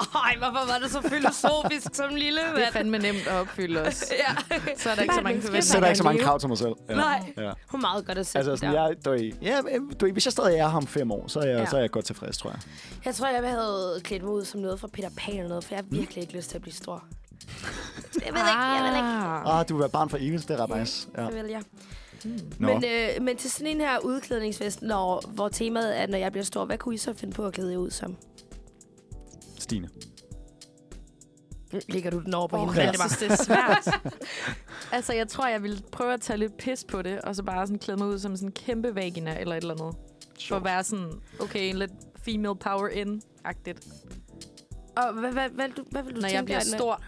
Ej, 0.24 0.34
hvorfor 0.38 0.66
var 0.72 0.78
det 0.82 0.90
så 0.90 1.00
filosofisk 1.02 1.94
som 1.94 2.14
lille 2.14 2.40
Det 2.40 2.48
er 2.48 2.54
mand? 2.60 2.72
fandme 2.72 2.98
nemt 2.98 3.26
at 3.26 3.34
opfylde 3.40 3.80
os. 3.82 4.04
ja. 4.24 4.56
Så 4.76 4.90
er 4.90 4.94
der 4.94 5.02
ikke 5.02 5.14
så 5.14 5.20
mange 5.20 5.22
Bare 5.22 5.22
et 5.22 5.24
menneske. 5.24 5.34
Jeg 5.34 5.42
forventninger. 5.42 5.62
sætter 5.62 5.88
ikke 5.88 5.98
så 5.98 6.04
mange 6.04 6.22
krav 6.22 6.38
til 6.40 6.48
mig 6.48 6.58
selv. 6.58 6.72
Ja. 6.88 6.94
Nej. 6.94 7.32
Ja. 7.38 7.52
Hun 7.68 7.80
er 7.80 7.82
meget 7.82 8.06
godt 8.06 8.18
at 8.18 8.26
sætte 8.26 8.38
Altså, 8.38 8.50
altså, 8.50 8.66
sådan, 8.66 8.74
der. 8.74 8.86
jeg, 8.86 9.04
du, 9.04 9.36
ja, 9.42 9.60
du, 10.00 10.04
ved, 10.06 10.12
hvis 10.12 10.26
jeg 10.26 10.32
stadig 10.32 10.58
er 10.58 10.68
her 10.68 10.76
om 10.76 10.86
fem 10.86 11.10
år, 11.12 11.24
så 11.28 11.40
er 11.40 11.46
jeg, 11.46 11.58
Ja. 11.58 11.66
så 11.66 11.76
er 11.76 11.80
jeg 11.80 11.90
godt 11.90 12.04
tilfreds, 12.04 12.38
tror 12.38 12.50
jeg. 12.50 12.58
Jeg 13.04 13.14
tror, 13.14 13.28
jeg 13.28 13.50
havde 13.50 14.00
klædt 14.04 14.22
mig 14.22 14.32
ud 14.32 14.44
som 14.44 14.60
noget 14.60 14.80
fra 14.80 14.88
Peter 14.92 15.10
Pan 15.16 15.34
eller 15.34 15.48
noget, 15.48 15.64
for 15.64 15.74
jeg 15.74 15.78
har 15.84 15.96
virkelig 15.96 16.22
ikke 16.22 16.36
lyst 16.36 16.48
til 16.50 16.56
at 16.56 16.62
blive 16.62 16.74
stor. 16.74 17.04
Jeg 18.14 18.32
ved 18.32 18.40
ikke, 18.40 18.60
jeg 18.60 18.82
ved 18.82 18.96
ikke. 18.96 19.08
Ah. 19.08 19.58
Ah, 19.60 19.68
du 19.68 19.74
vil 19.74 19.80
være 19.80 19.90
barn 19.90 20.08
for 20.10 20.18
evigt, 20.20 20.48
det 20.48 20.60
er 20.60 20.70
ret 20.70 20.78
nice. 20.80 21.08
Ja. 21.18 21.22
Det 21.26 21.34
vil 21.34 21.50
jeg. 21.50 21.62
Nå. 22.58 22.68
Men, 22.68 22.84
øh, 22.84 23.22
men 23.22 23.36
til 23.36 23.50
sådan 23.50 23.66
en 23.66 23.80
her 23.80 23.98
udklædningsfest, 23.98 24.82
når, 24.82 25.22
hvor 25.28 25.48
temaet 25.48 26.00
er, 26.00 26.06
når 26.06 26.18
jeg 26.18 26.32
bliver 26.32 26.44
stor, 26.44 26.64
hvad 26.64 26.78
kunne 26.78 26.94
I 26.94 26.98
så 26.98 27.14
finde 27.14 27.34
på 27.34 27.46
at 27.46 27.52
klæde 27.54 27.70
jer 27.72 27.78
ud 27.78 27.90
som? 27.90 28.16
Stine. 29.64 29.88
Ligger 31.88 32.10
du 32.10 32.20
den 32.20 32.34
over 32.34 32.46
på 32.48 32.56
Oh, 32.56 32.62
hende? 32.62 32.80
jeg 32.80 32.86
Valdemar? 32.86 33.08
synes, 33.08 33.18
det 33.18 33.30
er 33.30 33.44
svært. 33.44 34.00
altså, 34.96 35.12
jeg 35.14 35.28
tror, 35.28 35.46
jeg 35.46 35.62
ville 35.62 35.78
prøve 35.92 36.12
at 36.12 36.20
tage 36.20 36.36
lidt 36.36 36.56
pis 36.56 36.84
på 36.88 37.02
det, 37.02 37.20
og 37.20 37.36
så 37.36 37.42
bare 37.42 37.66
sådan 37.66 37.78
klæde 37.78 37.98
mig 37.98 38.06
ud 38.08 38.18
som 38.18 38.36
sådan 38.36 38.48
en 38.48 38.52
kæmpe 38.52 38.94
vagina 38.94 39.38
eller 39.40 39.56
et 39.56 39.60
eller 39.62 39.74
andet. 39.74 39.96
For 40.48 40.56
at 40.56 40.64
være 40.64 40.84
sådan, 40.84 41.10
okay, 41.40 41.68
en 41.70 41.76
lidt 41.76 41.90
female 42.16 42.54
power 42.56 42.88
in-agtigt. 42.88 43.86
Og 44.96 45.12
hvad, 45.12 45.32
hvad, 45.32 45.48
hvad, 45.48 45.68
hvad, 45.68 45.84
hvad 45.90 46.02
vil 46.02 46.14
du 46.14 46.20
Når 46.20 46.28
tænke 46.28 46.36
jeg 46.36 46.44
bliver 46.44 46.60
dig, 46.60 46.70
når- 46.70 46.78
stor. 46.78 47.02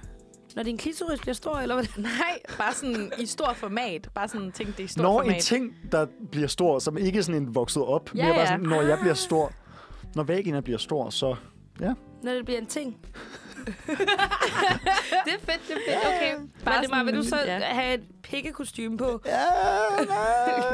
Når 0.56 0.62
din 0.62 0.76
klitoris 0.78 1.20
bliver 1.20 1.34
stor, 1.34 1.54
eller 1.56 1.74
hvad? 1.74 1.84
Nej, 2.02 2.38
bare 2.58 2.74
sådan 2.74 3.12
i 3.18 3.26
stor 3.26 3.52
format. 3.52 4.08
Bare 4.14 4.28
sådan 4.28 4.52
tænk 4.52 4.76
det 4.76 4.84
i 4.84 4.86
stort 4.86 5.02
Når 5.02 5.18
format. 5.20 5.36
en 5.36 5.40
ting, 5.42 5.74
der 5.92 6.06
bliver 6.30 6.48
stor, 6.48 6.78
som 6.78 6.96
ikke 6.98 7.18
er 7.18 7.22
sådan 7.22 7.42
en 7.42 7.54
vokset 7.54 7.82
op, 7.82 8.10
Ja, 8.14 8.22
mere 8.24 8.32
bare 8.32 8.40
ja. 8.40 8.46
sådan, 8.46 8.60
når 8.66 8.82
jeg 8.82 8.98
bliver 9.00 9.14
stor, 9.14 9.52
når 10.14 10.22
vagina 10.22 10.60
bliver 10.60 10.78
stor, 10.78 11.10
så... 11.10 11.36
Når 12.22 12.32
det 12.32 12.44
bliver 12.44 12.60
en 12.60 12.66
ting? 12.66 12.96
det 13.66 15.32
er 15.32 15.40
fedt, 15.40 15.60
det 15.68 15.76
er 15.76 16.00
fedt. 16.00 16.06
Okay. 16.06 16.34
Bare 16.34 16.48
Bare 16.64 16.74
Valdemar, 16.74 17.04
vil 17.04 17.16
du 17.16 17.22
så 17.22 17.36
ja. 17.46 17.58
have 17.58 17.94
et 17.94 18.02
pikkekostyme 18.22 18.96
på? 18.96 19.20
Ja, 19.26 19.44
nej, 20.04 20.64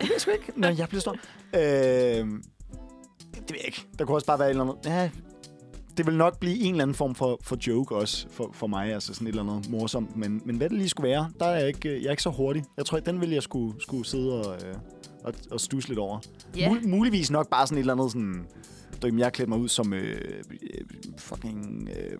det 0.00 0.08
ved 0.10 0.18
sgu 0.18 0.30
ikke. 0.30 0.52
Når 0.56 0.68
jeg 0.68 0.88
bliver 0.88 1.00
stor. 1.00 1.12
Øh, 1.54 1.60
det 1.60 2.24
ved 3.50 3.56
jeg 3.56 3.66
ikke. 3.66 3.86
Der 3.98 4.04
kunne 4.04 4.16
også 4.16 4.26
bare 4.26 4.38
være 4.38 4.48
et 4.48 4.50
eller 4.50 4.64
andet... 4.64 4.76
Ja, 4.84 5.10
det 5.96 6.06
vil 6.06 6.16
nok 6.16 6.38
blive 6.38 6.56
en 6.58 6.70
eller 6.70 6.82
anden 6.82 6.94
form 6.94 7.14
for, 7.14 7.38
for 7.42 7.56
joke 7.66 7.94
også 7.96 8.26
for, 8.30 8.50
for 8.54 8.66
mig, 8.66 8.94
altså 8.94 9.14
sådan 9.14 9.26
et 9.26 9.30
eller 9.36 9.52
andet 9.52 9.70
morsomt. 9.70 10.16
Men, 10.16 10.42
men 10.44 10.56
hvad 10.56 10.68
det 10.68 10.78
lige 10.78 10.88
skulle 10.88 11.10
være, 11.10 11.30
der 11.40 11.46
er 11.46 11.56
jeg 11.58 11.68
ikke, 11.68 11.88
jeg 12.00 12.06
er 12.06 12.10
ikke 12.10 12.22
så 12.22 12.30
hurtig. 12.30 12.64
Jeg 12.76 12.86
tror, 12.86 12.98
den 13.00 13.20
vil 13.20 13.30
jeg 13.30 13.42
skulle, 13.42 13.82
skulle 13.82 14.06
sidde 14.06 14.46
og, 14.46 14.54
øh, 14.66 14.74
at, 15.24 15.34
at 15.52 15.60
stusse 15.60 15.88
lidt 15.88 15.98
over. 15.98 16.18
Ja. 16.56 16.68
Mul- 16.68 16.88
muligvis 16.88 17.30
nok 17.30 17.50
bare 17.50 17.66
sådan 17.66 17.78
et 17.78 17.80
eller 17.80 17.92
andet 17.94 18.12
sådan... 18.12 18.46
Du 19.02 19.06
ved, 19.06 19.16
jeg 19.18 19.26
har 19.26 19.30
klædt 19.30 19.48
mig 19.48 19.58
ud 19.58 19.68
som 19.68 19.92
øh, 19.92 20.20
fucking... 21.18 21.88
Øh, 21.96 22.18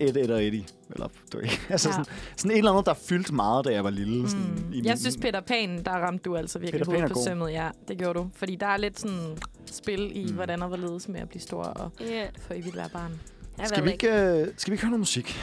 Ed, 0.00 0.16
Ed 0.16 0.30
og 0.30 0.44
Eddie. 0.46 0.64
Eller, 0.90 1.08
du 1.32 1.38
ved, 1.38 1.46
altså 1.68 1.88
Ja. 1.88 1.92
sådan, 1.92 2.04
sådan 2.36 2.50
et 2.50 2.58
eller 2.58 2.70
andet, 2.72 2.86
der 2.86 2.94
fyldte 2.94 3.34
meget, 3.34 3.64
da 3.64 3.70
jeg 3.72 3.84
var 3.84 3.90
lille. 3.90 4.28
Sådan, 4.30 4.44
Mm. 4.66 4.72
i 4.72 4.82
Jeg 4.84 4.98
synes, 4.98 5.16
Peter 5.16 5.40
Pan, 5.40 5.84
der 5.84 5.90
ramte 5.90 6.22
du 6.22 6.36
altså 6.36 6.58
virkelig 6.58 6.80
Peter 6.86 6.92
er 6.92 6.96
hovedet 6.96 7.12
på 7.12 7.20
sømmet. 7.24 7.50
Ja, 7.52 7.68
det 7.88 7.98
gjorde 7.98 8.18
du. 8.18 8.30
Fordi 8.34 8.56
der 8.56 8.66
er 8.66 8.76
lidt 8.76 9.00
sådan 9.00 9.36
spil 9.66 10.16
i, 10.16 10.24
Mm. 10.24 10.32
hvordan 10.34 10.62
og 10.62 10.68
hvorledes 10.68 11.08
med 11.08 11.20
at 11.20 11.28
blive 11.28 11.42
stor 11.42 11.62
og 11.62 11.92
Ja. 12.00 12.26
for 12.40 12.54
evigt 12.54 12.76
være 12.76 12.88
barn. 12.92 13.20
Jeg 13.58 13.68
Skal 13.68 13.84
vi, 13.84 13.92
ikke, 13.92 14.08
øh, 14.08 14.48
skal 14.56 14.70
vi 14.70 14.74
ikke 14.74 14.82
høre 14.84 14.90
noget 14.90 15.00
musik? 15.00 15.36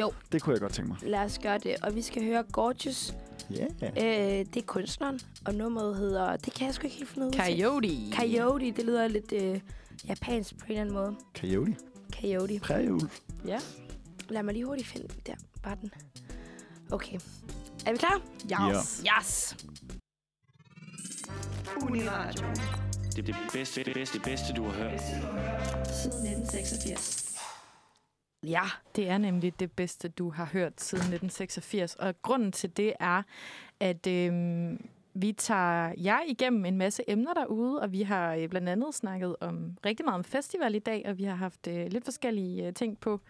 Jo. 0.00 0.12
Det 0.32 0.42
kunne 0.42 0.52
jeg 0.52 0.60
godt 0.60 0.72
tænke 0.72 0.88
mig. 0.88 0.98
Lad 1.02 1.18
os 1.20 1.38
gøre 1.38 1.58
det. 1.58 1.74
Og 1.82 1.94
vi 1.94 2.02
skal 2.02 2.24
høre 2.24 2.42
Gorgeous. 2.52 3.14
Ja. 3.50 3.66
Øh, 3.82 4.46
det 4.46 4.56
er 4.56 4.66
kunstneren. 4.66 5.20
Og 5.44 5.54
nummeret 5.54 5.96
hedder... 5.96 6.36
Det 6.36 6.54
kan 6.54 6.66
jeg 6.66 6.74
sgu 6.74 6.84
ikke 6.84 6.96
helt 6.96 7.08
finde 7.10 7.26
ud 7.26 7.32
af. 7.32 7.38
Coyote. 7.46 7.88
Coyote. 8.16 8.70
Det 8.70 8.84
lyder 8.84 9.08
lidt 9.08 9.32
øh, 9.32 9.60
japansk 10.08 10.58
på 10.58 10.64
en 10.64 10.70
eller 10.70 10.80
anden 10.80 10.94
måde. 10.94 11.16
Coyote. 11.40 11.76
Coyote. 12.20 12.58
Prægeulv. 12.60 13.10
Ja. 13.46 13.58
Lad 14.28 14.42
mig 14.42 14.54
lige 14.54 14.64
hurtigt 14.66 14.88
finde... 14.88 15.08
Der 15.26 15.34
var 15.64 15.74
den. 15.74 15.92
Okay. 16.92 17.18
Er 17.86 17.92
vi 17.92 17.98
klar? 17.98 18.20
Yes. 18.70 19.04
Yes. 19.18 19.56
Uniradio. 21.82 22.46
Det 23.16 23.18
er 23.18 23.22
det 23.22 23.36
bedste, 23.52 23.84
det 23.84 23.94
bedste, 23.94 24.18
det 24.18 24.24
bedste, 24.24 24.52
du 24.52 24.64
har 24.64 24.72
hørt. 24.72 25.00
Siden 26.02 26.26
1986. 26.26 27.21
Ja. 28.46 28.62
Det 28.96 29.08
er 29.08 29.18
nemlig 29.18 29.60
det 29.60 29.72
bedste, 29.72 30.08
du 30.08 30.30
har 30.30 30.44
hørt 30.44 30.80
siden 30.80 31.02
1986. 31.02 31.94
Og 31.94 32.22
grunden 32.22 32.52
til 32.52 32.76
det 32.76 32.92
er, 33.00 33.22
at 33.80 34.06
øh, 34.06 34.32
vi 35.14 35.32
tager 35.32 35.92
jer 35.96 36.18
igennem 36.28 36.64
en 36.64 36.78
masse 36.78 37.02
emner 37.08 37.34
derude, 37.34 37.80
og 37.80 37.92
vi 37.92 38.02
har 38.02 38.34
øh, 38.34 38.48
blandt 38.48 38.68
andet 38.68 38.94
snakket 38.94 39.36
om 39.40 39.76
rigtig 39.86 40.04
meget 40.04 40.18
om 40.18 40.24
festival 40.24 40.74
i 40.74 40.78
dag, 40.78 41.04
og 41.08 41.18
vi 41.18 41.24
har 41.24 41.34
haft 41.34 41.66
øh, 41.66 41.86
lidt 41.86 42.04
forskellige 42.04 42.66
øh, 42.66 42.74
ting 42.74 42.98
på 42.98 43.20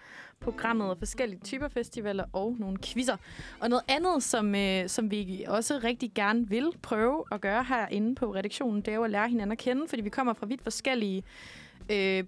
programmet, 0.40 0.90
og 0.90 0.98
forskellige 0.98 1.40
typer 1.44 1.68
festivaler 1.68 2.24
og 2.32 2.56
nogle 2.58 2.78
quizzer. 2.84 3.16
Og 3.60 3.68
noget 3.68 3.84
andet, 3.88 4.22
som, 4.22 4.54
øh, 4.54 4.88
som 4.88 5.10
vi 5.10 5.44
også 5.48 5.80
rigtig 5.84 6.12
gerne 6.14 6.48
vil 6.48 6.72
prøve 6.82 7.24
at 7.32 7.40
gøre 7.40 7.64
herinde 7.64 8.14
på 8.14 8.34
redaktionen, 8.34 8.82
det 8.82 8.88
er 8.88 8.94
jo 8.94 9.04
at 9.04 9.10
lære 9.10 9.28
hinanden 9.28 9.52
at 9.52 9.58
kende, 9.58 9.88
fordi 9.88 10.02
vi 10.02 10.10
kommer 10.10 10.32
fra 10.32 10.46
vidt 10.46 10.62
forskellige 10.62 11.18
øh, 11.18 11.61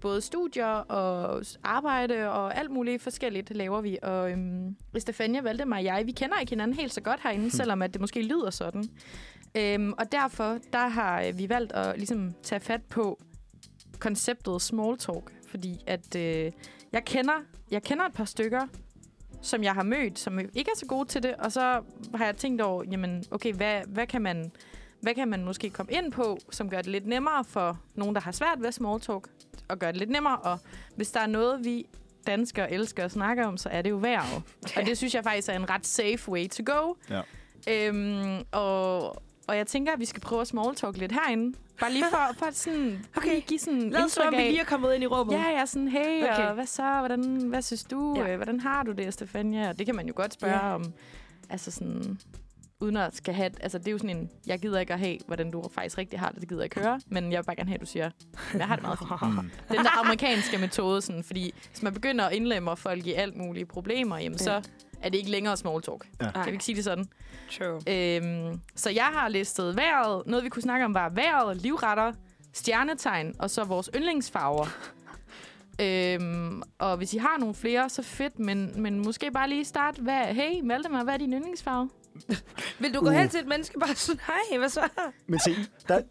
både 0.01 0.21
studier 0.21 0.65
og 0.65 1.43
arbejde 1.63 2.29
og 2.29 2.57
alt 2.57 2.71
muligt 2.71 3.01
forskelligt 3.01 3.55
laver 3.55 3.81
vi. 3.81 3.97
Og 4.01 4.31
øhm, 4.31 4.75
Stefania, 4.97 5.41
Valdemar 5.41 5.77
og 5.77 5.83
jeg, 5.83 6.03
vi 6.05 6.11
kender 6.11 6.39
ikke 6.39 6.49
hinanden 6.49 6.77
helt 6.77 6.93
så 6.93 7.01
godt 7.01 7.19
herinde, 7.23 7.51
selvom 7.51 7.81
at 7.81 7.93
det 7.93 8.01
måske 8.01 8.21
lyder 8.21 8.49
sådan. 8.49 8.83
Øhm, 9.55 9.93
og 9.97 10.11
derfor 10.11 10.57
der 10.73 10.87
har 10.87 11.21
øh, 11.21 11.37
vi 11.37 11.49
valgt 11.49 11.71
at 11.71 11.97
ligesom 11.97 12.33
tage 12.43 12.59
fat 12.59 12.81
på 12.89 13.19
konceptet 13.99 14.61
small 14.61 14.97
talk, 14.97 15.31
fordi 15.47 15.83
at 15.87 16.15
øh, 16.15 16.51
jeg 16.91 17.05
kender 17.05 17.33
jeg 17.71 17.83
kender 17.83 18.05
et 18.05 18.13
par 18.13 18.25
stykker, 18.25 18.67
som 19.41 19.63
jeg 19.63 19.73
har 19.73 19.83
mødt, 19.83 20.19
som 20.19 20.39
ikke 20.39 20.71
er 20.73 20.77
så 20.77 20.85
gode 20.85 21.07
til 21.07 21.23
det, 21.23 21.35
og 21.35 21.51
så 21.51 21.81
har 22.15 22.25
jeg 22.25 22.37
tænkt 22.37 22.61
over, 22.61 22.83
jamen 22.91 23.23
okay, 23.31 23.53
hvad, 23.53 23.81
hvad 23.87 24.07
kan 24.07 24.21
man 24.21 24.51
hvad 25.05 25.15
kan 25.15 25.27
man 25.27 25.45
måske 25.45 25.69
komme 25.69 25.91
ind 25.91 26.11
på, 26.11 26.37
som 26.51 26.69
gør 26.69 26.77
det 26.77 26.87
lidt 26.87 27.07
nemmere 27.07 27.43
for 27.43 27.79
nogen, 27.95 28.15
der 28.15 28.21
har 28.21 28.31
svært 28.31 28.61
ved 28.61 28.71
small 28.71 28.99
talk, 29.01 29.27
og 29.67 29.79
gøre 29.79 29.91
det 29.91 29.99
lidt 29.99 30.09
nemmere. 30.09 30.37
Og 30.37 30.59
hvis 30.95 31.11
der 31.11 31.19
er 31.19 31.27
noget, 31.27 31.65
vi 31.65 31.85
danskere 32.27 32.71
elsker 32.71 33.03
at 33.05 33.11
snakke 33.11 33.45
om, 33.45 33.57
så 33.57 33.69
er 33.69 33.81
det 33.81 33.89
jo 33.89 33.97
vejret. 33.97 34.43
Og 34.77 34.85
det 34.85 34.97
synes 34.97 35.15
jeg 35.15 35.23
faktisk 35.23 35.49
er 35.49 35.53
en 35.53 35.69
ret 35.69 35.87
safe 35.87 36.31
way 36.31 36.47
to 36.49 36.63
go. 36.65 36.93
Ja. 37.09 37.21
Øhm, 37.67 38.43
og, 38.51 39.05
og 39.47 39.57
jeg 39.57 39.67
tænker, 39.67 39.93
at 39.93 39.99
vi 39.99 40.05
skal 40.05 40.21
prøve 40.21 40.41
at 40.41 40.47
small 40.47 40.75
talk 40.75 40.97
lidt 40.97 41.11
herinde. 41.11 41.57
Bare 41.79 41.91
lige 41.91 42.05
for, 42.09 42.37
for 42.37 42.45
at 42.45 42.55
sådan, 42.55 43.05
Okay. 43.17 43.29
lige 43.29 43.41
give 43.41 43.59
sådan 43.59 43.89
Lad 43.89 44.03
os 44.03 44.19
vi 44.31 44.37
lige 44.37 44.59
er 44.59 44.63
kommet 44.65 44.93
ind 44.93 45.03
i 45.03 45.07
rummet. 45.07 45.33
Ja, 45.35 45.49
ja, 45.49 45.65
sådan, 45.65 45.87
hey, 45.87 46.23
Okay. 46.23 46.47
og 46.47 46.53
hvad 46.53 46.65
så? 46.65 46.95
Hvordan, 46.99 47.23
hvad 47.23 47.61
synes 47.61 47.83
du? 47.83 48.13
Ja. 48.17 48.27
Ja. 48.27 48.35
Hvordan 48.35 48.59
har 48.59 48.83
du 48.83 48.91
det, 48.91 49.13
Stefania? 49.13 49.69
Og 49.69 49.77
det 49.79 49.85
kan 49.85 49.95
man 49.95 50.07
jo 50.07 50.13
godt 50.15 50.33
spørge 50.33 50.65
ja. 50.65 50.75
om. 50.75 50.93
Altså 51.49 51.71
sådan, 51.71 52.19
uden 52.79 52.97
at 52.97 53.15
skal 53.15 53.33
have... 53.33 53.51
Altså, 53.61 53.77
det 53.77 53.87
er 53.87 53.91
jo 53.91 53.97
sådan 53.97 54.17
en... 54.17 54.29
Jeg 54.47 54.59
gider 54.59 54.79
ikke 54.79 54.93
at 54.93 54.99
have, 54.99 55.17
hvordan 55.27 55.51
du 55.51 55.63
faktisk 55.71 55.97
rigtig 55.97 56.19
har 56.19 56.29
det. 56.29 56.41
Det 56.41 56.49
gider 56.49 56.61
jeg 56.61 56.65
ikke 56.65 56.79
høre. 56.87 56.99
Men 57.07 57.31
jeg 57.31 57.37
vil 57.37 57.43
bare 57.45 57.55
gerne 57.55 57.69
have, 57.69 57.75
at 57.75 57.81
du 57.81 57.85
siger, 57.85 58.09
"Men 58.51 58.59
jeg 58.59 58.67
har 58.67 58.75
det 58.75 58.83
meget 58.83 58.99
fint. 58.99 59.11
Mm. 59.21 59.51
Den 59.75 59.77
der 59.85 59.99
amerikanske 59.99 60.57
metode, 60.57 61.01
sådan, 61.01 61.23
fordi 61.23 61.53
hvis 61.69 61.83
man 61.83 61.93
begynder 61.93 62.25
at 62.25 62.33
indlemme 62.33 62.75
folk 62.77 63.07
i 63.07 63.13
alt 63.13 63.37
mulige 63.37 63.65
problemer, 63.65 64.17
jamen, 64.17 64.37
så 64.37 64.61
er 65.01 65.09
det 65.09 65.17
ikke 65.17 65.31
længere 65.31 65.57
small 65.57 65.81
talk. 65.81 66.07
Ja. 66.21 66.31
Kan 66.31 66.45
vi 66.45 66.51
ikke 66.51 66.63
sige 66.63 66.75
det 66.75 66.83
sådan? 66.83 67.05
True. 67.57 67.81
Øhm, 67.87 68.61
så 68.75 68.89
jeg 68.89 69.05
har 69.13 69.27
listet 69.29 69.75
vejret. 69.75 70.23
Noget, 70.25 70.43
vi 70.43 70.49
kunne 70.49 70.61
snakke 70.61 70.85
om, 70.85 70.93
var 70.93 71.09
vejret, 71.09 71.57
livretter, 71.61 72.13
stjernetegn, 72.53 73.35
og 73.39 73.49
så 73.49 73.63
vores 73.63 73.89
yndlingsfarver. 73.95 74.65
øhm, 75.83 76.61
og 76.79 76.97
hvis 76.97 77.13
I 77.13 77.17
har 77.17 77.37
nogle 77.39 77.55
flere, 77.55 77.89
så 77.89 78.01
fedt, 78.01 78.39
men, 78.39 78.81
men 78.81 78.99
måske 78.99 79.31
bare 79.31 79.49
lige 79.49 79.65
starte. 79.65 80.01
Hvad, 80.01 80.25
hey, 80.25 80.61
Valdemar, 80.63 81.03
hvad 81.03 81.13
er 81.13 81.17
din 81.17 81.33
yndlingsfarve? 81.33 81.89
Vil 82.79 82.93
du 82.93 82.99
gå 82.99 83.05
Uh. 83.09 83.13
hen 83.13 83.29
til 83.29 83.39
et 83.39 83.47
menneske 83.47 83.79
bare 83.79 83.95
sådan, 83.95 84.21
hej, 84.27 84.57
hvad 84.57 84.69
så? 84.69 84.81
Men 85.27 85.39
se, 85.39 85.55
der, 85.87 86.01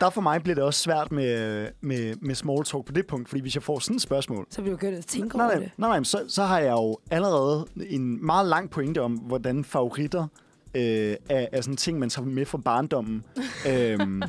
der 0.00 0.10
for 0.10 0.20
mig 0.20 0.42
bliver 0.42 0.54
det 0.54 0.64
også 0.64 0.80
svært 0.80 1.12
med, 1.12 1.68
med, 1.80 2.14
med 2.20 2.34
small 2.34 2.64
talk 2.64 2.84
på 2.84 2.92
det 2.92 3.06
punkt, 3.06 3.28
fordi 3.28 3.40
hvis 3.40 3.54
jeg 3.54 3.62
får 3.62 3.78
sådan 3.78 3.96
et 3.96 4.02
spørgsmål, 4.02 4.46
Så 4.50 4.62
bliver 4.62 4.76
du 4.76 4.80
begyndt 4.80 4.98
at 4.98 5.06
tænke 5.06 5.36
nej, 5.36 5.46
over 5.46 5.54
nej, 5.54 5.62
det. 5.62 5.72
nej, 5.76 5.88
nej, 5.90 6.02
så, 6.04 6.24
så 6.28 6.42
har 6.44 6.58
jeg 6.58 6.72
jo 6.72 6.98
allerede 7.10 7.66
en 7.90 8.26
meget 8.26 8.46
lang 8.48 8.70
pointe 8.70 9.02
om, 9.02 9.12
hvordan 9.12 9.64
favoritter 9.64 10.26
øh, 10.74 11.16
er, 11.28 11.46
er 11.52 11.60
sådan 11.60 11.76
ting, 11.76 11.98
man 11.98 12.10
tager 12.10 12.26
med 12.26 12.44
fra 12.44 12.58
barndommen. 12.58 13.24
øhm, 13.70 14.22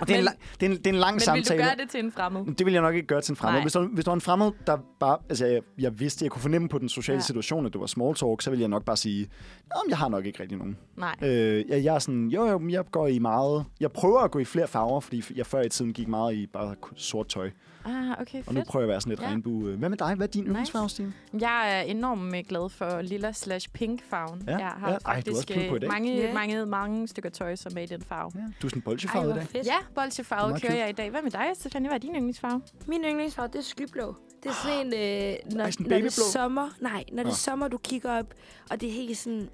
og 0.00 0.08
det 0.08 0.14
er, 0.14 0.18
en, 0.18 0.24
Men- 0.24 0.24
lang- 0.24 0.38
det, 0.60 0.66
er 0.66 0.70
en, 0.70 0.76
det 0.76 0.86
er 0.86 0.90
en 0.90 0.96
lang 0.96 1.12
Men 1.14 1.14
vil 1.14 1.22
samtale. 1.22 1.62
du 1.62 1.66
gøre 1.66 1.76
det 1.76 1.90
til 1.90 2.04
en 2.04 2.12
fremmed? 2.12 2.54
Det 2.54 2.66
vil 2.66 2.72
jeg 2.72 2.82
nok 2.82 2.94
ikke 2.94 3.06
gøre 3.06 3.20
til 3.20 3.32
en 3.32 3.36
fremmed. 3.36 3.54
Nej. 3.58 3.62
Hvis 3.64 3.72
der, 3.72 3.80
hvis 3.88 4.04
der 4.04 4.10
var 4.10 4.14
en 4.14 4.20
fremmed, 4.20 4.50
der 4.66 4.78
bare... 5.00 5.18
Altså, 5.28 5.46
jeg, 5.46 5.60
jeg 5.78 6.00
vidste, 6.00 6.24
jeg 6.24 6.30
kunne 6.32 6.42
fornemme 6.42 6.68
på 6.68 6.78
den 6.78 6.88
sociale 6.88 7.16
ja. 7.16 7.22
Situation, 7.22 7.66
at 7.66 7.72
det 7.72 7.80
var 7.80 7.86
small 7.86 8.14
talk, 8.14 8.42
så 8.42 8.50
ville 8.50 8.60
jeg 8.60 8.68
nok 8.68 8.84
bare 8.84 8.96
sige, 8.96 9.28
om 9.74 9.82
jeg 9.88 9.98
har 9.98 10.08
nok 10.08 10.26
ikke 10.26 10.40
rigtig 10.40 10.58
nogen. 10.58 10.76
Nej. 10.96 11.14
Øh, 11.22 11.64
jeg, 11.68 11.84
jeg 11.84 11.94
er 11.94 11.98
sådan, 11.98 12.26
jo, 12.28 12.46
jo, 12.46 12.58
men 12.58 12.70
jeg 12.70 12.84
går 12.90 13.06
i 13.06 13.18
meget... 13.18 13.64
Jeg 13.80 13.92
prøver 13.92 14.20
at 14.20 14.30
gå 14.30 14.38
i 14.38 14.44
flere 14.44 14.68
farver, 14.68 15.00
fordi 15.00 15.22
jeg 15.34 15.46
før 15.46 15.62
i 15.62 15.68
tiden 15.68 15.92
gik 15.92 16.08
meget 16.08 16.34
i 16.34 16.46
bare 16.46 16.74
sort 16.96 17.28
tøj. 17.28 17.50
Ah, 17.84 18.20
okay, 18.20 18.42
Og 18.46 18.54
nu 18.54 18.60
fedt. 18.60 18.68
prøver 18.68 18.82
jeg 18.82 18.88
at 18.88 18.92
være 18.92 19.00
sådan 19.00 19.10
lidt 19.10 19.20
ja. 19.20 19.26
Regnbue. 19.26 19.70
Hvad 19.76 19.88
med 19.88 19.98
dig? 19.98 20.14
Hvad 20.14 20.26
er 20.28 20.30
din 20.30 20.44
yndlingsfarve, 20.46 20.88
Stine? 20.88 21.12
Jeg 21.40 21.78
er 21.78 21.82
enormt 21.82 22.48
glad 22.48 22.68
for 22.70 23.02
lilla 23.02 23.32
slash 23.32 23.68
pink 23.68 24.02
farven. 24.10 24.42
Ja, 24.46 24.56
Jeg 24.56 24.66
har 24.68 24.90
ja. 24.90 24.96
Ej, 25.06 25.20
du 25.20 25.30
er 25.30 25.34
også 25.36 25.42
faktisk 25.42 25.48
pink 25.48 25.68
på 25.68 25.76
i 25.76 25.78
dag. 25.78 25.88
mange, 25.88 26.16
Ja. 26.16 26.32
mange, 26.34 26.66
mange 26.66 27.08
stykker 27.08 27.30
tøj, 27.30 27.56
som 27.56 27.72
er 27.76 27.80
i 27.80 27.86
den 27.86 28.02
farve. 28.02 28.30
Ja. 28.34 28.40
Du 28.62 28.66
er 28.66 28.70
sådan 28.70 28.78
Ej, 28.80 28.84
bolchefarvet 28.84 29.30
i 29.30 29.34
dag. 29.38 29.46
fedt. 29.48 29.66
Ja, 29.66 29.76
meget 29.96 30.62
kører 30.62 30.74
jeg 30.74 30.88
i 30.88 30.92
dag. 30.92 31.10
Hvad 31.10 31.22
med 31.22 31.30
dig, 31.30 31.46
Stefanie? 31.54 31.88
Hvad 31.88 31.96
er 31.96 32.00
din 32.00 32.14
yndlingsfarve? 32.14 32.62
Min 32.86 33.04
yndlingsfarve, 33.04 33.48
det 33.48 33.58
er 33.58 33.62
skyblå. 33.62 34.14
Det 34.42 34.48
er 34.48 34.54
sådan 34.64 34.78
en, 34.86 34.86
øh, 34.86 35.56
når, 35.56 35.64
Ej, 35.64 35.70
sådan 35.70 35.86
når 35.86 35.96
det 35.98 36.06
er 36.06 36.10
sommer. 36.32 36.68
Nej, 36.80 37.04
når 37.12 37.22
det 37.22 37.30
er 37.30 37.34
sommer, 37.36 37.68
du 37.68 37.78
kigger 37.78 38.10
op, 38.18 38.34
og 38.70 38.80
det 38.80 38.88
er 38.88 38.92
helt 38.92 39.18
sådan... 39.18 39.48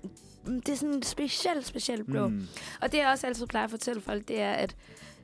mm, 0.47 0.61
Det 0.63 0.73
er 0.73 0.77
sådan 0.77 0.95
en 0.95 1.03
speciel, 1.03 1.65
speciel 1.65 2.05
blå. 2.05 2.29
Mm. 2.29 2.47
Og 2.83 2.93
det, 2.93 2.99
jeg 2.99 3.09
også 3.13 3.27
altid 3.27 3.47
plejer 3.47 3.65
at 3.65 3.71
fortælle 3.71 4.01
folk, 4.03 4.29
det 4.29 4.41
er, 4.41 4.53
at 4.53 4.77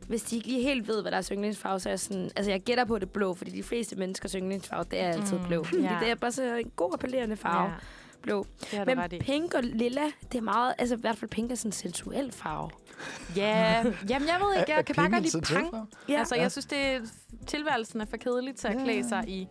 hvis 0.08 0.22
de 0.22 0.36
ikke 0.36 0.48
lige 0.48 0.62
helt 0.62 0.88
ved, 0.88 1.02
hvad 1.02 1.12
deres 1.12 1.28
yndlingsfarve, 1.28 1.80
så 1.80 1.88
er 1.88 1.92
jeg 1.92 2.00
sådan... 2.00 2.30
Altså, 2.36 2.50
jeg 2.50 2.60
gætter 2.60 2.84
på 2.84 2.98
det 2.98 3.10
blå, 3.10 3.34
fordi 3.34 3.50
de 3.50 3.62
fleste 3.62 3.96
menneskers 3.96 4.32
yndlingsfarve, 4.32 4.84
det 4.90 5.00
er 5.00 5.08
altid 5.08 5.38
Mm, 5.38 5.44
blå. 5.46 5.66
ja. 5.72 5.96
Det 6.00 6.10
er 6.10 6.14
bare 6.14 6.32
så 6.32 6.54
en 6.56 6.70
god 6.76 6.90
appellerende 6.94 7.36
farve, 7.36 7.68
Ja, 7.70 7.74
blå. 8.22 8.46
det 8.70 8.86
Men 8.86 8.98
ret 8.98 9.12
i. 9.12 9.18
pink 9.18 9.54
og 9.54 9.62
lilla, 9.62 10.02
det 10.32 10.38
er 10.38 10.42
meget... 10.42 10.74
Altså, 10.78 10.94
i 10.96 10.98
hvert 11.00 11.16
fald 11.16 11.30
pink 11.30 11.50
er 11.50 11.54
sådan 11.54 11.68
en 11.68 11.72
sensuel 11.72 12.32
farve. 12.32 12.70
Ja, 13.36 13.84
jamen 14.08 14.28
jeg 14.28 14.40
ved 14.40 14.60
ikke, 14.60 14.72
Er- 14.72 14.74
er 14.74 14.78
jeg 14.78 14.84
kan 14.84 14.94
bare 14.94 15.10
godt 15.10 15.22
lide 15.22 15.40
pang. 15.40 15.88
Ja. 16.08 16.18
Altså, 16.18 16.34
jeg 16.34 16.52
synes, 16.52 16.66
det 16.66 16.78
er, 16.78 17.00
tilværelsen 17.46 18.00
er 18.00 18.04
for 18.04 18.16
kedelig 18.16 18.56
til 18.56 18.68
at 18.68 18.74
Ja. 18.78 18.84
klæde 18.84 19.08
sig 19.08 19.24
i 19.28 19.48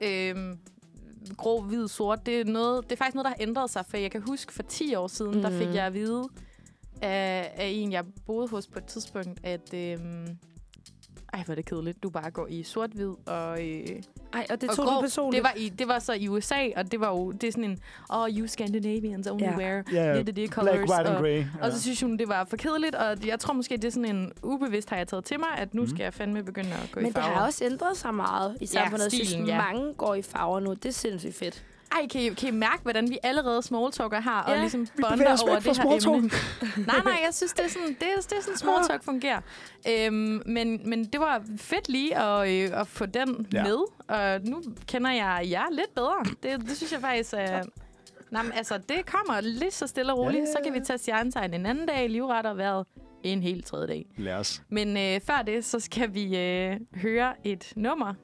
øhm, 0.00 0.58
grå, 1.36 1.60
hvid, 1.62 1.88
sort. 1.88 2.26
Det 2.26 2.40
er, 2.40 2.44
noget, 2.44 2.84
det 2.84 2.92
er 2.92 2.96
faktisk 2.96 3.14
noget, 3.14 3.24
der 3.24 3.30
har 3.30 3.36
ændret 3.40 3.70
sig, 3.70 3.84
for 3.88 3.96
jeg 3.96 4.10
kan 4.10 4.22
huske, 4.22 4.52
for 4.52 4.62
10 4.62 4.94
år 4.94 5.06
siden, 5.08 5.34
mm. 5.34 5.42
der 5.42 5.50
fik 5.58 5.68
Mm. 5.68 5.74
jeg 5.74 5.84
at 5.86 5.94
vide 5.94 6.28
af, 7.02 7.52
af 7.56 7.66
en, 7.74 7.92
jeg 7.92 8.04
boede 8.26 8.48
hos 8.48 8.66
på 8.66 8.78
et 8.78 8.84
tidspunkt, 8.84 9.40
at... 9.42 9.74
Øhm, 9.74 10.36
ej, 11.32 11.42
hvor 11.44 11.52
er 11.52 11.54
det 11.56 11.64
kedeligt. 11.64 12.02
Du 12.02 12.10
bare 12.10 12.30
går 12.30 12.46
i 12.46 12.62
sort-hvid 12.62 13.12
og... 13.26 13.66
Øh, 13.66 13.86
Ej, 14.32 14.46
og 14.50 14.60
det 14.60 14.70
og 14.70 14.76
tog 14.76 14.86
grå. 14.86 14.94
du 14.94 15.00
personligt. 15.00 15.44
Det 15.44 15.50
var, 15.54 15.60
i, 15.60 15.68
det 15.68 15.88
var 15.88 15.98
så 15.98 16.12
i 16.12 16.28
USA, 16.28 16.68
og 16.76 16.92
det 16.92 17.00
var 17.00 17.08
jo 17.10 17.32
det 17.32 17.44
er 17.48 17.52
sådan 17.52 17.64
en, 17.64 17.78
oh, 18.10 18.28
you 18.30 18.46
Scandinavians 18.46 19.26
only 19.26 19.42
Ja. 19.44 19.56
wear 19.56 19.82
Ja, 19.92 20.14
yeah, 20.14 20.24
the 20.26 20.46
colors. 20.48 20.74
black, 20.76 20.90
white 20.90 21.08
and 21.08 21.16
og, 21.16 21.22
grey. 21.22 21.44
og 21.62 21.72
så 21.72 21.82
synes 21.82 22.00
hun, 22.00 22.16
det 22.18 22.28
var 22.28 22.44
for 22.44 22.56
kedeligt, 22.56 22.94
og 22.94 23.26
jeg 23.26 23.38
tror 23.40 23.54
måske, 23.54 23.76
det 23.76 23.84
er 23.84 23.90
sådan 23.90 24.16
en 24.16 24.32
ubevidst, 24.42 24.90
har 24.90 24.96
jeg 24.96 25.08
taget 25.08 25.24
til 25.24 25.38
mig, 25.38 25.48
at 25.58 25.74
nu 25.74 25.82
Mhm. 25.82 25.90
skal 25.90 26.02
jeg 26.02 26.14
fandme 26.14 26.42
begynde 26.42 26.70
at 26.72 26.88
gå 26.92 27.00
i 27.00 27.02
Men 27.02 27.12
det 27.12 27.22
farver. 27.22 27.34
har 27.36 27.46
også 27.46 27.64
ændret 27.64 27.96
sig 27.96 28.14
meget 28.14 28.56
i 28.60 28.66
samfundet. 28.66 29.04
Jeg 29.04 29.12
synes, 29.12 29.28
stilen, 29.28 29.46
ja. 29.46 29.62
mange 29.72 29.94
går 29.94 30.14
i 30.14 30.22
farver 30.22 30.60
nu. 30.60 30.72
Det 30.74 30.86
er 30.86 30.92
sindssygt 30.92 31.34
fedt. 31.34 31.64
Ej, 31.92 32.06
kan 32.08 32.20
I, 32.20 32.28
kan 32.28 32.48
I 32.48 32.56
mærke, 32.56 32.82
hvordan 32.82 33.10
vi 33.10 33.18
allerede 33.22 33.62
smalltalker 33.62 34.20
her, 34.20 34.32
og 34.32 34.50
Ja, 34.54 34.60
ligesom 34.60 34.80
Vi 34.80 34.88
bevæger 34.96 35.10
bonder 35.16 35.32
os 35.32 35.42
over 35.42 35.58
det 35.58 35.76
her 35.78 36.10
emne? 36.16 36.30
nej, 36.86 37.00
nej, 37.04 37.18
jeg 37.24 37.34
synes, 37.34 37.52
det 37.52 37.64
er 37.64 37.68
sådan, 37.68 37.88
det 37.88 38.02
er, 38.02 38.20
det 38.20 38.32
er 38.38 38.42
sådan 38.42 38.56
small 38.58 38.84
talk 38.88 39.04
fungerer. 39.04 39.40
Øhm, 39.88 40.42
men, 40.46 40.80
men 40.84 41.04
det 41.04 41.20
var 41.20 41.42
fedt 41.56 41.88
lige 41.88 42.18
at, 42.18 42.48
øh, 42.72 42.80
at 42.80 42.86
få 42.86 43.06
den 43.06 43.46
Ja. 43.52 43.62
med, 43.64 43.78
og 44.08 44.40
nu 44.44 44.62
kender 44.86 45.10
jeg 45.10 45.46
jer 45.50 45.64
lidt 45.70 45.94
bedre. 45.94 46.24
Det, 46.42 46.60
det 46.68 46.76
synes 46.76 46.92
jeg 46.92 47.00
faktisk 47.00 47.34
er... 47.36 47.62
Nej, 48.30 48.42
men 48.42 48.52
altså, 48.52 48.78
det 48.88 49.06
kommer 49.06 49.40
lige 49.40 49.70
så 49.70 49.86
stille 49.86 50.12
og 50.12 50.18
roligt. 50.18 50.34
Ja, 50.34 50.38
Ja, 50.40 50.46
ja, 50.46 50.52
Så 50.52 50.58
kan 50.64 50.74
vi 50.74 50.80
tage 50.80 50.98
stjernetegn 50.98 51.54
en 51.54 51.66
anden 51.66 51.86
dag, 51.86 52.10
livret 52.10 52.46
og 52.46 52.56
vejret 52.56 52.86
en 53.22 53.42
helt 53.42 53.66
tredje 53.66 53.86
dag. 53.86 54.06
Lad 54.16 54.34
os. 54.34 54.62
Men 54.68 54.96
øh, 54.96 55.20
før 55.20 55.42
det, 55.46 55.64
så 55.64 55.80
skal 55.80 56.14
vi 56.14 56.36
øh, 56.38 56.76
høre 56.94 57.34
et 57.44 57.72
nummer. 57.76 58.14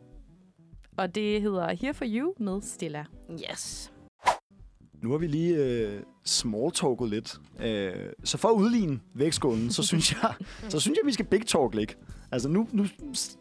Og 0.97 1.15
det 1.15 1.43
hedder 1.43 1.75
Here 1.81 1.95
For 1.95 2.05
You 2.09 2.33
med 2.39 2.63
Stilla. 2.63 3.05
Yes. 3.51 3.93
Nu 5.03 5.11
har 5.11 5.19
vi 5.19 5.27
lige 5.27 5.57
øh, 5.57 6.01
smalltalket 6.25 7.09
lidt. 7.09 7.37
Øh, 7.61 7.93
så 8.25 8.39
for 8.39 8.49
at 8.49 8.53
udligne 8.55 9.01
vægtskålen, 9.15 9.71
så 9.71 9.83
synes 9.83 10.13
jeg, 10.13 10.35
så 10.71 10.81
synes 10.81 10.97
jeg, 11.03 11.07
vi 11.07 11.13
skal 11.13 11.25
big 11.25 11.47
talk 11.47 11.75
lidt. 11.75 11.97
Altså 12.33 12.49
nu, 12.49 12.69
nu 12.73 12.87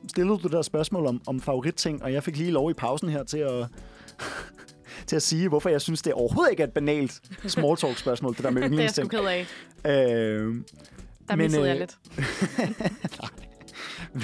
stillede 0.08 0.38
du 0.39 0.47
der 0.47 0.62
spørgsmål 0.62 1.06
om, 1.06 1.22
om 1.28 1.39
favoritting, 1.39 2.04
og 2.04 2.14
jeg 2.14 2.24
fik 2.24 2.38
lige 2.38 2.51
lov 2.51 2.70
i 2.72 2.74
pausen 2.74 3.10
her 3.10 3.24
til 3.24 3.38
at, 3.38 3.68
til 5.08 5.16
at 5.16 5.22
sige, 5.22 5.49
hvorfor 5.49 5.70
jeg 5.70 5.82
synes, 5.82 6.01
det 6.01 6.14
overhovedet 6.14 6.51
ikke 6.51 6.64
er 6.64 6.68
et 6.68 6.74
banalt 6.74 7.22
small 7.47 7.78
talk 7.78 7.97
spørgsmål, 7.97 8.36
det 8.36 8.43
der 8.43 8.49
med 8.51 8.62
det 8.70 8.80
er 8.80 8.82
jeg 8.82 8.89
sgu 8.89 9.01
yndlingsting. 9.01 9.10
ked 9.12 9.45
af. 9.84 10.12
Øh, 10.16 10.56
Der 11.28 11.36
Men, 11.36 11.38
missede 11.38 11.68
jeg 11.68 11.76
øh, 11.76 11.80
lidt. 11.80 11.97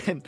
men, 0.07 0.23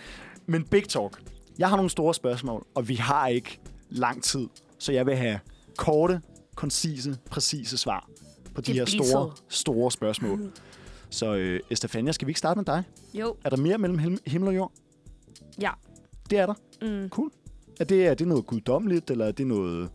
men 0.46 0.64
big 0.68 0.88
talk. 0.90 1.22
Jeg 1.62 1.70
har 1.70 1.76
nogle 1.76 1.90
store 1.90 2.14
spørgsmål, 2.14 2.66
og 2.76 2.88
vi 2.88 2.96
har 2.96 3.28
ikke 3.28 3.60
lang 3.90 4.24
tid, 4.24 4.48
så 4.78 4.92
jeg 4.92 5.06
vil 5.06 5.16
have 5.16 5.40
korte, 5.78 6.22
koncise, 6.56 7.18
præcise 7.30 7.78
svar 7.78 8.10
på 8.56 8.62
de 8.62 8.74
her 8.74 8.82
er 8.82 8.86
store, 8.86 9.32
store 9.50 9.92
spørgsmål. 9.92 10.52
Så 11.10 11.34
øh, 11.36 11.60
Estefania, 11.70 12.12
skal 12.12 12.28
vi 12.28 12.30
ikke 12.30 12.38
starte 12.40 12.58
med 12.58 12.66
dig? 12.66 12.84
Jo. 13.14 13.36
Er 13.44 13.50
der 13.50 13.58
mere 13.58 13.78
mellem 13.78 14.00
him- 14.00 14.22
himmel 14.26 14.48
og 14.50 14.56
jord? 14.56 14.72
Ja. 15.62 15.72
Det 16.30 16.40
er 16.40 16.46
der. 16.46 16.54
Mm. 16.82 17.10
Cool. 17.10 17.32
Er 17.80 17.84
det, 17.84 18.08
er 18.08 18.14
det 18.14 18.28
noget 18.28 18.46
guddommeligt, 18.46 19.12
eller 19.12 19.26
er 19.26 19.32
det 19.32 19.48
noget, 19.48 19.90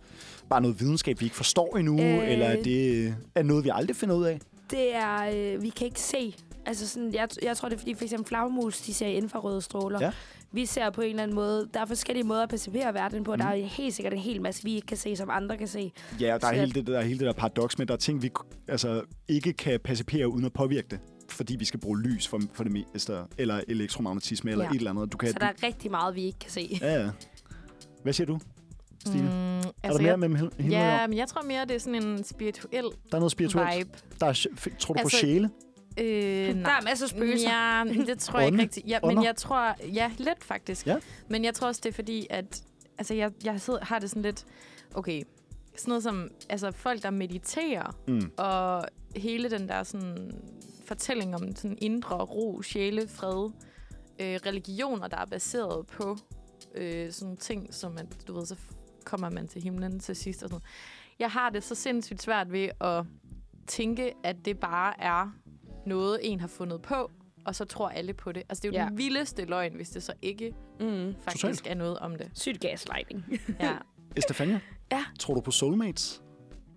bare 0.48 0.60
noget 0.60 0.80
videnskab, 0.80 1.20
vi 1.20 1.24
ikke 1.26 1.36
forstår 1.36 1.76
endnu? 1.76 2.00
Øh... 2.00 2.32
Eller 2.32 2.46
er 2.46 2.62
det, 2.62 3.14
er 3.34 3.42
noget, 3.42 3.64
vi 3.64 3.70
aldrig 3.74 3.96
finder 3.96 4.14
ud 4.14 4.24
af? 4.24 4.40
Det 4.70 4.94
er, 4.94 5.30
øh, 5.34 5.62
vi 5.62 5.68
kan 5.68 5.86
ikke 5.86 6.00
se. 6.00 6.34
Altså 6.66 6.88
sådan, 6.88 7.14
jeg, 7.14 7.28
jeg 7.42 7.56
tror, 7.56 7.68
det 7.68 7.76
er 7.76 7.78
fordi 7.78 7.94
for 7.94 8.04
eksempel 8.04 8.28
flagmus, 8.28 8.80
de 8.80 8.94
ser 8.94 9.06
infrarøde 9.06 9.60
stråler. 9.62 10.00
Ja. 10.00 10.10
Vi 10.52 10.66
ser 10.66 10.90
på 10.90 11.00
en 11.00 11.10
eller 11.10 11.22
anden 11.22 11.34
måde, 11.34 11.68
der 11.74 11.80
er 11.80 11.84
forskellige 11.86 12.24
måder 12.24 12.42
at 12.42 12.48
percipere 12.48 12.94
verden 12.94 13.24
på. 13.24 13.32
Mm. 13.34 13.38
Der 13.38 13.46
er 13.46 13.56
helt 13.56 13.94
sikkert 13.94 14.12
en 14.12 14.18
hel 14.18 14.42
masse, 14.42 14.64
vi 14.64 14.74
ikke 14.74 14.86
kan 14.86 14.96
se, 14.96 15.16
som 15.16 15.30
andre 15.30 15.56
kan 15.56 15.68
se. 15.68 15.92
Ja, 16.20 16.34
og 16.34 16.40
der 16.40 16.46
er, 16.46 16.52
Så- 16.52 16.60
hele 16.60 16.72
det, 16.72 16.86
der 16.86 16.98
er 16.98 17.02
hele 17.02 17.18
det 17.18 17.26
der 17.26 17.32
paradoks 17.32 17.78
med, 17.78 17.84
at 17.84 17.88
der 17.88 17.94
er 17.94 17.98
ting, 17.98 18.22
vi 18.22 18.30
altså, 18.68 19.02
ikke 19.28 19.52
kan 19.52 19.80
percipere 19.84 20.28
uden 20.28 20.44
at 20.44 20.52
påvirke 20.52 20.88
det. 20.90 20.98
Fordi 21.30 21.56
vi 21.56 21.64
skal 21.64 21.80
bruge 21.80 22.00
lys 22.02 22.28
for, 22.28 22.40
for 22.52 22.64
det 22.64 22.72
meste, 22.72 23.18
eller 23.38 23.60
elektromagnetisme, 23.68 24.50
eller 24.50 24.64
Ja. 24.64 24.70
et 24.70 24.76
eller 24.76 24.90
andet. 24.90 25.12
Du 25.12 25.16
kan, 25.16 25.28
Så 25.28 25.36
der 25.40 25.46
er 25.46 25.52
rigtig 25.62 25.90
meget, 25.90 26.14
vi 26.14 26.22
ikke 26.24 26.38
kan 26.38 26.50
se. 26.50 26.78
Ja, 26.80 27.02
ja. 27.02 27.10
Hvad 28.02 28.12
siger 28.12 28.26
du, 28.26 28.38
Stine? 29.06 29.22
Mm, 29.22 29.28
Mm, 29.28 29.32
er 29.32 29.72
altså, 29.82 29.98
der 29.98 30.02
mere 30.02 30.10
jeg, 30.10 30.18
mellem 30.20 30.36
him- 30.36 30.56
himmel 30.56 30.72
ja, 30.72 31.06
men 31.06 31.18
jeg 31.18 31.28
tror 31.28 31.42
mere, 31.42 31.64
det 31.64 31.74
er 31.74 31.78
sådan 31.80 32.02
en 32.02 32.24
spirituel 32.24 32.82
Der 32.84 33.14
er 33.14 33.18
noget 33.18 33.32
spirituelt. 33.32 33.78
vibe. 33.78 33.90
Der 34.20 34.26
er, 34.26 34.32
tror 34.78 34.94
du 34.94 34.98
på 34.98 35.02
Altså, 35.02 35.18
sjæle? 35.18 35.50
Øh, 35.98 36.54
Der 36.54 36.70
er 36.70 36.82
masser 36.84 37.06
af 37.06 37.10
spøgelser. 37.10 37.50
Ja, 37.50 37.84
men 37.84 38.06
det 38.06 38.18
tror 38.18 38.38
jeg 38.38 38.48
ikke 38.48 38.62
rigtigt. 38.62 38.86
Ja, 38.88 38.98
men 39.04 39.22
jeg 39.24 39.36
tror, 39.36 39.74
ja, 39.94 40.10
lidt 40.18 40.44
faktisk. 40.44 40.86
Ja. 40.86 40.96
Men 41.28 41.44
jeg 41.44 41.54
tror 41.54 41.68
også, 41.68 41.80
det 41.84 41.88
er 41.88 41.94
fordi, 41.94 42.26
at 42.30 42.62
altså, 42.98 43.14
jeg, 43.14 43.30
jeg 43.44 43.60
sidder, 43.60 43.84
har 43.84 43.98
det 43.98 44.10
sådan 44.10 44.22
lidt, 44.22 44.44
okay, 44.94 45.22
sådan 45.76 45.90
noget 45.90 46.02
som, 46.02 46.30
altså 46.48 46.70
folk, 46.70 47.02
der 47.02 47.10
mediterer, 47.10 47.96
Mm. 48.08 48.30
og 48.36 48.84
hele 49.16 49.50
den 49.50 49.68
der 49.68 49.82
sådan 49.82 50.32
fortælling 50.86 51.34
om 51.34 51.56
sådan 51.56 51.78
indre 51.80 52.16
ro, 52.16 52.62
sjæle, 52.62 53.08
fred, 53.08 53.50
øh, 54.18 54.38
religioner, 54.46 55.08
der 55.08 55.16
er 55.16 55.24
baseret 55.26 55.86
på 55.86 56.16
øh, 56.74 57.12
sådan 57.12 57.36
ting, 57.36 57.74
som 57.74 57.98
at, 57.98 58.06
du 58.28 58.34
ved, 58.38 58.46
så 58.46 58.56
kommer 59.04 59.30
man 59.30 59.48
til 59.48 59.62
himlen 59.62 60.00
til 60.00 60.16
sidst 60.16 60.42
og 60.42 60.48
sådan. 60.48 60.64
Jeg 61.18 61.30
har 61.30 61.50
det 61.50 61.64
så 61.64 61.74
sindssygt 61.74 62.22
svært 62.22 62.52
ved 62.52 62.68
at 62.80 63.04
tænke, 63.66 64.12
at 64.24 64.36
det 64.44 64.58
bare 64.58 65.00
er 65.00 65.32
noget, 65.86 66.18
en 66.22 66.40
har 66.40 66.48
fundet 66.48 66.82
på, 66.82 67.10
og 67.46 67.54
så 67.54 67.64
tror 67.64 67.88
alle 67.88 68.12
på 68.14 68.32
det. 68.32 68.42
Altså, 68.48 68.62
det 68.62 68.68
er 68.68 68.72
jo 68.72 68.74
ja. 68.78 68.82
Ja. 68.82 68.88
den 68.88 68.98
vildeste 68.98 69.44
løgn, 69.44 69.72
hvis 69.76 69.88
det 69.90 70.02
så 70.02 70.12
ikke 70.22 70.52
Mm. 70.80 71.14
faktisk 71.20 71.40
Totalt. 71.42 71.66
er 71.66 71.74
noget 71.74 71.98
om 71.98 72.16
det. 72.16 72.30
Sygt 72.34 72.60
gaslighting. 72.60 73.24
Ja. 73.60 73.72
Estefania? 74.16 74.60
Ja. 74.92 75.04
Tror 75.18 75.34
du 75.34 75.40
på 75.40 75.50
soulmates? 75.50 76.22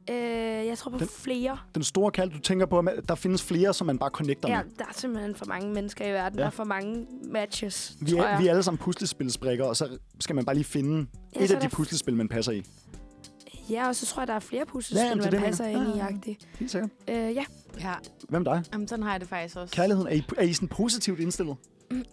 øh, 0.09 0.15
jeg 0.67 0.77
tror 0.77 0.91
på 0.91 0.97
Den- 0.97 1.07
flere. 1.07 1.57
Den 1.75 1.83
store 1.83 2.11
kald, 2.11 2.31
du 2.31 2.39
tænker 2.39 2.65
på, 2.65 2.79
at 2.79 3.09
der 3.09 3.15
findes 3.15 3.43
flere, 3.43 3.73
som 3.73 3.87
man 3.87 3.99
bare 3.99 4.09
connecter 4.09 4.49
Ja, 4.49 4.63
med. 4.63 4.71
der 4.79 4.85
er 4.85 4.93
simpelthen 4.93 5.35
for 5.35 5.45
mange 5.45 5.73
mennesker 5.73 6.05
i 6.07 6.11
verden. 6.11 6.39
Ja. 6.39 6.43
Ja. 6.43 6.45
Der 6.45 6.51
er 6.51 6.55
for 6.55 6.63
mange 6.63 7.07
matches, 7.33 7.97
Vi 8.01 8.11
tror 8.11 8.23
er, 8.23 8.29
jeg. 8.29 8.39
vi 8.41 8.47
er 8.47 8.51
alle 8.51 8.63
sammen 8.63 8.77
puslespilsbrikker, 8.77 9.65
og 9.65 9.75
så 9.77 9.97
skal 10.19 10.35
man 10.35 10.45
bare 10.45 10.55
lige 10.55 10.65
finde 10.65 11.07
Ja, 11.35 11.43
et 11.43 11.51
af 11.51 11.61
de 11.61 11.69
puslespil, 11.69 12.15
man 12.15 12.27
passer 12.29 12.51
i. 12.51 12.63
Ja, 13.69 13.87
og 13.87 13.95
så 13.95 14.05
tror 14.05 14.21
jeg, 14.21 14.27
der 14.27 14.33
er 14.33 14.39
flere 14.39 14.59
Ja, 14.67 14.71
puslespil, 14.71 14.97
jamen, 15.07 15.19
er 15.19 15.23
man 15.23 15.31
det, 15.31 15.41
passer 15.41 15.65
ind 15.65 15.77
i 15.87 15.89
Ja, 15.89 15.97
ja, 15.97 16.05
jagtigt. 16.05 16.47
Helt 16.59 16.71
sikkert. 16.71 16.89
Øh, 17.07 17.15
ja. 17.15 17.43
ja. 17.79 17.93
Hvem 18.29 18.45
er 18.47 18.53
dig? 18.53 18.63
Jamen, 18.73 18.87
sådan 18.87 19.03
har 19.03 19.11
jeg 19.11 19.19
det 19.19 19.29
faktisk 19.29 19.55
også. 19.57 19.75
Kærligheden, 19.75 20.07
er 20.11 20.15
I, 20.15 20.23
er 20.37 20.43
I 20.43 20.53
sådan 20.53 20.67
positivt 20.67 21.19
indstillet? 21.19 21.55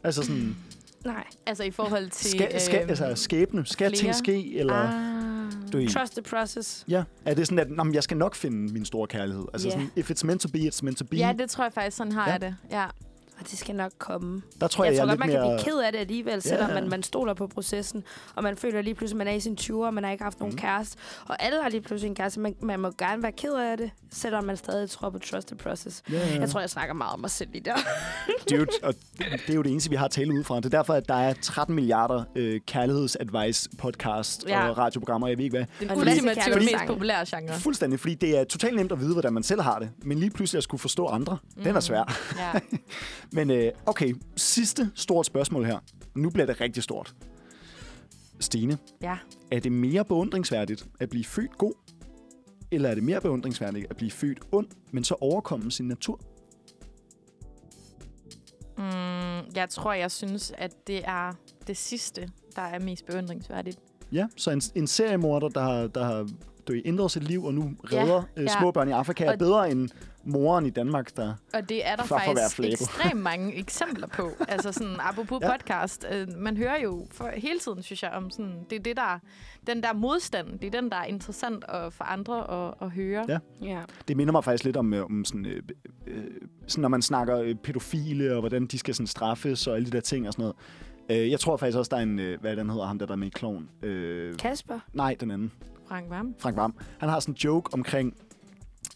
Altså 0.05 0.23
sådan, 0.23 0.57
Nej. 1.05 1.25
Altså 1.47 1.65
i 1.65 1.71
forhold 1.71 2.11
til... 2.11 2.31
skal, 2.31 2.61
skal, 2.61 2.81
øhm, 2.81 2.89
altså 2.89 3.13
skæbne, 3.15 3.67
skal 3.67 3.93
ting 3.93 4.15
ske, 4.15 4.57
eller... 4.57 4.75
Ah. 4.75 5.53
Du 5.73 5.79
er 5.79 5.89
Trust 5.89 6.13
the 6.13 6.23
process. 6.23 6.85
Ja, 6.89 7.03
er 7.25 7.35
det 7.35 7.47
sådan, 7.47 7.59
at 7.59 7.71
"Nå, 7.71 7.83
men 7.85 7.95
jeg 7.95 8.03
skal 8.03 8.17
nok 8.17 8.35
finde 8.35 8.73
min 8.73 8.85
store 8.85 9.07
kærlighed? 9.07 9.45
Altså 9.53 9.69
Ja. 9.69 9.73
sådan, 9.73 9.91
if 9.97 10.11
it's 10.11 10.25
meant 10.25 10.41
to 10.41 10.49
be, 10.49 10.59
it's 10.59 10.79
meant 10.83 10.99
to 10.99 11.05
be. 11.05 11.17
Ja, 11.17 11.33
det 11.39 11.51
tror 11.51 11.65
jeg 11.65 11.73
faktisk, 11.73 11.97
sådan 11.97 12.13
har 12.13 12.27
Ja. 12.27 12.33
jeg 12.33 12.41
det. 12.41 12.57
Ja. 12.71 12.85
Og 13.41 13.51
det 13.51 13.59
skal 13.59 13.75
nok 13.75 13.93
komme. 13.99 14.43
der 14.61 14.67
tror 14.67 14.85
jeg, 14.85 14.93
jeg, 14.93 14.99
tror 15.01 15.07
jeg, 15.09 15.19
godt, 15.19 15.19
man 15.19 15.29
lidt 15.29 15.39
kan 15.39 15.47
mere... 15.49 15.57
blive 15.59 15.73
ked 15.73 15.79
af 15.81 15.93
det 15.93 15.99
alligevel, 15.99 16.43
selvom 16.43 16.69
Ja. 16.71 16.75
man, 16.75 16.89
man 16.89 17.03
stoler 17.03 17.35
på 17.35 17.47
processen. 17.47 18.05
Og 18.35 18.43
man 18.43 18.57
føler 18.57 18.83
lige 18.83 18.95
pludselig, 18.95 19.15
at 19.21 19.27
man 19.27 19.29
er 19.35 19.37
i 19.37 19.41
sin 19.41 19.59
20'er, 19.61 19.75
og 19.87 19.95
man 19.95 20.05
har 20.05 20.11
ikke 20.11 20.25
haft 20.25 20.41
nogen 20.41 20.53
Mhm. 20.53 20.61
kæreste. 20.61 20.97
Og 21.29 21.43
alle 21.43 21.63
har 21.63 21.69
lige 21.69 21.81
pludselig 21.81 22.09
en 22.09 22.15
kæreste. 22.15 22.41
Man, 22.41 22.55
man 22.63 22.81
må 22.81 22.91
gerne 22.99 23.23
være 23.23 23.33
ked 23.33 23.53
af 23.55 23.77
det, 23.77 23.91
selvom 24.13 24.45
man 24.45 24.57
stadig 24.57 24.91
tror 24.91 25.11
på 25.11 25.19
trust 25.19 25.47
the 25.49 25.57
process. 25.57 26.03
Ja, 26.13 26.17
ja. 26.35 26.41
Jeg 26.41 26.51
tror, 26.51 26.61
jeg 26.61 26.71
snakker 26.71 26.95
meget 26.95 27.13
om 27.13 27.21
mig 27.21 27.31
selv 27.31 27.51
lige 27.53 27.65
der. 27.65 27.75
Dude, 28.51 28.67
og 28.83 28.95
det 29.19 29.51
er 29.51 29.55
jo 29.55 29.63
det 29.63 29.71
eneste, 29.73 29.91
vi 29.91 29.97
har 29.97 30.09
tale 30.09 30.33
ud 30.33 30.45
fra. 30.45 30.57
Det 30.57 30.65
er 30.65 30.69
derfor, 30.69 30.95
at 30.95 31.09
der 31.09 31.15
er 31.15 31.35
13 31.43 31.75
milliarder 31.75 32.25
øh, 32.37 32.61
kærlighedsadvice-podcast 32.67 34.49
Ja. 34.49 34.69
og 34.69 34.79
radioprogrammer, 34.79 35.29
jeg 35.29 35.39
ved 35.39 35.45
ikke 35.45 35.57
hvad. 35.57 35.67
Den 35.89 35.99
ultimative, 35.99 36.55
mest 36.57 36.75
populære 36.87 37.25
genre. 37.37 37.55
Fuldstændig, 37.61 38.01
fordi 38.01 38.15
det 38.15 38.39
er 38.39 38.45
totalt 38.45 38.77
nemt 38.77 38.93
at 38.93 39.01
vide, 39.01 39.13
hvordan 39.13 39.33
man 39.33 39.43
selv 39.43 39.61
har 39.61 39.79
det. 39.79 39.91
Men 40.05 40.19
lige 40.19 40.31
pludselig 40.31 40.59
at 40.59 40.65
skulle 40.65 40.81
forstå 40.81 41.07
andre, 41.07 41.39
mm. 41.57 41.63
den 41.63 41.77
er 41.77 41.81
svær. 41.81 42.17
Ja. 42.39 42.61
Men 43.33 43.51
øh, 43.51 43.73
okay, 43.87 44.15
sidste 44.37 44.91
stort 44.95 45.27
spørgsmål 45.27 45.65
her. 45.65 45.79
Nu 46.15 46.31
bliver 46.31 46.47
det 46.47 46.61
rigtig 46.61 46.83
stort. 46.83 47.15
Stine, 48.41 48.79
ja. 49.03 49.17
er 49.51 49.61
det 49.61 49.73
mere 49.73 50.05
beundringsværdigt 50.05 50.87
at 51.01 51.09
blive 51.09 51.25
født 51.25 51.59
god, 51.59 51.73
eller 52.71 52.89
er 52.89 52.95
det 52.95 53.03
mere 53.03 53.21
beundringsværdigt 53.21 53.87
at 53.91 53.97
blive 53.97 54.11
født 54.11 54.39
ond, 54.53 54.67
men 54.91 55.05
så 55.05 55.15
overkomme 55.21 55.71
sin 55.71 55.89
natur? 55.89 56.21
Mm, 58.79 58.85
jeg 59.55 59.69
tror, 59.71 59.93
jeg 59.93 60.11
synes, 60.11 60.53
at 60.59 60.87
det 60.87 61.03
er 61.05 61.33
det 61.67 61.77
sidste, 61.77 62.29
der 62.57 62.63
er 62.63 62.79
mest 62.79 63.07
beundringsværdigt. 63.07 63.79
Ja, 64.13 64.27
så 64.37 64.51
en, 64.51 64.63
en 64.75 64.87
seriemorder, 64.87 65.49
der 65.49 65.61
har, 65.63 65.87
der 65.87 66.05
har 66.05 66.29
du 66.69 66.75
ændret 66.85 67.11
sit 67.11 67.23
liv 67.25 67.45
og 67.45 67.55
nu 67.55 67.71
redder 67.85 68.15
ja, 68.15 68.23
ja. 68.37 68.43
øh, 68.43 68.49
små 68.61 68.71
børn 68.71 68.89
i 68.89 68.93
Afrika, 68.93 69.25
er 69.25 69.33
Og- 69.33 69.39
bedre 69.39 69.71
end 69.71 69.89
moren 70.27 70.67
i 70.67 70.71
Danmark, 70.71 71.17
der... 71.17 71.35
Og 71.55 71.69
det 71.69 71.87
er 71.87 71.97
der 71.97 72.05
faktisk 72.05 72.61
ekstremt 72.61 73.21
mange 73.21 73.55
eksempler 73.57 74.07
på. 74.07 74.31
Altså 74.49 74.73
sådan, 74.73 74.97
apropos 75.01 75.39
Ja. 75.43 75.53
podcast, 75.57 76.07
øh, 76.13 76.29
man 76.37 76.57
hører 76.57 76.81
jo 76.83 77.07
for 77.11 77.31
hele 77.35 77.59
tiden, 77.59 77.83
synes 77.83 78.03
jeg, 78.03 78.11
om 78.11 78.31
sådan, 78.31 78.55
det 78.71 78.79
er 78.79 78.83
det 78.83 78.97
der, 78.97 79.19
den 79.67 79.83
der 79.83 79.93
modstand, 79.93 80.59
det 80.59 80.75
er 80.75 80.81
den, 80.81 80.91
der 80.91 80.97
er 80.97 81.05
interessant 81.05 81.65
at, 81.69 81.93
for 81.93 82.05
andre 82.05 82.67
at, 82.69 82.75
at 82.83 82.91
høre. 82.91 83.25
Ja. 83.29 83.39
ja. 83.63 83.81
Det 84.09 84.17
minder 84.17 84.33
mig 84.33 84.45
faktisk 84.45 84.65
lidt 84.65 84.77
om, 84.77 84.95
øh, 84.95 85.05
om 85.05 85.25
sådan, 85.25 85.47
øh, 85.47 85.63
øh, 86.07 86.25
sådan, 86.67 86.83
når 86.83 86.89
man 86.89 87.03
snakker 87.03 87.39
øh, 87.41 87.55
pædofile, 87.55 88.35
og 88.35 88.41
hvordan 88.41 88.67
de 88.67 88.79
skal 88.79 88.95
sådan, 88.95 89.07
straffes, 89.07 89.67
og 89.67 89.77
alle 89.77 89.87
de 89.87 89.91
der 89.91 90.01
ting 90.01 90.27
og 90.27 90.33
sådan 90.33 90.43
noget. 90.43 90.57
Øh, 91.11 91.31
jeg 91.31 91.41
tror 91.41 91.57
faktisk 91.57 91.79
også, 91.79 91.89
der 91.89 91.97
er 91.97 92.01
en... 92.03 92.19
Øh, 92.19 92.41
hvad 92.41 92.57
han 92.57 92.71
hedder? 92.71 92.87
Ham 92.87 92.99
der, 92.99 93.07
der 93.07 93.13
er 93.13 93.17
med 93.19 93.27
i 93.27 93.31
Klovn. 93.31 93.69
Øh, 93.83 94.37
Kasper? 94.37 94.79
nej, 94.93 95.17
den 95.21 95.31
anden. 95.31 95.53
Frank 95.89 96.11
Vam. 96.11 96.35
Frank 96.39 96.57
Vam. 96.57 96.75
Han 96.99 97.09
har 97.09 97.21
sådan 97.21 97.33
en 97.33 97.37
joke 97.37 97.75
omkring 97.75 98.17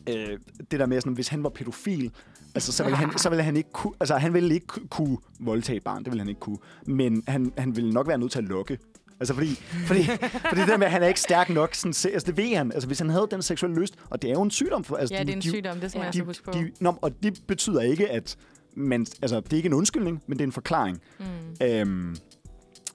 øh, 0.09 0.39
det 0.71 0.81
der 0.81 0.87
med, 0.87 1.01
sådan, 1.01 1.13
hvis 1.13 1.29
han 1.29 1.43
var 1.43 1.49
pædofil, 1.49 2.11
altså, 2.55 2.73
så 2.73 2.85
ville 2.85 2.97
han, 2.97 3.19
så 3.19 3.29
ville 3.29 3.43
han 3.43 3.57
ikke 3.57 3.73
kunne, 3.73 3.95
altså, 4.01 4.17
han 4.17 4.35
ville 4.35 4.55
ikke 4.55 4.67
ku- 4.67 4.87
kunne 4.91 5.19
voldtage 5.41 5.77
et 5.77 5.83
barn, 5.85 5.99
det 6.05 6.07
ville 6.13 6.21
han 6.21 6.29
ikke 6.29 6.41
kunne, 6.41 6.59
men 6.87 7.23
han, 7.29 7.53
han 7.59 7.77
ville 7.77 7.93
nok 7.93 8.09
være 8.09 8.19
nødt 8.19 8.33
til 8.33 8.39
at 8.39 8.45
lokke. 8.45 8.79
Altså 9.21 9.35
fordi, 9.35 9.55
fordi, 9.87 10.03
fordi 10.49 10.61
det 10.61 10.69
der 10.69 10.77
med, 10.77 10.87
at 10.87 10.93
han 10.93 11.03
er 11.03 11.07
ikke 11.07 11.21
stærk 11.21 11.51
nok, 11.51 11.75
sådan, 11.75 11.93
se- 11.93 12.13
altså 12.13 12.27
det 12.27 12.37
ved 12.37 12.57
han. 12.57 12.73
Altså 12.73 12.87
hvis 12.87 12.99
han 12.99 13.11
havde 13.11 13.29
den 13.31 13.43
seksuelle 13.43 13.81
lyst, 13.81 13.95
og 14.11 14.23
det 14.23 14.31
er 14.31 14.35
jo 14.35 14.43
en 14.43 14.51
sygdom. 14.51 14.85
For, 14.85 14.97
altså, 14.97 15.15
Ja, 15.15 15.21
de- 15.21 15.27
det 15.27 15.33
er 15.33 15.37
en 15.37 15.43
de- 15.43 15.49
sygdom, 15.51 15.81
det 15.81 15.91
skal 15.91 15.99
man 15.99 16.07
altså 16.07 16.23
huske 16.25 16.45
på. 16.45 16.51
de, 16.53 16.71
nå, 16.81 16.95
og 17.03 17.23
det 17.23 17.41
betyder 17.47 17.81
ikke, 17.81 18.11
at 18.11 18.37
man, 18.75 19.07
altså, 19.23 19.41
det 19.41 19.53
er 19.53 19.57
ikke 19.57 19.67
en 19.67 19.73
undskyldning, 19.73 20.23
men 20.27 20.39
det 20.39 20.45
er 20.45 20.47
en 20.47 20.53
forklaring. 20.53 21.01
Mm. 21.19 21.67
Øhm, 21.67 22.17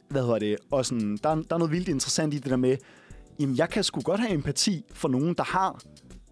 hvad 0.10 0.22
hedder 0.22 0.40
det? 0.40 0.58
Og 0.72 0.86
sådan, 0.86 1.18
der, 1.24 1.30
er- 1.30 1.36
der 1.36 1.56
er 1.56 1.58
noget 1.58 1.72
vildt 1.72 1.88
interessant 1.88 2.34
i 2.34 2.38
det 2.38 2.50
der 2.50 2.58
med, 2.58 2.78
jamen, 3.40 3.58
jeg 3.58 3.70
kan 3.70 3.84
sgu 3.84 4.02
godt 4.02 4.20
have 4.22 4.34
empati 4.34 4.86
for 4.94 5.08
nogen, 5.08 5.34
der 5.34 5.44
har 5.44 5.82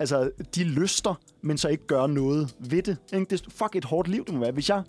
altså, 0.04 0.32
de 0.56 0.64
lyster, 0.64 1.16
men 1.42 1.58
så 1.58 1.68
ikke 1.68 1.88
gør 1.88 2.08
noget 2.08 2.56
ved 2.60 2.82
det. 2.84 2.98
Ikke? 3.14 3.26
Det 3.30 3.42
er 3.42 3.50
fuck 3.50 3.76
et 3.76 3.86
hårdt 3.86 4.08
liv, 4.08 4.26
det 4.26 4.34
må 4.34 4.40
være. 4.40 4.52
Hvis 4.52 4.70
jeg 4.70 4.84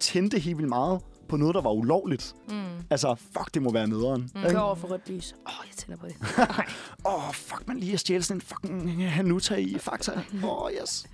tændte 0.00 0.38
helt 0.38 0.56
vildt 0.58 0.68
meget 0.68 1.00
på 1.28 1.36
noget, 1.36 1.54
der 1.54 1.60
var 1.60 1.70
ulovligt, 1.70 2.34
Mm. 2.48 2.54
altså, 2.90 3.14
fuck, 3.14 3.54
det 3.54 3.62
må 3.62 3.72
være 3.72 3.86
nederen. 3.88 4.30
Mm. 4.34 4.40
Ikke? 4.40 4.50
Kør 4.50 4.58
over 4.60 4.74
for 4.74 4.88
rødt 4.88 5.08
lys. 5.10 5.32
Åh, 5.46 5.52
oh, 5.60 5.66
jeg 5.68 5.76
tænder 5.76 5.96
på 6.00 6.06
det. 6.06 6.16
Åh, 7.06 7.28
oh, 7.28 7.34
fuck, 7.34 7.68
man 7.68 7.78
lige 7.78 7.92
at 7.92 8.00
stjæle 8.00 8.22
sådan 8.22 8.36
en 8.36 8.40
fucking 8.40 9.10
Hanuta 9.10 9.54
i 9.54 9.78
Fakta. 9.78 10.12
Åh, 10.44 10.62
oh, 10.62 10.70
yes. 10.82 11.06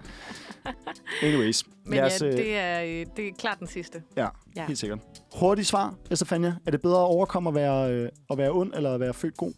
Anyways, 1.22 1.64
Men 1.86 1.98
os, 2.04 2.22
ja, 2.22 2.26
øh, 2.26 2.32
det 2.36 2.56
er, 2.56 2.82
øh, 2.82 3.06
det 3.16 3.28
er 3.28 3.32
klart 3.38 3.58
den 3.58 3.66
sidste. 3.66 4.02
ja, 4.16 4.28
ja. 4.56 4.66
helt 4.66 4.78
sikkert. 4.78 4.98
Hurtigt 5.34 5.68
svar, 5.68 5.94
Estefania. 6.10 6.56
Er 6.66 6.70
det 6.70 6.80
bedre 6.82 6.98
at 6.98 7.04
overkomme 7.06 7.48
at 7.48 7.54
være, 7.54 7.92
øh, 7.92 8.08
at 8.30 8.38
være 8.38 8.50
ond, 8.50 8.74
eller 8.74 8.94
at 8.94 9.00
være 9.00 9.14
født 9.14 9.36
god? 9.36 9.52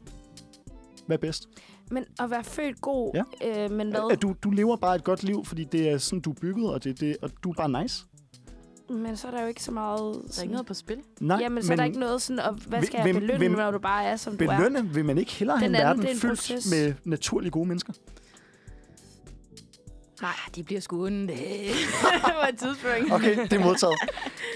Hvad 1.06 1.16
er 1.16 1.20
bedst? 1.20 1.48
Men 1.93 2.05
at 2.19 2.31
være 2.31 2.44
født 2.44 2.81
god, 2.81 3.10
Ja. 3.43 3.64
øh, 3.64 3.70
men 3.70 3.90
hvad? 3.90 4.09
At 4.12 4.23
du, 4.23 4.35
du 4.44 4.51
lever 4.51 4.77
bare 4.77 4.94
et 4.97 5.05
godt 5.05 5.23
liv, 5.23 5.44
fordi 5.44 5.64
det 5.64 5.89
er 5.89 5.98
sådan, 5.98 6.20
du 6.20 6.31
er 6.31 6.35
bygget, 6.40 6.70
og, 6.74 6.85
det, 6.85 7.01
det, 7.01 7.16
og 7.23 7.31
du 7.44 7.51
er 7.51 7.55
bare 7.55 7.82
nice. 7.82 8.05
Men 8.90 9.16
så 9.16 9.27
er 9.27 9.31
der 9.31 9.43
jo 9.43 9.47
ikke 9.48 9.62
så 9.62 9.73
meget... 9.73 9.98
Der 10.14 10.20
er 10.20 10.32
Sådan... 10.32 10.43
ikke 10.44 10.52
noget 10.52 10.66
på 10.66 10.74
spil. 10.74 10.97
Nej, 11.20 11.39
Jamen, 11.40 11.62
så 11.62 11.73
er 11.73 11.77
der 11.77 11.85
ikke 11.85 11.98
noget 11.98 12.23
sådan, 12.23 12.40
og 12.40 12.55
hvad 12.55 12.78
Hvem- 12.78 12.85
skal 12.86 12.97
jeg 12.98 13.02
hvem- 13.02 13.14
belønne, 13.14 13.39
hvem- 13.39 13.52
når 13.52 13.70
du 13.70 13.78
bare 13.78 14.05
er, 14.05 14.16
som 14.16 14.36
du 14.36 14.44
er? 14.44 14.56
Belønne 14.56 14.89
vil 14.94 15.05
man 15.05 15.19
ikke 15.19 15.32
hellere 15.32 15.59
have 15.59 15.69
Den 15.69 15.74
en 15.74 15.81
anden, 15.81 15.89
verden 15.89 16.02
det 16.02 16.09
er 16.10 16.14
en 16.14 16.20
fyldt 16.20 16.31
proces. 16.39 16.70
med 16.70 16.94
naturligt 17.05 17.52
gode 17.52 17.69
mennesker? 17.69 17.93
Nej, 20.23 20.31
de 20.56 20.62
bliver 20.62 20.81
sgu 20.81 21.05
onde. 21.06 21.27
på 22.23 22.47
et 22.52 22.59
tidspunkt. 22.59 23.12
Okay, 23.12 23.36
det 23.43 23.52
er 23.52 23.64
modtaget. 23.64 23.94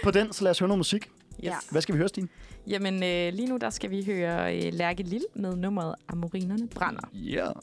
På 0.04 0.10
den, 0.10 0.32
så 0.32 0.44
lad 0.44 0.50
os 0.50 0.58
høre 0.58 0.68
noget 0.68 0.78
musik. 0.78 1.08
Yes. 1.44 1.52
Hvad 1.70 1.80
skal 1.82 1.92
vi 1.94 1.98
høre, 1.98 2.08
Stine? 2.08 2.28
Jamen, 2.66 2.94
øh, 2.94 3.32
lige 3.32 3.48
nu 3.48 3.56
der 3.56 3.70
skal 3.70 3.90
vi 3.90 4.04
høre 4.06 4.56
øh, 4.66 4.72
Lærke 4.72 5.02
Lille 5.02 5.26
med 5.34 5.56
nummeret 5.56 5.94
Amorinerne 6.08 6.68
brænder. 6.68 7.00
Ja. 7.12 7.44
Yeah. 7.44 7.54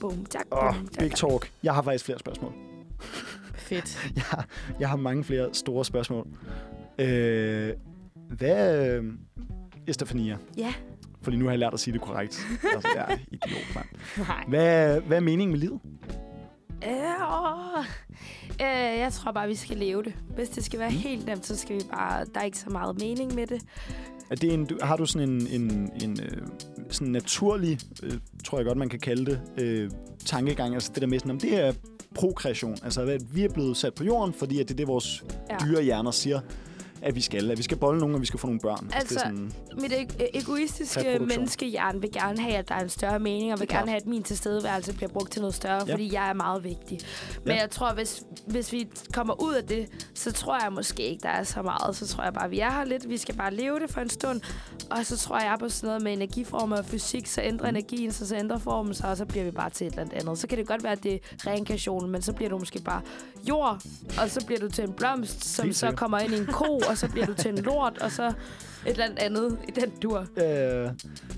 Boom, 0.00 0.24
tak, 0.24 0.46
boom, 0.50 0.88
tak. 0.88 1.02
big 1.02 1.12
talk. 1.12 1.50
Jeg 1.62 1.74
har 1.74 1.82
faktisk 1.82 2.04
flere 2.04 2.18
spørgsmål. 2.18 2.52
Fedt. 3.54 3.98
Jeg 4.16 4.22
har, 4.24 4.46
jeg 4.80 4.88
har 4.88 4.96
mange 4.96 5.24
flere 5.24 5.54
store 5.54 5.84
spørgsmål. 5.84 6.26
Øh, 6.98 7.72
hvad... 8.30 8.88
Øh, 8.90 9.04
Estefania, 9.88 10.36
Ja. 10.56 10.74
fordi 11.22 11.36
nu 11.36 11.44
har 11.44 11.52
jeg 11.52 11.58
lært 11.58 11.74
at 11.74 11.80
sige 11.80 11.94
det 11.94 12.00
korrekt. 12.00 12.46
altså, 12.74 12.88
jeg 12.94 13.06
er 13.08 13.16
idiot, 13.32 13.74
mand. 13.74 13.86
Nej. 14.28 14.44
Hvad, 14.48 15.00
hvad 15.00 15.16
er 15.16 15.20
meningen 15.20 15.50
med 15.52 15.58
livet? 15.60 15.80
Øh, 16.84 17.84
øh, 18.60 18.98
jeg 18.98 19.12
tror 19.12 19.32
bare, 19.32 19.48
vi 19.48 19.54
skal 19.54 19.76
leve 19.76 20.02
det. 20.02 20.12
Hvis 20.34 20.48
det 20.48 20.64
skal 20.64 20.78
være 20.80 20.90
helt 20.90 21.26
nemt, 21.26 21.46
så 21.46 21.56
skal 21.56 21.76
vi 21.76 21.80
bare... 21.92 22.24
Der 22.34 22.40
er 22.40 22.44
ikke 22.44 22.58
så 22.58 22.70
meget 22.70 23.00
mening 23.00 23.34
med 23.34 23.46
det. 23.46 23.62
Er 24.30 24.34
det 24.34 24.54
en, 24.54 24.64
du, 24.66 24.78
har 24.82 24.96
du 24.96 25.06
sådan 25.06 25.28
en, 25.28 25.46
en, 25.46 25.90
en 26.02 26.20
øh, 26.22 26.42
sådan 26.90 27.12
naturlig, 27.12 27.78
øh, 28.02 28.12
tror 28.44 28.58
jeg 28.58 28.64
godt, 28.66 28.78
man 28.78 28.88
kan 28.88 29.00
kalde 29.00 29.26
det, 29.26 29.40
øh, 29.58 29.90
tankegang? 30.24 30.74
Altså 30.74 30.90
det 30.94 31.00
der 31.02 31.08
med 31.08 31.18
sådan, 31.18 31.30
om 31.30 31.40
det 31.40 31.60
er 31.60 31.72
prokreation. 32.14 32.76
Altså 32.84 33.02
at 33.02 33.34
vi 33.34 33.44
er 33.44 33.52
blevet 33.52 33.76
sat 33.76 33.94
på 33.94 34.04
jorden, 34.04 34.34
fordi 34.34 34.60
at 34.60 34.68
det 34.68 34.74
er 34.74 34.76
det, 34.76 34.86
vores 34.88 35.24
Ja. 35.50 35.56
dyre 35.66 35.82
hjerner 35.82 36.10
siger, 36.10 36.40
at 37.02 37.14
vi 37.14 37.20
skal. 37.20 37.50
At 37.50 37.58
vi 37.58 37.62
skal 37.62 37.76
bolle 37.76 38.00
nogen, 38.00 38.14
og 38.14 38.20
vi 38.20 38.26
skal 38.26 38.40
få 38.40 38.46
nogle 38.46 38.60
børn. 38.60 38.90
Altså, 38.94 39.14
det 39.14 39.20
er 39.22 39.26
sådan, 39.26 39.52
Mit 39.80 39.92
e- 39.92 40.38
egoistiske 40.38 41.00
Reproduktion. 41.00 41.28
menneskehjerne 41.28 42.00
vil 42.00 42.12
gerne 42.12 42.40
have, 42.42 42.54
at 42.54 42.68
der 42.68 42.74
er 42.74 42.80
en 42.82 42.88
større 42.88 43.18
mening, 43.18 43.52
og 43.52 43.60
vil 43.60 43.68
er 43.70 43.74
gerne 43.76 43.88
have, 43.90 44.00
at 44.00 44.06
min 44.06 44.22
tilstedeværelse 44.22 44.92
bliver 44.94 45.08
brugt 45.10 45.32
til 45.32 45.40
noget 45.42 45.54
større, 45.54 45.84
Ja. 45.86 45.92
fordi 45.92 46.12
jeg 46.14 46.28
er 46.28 46.32
meget 46.32 46.64
vigtig. 46.64 46.98
Men 47.44 47.54
Ja. 47.54 47.60
jeg 47.60 47.70
tror, 47.70 47.92
hvis, 47.94 48.22
hvis 48.46 48.72
vi 48.72 48.88
kommer 49.12 49.42
ud 49.42 49.54
af 49.54 49.64
det, 49.64 49.88
så 50.14 50.32
tror 50.32 50.58
jeg 50.64 50.72
måske 50.72 51.02
ikke, 51.02 51.22
der 51.22 51.28
er 51.28 51.42
så 51.44 51.62
meget. 51.62 51.96
Så 51.96 52.06
tror 52.06 52.24
jeg 52.24 52.32
bare, 52.32 52.50
vi 52.50 52.60
er 52.60 52.70
her 52.70 52.84
lidt. 52.84 53.08
Vi 53.08 53.16
skal 53.16 53.34
bare 53.34 53.54
leve 53.54 53.80
det 53.80 53.90
for 53.90 54.00
en 54.00 54.10
stund. 54.10 54.40
Og 54.90 55.06
så 55.06 55.16
tror 55.16 55.38
jeg 55.38 55.56
på 55.60 55.68
sådan 55.68 55.86
noget 55.88 56.02
med 56.02 56.12
energiformer 56.12 56.76
og 56.76 56.84
fysik, 56.84 57.26
så 57.26 57.40
ændrer 57.42 57.70
Mm. 57.70 57.76
energien 57.76 58.12
sig, 58.12 58.26
så 58.26 58.36
ændrer 58.36 58.58
formen 58.58 58.94
sig, 58.94 59.10
og 59.10 59.16
så 59.16 59.24
bliver 59.24 59.44
vi 59.44 59.50
bare 59.50 59.70
til 59.70 59.86
et 59.86 59.90
eller 59.98 60.08
andet. 60.20 60.38
Så 60.38 60.46
kan 60.46 60.58
det 60.58 60.66
godt 60.66 60.82
være, 60.82 60.92
at 60.92 61.02
det 61.02 61.14
er 61.14 61.18
reinkarnationen, 61.46 62.10
men 62.10 62.22
så 62.22 62.32
bliver 62.32 62.48
du 62.48 62.58
måske 62.58 62.78
bare 62.84 63.00
jord, 63.48 63.80
og 64.22 64.30
så 64.30 64.46
bliver 64.46 64.60
du 64.60 64.68
til 64.68 64.84
en 64.84 64.92
blomst, 64.92 65.44
som 65.44 65.72
så 65.72 65.92
kommer 65.92 66.18
ind 66.18 66.32
i 66.34 66.38
en 66.38 66.46
ko, 66.46 66.80
og 66.88 66.98
så 66.98 67.08
bliver 67.08 67.26
du 67.26 67.34
til 67.34 67.50
en 67.50 67.58
lort, 67.58 67.98
og 67.98 68.12
så 68.12 68.26
et 68.26 68.32
eller 68.86 69.04
andet 69.04 69.18
andet 69.18 69.58
i 69.68 69.70
den 69.70 69.90
dur. 70.02 70.18
Øh, 70.36 70.90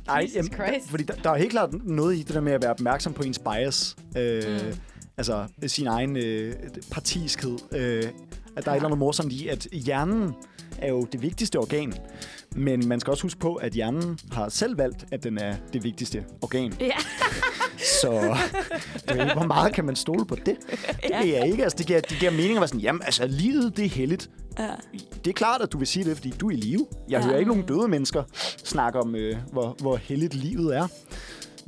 ej, 0.09 0.27
Jesus 0.37 0.51
Christ. 0.55 0.91
fordi 0.91 1.05
der, 1.05 1.15
der 1.15 1.31
er 1.31 1.37
helt 1.37 1.51
klart 1.51 1.71
noget 1.85 2.17
i 2.17 2.23
det 2.23 2.35
der 2.35 2.41
med 2.41 2.53
at 2.53 2.63
være 2.63 2.71
opmærksom 2.71 3.13
på 3.13 3.23
ens 3.23 3.39
bias. 3.39 3.97
Øh, 4.17 4.43
Mm. 4.49 4.75
Altså 5.21 5.47
sin 5.67 5.87
egen 5.87 6.17
øh, 6.17 6.55
partiskhed. 6.91 7.59
Øh, 7.73 8.05
at 8.57 8.65
der 8.65 8.71
er 8.71 8.75
et 8.75 8.79
eller 8.79 8.87
andet 8.89 8.99
morsomt 8.99 9.33
i, 9.33 9.49
at 9.49 9.67
hjernen 9.73 10.35
er 10.83 10.89
jo 10.89 11.07
det 11.13 11.23
vigtigste 11.23 11.57
organ. 11.59 11.95
Men 12.57 12.89
man 12.89 13.01
skal 13.01 13.11
også 13.11 13.23
huske 13.23 13.41
på, 13.41 13.55
at 13.55 13.73
hjernen 13.73 14.19
har 14.33 14.49
selv 14.49 14.79
valgt, 14.79 15.05
at 15.13 15.25
den 15.25 15.39
er 15.39 15.55
det 15.73 15.85
vigtigste 15.85 16.25
organ. 16.43 16.75
Ja. 16.81 16.91
Så 18.01 18.13
jo, 18.13 19.25
hvor 19.37 19.47
meget 19.47 19.73
kan 19.75 19.85
man 19.85 19.97
stole 19.97 20.27
på 20.27 20.35
det? 20.35 20.47
Det 20.47 20.57
ved 21.23 21.27
jeg 21.35 21.47
ikke. 21.51 21.63
Altså, 21.63 21.79
det, 21.79 21.87
giver, 21.87 22.01
det 22.01 22.19
giver 22.19 22.31
mening 22.31 22.51
at 22.55 22.61
være 22.61 22.69
sådan, 22.69 22.81
jamen 22.81 23.03
altså, 23.05 23.27
livet 23.27 23.77
det 23.77 23.85
er 23.85 23.89
heldigt. 23.89 24.31
Ja. 24.59 24.69
Det 25.25 25.31
er 25.31 25.35
klart, 25.35 25.63
at 25.63 25.73
du 25.73 25.79
vil 25.79 25.87
sige 25.87 26.05
det, 26.05 26.17
fordi 26.17 26.31
du 26.31 26.47
er 26.49 26.53
i 26.53 26.57
live. 26.57 26.87
Jeg 27.09 27.21
Ja. 27.21 27.27
hører 27.27 27.39
ikke 27.39 27.49
nogen 27.51 27.67
døde 27.67 27.89
mennesker 27.89 28.23
snakke 28.65 28.99
om, 29.01 29.15
øh, 29.15 29.37
hvor, 29.53 29.77
hvor 29.81 29.97
heldigt 29.97 30.35
livet 30.35 30.77
er. 30.77 30.87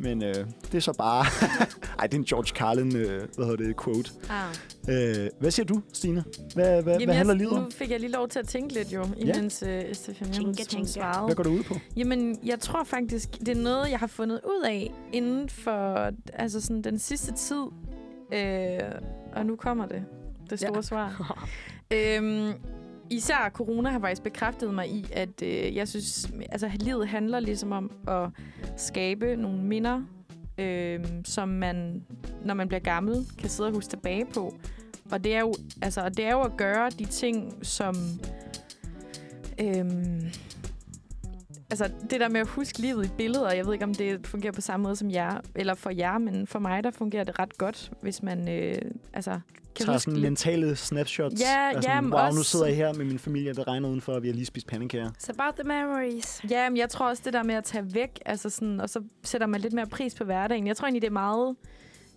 Men 0.02 0.22
øh, 0.22 0.35
det 0.62 0.74
er 0.74 0.81
så 0.81 0.93
bare... 0.93 1.24
Ej, 1.98 2.06
det 2.06 2.14
er 2.14 2.18
en 2.18 2.24
George 2.24 2.56
Carlin, 2.56 2.97
øh, 2.97 3.28
hvad 3.36 3.47
hedder 3.47 3.64
det, 3.64 3.85
quote. 3.85 4.10
Ah. 4.31 4.55
Øh, 4.89 5.28
hvad 5.40 5.51
siger 5.51 5.66
du, 5.66 5.82
Stine? 5.93 6.24
Hvad, 6.55 6.82
hvad, 6.82 6.93
Jamen, 6.93 7.09
hvad 7.09 7.14
handler 7.14 7.35
jeg, 7.35 7.39
livet 7.39 7.52
om? 7.52 7.62
Nu 7.62 7.70
fik 7.70 7.90
jeg 7.90 8.01
lige 8.01 8.12
lov 8.12 8.28
til 8.28 8.39
at 8.39 8.48
tænke 8.48 8.74
lidt 8.74 8.93
jo, 8.93 9.06
imens 9.16 9.62
ja. 9.66 9.93
Stefania 9.93 10.40
hun, 10.40 10.55
Tænke, 10.55 10.89
svarede. 10.89 11.27
Hvad 11.27 11.36
går 11.36 11.43
du 11.43 11.51
ud 11.51 11.62
på? 11.62 11.74
Jamen, 11.97 12.39
jeg 12.44 12.60
tror 12.60 12.85
faktisk, 12.85 13.31
det 13.40 13.48
er 13.48 13.62
noget, 13.62 13.90
jeg 13.90 13.98
har 13.98 14.06
fundet 14.06 14.40
ud 14.44 14.64
af 14.64 14.93
inden 15.12 15.48
for 15.48 16.10
altså 16.32 16.60
sådan, 16.60 16.82
den 16.82 16.98
sidste 16.98 17.32
tid. 17.32 17.64
Øh, 18.32 18.78
og 19.32 19.47
nu 19.47 19.56
kommer 19.56 19.86
det, 19.86 20.05
det 20.51 20.60
store 20.60 20.77
ja. 20.77 20.82
svar. 20.82 21.48
øhm, 21.94 22.52
især 23.11 23.51
corona 23.55 23.91
har 23.91 24.01
faktisk 24.01 24.23
bekræftet 24.23 24.74
mig 24.74 24.91
i, 24.91 25.07
at 25.12 25.43
øh, 25.43 25.77
jeg 25.77 25.89
synes, 25.89 26.32
altså 26.51 26.70
livet 26.74 27.09
handler 27.09 27.41
ligesom 27.41 27.73
om 27.73 27.91
at 28.09 28.31
skabe 28.77 29.37
nogle 29.37 29.62
minder, 29.62 30.03
øh, 30.59 31.05
som 31.24 31.49
man, 31.49 32.05
når 32.45 32.55
man 32.55 32.69
bliver 32.69 32.81
gammel, 32.81 33.27
kan 33.39 33.49
sidde 33.49 33.69
og 33.69 33.74
huske 33.74 33.91
tilbage 33.91 34.27
på. 34.35 34.55
Og 35.11 35.24
det 35.24 35.35
er 35.35 35.41
jo, 35.41 35.55
altså, 35.82 36.09
det 36.09 36.24
er 36.24 36.31
jo 36.31 36.41
at 36.41 36.57
gøre 36.57 36.91
de 36.91 37.05
ting, 37.05 37.66
som... 37.66 37.95
Øh, 39.61 39.85
altså, 41.70 41.91
det 42.11 42.20
der 42.20 42.28
med 42.28 42.41
at 42.41 42.49
huske 42.49 42.78
livet 42.78 43.07
i 43.07 43.11
billeder, 43.16 43.53
jeg 43.53 43.66
ved 43.66 43.73
ikke, 43.73 43.85
om 43.85 43.95
det 43.95 44.27
fungerer 44.27 44.53
på 44.53 44.61
samme 44.61 44.85
måde 44.85 44.97
som 44.97 45.11
jer, 45.11 45.41
eller 45.55 45.74
for 45.74 45.91
jer, 45.91 46.19
men 46.19 46.47
for 46.47 46.59
mig, 46.59 46.85
der 46.85 46.91
fungerer 46.91 47.24
det 47.24 47.39
ret 47.39 47.59
godt, 47.59 47.93
hvis 48.01 48.23
man 48.23 48.49
øh, 48.49 48.82
altså, 49.12 49.41
kan 49.76 49.86
Tager 49.86 49.98
sådan 49.98 50.12
lidt. 50.14 50.22
mentale 50.22 50.76
snapshots. 50.76 51.40
Ja, 51.40 51.70
ja, 51.92 52.01
men 52.01 52.12
wow, 52.12 52.20
nu 52.22 52.26
også- 52.26 52.44
sidder 52.44 52.66
jeg 52.66 52.76
her 52.76 52.92
med 52.94 53.05
min 53.05 53.18
familie, 53.18 53.52
der 53.55 53.68
regner 53.68 53.88
udenfor, 53.88 54.12
og 54.12 54.22
vi 54.22 54.28
har 54.28 54.34
lige 54.34 54.47
spist 54.47 54.66
pandekager. 54.66 55.10
It's 55.10 55.30
about 55.38 55.55
the 55.55 55.64
memories. 55.68 56.40
Ja, 56.51 56.70
men 56.70 56.76
jeg 56.76 56.88
tror 56.90 57.09
også, 57.09 57.22
det 57.24 57.32
der 57.32 57.42
med 57.42 57.55
at 57.55 57.64
tage 57.64 57.94
væk, 57.94 58.18
altså 58.26 58.51
sådan, 58.51 58.80
og 58.80 58.90
så 58.90 59.02
sætter 59.22 59.47
man 59.47 59.60
lidt 59.60 59.72
mere 59.72 59.86
pris 59.86 60.14
på 60.14 60.24
hverdagen. 60.24 60.66
Jeg 60.66 60.76
tror 60.76 60.86
egentlig, 60.86 61.02
det 61.02 61.09
er 61.09 61.12
meget... 61.12 61.56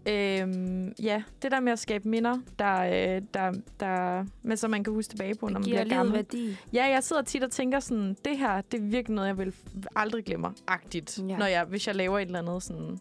Øhm, 0.08 0.94
ja, 1.02 1.24
det 1.42 1.52
der 1.52 1.60
med 1.60 1.72
at 1.72 1.80
skabe 1.80 2.10
minder, 2.10 2.38
der, 2.60 2.82
øh, 2.84 3.22
der, 3.34 3.52
der, 3.80 4.26
men 4.44 4.58
som 4.58 4.72
man 4.72 4.84
kan 4.84 4.94
huske 4.94 5.10
tilbage 5.12 5.36
på, 5.36 5.48
når 5.48 5.60
Det 5.60 5.68
man 5.70 5.86
bliver 5.86 5.98
gammel. 5.98 6.14
værdi. 6.16 6.58
Ja, 6.74 6.86
jeg 6.86 7.04
sidder 7.04 7.22
tit 7.22 7.44
og 7.44 7.52
tænker 7.52 7.80
sådan, 7.80 8.16
det 8.26 8.38
her, 8.38 8.62
det 8.62 8.80
er 8.80 8.84
virkelig 8.84 9.16
noget, 9.16 9.28
jeg 9.28 9.38
vil 9.38 9.54
aldrig 9.96 10.24
glemmer, 10.26 10.52
agtigt, 10.68 11.20
ja. 11.30 11.38
når 11.38 11.46
jeg, 11.46 11.64
hvis 11.64 11.88
jeg 11.88 11.96
laver 11.96 12.20
et 12.20 12.26
eller 12.26 12.40
andet 12.40 12.64
sådan, 12.64 12.98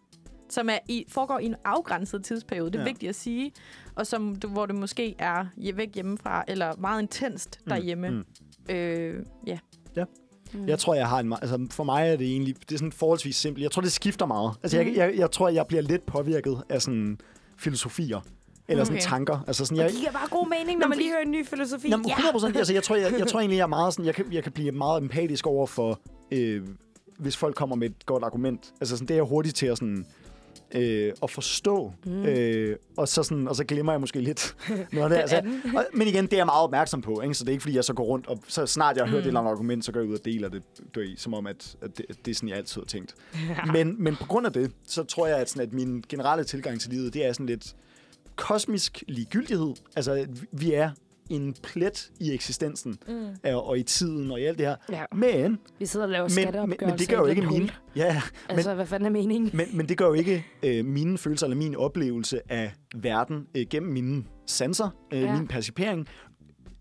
som 0.53 0.69
er 0.69 0.79
i, 0.89 1.05
foregår 1.09 1.39
i 1.39 1.45
en 1.47 1.55
afgrænset 1.65 2.25
tidsperiode. 2.25 2.71
Det 2.71 2.75
er 2.77 2.81
Ja. 2.81 2.85
ja. 2.87 2.91
vigtigt 2.91 3.09
at 3.09 3.15
sige. 3.17 3.53
Og 3.95 4.07
som, 4.07 4.37
du- 4.37 4.49
hvor 4.49 4.67
det 4.67 4.75
måske 4.75 5.15
er 5.19 5.47
væk 5.75 5.95
hjemmefra, 5.95 6.45
eller 6.49 6.73
meget 6.79 7.03
intenst 7.03 7.61
derhjemme. 7.69 8.11
Mm. 8.11 8.25
Mm. 8.69 8.75
Øh, 8.75 9.27
ja. 9.47 9.59
Mm. 10.55 10.69
Jeg 10.69 10.79
tror, 10.79 10.95
jeg 10.95 11.09
har 11.09 11.21
en... 11.21 11.33
Altså, 11.33 11.67
for 11.71 11.85
mig 11.85 12.09
er 12.09 12.17
det 12.17 12.27
egentlig... 12.27 12.57
Det 12.69 12.73
er 12.75 12.79
sådan 12.79 12.93
forholdsvis 12.93 13.37
simpelt. 13.37 13.63
Jeg 13.63 13.71
tror, 13.71 13.83
det 13.83 13.93
skifter 13.93 14.27
meget. 14.27 14.53
Altså, 14.63 14.79
Mhm. 14.79 14.87
jeg, 14.89 14.97
jeg, 14.97 15.13
jeg 15.19 15.31
tror, 15.31 15.49
jeg 15.49 15.67
bliver 15.67 15.83
lidt 15.83 16.07
påvirket 16.07 16.63
af 16.69 16.83
sådan 16.83 17.19
filosofier. 17.57 18.21
Eller 18.69 18.85
sådan 18.85 18.99
Okay. 18.99 19.09
tanker. 19.09 19.45
Altså 19.47 19.65
sådan, 19.65 19.79
Og 19.79 19.85
jeg, 19.85 19.91
det 19.93 19.99
giver 20.01 20.13
bare 20.13 20.29
god 20.31 20.49
mening, 20.49 20.79
når 20.81 20.89
man 20.89 20.99
lige 20.99 21.11
hører 21.11 21.23
en 21.23 21.31
ny 21.31 21.47
filosofi. 21.47 21.89
Jamen, 21.89 22.07
100 22.11 22.33
procent. 22.33 22.57
Altså, 22.57 22.73
jeg, 22.73 22.83
tror, 22.83 22.97
jeg, 22.97 23.13
jeg 23.19 23.27
tror 23.31 23.41
egentlig, 23.41 23.57
jeg 23.57 23.63
er 23.63 23.67
meget 23.67 23.93
sådan, 23.93 24.07
jeg 24.07 24.15
kan, 24.15 24.25
jeg 24.33 24.43
kan 24.43 24.53
blive 24.53 24.73
meget 24.73 25.03
empatisk 25.03 25.47
over 25.47 25.67
for, 25.67 26.01
øh, 26.31 26.63
hvis 27.19 27.37
folk 27.37 27.55
kommer 27.55 27.77
med 27.77 27.91
et 27.91 28.07
godt 28.07 28.25
argument. 28.25 28.73
Altså, 28.81 28.97
sådan, 28.97 29.09
det 29.09 29.15
er 29.15 29.19
jeg 29.19 29.25
hurtigt 29.25 29.57
til 29.57 29.67
at, 29.67 29.79
sådan, 29.79 30.07
øh, 30.75 31.13
at 31.23 31.31
forstå. 31.31 31.93
Mm. 32.07 32.23
Øh, 32.25 32.77
og, 32.97 33.09
så 33.09 33.23
sådan, 33.23 33.49
og 33.49 33.57
så 33.57 33.65
glemmer 33.65 33.93
jeg 33.93 34.01
måske 34.01 34.21
lidt 34.21 34.57
noget 34.93 35.05
af 35.05 35.09
det. 35.11 35.17
Altså, 35.17 35.37
og, 35.77 35.85
men 35.95 36.09
igen, 36.09 36.25
det 36.25 36.33
er 36.33 36.37
jeg 36.37 36.47
meget 36.47 36.63
opmærksom 36.63 37.01
på. 37.03 37.21
Ikke? 37.21 37.35
Så 37.35 37.45
det 37.45 37.49
er 37.49 37.53
ikke, 37.53 37.63
fordi 37.63 37.77
jeg 37.77 37.85
så 37.85 37.95
går 37.95 38.05
rundt, 38.05 38.27
og 38.27 38.39
så 38.49 38.67
snart 38.67 38.97
jeg 38.97 39.05
har 39.05 39.11
hørt 39.11 39.19
Mm. 39.19 39.25
et 39.25 39.27
eller 39.27 39.41
andet 39.41 39.51
argument, 39.53 39.85
så 39.85 39.93
går 39.93 40.01
jeg 40.01 40.09
ud 40.09 40.15
og 40.19 40.25
deler 40.25 40.49
det, 40.49 40.63
du 40.95 41.01
ved, 41.01 41.17
som 41.17 41.35
om, 41.35 41.47
at, 41.47 41.77
at 41.83 41.99
det, 41.99 42.07
at 42.09 42.17
det 42.25 42.31
er 42.31 42.35
sådan, 42.35 42.49
jeg 42.49 42.59
altid 42.59 42.81
har 42.81 42.87
tænkt. 42.87 43.15
men, 43.73 44.03
men 44.03 44.17
på 44.17 44.27
grund 44.27 44.47
af 44.47 44.53
det, 44.53 44.73
så 44.87 45.05
tror 45.05 45.27
jeg, 45.27 45.39
at, 45.39 45.51
sådan, 45.51 45.63
at 45.69 45.73
min 45.73 46.05
generelle 46.09 46.45
tilgang 46.45 46.81
til 46.81 46.91
livet, 46.91 47.15
det 47.15 47.27
er 47.27 47.33
sådan 47.33 47.47
lidt 47.47 47.75
kosmisk 48.37 49.05
ligegyldighed. 49.09 49.75
Altså, 49.97 50.27
vi 50.53 50.73
er 50.73 50.91
en 51.35 51.55
plet 51.63 52.11
i 52.21 52.33
eksistensen, 52.35 52.99
Mm. 53.09 53.27
og, 53.45 53.67
og 53.67 53.79
i 53.79 53.83
tiden, 53.83 54.31
og 54.31 54.41
i 54.41 54.45
alt 54.45 54.59
det 54.59 54.67
her. 54.67 54.77
Ja. 54.91 55.05
Men, 55.15 55.59
Vi 55.79 55.87
sidder 55.87 56.07
og 56.07 56.11
laver 56.13 56.29
men, 56.37 56.69
men, 56.69 56.79
men 56.89 56.99
det 56.99 57.09
gør 57.09 57.19
jo 57.19 57.27
ikke 57.27 57.43
mine... 57.43 57.69
Ja, 57.97 58.23
Altså, 58.49 58.75
hvad 58.75 58.87
fanden 58.87 59.07
er 59.07 59.11
meningen? 59.11 59.51
men, 59.55 59.67
men 59.77 59.89
det 59.89 59.99
gør 59.99 60.07
jo 60.07 60.13
ikke 60.13 60.47
øh, 60.63 60.85
mine 60.85 61.19
følelser 61.19 61.47
eller 61.47 61.57
min 61.57 61.77
oplevelse 61.77 62.53
af 62.53 62.73
verden 62.97 63.47
øh, 63.55 63.67
gennem 63.71 63.93
mine 63.93 64.25
sanser, 64.47 64.89
øh, 65.13 65.21
Ja. 65.21 65.39
min 65.39 65.49
percipering, 65.49 66.07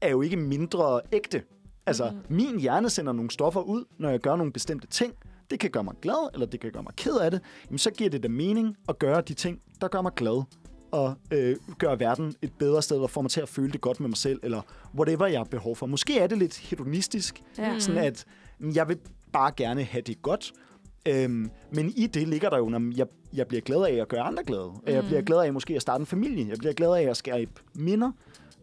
er 0.02 0.10
jo 0.10 0.22
ikke 0.22 0.38
mindre 0.38 1.02
ægte. 1.12 1.44
Altså, 1.86 2.12
mm. 2.30 2.36
min 2.36 2.60
hjerne 2.60 2.90
sender 2.90 3.14
nogle 3.14 3.32
stoffer 3.32 3.62
ud, 3.62 3.84
når 4.00 4.10
jeg 4.10 4.20
gør 4.20 4.36
nogle 4.36 4.52
bestemte 4.54 4.88
ting. 4.88 5.14
Det 5.52 5.60
kan 5.60 5.70
gøre 5.70 5.84
mig 5.84 5.94
glad, 6.02 6.30
eller 6.34 6.46
det 6.48 6.60
kan 6.60 6.72
gøre 6.72 6.84
mig 6.84 6.94
ked 6.98 7.14
af 7.18 7.32
det. 7.32 7.42
Jamen, 7.66 7.78
så 7.80 7.92
giver 7.92 8.10
det 8.10 8.24
da 8.24 8.28
mening 8.28 8.76
at 8.90 9.00
gøre 9.00 9.22
de 9.22 9.34
ting, 9.34 9.60
der 9.82 9.88
gør 9.88 10.02
mig 10.02 10.12
glad. 10.16 10.44
At 10.94 11.38
øh, 11.40 11.56
gøre 11.78 12.00
verden 12.00 12.34
et 12.42 12.52
bedre 12.60 12.82
sted, 12.82 12.96
eller 12.98 13.08
få 13.08 13.22
mig 13.22 13.32
til 13.32 13.42
at 13.42 13.50
føle 13.50 13.72
det 13.72 13.82
godt 13.82 14.00
med 14.00 14.10
mig 14.10 14.18
selv, 14.18 14.40
eller 14.44 14.62
whatever 14.96 15.28
jeg 15.28 15.40
har 15.40 15.44
behov 15.46 15.76
for. 15.76 15.86
Måske 15.86 16.20
er 16.20 16.28
det 16.28 16.38
lidt 16.38 16.58
hedonistisk, 16.58 17.42
Ja. 17.58 17.80
sådan 17.80 18.04
at 18.04 18.26
mm, 18.60 18.72
jeg 18.76 18.88
vil 18.88 18.98
bare 19.34 19.52
gerne 19.58 19.84
have 19.84 20.02
det 20.02 20.22
godt. 20.22 20.52
Øhm, 21.08 21.50
men 21.72 21.94
i 21.96 22.08
det 22.08 22.28
ligger 22.28 22.50
der 22.50 22.58
jo, 22.58 22.70
når 22.70 22.98
jeg, 22.98 23.08
jeg 23.34 23.48
bliver 23.48 23.62
glad 23.62 23.84
af 23.86 23.94
at 24.02 24.08
gøre 24.08 24.22
andre 24.22 24.44
glade. 24.44 24.68
Mm. 24.88 24.94
Jeg 24.94 25.04
bliver 25.06 25.22
glad 25.22 25.38
af 25.40 25.54
måske 25.54 25.76
at 25.76 25.82
starte 25.82 26.02
en 26.02 26.06
familie. 26.06 26.48
Jeg 26.50 26.58
bliver 26.58 26.74
glad 26.74 26.94
af 26.94 27.10
at 27.10 27.18
skabe 27.18 27.52
minder. 27.76 28.12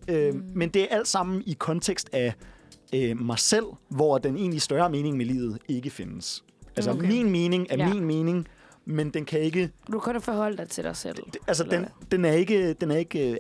Øhm, 0.09 0.36
mm. 0.36 0.42
Men 0.55 0.68
det 0.68 0.82
er 0.82 0.86
alt 0.96 1.09
sammen 1.09 1.42
i 1.46 1.52
kontekst 1.59 2.10
af 2.12 2.34
øh, 2.94 3.20
mig 3.20 3.38
selv, 3.38 3.64
hvor 3.88 4.18
den 4.18 4.36
egentlig 4.36 4.62
større 4.62 4.90
mening 4.90 5.16
med 5.16 5.26
livet 5.26 5.59
ikke 5.68 5.90
findes. 5.90 6.44
Altså 6.76 6.90
Okay. 6.90 7.06
min 7.09 7.30
mening 7.30 7.66
er 7.70 7.76
ja. 7.76 7.94
min 7.94 8.05
mening, 8.05 8.46
men 8.89 9.10
den 9.10 9.24
kan 9.24 9.40
ikke 9.40 9.70
Du 9.93 9.98
kan 9.98 10.12
kun 10.12 10.23
forholde 10.23 10.56
dig 10.56 10.69
til 10.69 10.85
dig 10.85 10.97
selv. 10.97 11.16
altså, 11.47 11.65
den, 11.65 11.86
den 12.10 12.24
er 12.24 12.32
ikke, 12.32 12.73
den 12.73 12.90
er 12.90 12.97
ikke 12.97 13.31
øh, 13.31 13.36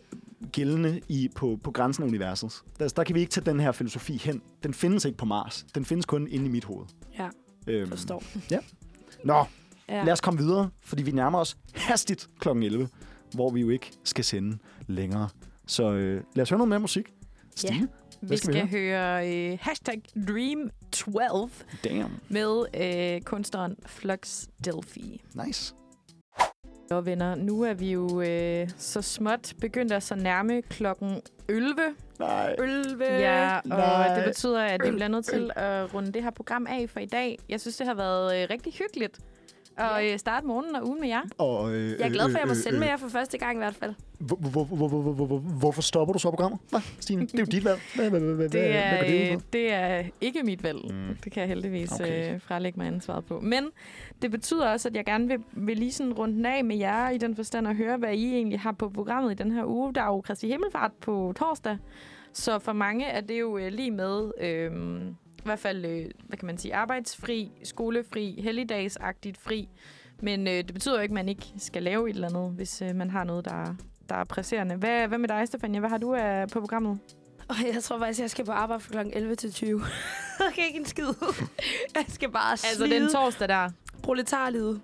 gældende 0.52 1.00
i, 1.08 1.28
på, 1.36 1.58
på 1.64 1.70
grænsen 1.70 2.02
af 2.04 2.08
universet. 2.08 2.62
Der, 2.78 2.88
der 2.88 3.04
kan 3.04 3.14
vi 3.14 3.20
ikke 3.20 3.30
tage 3.30 3.44
den 3.44 3.60
her 3.60 3.72
filosofi 3.72 4.16
hen. 4.24 4.42
Den 4.62 4.74
findes 4.74 5.04
ikke 5.04 5.18
på 5.18 5.24
Mars. 5.24 5.66
Den 5.74 5.84
findes 5.84 6.06
kun 6.06 6.28
inde 6.28 6.46
i 6.46 6.48
mit 6.48 6.64
hoved. 6.64 6.86
Ja, 7.18 7.28
Øhm, 7.66 7.88
forstår. 7.88 8.22
Nå, 9.24 9.44
Ja. 9.88 10.04
lad 10.04 10.12
os 10.12 10.20
komme 10.20 10.40
videre, 10.40 10.70
fordi 10.80 11.02
vi 11.02 11.10
nærmer 11.10 11.38
os 11.38 11.56
hastigt 11.74 12.28
kl. 12.40 12.48
11, 12.48 12.88
hvor 13.34 13.50
vi 13.50 13.60
jo 13.60 13.68
ikke 13.68 13.90
skal 14.04 14.24
sende 14.24 14.58
længere. 14.86 15.28
Så 15.66 15.92
øh, 15.92 16.22
lad 16.34 16.42
os 16.42 16.50
høre 16.50 16.58
noget 16.58 16.68
mere 16.68 16.80
musik. 16.80 17.12
Stine? 17.56 17.88
Vi 18.20 18.36
skal 18.36 18.52
skal, 18.54 18.64
vi 18.64 18.70
høre 18.70 19.28
øh, 19.28 19.58
hashtag 19.60 20.02
Dream12 20.16 21.48
Damn. 21.84 22.20
med 22.28 22.64
øh, 22.74 23.20
kunstneren 23.20 23.76
Flux 23.86 24.46
Delphi. 24.64 25.22
Nice. 25.46 25.74
Og 26.90 27.06
venner, 27.06 27.34
nu 27.34 27.62
er 27.62 27.74
vi 27.74 27.92
jo 27.92 28.20
øh, 28.20 28.68
så 28.78 29.02
småt 29.02 29.54
begyndt 29.60 29.92
at 29.92 30.02
så 30.02 30.14
nærme 30.14 30.62
klokken 30.62 31.20
11. 31.48 31.74
Nej. 32.18 32.56
Ølve. 32.58 33.04
Ja, 33.04 33.56
og 33.56 33.68
Nej. 33.68 34.14
det 34.16 34.24
betyder, 34.24 34.62
at 34.62 34.80
vi 34.84 34.90
bliver 34.90 35.08
nødt 35.08 35.24
til 35.24 35.50
at 35.56 35.94
runde 35.94 36.12
det 36.12 36.22
her 36.22 36.30
program 36.30 36.66
af 36.66 36.90
for 36.90 37.00
i 37.00 37.06
dag. 37.06 37.38
Jeg 37.48 37.60
synes, 37.60 37.76
det 37.76 37.86
har 37.86 37.94
været 37.94 38.42
øh, 38.42 38.46
rigtig 38.50 38.72
hyggeligt 38.72 39.18
at 39.78 40.12
øh, 40.12 40.18
starte 40.18 40.46
morgenen 40.46 40.76
og 40.76 40.86
ugen 40.88 41.00
med 41.00 41.08
jer. 41.08 41.20
Og, 41.38 41.72
øh, 41.72 41.90
Jeg 41.98 42.06
er 42.06 42.08
glad 42.12 42.30
for, 42.30 42.36
at 42.38 42.40
jeg 42.40 42.48
må 42.48 42.52
øh, 42.52 42.56
sende 42.56 42.76
øh, 42.76 42.80
med 42.80 42.88
jer 42.88 42.96
for 42.96 43.08
første 43.08 43.38
gang 43.38 43.54
i 43.56 43.58
hvert 43.58 43.74
fald. 43.74 43.94
Hvor, 44.18 44.36
hvor, 44.36 44.64
hvor, 44.64 44.76
hvor, 44.76 44.88
hvor, 44.88 45.12
hvor, 45.12 45.26
hvor, 45.26 45.38
hvorfor 45.38 45.82
stopper 45.82 46.12
du 46.12 46.18
så 46.18 46.30
programmet? 46.30 46.58
Hvad, 46.70 46.80
Stine? 47.00 47.22
Det 47.26 47.34
er 47.34 47.38
jo 47.38 47.44
dit 47.44 47.64
valg. 47.64 47.80
Hvad, 47.94 48.10
hvad, 48.10 48.20
hvad, 48.20 48.34
hvad, 48.34 48.48
Det 48.48 48.76
er, 48.76 49.04
det 49.04 49.14
ud 49.14 49.30
øh, 49.32 49.34
på? 49.34 49.42
det 49.52 49.72
er 49.72 50.04
ikke 50.20 50.42
mit 50.42 50.62
valg. 50.62 50.78
Mm. 50.90 51.16
Det 51.24 51.32
kan 51.32 51.40
jeg 51.40 51.48
heldigvis 51.48 51.92
Okay. 51.92 52.34
øh, 52.34 52.40
frelægge 52.40 52.78
mig 52.78 52.86
ansvaret 52.86 53.24
på. 53.24 53.40
Men 53.40 53.64
det 54.22 54.30
betyder 54.30 54.68
også, 54.68 54.88
at 54.88 54.96
jeg 54.96 55.04
gerne 55.04 55.28
vil, 55.28 55.38
vil 55.52 55.76
lige 55.78 55.92
sådan 55.92 56.12
runde 56.12 56.34
den 56.34 56.46
af 56.46 56.64
med 56.64 56.76
jer 56.76 57.10
i 57.10 57.18
den 57.18 57.36
forstand 57.36 57.68
at 57.68 57.76
høre, 57.76 57.96
hvad 57.96 58.14
I 58.14 58.34
egentlig 58.34 58.60
har 58.60 58.72
på 58.72 58.88
programmet 58.88 59.30
i 59.32 59.34
den 59.34 59.52
her 59.52 59.64
uge. 59.64 59.94
Der 59.94 60.00
er 60.02 60.06
jo 60.06 60.20
Kristi 60.20 60.48
Himmelfart 60.48 60.92
på 61.00 61.34
torsdag. 61.38 61.78
Så 62.32 62.58
for 62.58 62.72
mange 62.72 63.04
er 63.06 63.20
det 63.20 63.40
jo 63.40 63.58
øh, 63.58 63.72
lige 63.72 63.90
med, 63.90 64.30
øh, 64.40 64.70
hvert 65.48 65.58
fald, 65.58 65.84
øh, 65.84 66.06
hvad 66.26 66.38
kan 66.38 66.46
man 66.46 66.58
sige, 66.58 66.74
arbejdsfri, 66.74 67.50
skolefri, 67.64 68.40
helligdagsagtigt 68.42 69.38
fri. 69.38 69.68
Men 70.22 70.48
øh, 70.48 70.54
det 70.54 70.72
betyder 70.74 70.94
jo 70.94 71.00
ikke, 71.02 71.12
at 71.12 71.14
man 71.14 71.28
ikke 71.28 71.52
skal 71.58 71.82
lave 71.82 72.10
et 72.10 72.14
eller 72.14 72.28
andet, 72.28 72.50
hvis 72.52 72.82
øh, 72.82 72.94
man 72.96 73.10
har 73.10 73.24
noget, 73.24 73.44
der, 73.44 73.74
der 74.08 74.14
er 74.14 74.24
presserende. 74.24 74.74
Hvad, 74.76 75.08
hvad 75.08 75.18
med 75.18 75.28
dig, 75.28 75.48
Stefania? 75.48 75.80
Hvad 75.80 75.90
har 75.90 75.98
du 75.98 76.14
øh, 76.14 76.48
på 76.48 76.60
programmet? 76.60 76.98
Og 77.48 77.56
jeg 77.74 77.82
tror 77.82 77.98
faktisk, 77.98 78.20
jeg 78.20 78.30
skal 78.30 78.44
på 78.44 78.52
arbejde 78.52 78.82
fra 78.82 79.02
kl. 79.02 79.10
11 79.12 79.34
til 79.34 79.52
20. 79.52 79.82
okay, 80.48 80.66
ikke 80.66 80.78
en 80.78 80.86
skid. 80.86 81.04
jeg 81.96 82.04
skal 82.08 82.30
bare 82.30 82.50
Altså 82.50 82.74
slide 82.86 83.00
den 83.00 83.12
torsdag 83.12 83.48
der. 83.48 83.70
proletarlivet. 84.02 84.80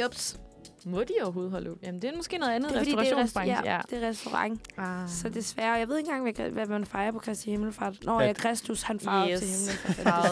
Jups. 0.00 0.40
Må 0.86 1.00
de 1.00 1.12
overhovedet 1.22 1.52
holde 1.52 1.70
åbent? 1.70 1.86
Jamen, 1.86 2.02
det 2.02 2.10
er 2.12 2.16
måske 2.16 2.38
noget 2.38 2.52
andet 2.52 2.70
Det 2.70 2.76
er 2.76 2.80
fordi, 2.80 2.90
det 2.90 2.96
er, 2.96 3.00
restaurationsbranche. 3.02 3.72
ja, 3.74 3.80
det 3.90 4.04
er 4.04 4.08
restaurant. 4.08 4.60
Ah. 4.78 5.08
Så 5.08 5.28
desværre, 5.28 5.72
jeg 5.72 5.88
ved 5.88 5.98
ikke 5.98 6.10
engang, 6.12 6.52
hvad, 6.52 6.66
man 6.66 6.84
fejrer 6.84 7.12
på 7.12 7.18
Kristi 7.18 7.50
Himmelfart. 7.50 7.94
Når 8.04 8.16
Hvad? 8.16 8.26
jeg 8.26 8.36
Kristus, 8.36 8.82
han 8.82 9.00
farvede 9.00 9.32
Yes. 9.32 9.40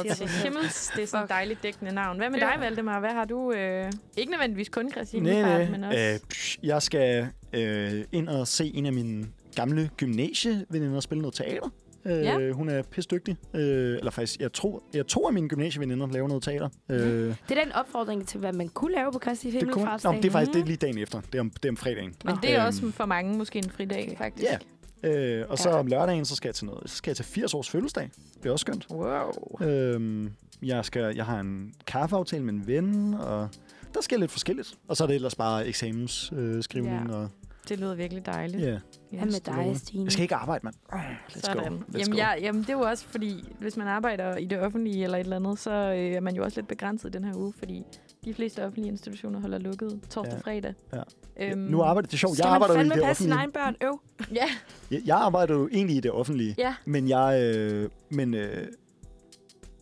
til 0.07 0.17
til 0.17 0.29
himmels. 0.29 0.91
Det 0.97 1.03
er 1.03 1.07
sådan 1.07 1.25
et 1.25 1.31
dejligt 1.31 1.63
dækkende 1.63 1.93
navn. 1.95 2.17
Hvad 2.17 2.31
med 2.31 2.39
Ja. 2.39 2.45
dig, 2.47 2.61
Valdemar? 2.61 3.01
Hvad 3.01 3.11
har 3.11 3.25
du... 3.25 3.53
Øh, 3.53 3.93
ikke 4.17 4.31
nødvendigvis 4.33 4.69
kun 4.69 4.91
Kristi 4.91 5.21
Nej, 5.21 5.33
Himmelfart, 5.33 5.61
nej. 5.61 5.71
men 5.71 5.85
også... 5.85 5.99
Øh, 6.15 6.19
psh, 6.29 6.59
jeg 6.63 6.83
skal 6.83 7.29
øh, 7.53 8.05
ind 8.13 8.29
og 8.29 8.49
se 8.49 8.67
en 8.75 8.87
af 8.87 8.93
mine 8.93 9.27
gamle 9.55 9.91
gymnasieveninder 9.97 11.01
spille 11.01 11.23
noget 11.23 11.35
teater. 11.35 11.69
Øh, 12.05 12.13
Ja. 12.23 12.51
Hun 12.53 12.69
er 12.69 12.83
pisse 12.83 13.09
dygtig. 13.11 13.37
Øh, 13.55 13.61
eller 13.99 14.11
faktisk, 14.11 14.41
jeg 14.41 14.53
tror, 14.53 14.83
jeg 14.95 15.07
to 15.07 15.27
af 15.27 15.33
mine 15.33 15.49
gymnasieveninder 15.49 16.07
laver 16.07 16.29
noget 16.29 16.43
teater. 16.43 16.69
Øh, 16.89 16.99
Det 16.99 17.35
er 17.59 17.65
den 17.65 17.73
opfordring 17.73 18.29
til, 18.29 18.41
hvad 18.41 18.53
man 18.53 18.69
kunne 18.69 18.93
lave 18.95 19.13
på 19.13 19.19
Kristi 19.19 19.51
det, 19.51 19.61
kunne, 19.61 19.69
Himmelfartsdag. 19.75 20.13
nå, 20.13 20.17
det 20.17 20.25
er 20.25 20.31
faktisk 20.33 20.53
det 20.53 20.61
er 20.61 20.65
lige 20.67 20.77
dagen 20.77 20.99
efter. 20.99 21.21
Det 21.21 21.35
er 21.35 21.41
om, 21.41 21.51
det 21.51 21.65
er 21.65 21.69
om 21.73 21.77
fredagen. 21.77 22.15
men 22.25 22.35
det 22.43 22.53
er 22.55 22.59
Øhm, 22.61 22.67
også 22.67 22.91
for 22.91 23.07
mange 23.07 23.37
måske 23.39 23.59
en 23.59 23.71
fridag, 23.71 24.05
Okay. 24.07 24.17
faktisk. 24.19 24.47
Ja. 24.51 24.59
Øh, 25.05 25.47
og 25.49 25.59
så 25.59 25.69
Ja. 25.71 25.77
om 25.79 25.87
lørdagen, 25.87 26.25
så 26.25 26.37
skal 26.37 26.49
jeg 26.49 26.55
til 26.55 26.67
noget. 26.67 26.91
Så 26.91 26.97
skal 26.97 27.11
jeg 27.11 27.17
til 27.17 27.25
80 27.25 27.55
års 27.55 27.71
fødselsdag. 27.71 28.11
Det 28.43 28.49
er 28.49 28.53
også 28.53 28.63
skønt. 28.63 28.87
Wow. 28.91 29.69
Øhm, 29.69 30.31
jeg, 30.63 30.85
skal, 30.85 31.17
jeg 31.17 31.25
har 31.25 31.41
en 31.41 31.75
kaffeaftale 31.87 32.45
med 32.45 32.53
en 32.55 32.67
ven, 32.67 33.15
og 33.15 33.49
der 33.95 34.01
sker 34.01 34.19
lidt 34.19 34.31
forskelligt. 34.31 34.75
Og 34.89 34.97
så 34.97 35.05
er 35.05 35.09
det 35.09 35.15
ellers 35.15 35.35
bare 35.35 35.67
eksamensskrivning. 35.67 36.57
Øh, 36.57 36.63
skrivning 36.63 37.09
Ja. 37.11 37.15
og, 37.17 37.29
Det 37.69 37.81
lyder 37.81 37.95
virkelig 37.95 38.27
dejligt. 38.27 38.63
yeah. 38.67 38.81
Hvad 39.11 39.25
med 39.25 39.41
dig, 39.67 39.77
Stine? 39.81 40.05
Jeg 40.05 40.13
skal 40.13 40.23
ikke 40.23 40.35
arbejde, 40.35 40.65
mand. 40.67 40.75
Oh, 40.93 41.01
let's 41.01 41.41
Sådan. 41.41 41.73
go. 41.73 41.79
Let's 41.79 41.99
Jamen, 41.99 42.11
go. 42.13 42.17
jeg, 42.19 42.39
jamen, 42.41 42.61
det 42.63 42.69
er 42.71 42.73
jo 42.75 42.81
også 42.81 43.05
fordi, 43.09 43.55
hvis 43.61 43.77
man 43.77 43.87
arbejder 43.87 44.37
i 44.37 44.45
det 44.45 44.61
offentlige 44.61 45.05
eller 45.05 45.19
et 45.19 45.23
eller 45.23 45.37
andet, 45.37 45.59
så 45.59 45.71
øh, 45.71 45.99
er 45.99 46.21
man 46.21 46.35
jo 46.37 46.45
også 46.45 46.61
lidt 46.61 46.69
begrænset 46.69 47.13
den 47.13 47.25
her 47.25 47.35
uge, 47.37 47.53
fordi 47.59 47.83
de 48.25 48.35
fleste 48.35 48.65
offentlige 48.65 48.89
institutioner 48.89 49.41
holder 49.41 49.59
lukket 49.59 50.01
torsdag 50.11 50.33
og 50.37 50.43
Ja. 50.47 50.51
fredag. 50.51 50.75
Ja. 50.93 51.03
Øhm, 51.51 51.59
Nu 51.61 51.83
arbejder 51.83 52.07
det 52.07 52.15
er 52.15 52.19
sjovt. 52.19 52.37
Skal 52.37 52.45
Jeg 52.45 52.51
man 52.51 52.55
arbejder 52.55 52.75
jo 52.75 52.81
i 52.81 52.83
fandme 52.83 52.95
det 52.95 53.03
passe 53.05 53.23
sine 53.23 53.35
offentlige. 53.35 53.63
egne 53.65 53.77
børn? 53.81 53.89
Øv. 53.89 54.01
Ja, 54.35 54.47
Jeg, 54.91 55.03
jeg 55.07 55.17
arbejder 55.17 55.55
jo 55.55 55.69
egentlig 55.73 55.97
i 55.97 56.01
det 56.01 56.11
offentlige, 56.11 56.55
ja. 56.59 56.75
men 56.85 57.09
jeg... 57.09 57.41
Øh, 57.57 57.89
men, 58.11 58.35
øh, 58.35 58.67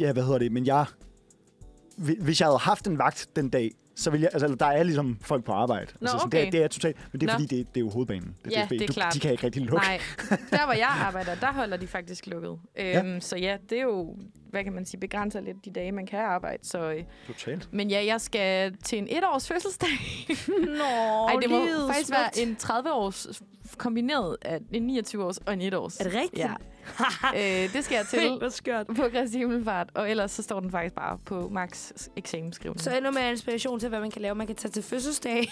ja, 0.00 0.12
hvad 0.12 0.22
hedder 0.22 0.38
det? 0.38 0.52
Men 0.52 0.66
jeg... 0.66 0.86
hvi- 1.98 2.22
Hvis 2.22 2.40
jeg 2.40 2.48
havde 2.48 2.58
haft 2.58 2.86
en 2.86 2.98
vagt 2.98 3.28
den 3.36 3.48
dag, 3.48 3.70
så 4.00 4.10
vil 4.10 4.20
jeg... 4.20 4.30
Altså, 4.32 4.48
der 4.54 4.66
er 4.66 4.82
ligesom 4.82 5.18
folk 5.20 5.44
på 5.44 5.52
arbejde. 5.52 5.86
Nå, 5.86 5.98
altså, 6.00 6.18
sådan, 6.18 6.26
okay. 6.26 6.38
det, 6.38 6.46
er, 6.46 6.50
det 6.50 6.62
er 6.62 6.68
totalt... 6.68 6.96
Men 7.12 7.20
det 7.20 7.28
er 7.28 7.32
Nå. 7.32 7.38
fordi, 7.38 7.56
det, 7.56 7.74
det 7.74 7.80
er 7.80 7.84
jo 7.84 7.90
hovedbanen. 7.90 8.36
Det 8.44 8.52
Ja, 8.52 8.62
DSB. 8.64 8.70
det 8.70 8.82
er 8.82 8.86
du, 8.86 8.92
klart. 8.92 9.14
De 9.14 9.20
kan 9.20 9.32
ikke 9.32 9.44
rigtig 9.44 9.62
lukke. 9.62 9.86
Nej, 9.86 10.00
der 10.50 10.64
hvor 10.64 10.74
jeg 10.74 10.88
arbejder, 11.06 11.34
der 11.34 11.52
holder 11.52 11.76
de 11.76 11.86
faktisk 11.86 12.26
lukket. 12.26 12.58
Øhm, 12.76 13.20
Så 13.20 13.36
ja, 13.36 13.56
det 13.70 13.78
er 13.78 13.82
jo, 13.82 14.16
hvad 14.50 14.64
kan 14.64 14.72
man 14.72 14.86
sige, 14.86 15.00
begrænser 15.00 15.40
lidt 15.40 15.64
de 15.64 15.70
dage, 15.70 15.92
man 15.92 16.06
kan 16.06 16.18
arbejde. 16.18 16.66
Så, 16.66 16.92
øh, 16.92 17.02
Totalt. 17.26 17.68
men 17.72 17.90
ja, 17.90 18.04
jeg 18.06 18.20
skal 18.20 18.76
til 18.84 18.98
en 18.98 19.06
etårs 19.10 19.48
fødselsdag. 19.48 19.88
Nå, 20.48 20.84
Ej, 21.28 21.36
det 21.42 21.50
må 21.50 21.58
faktisk 21.86 22.10
være 22.10 22.38
en 22.38 22.56
30-års 22.62 23.42
kombineret 23.78 24.36
af 24.42 24.58
en 24.72 24.98
29-års 24.98 25.36
og 25.38 25.52
en 25.52 25.60
1-års. 25.74 25.96
Er 26.00 26.04
det 26.04 26.14
rigtigt? 26.14 26.38
Ja. 26.38 26.52
øh, 27.64 27.72
det 27.72 27.84
skal 27.84 27.96
jeg 27.96 28.06
til 28.06 28.38
Hvor 28.38 28.48
skørt. 28.48 28.86
på 28.86 29.02
Kristi 29.12 29.38
Himmelfart, 29.38 29.88
og 29.94 30.10
ellers 30.10 30.30
så 30.30 30.42
står 30.42 30.60
den 30.60 30.70
faktisk 30.70 30.94
bare 30.94 31.18
på 31.26 31.48
Max 31.48 31.90
eksamensskrivning. 32.16 32.80
Så 32.80 32.96
endnu 32.96 33.10
mere 33.10 33.30
inspiration 33.30 33.80
til, 33.80 33.88
hvad 33.88 34.00
man 34.00 34.10
kan 34.10 34.22
lave. 34.22 34.34
Man 34.34 34.46
kan 34.46 34.56
tage 34.56 34.72
til 34.72 34.82
fødselsdag. 34.82 35.48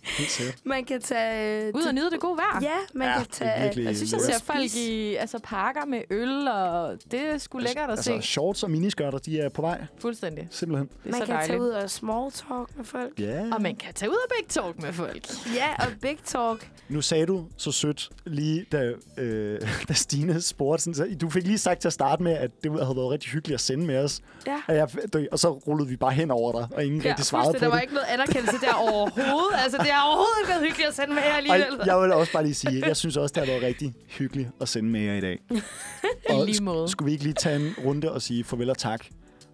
Man 0.64 0.84
kan 0.84 1.00
tage... 1.00 1.62
øh, 1.66 1.72
Ud 1.74 1.82
og 1.82 1.94
nyde 1.94 2.10
det 2.10 2.20
gode 2.20 2.36
vejr. 2.36 2.58
Ja, 2.62 2.76
man 2.94 3.08
Ja, 3.08 3.16
kan 3.18 3.26
tage... 3.30 3.62
virkelig- 3.62 3.84
Jeg 3.84 3.96
synes, 3.96 4.12
jeg 4.12 4.20
ser 4.20 4.40
folk 4.44 4.74
i 4.76 5.14
altså, 5.14 5.38
parker 5.42 5.84
med 5.84 6.02
øl, 6.10 6.48
og 6.48 6.98
det 7.10 7.20
er 7.20 7.38
sgu 7.38 7.58
lækkert 7.58 7.84
at 7.84 7.90
altså, 7.90 8.04
se. 8.04 8.22
shorts 8.22 8.62
og 8.62 8.70
miniskørter, 8.70 9.18
de 9.18 9.40
er 9.40 9.48
på 9.48 9.62
vej. 9.62 9.84
Fuldstændig. 9.98 10.48
Simpelthen. 10.50 10.88
Det 10.88 11.06
er 11.06 11.10
Man 11.10 11.20
kan 11.20 11.28
dejligt. 11.28 11.46
tage 11.50 11.60
ud 11.60 11.68
og 11.68 11.90
small 11.90 12.30
talk 12.32 12.76
med 12.76 12.84
folk. 12.84 13.20
Ja. 13.20 13.44
Og 13.54 13.62
man 13.62 13.76
kan 13.76 13.94
tage 13.94 14.10
ud 14.10 14.16
og 14.16 14.30
big 14.38 14.48
talk 14.48 14.82
med 14.82 14.92
folk. 14.92 15.26
Ja, 15.54 15.68
og 15.78 15.86
big 16.02 16.18
talk. 16.24 16.70
Nu 16.88 17.00
sagde 17.00 17.26
du 17.26 17.46
så 17.56 17.72
sødt 17.72 18.10
lige, 18.26 18.66
da, 18.72 18.92
øh, 19.16 19.60
da 19.88 19.92
Stine 19.92 20.40
spurgte. 20.40 20.82
Sådan, 20.84 20.94
så, 20.94 21.16
du 21.20 21.30
fik 21.30 21.46
lige 21.46 21.58
sagt 21.58 21.80
til 21.80 21.88
at 21.88 21.92
starte 21.92 22.22
med, 22.22 22.32
at 22.32 22.50
det 22.62 22.72
havde 22.84 22.96
været 22.96 23.10
rigtig 23.10 23.30
hyggeligt 23.30 23.54
at 23.54 23.60
sende 23.60 23.86
med 23.86 23.98
os. 23.98 24.20
Ja. 24.46 24.56
Og, 24.68 24.74
jeg, 24.74 24.88
og 25.32 25.38
så 25.38 25.50
rullede 25.50 25.88
vi 25.88 25.96
bare 25.96 26.12
hen 26.12 26.30
over 26.30 26.52
dig, 26.52 26.68
og 26.76 26.84
ingen 26.84 27.02
ja, 27.02 27.08
rigtig 27.08 27.24
svarede 27.24 27.46
på 27.46 27.50
fuldstændig. 27.50 27.64
Der 27.64 27.68
var 27.70 27.76
det. 27.76 27.82
ikke 27.82 27.94
noget 27.94 28.06
anerkendelse 28.08 28.66
der 28.66 28.74
overhovedet. 28.74 29.56
Altså, 29.64 29.78
det 29.78 29.86
har 29.86 30.06
overhovedet 30.06 30.34
ikke 30.40 30.48
været 30.50 30.62
hyggeligt 30.66 30.88
at 30.88 30.94
sende 30.94 31.14
med 31.14 31.22
jer 31.22 31.36
alligevel. 31.36 31.80
Og 31.80 31.86
jeg 31.86 32.00
vil 32.02 32.12
også 32.12 32.32
bare 32.32 32.42
lige 32.42 32.54
sige, 32.54 32.86
jeg 32.86 32.96
synes 32.96 33.16
også, 33.16 33.32
det 33.32 33.42
har 33.42 33.52
været 33.52 33.62
rigtig 33.62 33.94
hyggeligt 34.08 34.48
at 34.60 34.68
sende 34.68 34.90
med 34.90 35.00
jer 35.00 35.14
i 35.14 35.20
dag. 35.20 35.38
I 36.30 36.44
lige 36.46 36.62
måde. 36.62 36.88
Skulle 36.88 37.06
vi 37.06 37.12
ikke 37.12 37.24
lige 37.24 37.34
tage 37.34 37.56
en 37.56 37.74
runde 37.84 38.12
og 38.12 38.22
sige 38.22 38.44
farvel 38.44 38.70
og 38.70 38.78
tak? 38.78 39.06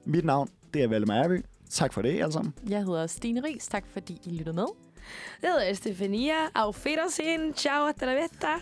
Mit 0.05 0.25
navn, 0.25 0.49
det 0.75 0.83
er 0.83 0.89
Valle 0.89 1.07
Mejerby. 1.07 1.45
Tak 1.71 1.93
for 1.93 2.03
det, 2.03 2.21
alle 2.21 2.33
sammen. 2.33 2.55
Jeg 2.69 2.85
hedder 2.85 3.07
Stine 3.07 3.43
Ries. 3.45 3.67
Tak 3.67 3.85
fordi 3.93 4.21
I 4.25 4.31
lyttede 4.31 4.57
med. 4.57 4.67
Jeg 5.43 5.51
hedder 5.53 5.71
Estefania. 5.71 6.51
Auf 6.55 6.85
Wiedersehen. 6.85 7.55
Ciao, 7.55 7.87
hasta 7.87 8.07
la 8.07 8.15
vista. 8.15 8.61